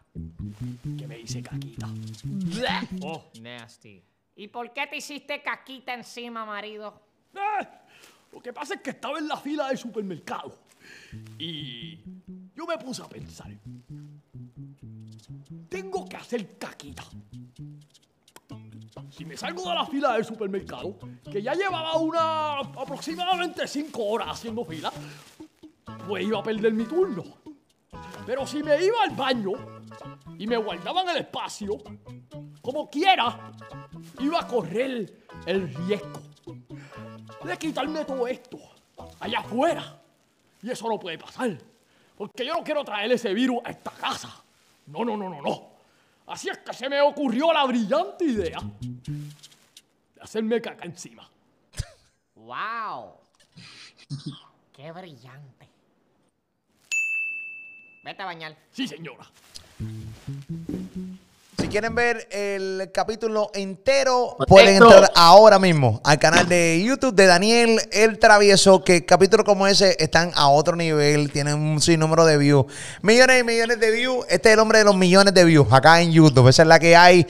Que 0.98 1.06
me 1.06 1.20
hice 1.20 1.42
caquita. 1.42 1.88
Oh, 3.02 3.24
nasty. 3.40 4.02
¿Y 4.36 4.48
por 4.48 4.72
qué 4.72 4.86
te 4.86 4.96
hiciste 4.96 5.42
caquita 5.42 5.92
encima, 5.92 6.46
marido? 6.46 7.02
Eh, 7.34 7.68
lo 8.32 8.40
que 8.40 8.52
pasa 8.52 8.74
es 8.74 8.80
que 8.80 8.90
estaba 8.90 9.18
en 9.18 9.28
la 9.28 9.36
fila 9.36 9.68
del 9.68 9.76
supermercado 9.76 10.58
y 11.38 11.98
yo 12.54 12.66
me 12.66 12.78
puse 12.78 13.02
a 13.02 13.08
pensar. 13.08 13.50
Tengo 15.68 16.08
que 16.08 16.16
hacer 16.16 16.56
caquita. 16.58 17.04
Si 19.10 19.26
me 19.26 19.36
salgo 19.36 19.68
de 19.68 19.74
la 19.74 19.86
fila 19.86 20.14
del 20.14 20.24
supermercado, 20.24 20.98
que 21.30 21.42
ya 21.42 21.54
llevaba 21.54 21.96
una 21.98 22.58
aproximadamente 22.60 23.66
5 23.66 24.02
horas 24.02 24.28
haciendo 24.30 24.64
fila, 24.64 24.90
pues 26.08 26.24
iba 26.24 26.38
a 26.38 26.42
perder 26.42 26.72
mi 26.72 26.84
turno. 26.84 27.41
Pero 28.24 28.46
si 28.46 28.62
me 28.62 28.82
iba 28.82 29.02
al 29.02 29.16
baño 29.16 29.52
y 30.38 30.46
me 30.46 30.56
guardaban 30.56 31.08
el 31.08 31.18
espacio, 31.18 31.78
como 32.60 32.88
quiera, 32.88 33.52
iba 34.20 34.40
a 34.40 34.46
correr 34.46 35.24
el 35.46 35.74
riesgo 35.74 36.22
de 37.44 37.58
quitarme 37.58 38.04
todo 38.04 38.26
esto 38.26 38.58
allá 39.20 39.40
afuera. 39.40 40.00
Y 40.62 40.70
eso 40.70 40.88
no 40.88 40.98
puede 40.98 41.18
pasar. 41.18 41.58
Porque 42.16 42.46
yo 42.46 42.54
no 42.54 42.62
quiero 42.62 42.84
traer 42.84 43.10
ese 43.12 43.34
virus 43.34 43.58
a 43.64 43.70
esta 43.70 43.90
casa. 43.90 44.42
No, 44.86 45.04
no, 45.04 45.16
no, 45.16 45.28
no, 45.28 45.42
no. 45.42 45.72
Así 46.26 46.48
es 46.48 46.58
que 46.58 46.72
se 46.72 46.88
me 46.88 47.00
ocurrió 47.00 47.52
la 47.52 47.64
brillante 47.64 48.24
idea 48.24 48.60
de 50.14 50.20
hacerme 50.20 50.60
caca 50.60 50.84
encima. 50.84 51.28
¡Wow! 52.36 53.14
¡Qué 54.72 54.92
brillante! 54.92 55.71
Vete 58.04 58.20
a 58.20 58.26
bañar. 58.26 58.56
Sí, 58.72 58.88
señora. 58.88 59.24
Si 61.56 61.68
quieren 61.68 61.94
ver 61.94 62.26
el 62.32 62.90
capítulo 62.92 63.52
entero, 63.54 64.36
pueden 64.48 64.82
entrar 64.82 65.12
ahora 65.14 65.60
mismo 65.60 66.00
al 66.02 66.18
canal 66.18 66.48
de 66.48 66.82
YouTube 66.84 67.14
de 67.14 67.26
Daniel 67.26 67.78
El 67.92 68.18
Travieso, 68.18 68.82
que 68.82 69.06
capítulos 69.06 69.46
como 69.46 69.68
ese 69.68 69.96
están 70.00 70.32
a 70.34 70.48
otro 70.48 70.74
nivel, 70.74 71.30
tienen 71.30 71.54
un 71.54 71.80
sinnúmero 71.80 72.24
de 72.24 72.38
views. 72.38 72.66
Millones 73.02 73.40
y 73.40 73.44
millones 73.44 73.78
de 73.78 73.90
views. 73.92 74.26
Este 74.28 74.48
es 74.48 74.54
el 74.54 74.58
hombre 74.58 74.78
de 74.78 74.84
los 74.84 74.96
millones 74.96 75.32
de 75.32 75.44
views 75.44 75.72
acá 75.72 76.00
en 76.00 76.10
YouTube. 76.10 76.48
Esa 76.48 76.62
es 76.62 76.68
la 76.68 76.80
que 76.80 76.96
hay. 76.96 77.24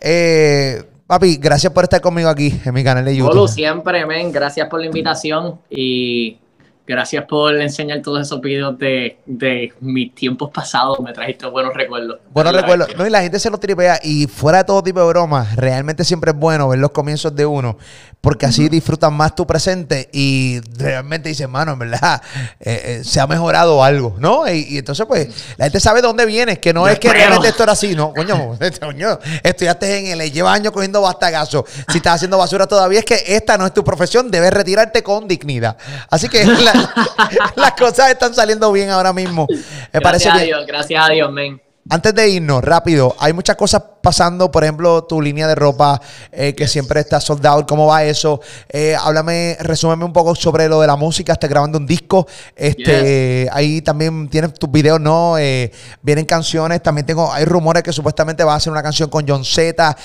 Eh, 0.00 0.82
papi, 1.06 1.36
gracias 1.36 1.72
por 1.72 1.84
estar 1.84 2.00
conmigo 2.00 2.28
aquí 2.28 2.60
en 2.64 2.74
mi 2.74 2.82
canal 2.82 3.04
de 3.04 3.14
YouTube. 3.14 3.30
Olu, 3.30 3.46
siempre, 3.46 4.04
men. 4.04 4.32
Gracias 4.32 4.68
por 4.68 4.80
la 4.80 4.86
invitación 4.86 5.60
y 5.70 6.38
Gracias 6.86 7.24
por 7.24 7.52
enseñar 7.60 8.00
todos 8.00 8.20
esos 8.20 8.40
videos 8.40 8.78
de, 8.78 9.18
de 9.26 9.72
mis 9.80 10.14
tiempos 10.14 10.50
pasados. 10.52 11.00
Me 11.00 11.12
trajiste 11.12 11.46
buenos 11.46 11.74
recuerdos. 11.74 12.20
Buenos 12.32 12.54
recuerdos. 12.54 12.88
No, 12.96 13.04
y 13.04 13.10
la 13.10 13.22
gente 13.22 13.40
se 13.40 13.50
lo 13.50 13.58
tripea. 13.58 13.98
Y 14.04 14.28
fuera 14.28 14.58
de 14.58 14.64
todo 14.64 14.84
tipo 14.84 15.00
de 15.00 15.06
bromas, 15.06 15.56
realmente 15.56 16.04
siempre 16.04 16.30
es 16.30 16.36
bueno 16.36 16.68
ver 16.68 16.78
los 16.78 16.92
comienzos 16.92 17.34
de 17.34 17.44
uno. 17.44 17.76
Porque 18.20 18.46
así 18.46 18.68
disfrutan 18.68 19.14
más 19.14 19.34
tu 19.34 19.48
presente. 19.48 20.08
Y 20.12 20.60
realmente 20.76 21.28
dices, 21.28 21.48
mano, 21.48 21.72
en 21.72 21.78
verdad, 21.80 22.22
eh, 22.60 22.82
eh, 22.84 23.04
se 23.04 23.18
ha 23.18 23.26
mejorado 23.26 23.82
algo, 23.82 24.14
¿no? 24.20 24.48
Y, 24.48 24.78
entonces, 24.78 25.06
pues, 25.06 25.28
la 25.56 25.64
gente 25.64 25.80
sabe 25.80 26.02
de 26.02 26.06
dónde 26.06 26.24
vienes. 26.24 26.60
Que 26.60 26.72
no 26.72 26.86
es 26.86 27.00
que 27.00 27.12
realmente 27.12 27.48
esto 27.48 27.64
era 27.64 27.72
así, 27.72 27.96
¿no? 27.96 28.12
Coño, 28.14 28.56
coño 28.80 29.18
estudiaste 29.42 30.12
en 30.12 30.20
el 30.20 30.32
lleva 30.32 30.52
años 30.52 30.72
cogiendo 30.72 31.00
bastagazo. 31.00 31.64
Si 31.88 31.98
estás 31.98 32.14
haciendo 32.14 32.38
basura 32.38 32.68
todavía, 32.68 33.00
es 33.00 33.04
que 33.04 33.22
esta 33.26 33.58
no 33.58 33.66
es 33.66 33.74
tu 33.74 33.82
profesión. 33.82 34.30
Debes 34.30 34.52
retirarte 34.52 35.02
con 35.02 35.26
dignidad. 35.26 35.76
Así 36.10 36.28
que 36.28 36.44
la, 36.46 36.75
las 37.56 37.72
cosas 37.72 38.10
están 38.10 38.34
saliendo 38.34 38.70
bien 38.72 38.90
ahora 38.90 39.12
mismo. 39.12 39.46
Me 39.48 39.56
gracias 40.00 40.02
parece 40.02 40.28
a 40.30 40.38
Dios, 40.38 40.66
gracias 40.66 41.04
a 41.04 41.12
Dios, 41.12 41.32
men. 41.32 41.60
Antes 41.88 42.14
de 42.14 42.28
irnos, 42.28 42.64
rápido, 42.64 43.14
hay 43.18 43.32
muchas 43.32 43.54
cosas 43.54 43.82
pasando, 44.06 44.52
por 44.52 44.62
ejemplo, 44.62 45.02
tu 45.02 45.20
línea 45.20 45.48
de 45.48 45.56
ropa 45.56 46.00
eh, 46.30 46.54
que 46.54 46.68
siempre 46.68 47.00
está 47.00 47.20
soldado, 47.20 47.66
¿cómo 47.66 47.88
va 47.88 48.04
eso? 48.04 48.40
Eh, 48.68 48.94
háblame, 48.94 49.56
resúmeme 49.58 50.04
un 50.04 50.12
poco 50.12 50.36
sobre 50.36 50.68
lo 50.68 50.80
de 50.80 50.86
la 50.86 50.94
música, 50.94 51.32
estás 51.32 51.50
grabando 51.50 51.76
un 51.76 51.88
disco, 51.88 52.24
este, 52.54 53.48
ahí 53.50 53.82
también 53.82 54.28
tienes 54.28 54.54
tus 54.54 54.70
videos, 54.70 55.00
¿no? 55.00 55.38
Eh, 55.38 55.72
vienen 56.02 56.24
canciones, 56.24 56.80
también 56.84 57.04
tengo, 57.04 57.32
hay 57.32 57.44
rumores 57.46 57.82
que 57.82 57.92
supuestamente 57.92 58.44
vas 58.44 58.52
a 58.54 58.56
hacer 58.58 58.70
una 58.70 58.80
canción 58.80 59.10
con 59.10 59.26
John 59.26 59.44
Z. 59.44 59.96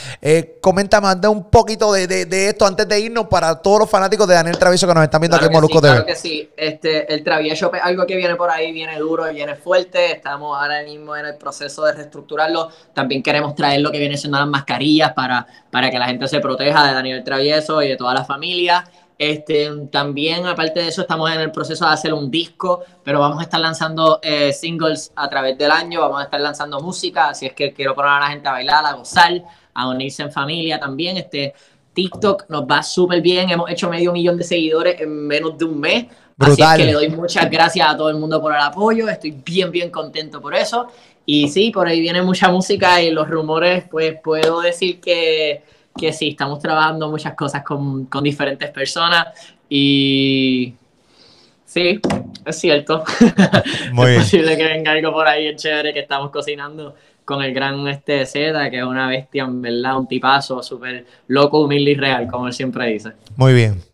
Comenta 0.62 1.00
de 1.14 1.28
un 1.28 1.44
poquito 1.52 1.94
de, 1.94 2.08
de, 2.08 2.50
esto 2.50 2.66
antes 2.66 2.88
de 2.88 3.00
irnos 3.00 3.28
para 3.28 3.62
todos 3.62 3.82
los 3.82 3.90
fanáticos 3.90 4.28
de 4.28 4.34
Daniel 4.34 4.58
Travieso 4.58 4.88
que 4.88 4.96
nos 4.96 5.04
están 5.04 5.22
viendo 5.22 5.38
aquí 5.38 5.46
en 5.46 5.52
Molusco 5.52 5.78
sí, 5.78 5.82
Claro 5.82 6.06
que 6.08 6.16
sí, 6.16 6.50
este, 6.58 7.14
el 7.14 7.24
Travieso, 7.24 7.72
algo 7.84 8.08
que 8.08 8.16
viene 8.16 8.36
por 8.36 8.50
ahí, 8.50 8.72
viene 8.72 8.98
duro, 8.98 9.32
viene 9.32 9.54
fuerte, 9.54 10.12
estamos 10.12 10.58
ahora 10.60 10.82
mismo 10.82 11.16
en 11.16 11.28
el 11.28 11.36
proceso 11.36 11.86
de 11.86 11.94
reestructurarlo. 11.94 12.70
También 12.96 13.22
queremos 13.22 13.54
traer 13.54 13.91
lo 13.92 13.94
que 13.94 14.00
viene 14.00 14.16
siendo 14.16 14.40
las 14.40 14.48
mascarillas 14.48 15.14
para, 15.14 15.46
para 15.70 15.92
que 15.92 16.00
la 16.00 16.06
gente 16.06 16.28
se 16.28 16.40
proteja 16.40 16.88
de 16.88 16.94
Daniel 16.94 17.24
Travieso 17.24 17.82
y 17.82 17.90
de 17.90 17.98
toda 17.98 18.14
la 18.14 18.24
familia. 18.24 18.86
Este, 19.18 19.70
también, 19.92 20.48
aparte 20.48 20.80
de 20.80 20.88
eso, 20.88 21.02
estamos 21.02 21.32
en 21.32 21.42
el 21.42 21.52
proceso 21.52 21.86
de 21.86 21.92
hacer 21.92 22.14
un 22.14 22.32
disco, 22.32 22.84
pero 23.04 23.20
vamos 23.20 23.40
a 23.40 23.44
estar 23.44 23.60
lanzando 23.60 24.20
eh, 24.24 24.52
singles 24.52 25.12
a 25.16 25.30
través 25.30 25.58
del 25.58 25.70
año, 25.70 26.00
vamos 26.02 26.22
a 26.22 26.24
estar 26.24 26.42
lanzando 26.42 26.80
música, 26.80 27.30
así 27.30 27.46
es 27.46 27.54
que 27.54 27.72
quiero 27.72 27.94
poner 27.94 28.12
a 28.12 28.20
la 28.22 28.28
gente 28.28 28.48
a 28.48 28.54
bailar, 28.54 28.84
a 28.84 28.94
gozar, 28.94 29.44
a 29.76 29.88
unirse 29.90 30.24
en 30.24 30.32
familia 30.32 30.80
también. 30.80 31.18
Este, 31.18 31.54
TikTok 31.94 32.46
nos 32.50 32.64
va 32.64 32.82
súper 32.82 33.22
bien, 33.22 33.50
hemos 33.50 33.70
hecho 33.70 33.90
medio 33.90 34.12
millón 34.12 34.38
de 34.38 34.44
seguidores 34.44 35.00
en 35.00 35.28
menos 35.28 35.58
de 35.58 35.66
un 35.66 35.80
mes. 35.80 36.06
Así 36.40 36.62
es 36.62 36.70
que 36.78 36.86
le 36.86 36.94
doy 36.94 37.10
muchas 37.10 37.48
gracias 37.50 37.88
a 37.88 37.96
todo 37.96 38.10
el 38.10 38.16
mundo 38.16 38.42
por 38.42 38.56
el 38.56 38.62
apoyo, 38.62 39.08
estoy 39.08 39.32
bien, 39.32 39.70
bien 39.70 39.92
contento 39.92 40.42
por 40.42 40.56
eso. 40.56 40.88
Y 41.26 41.48
sí, 41.50 41.72
por 41.72 41.88
ahí 41.88 42.02
viene 42.02 42.22
mucha 42.22 42.50
música 42.50 43.02
y 43.02 43.12
los 43.12 43.30
rumores, 43.30 43.86
pues 43.90 44.20
puedo 44.22 44.62
decir 44.62 45.00
que, 45.00 45.62
que 45.98 46.14
sí, 46.14 46.30
estamos 46.30 46.60
trabajando 46.60 47.10
muchas 47.10 47.36
cosas 47.36 47.64
con, 47.64 48.06
con 48.06 48.24
diferentes 48.24 48.70
personas 48.72 49.28
y 49.70 50.74
sí, 51.66 52.00
es 52.46 52.60
cierto. 52.60 53.04
Muy 53.94 54.12
es 54.12 54.18
posible 54.20 54.58
que 54.58 54.66
venga 54.66 54.92
algo 54.92 55.14
por 55.14 55.28
ahí 55.28 55.56
chévere 55.56 55.94
que 55.94 56.00
estamos 56.00 56.32
cocinando 56.32 56.96
con 57.24 57.42
el 57.42 57.54
gran 57.54 57.88
este 57.88 58.26
Z, 58.26 58.70
que 58.70 58.80
es 58.80 58.84
una 58.84 59.08
bestia, 59.08 59.44
en 59.44 59.62
verdad, 59.62 59.98
un 59.98 60.08
tipazo 60.08 60.62
súper 60.62 61.06
loco, 61.28 61.62
humilde 61.62 61.92
y 61.92 61.96
real, 61.96 62.28
como 62.28 62.48
él 62.48 62.54
siempre 62.54 62.88
dice. 62.88 63.12
Muy 63.38 63.54
bien. 63.54 63.91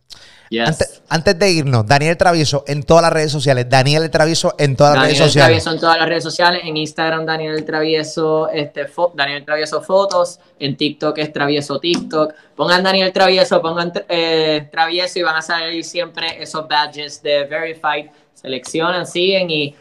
Antes, 1.09 1.39
de 1.39 1.51
irnos, 1.51 1.85
Daniel 1.85 2.17
Travieso 2.17 2.63
en 2.67 2.83
todas 2.83 3.03
las 3.03 3.13
redes 3.13 3.31
sociales. 3.31 3.67
Daniel 3.69 4.09
Travieso 4.09 4.55
en 4.57 4.75
todas 4.75 4.95
las 4.95 5.03
redes 5.03 5.17
sociales. 5.17 5.35
Daniel 5.35 5.63
Travieso 5.63 5.71
en 5.71 5.79
todas 5.79 5.97
las 5.97 6.09
redes 6.09 6.23
sociales. 6.23 6.61
En 6.63 6.77
Instagram, 6.77 7.25
Daniel 7.25 7.65
Travieso, 7.65 8.49
este, 8.49 8.87
Daniel 9.15 9.45
Travieso 9.45 9.81
Fotos. 9.81 10.39
En 10.59 10.77
TikTok 10.77 11.17
es 11.17 11.33
Travieso 11.33 11.79
TikTok. 11.79 12.33
Pongan 12.55 12.83
Daniel 12.83 13.11
Travieso, 13.11 13.61
pongan 13.61 13.91
eh, 14.09 14.67
Travieso 14.71 15.19
y 15.19 15.23
van 15.23 15.35
a 15.35 15.41
salir 15.41 15.83
siempre 15.83 16.41
esos 16.41 16.67
badges 16.67 17.21
de 17.21 17.45
Verified. 17.45 18.11
Seleccionan, 18.33 19.05
siguen 19.05 19.49
y 19.49 19.75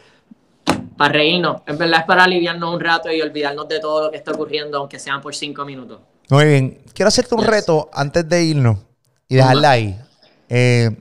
para 0.97 1.13
reírnos. 1.13 1.61
En 1.65 1.77
verdad 1.77 2.01
es 2.01 2.05
para 2.05 2.23
aliviarnos 2.23 2.73
un 2.73 2.79
rato 2.79 3.11
y 3.11 3.21
olvidarnos 3.21 3.67
de 3.67 3.79
todo 3.79 4.05
lo 4.05 4.11
que 4.11 4.17
está 4.17 4.31
ocurriendo, 4.31 4.79
aunque 4.79 4.99
sean 4.99 5.21
por 5.21 5.35
cinco 5.35 5.63
minutos. 5.63 5.99
Muy 6.29 6.45
bien. 6.45 6.81
Quiero 6.93 7.07
hacerte 7.07 7.35
un 7.35 7.43
reto 7.43 7.89
antes 7.93 8.27
de 8.27 8.43
irnos 8.43 8.79
y 9.29 9.35
dejarla 9.35 9.71
ahí. 9.71 9.99
Eh, 10.49 10.91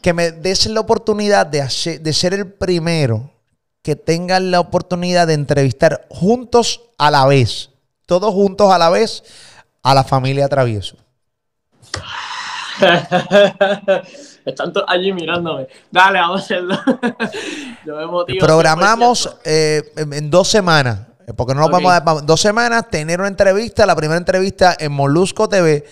que 0.00 0.12
me 0.12 0.30
des 0.32 0.66
la 0.66 0.80
oportunidad 0.80 1.46
de, 1.46 1.98
de 2.00 2.12
ser 2.12 2.34
el 2.34 2.52
primero 2.52 3.30
que 3.82 3.96
tengan 3.96 4.50
la 4.50 4.60
oportunidad 4.60 5.26
de 5.26 5.34
entrevistar 5.34 6.06
juntos 6.08 6.82
a 6.98 7.10
la 7.10 7.26
vez, 7.26 7.70
todos 8.06 8.32
juntos 8.32 8.72
a 8.72 8.78
la 8.78 8.90
vez, 8.90 9.24
a 9.82 9.94
la 9.94 10.04
familia 10.04 10.48
Travieso? 10.48 10.96
Están 14.44 14.72
todos 14.72 14.86
allí 14.88 15.12
mirándome. 15.12 15.68
Dale, 15.90 16.20
vamos 16.20 16.40
a 16.40 16.44
hacerlo. 16.44 16.78
Yo 17.84 17.96
me 17.96 18.06
motivo. 18.06 18.38
Programamos 18.38 19.36
eh, 19.44 19.92
en 19.96 20.30
dos 20.30 20.48
semanas, 20.48 21.00
eh, 21.26 21.32
porque 21.34 21.54
no 21.54 21.60
nos 21.60 21.70
vamos 21.70 21.92
a 21.92 22.00
dar 22.00 22.24
dos 22.24 22.40
semanas, 22.40 22.88
tener 22.88 23.20
una 23.20 23.28
entrevista, 23.28 23.84
la 23.84 23.96
primera 23.96 24.18
entrevista 24.18 24.76
en 24.78 24.92
Molusco 24.92 25.48
TV 25.48 25.84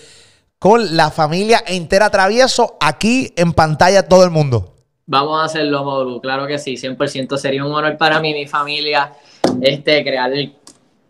con 0.58 0.96
la 0.96 1.10
familia 1.10 1.62
entera 1.66 2.10
Travieso 2.10 2.76
aquí 2.80 3.32
en 3.36 3.52
pantalla 3.52 4.08
todo 4.08 4.24
el 4.24 4.30
mundo. 4.30 4.74
Vamos 5.06 5.40
a 5.40 5.44
hacerlo, 5.44 5.84
Molu. 5.84 6.20
Claro 6.20 6.46
que 6.46 6.58
sí, 6.58 6.74
100%. 6.74 7.36
Sería 7.36 7.64
un 7.64 7.72
honor 7.72 7.96
para 7.96 8.20
mí 8.20 8.32
mi 8.32 8.46
familia 8.46 9.12
este, 9.62 10.02
crear 10.02 10.30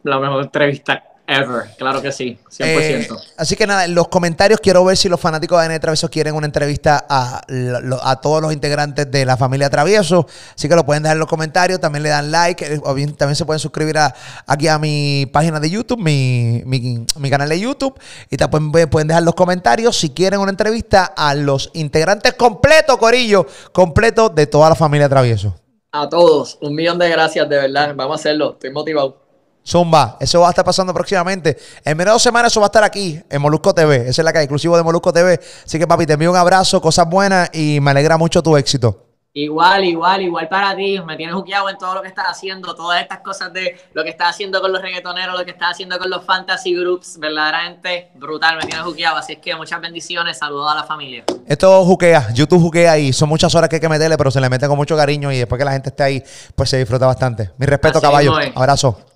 la 0.02 0.18
mejor 0.18 0.44
entrevista 0.44 1.02
ever. 1.26 1.70
Claro 1.76 2.00
que 2.02 2.12
sí, 2.12 2.38
100%. 2.50 2.60
Eh, 2.60 3.08
así 3.36 3.56
que 3.56 3.66
nada, 3.66 3.84
en 3.84 3.94
los 3.94 4.08
comentarios 4.08 4.60
quiero 4.60 4.84
ver 4.84 4.96
si 4.96 5.08
los 5.08 5.20
fanáticos 5.20 5.58
de 5.60 5.66
ADN 5.66 5.80
Travieso 5.80 6.08
quieren 6.10 6.34
una 6.34 6.46
entrevista 6.46 7.04
a, 7.08 7.42
a 8.02 8.20
todos 8.20 8.40
los 8.42 8.52
integrantes 8.52 9.10
de 9.10 9.24
la 9.24 9.36
familia 9.36 9.68
Travieso. 9.70 10.26
Así 10.54 10.68
que 10.68 10.74
lo 10.76 10.86
pueden 10.86 11.02
dejar 11.02 11.16
en 11.16 11.20
los 11.20 11.28
comentarios, 11.28 11.80
también 11.80 12.02
le 12.04 12.08
dan 12.10 12.30
like, 12.30 12.64
eh, 12.64 12.80
o 12.84 12.94
bien 12.94 13.14
también 13.14 13.36
se 13.36 13.44
pueden 13.44 13.60
suscribir 13.60 13.98
a- 13.98 14.14
aquí 14.46 14.68
a 14.68 14.78
mi 14.78 15.26
página 15.32 15.58
de 15.60 15.68
YouTube, 15.70 15.98
mi, 15.98 16.62
mi- 16.64 17.04
mi 17.18 17.30
canal 17.30 17.48
de 17.48 17.58
YouTube. 17.60 17.98
Y 18.30 18.36
también 18.36 18.70
pueden- 18.72 18.88
pueden 18.90 19.08
dejar 19.08 19.22
los 19.22 19.34
comentarios 19.34 19.96
si 19.98 20.10
quieren 20.10 20.40
una 20.40 20.50
entrevista 20.50 21.04
a 21.16 21.34
los 21.34 21.70
integrantes 21.74 22.34
completos, 22.34 22.96
Corillo, 22.98 23.46
completo 23.72 24.28
de 24.28 24.46
toda 24.46 24.68
la 24.68 24.74
familia 24.74 25.08
Travieso. 25.08 25.54
A 25.92 26.08
todos, 26.08 26.58
un 26.60 26.74
millón 26.74 26.98
de 26.98 27.08
gracias, 27.08 27.48
de 27.48 27.56
verdad. 27.56 27.94
Vamos 27.96 28.18
a 28.18 28.20
hacerlo. 28.20 28.52
Estoy 28.52 28.70
motivado. 28.70 29.25
Zumba, 29.66 30.16
eso 30.20 30.40
va 30.40 30.46
a 30.46 30.50
estar 30.50 30.64
pasando 30.64 30.94
próximamente. 30.94 31.58
En 31.84 31.96
menos 31.96 32.12
de 32.12 32.14
dos 32.14 32.22
semanas 32.22 32.52
eso 32.52 32.60
va 32.60 32.66
a 32.66 32.68
estar 32.68 32.84
aquí, 32.84 33.20
en 33.28 33.42
Molusco 33.42 33.74
TV. 33.74 34.08
Esa 34.08 34.22
es 34.22 34.24
la 34.24 34.32
que 34.32 34.38
hay, 34.38 34.44
exclusivo 34.44 34.76
de 34.76 34.84
Molusco 34.84 35.12
TV. 35.12 35.40
Así 35.64 35.78
que 35.78 35.86
papi, 35.86 36.06
te 36.06 36.12
envío 36.12 36.30
un 36.30 36.36
abrazo, 36.36 36.80
cosas 36.80 37.08
buenas 37.08 37.50
y 37.52 37.80
me 37.80 37.90
alegra 37.90 38.16
mucho 38.16 38.42
tu 38.42 38.56
éxito. 38.56 39.02
Igual, 39.32 39.84
igual, 39.84 40.22
igual 40.22 40.48
para 40.48 40.74
ti. 40.74 40.98
Me 41.04 41.16
tienes 41.16 41.34
juqueado 41.34 41.68
en 41.68 41.76
todo 41.76 41.96
lo 41.96 42.00
que 42.00 42.08
estás 42.08 42.26
haciendo, 42.26 42.74
todas 42.74 43.02
estas 43.02 43.18
cosas 43.18 43.52
de 43.52 43.76
lo 43.92 44.02
que 44.02 44.08
estás 44.08 44.30
haciendo 44.30 44.62
con 44.62 44.72
los 44.72 44.80
reggaetoneros, 44.80 45.36
lo 45.36 45.44
que 45.44 45.50
estás 45.50 45.72
haciendo 45.72 45.98
con 45.98 46.08
los 46.08 46.24
fantasy 46.24 46.74
groups. 46.74 47.18
Verdaderamente 47.18 48.12
brutal, 48.14 48.56
me 48.56 48.62
tienes 48.62 48.82
juqueado. 48.82 49.16
Así 49.16 49.34
es 49.34 49.40
que 49.40 49.54
muchas 49.56 49.80
bendiciones, 49.82 50.38
saludos 50.38 50.72
a 50.72 50.76
la 50.76 50.84
familia. 50.84 51.24
Esto 51.46 51.84
juquea, 51.84 52.32
YouTube 52.32 52.62
juquea 52.62 52.98
y 52.98 53.12
son 53.12 53.28
muchas 53.28 53.54
horas 53.54 53.68
que 53.68 53.76
hay 53.76 53.80
que 53.80 53.88
meterle, 53.90 54.16
pero 54.16 54.30
se 54.30 54.40
le 54.40 54.48
mete 54.48 54.68
con 54.68 54.76
mucho 54.76 54.96
cariño 54.96 55.30
y 55.30 55.38
después 55.38 55.58
que 55.58 55.64
la 55.66 55.72
gente 55.72 55.90
esté 55.90 56.04
ahí, 56.04 56.24
pues 56.54 56.70
se 56.70 56.78
disfruta 56.78 57.04
bastante. 57.04 57.50
Mi 57.58 57.66
respeto, 57.66 57.98
Así 57.98 58.06
caballo. 58.06 58.32
Abrazo. 58.54 59.15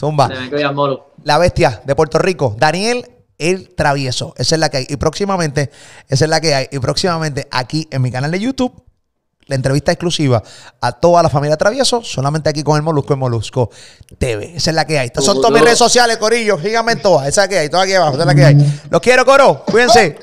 Zumba. 0.00 0.28
Se 0.28 0.34
me. 0.34 0.98
La 1.24 1.36
bestia 1.36 1.82
de 1.84 1.94
Puerto 1.94 2.18
Rico, 2.18 2.56
Daniel 2.58 3.06
el 3.36 3.74
Travieso. 3.74 4.34
Esa 4.36 4.54
es 4.54 4.58
la 4.58 4.68
que 4.68 4.78
hay. 4.78 4.86
Y 4.88 4.96
próximamente, 4.96 5.70
esa 6.08 6.24
es 6.24 6.30
la 6.30 6.40
que 6.40 6.54
hay. 6.54 6.68
Y 6.70 6.78
próximamente 6.78 7.46
aquí 7.50 7.86
en 7.90 8.02
mi 8.02 8.10
canal 8.10 8.30
de 8.30 8.40
YouTube, 8.40 8.84
la 9.46 9.56
entrevista 9.56 9.92
exclusiva 9.92 10.42
a 10.80 10.92
toda 10.92 11.22
la 11.22 11.28
familia 11.28 11.56
Travieso, 11.56 12.02
solamente 12.02 12.48
aquí 12.48 12.62
con 12.62 12.76
el 12.76 12.82
Molusco 12.82 13.14
en 13.14 13.18
Molusco 13.18 13.70
TV. 14.18 14.56
Esa 14.56 14.70
es 14.70 14.76
la 14.76 14.86
que 14.86 14.98
hay. 14.98 15.06
Estas 15.06 15.24
son 15.24 15.36
todas 15.36 15.52
mis 15.52 15.62
redes 15.62 15.78
sociales, 15.78 16.18
Corillo. 16.18 16.58
Síganme 16.60 16.92
en 16.92 17.02
todas. 17.02 17.26
Esa 17.26 17.44
es 17.44 17.46
la 17.46 17.48
que 17.48 17.58
hay. 17.58 17.68
Todas 17.68 17.84
aquí 17.84 17.94
abajo. 17.94 18.12
Esa 18.12 18.22
es 18.22 18.26
la 18.26 18.34
que 18.34 18.44
hay. 18.44 18.80
Los 18.90 19.00
quiero, 19.00 19.24
Coro. 19.24 19.64
Cuídense. 19.64 20.18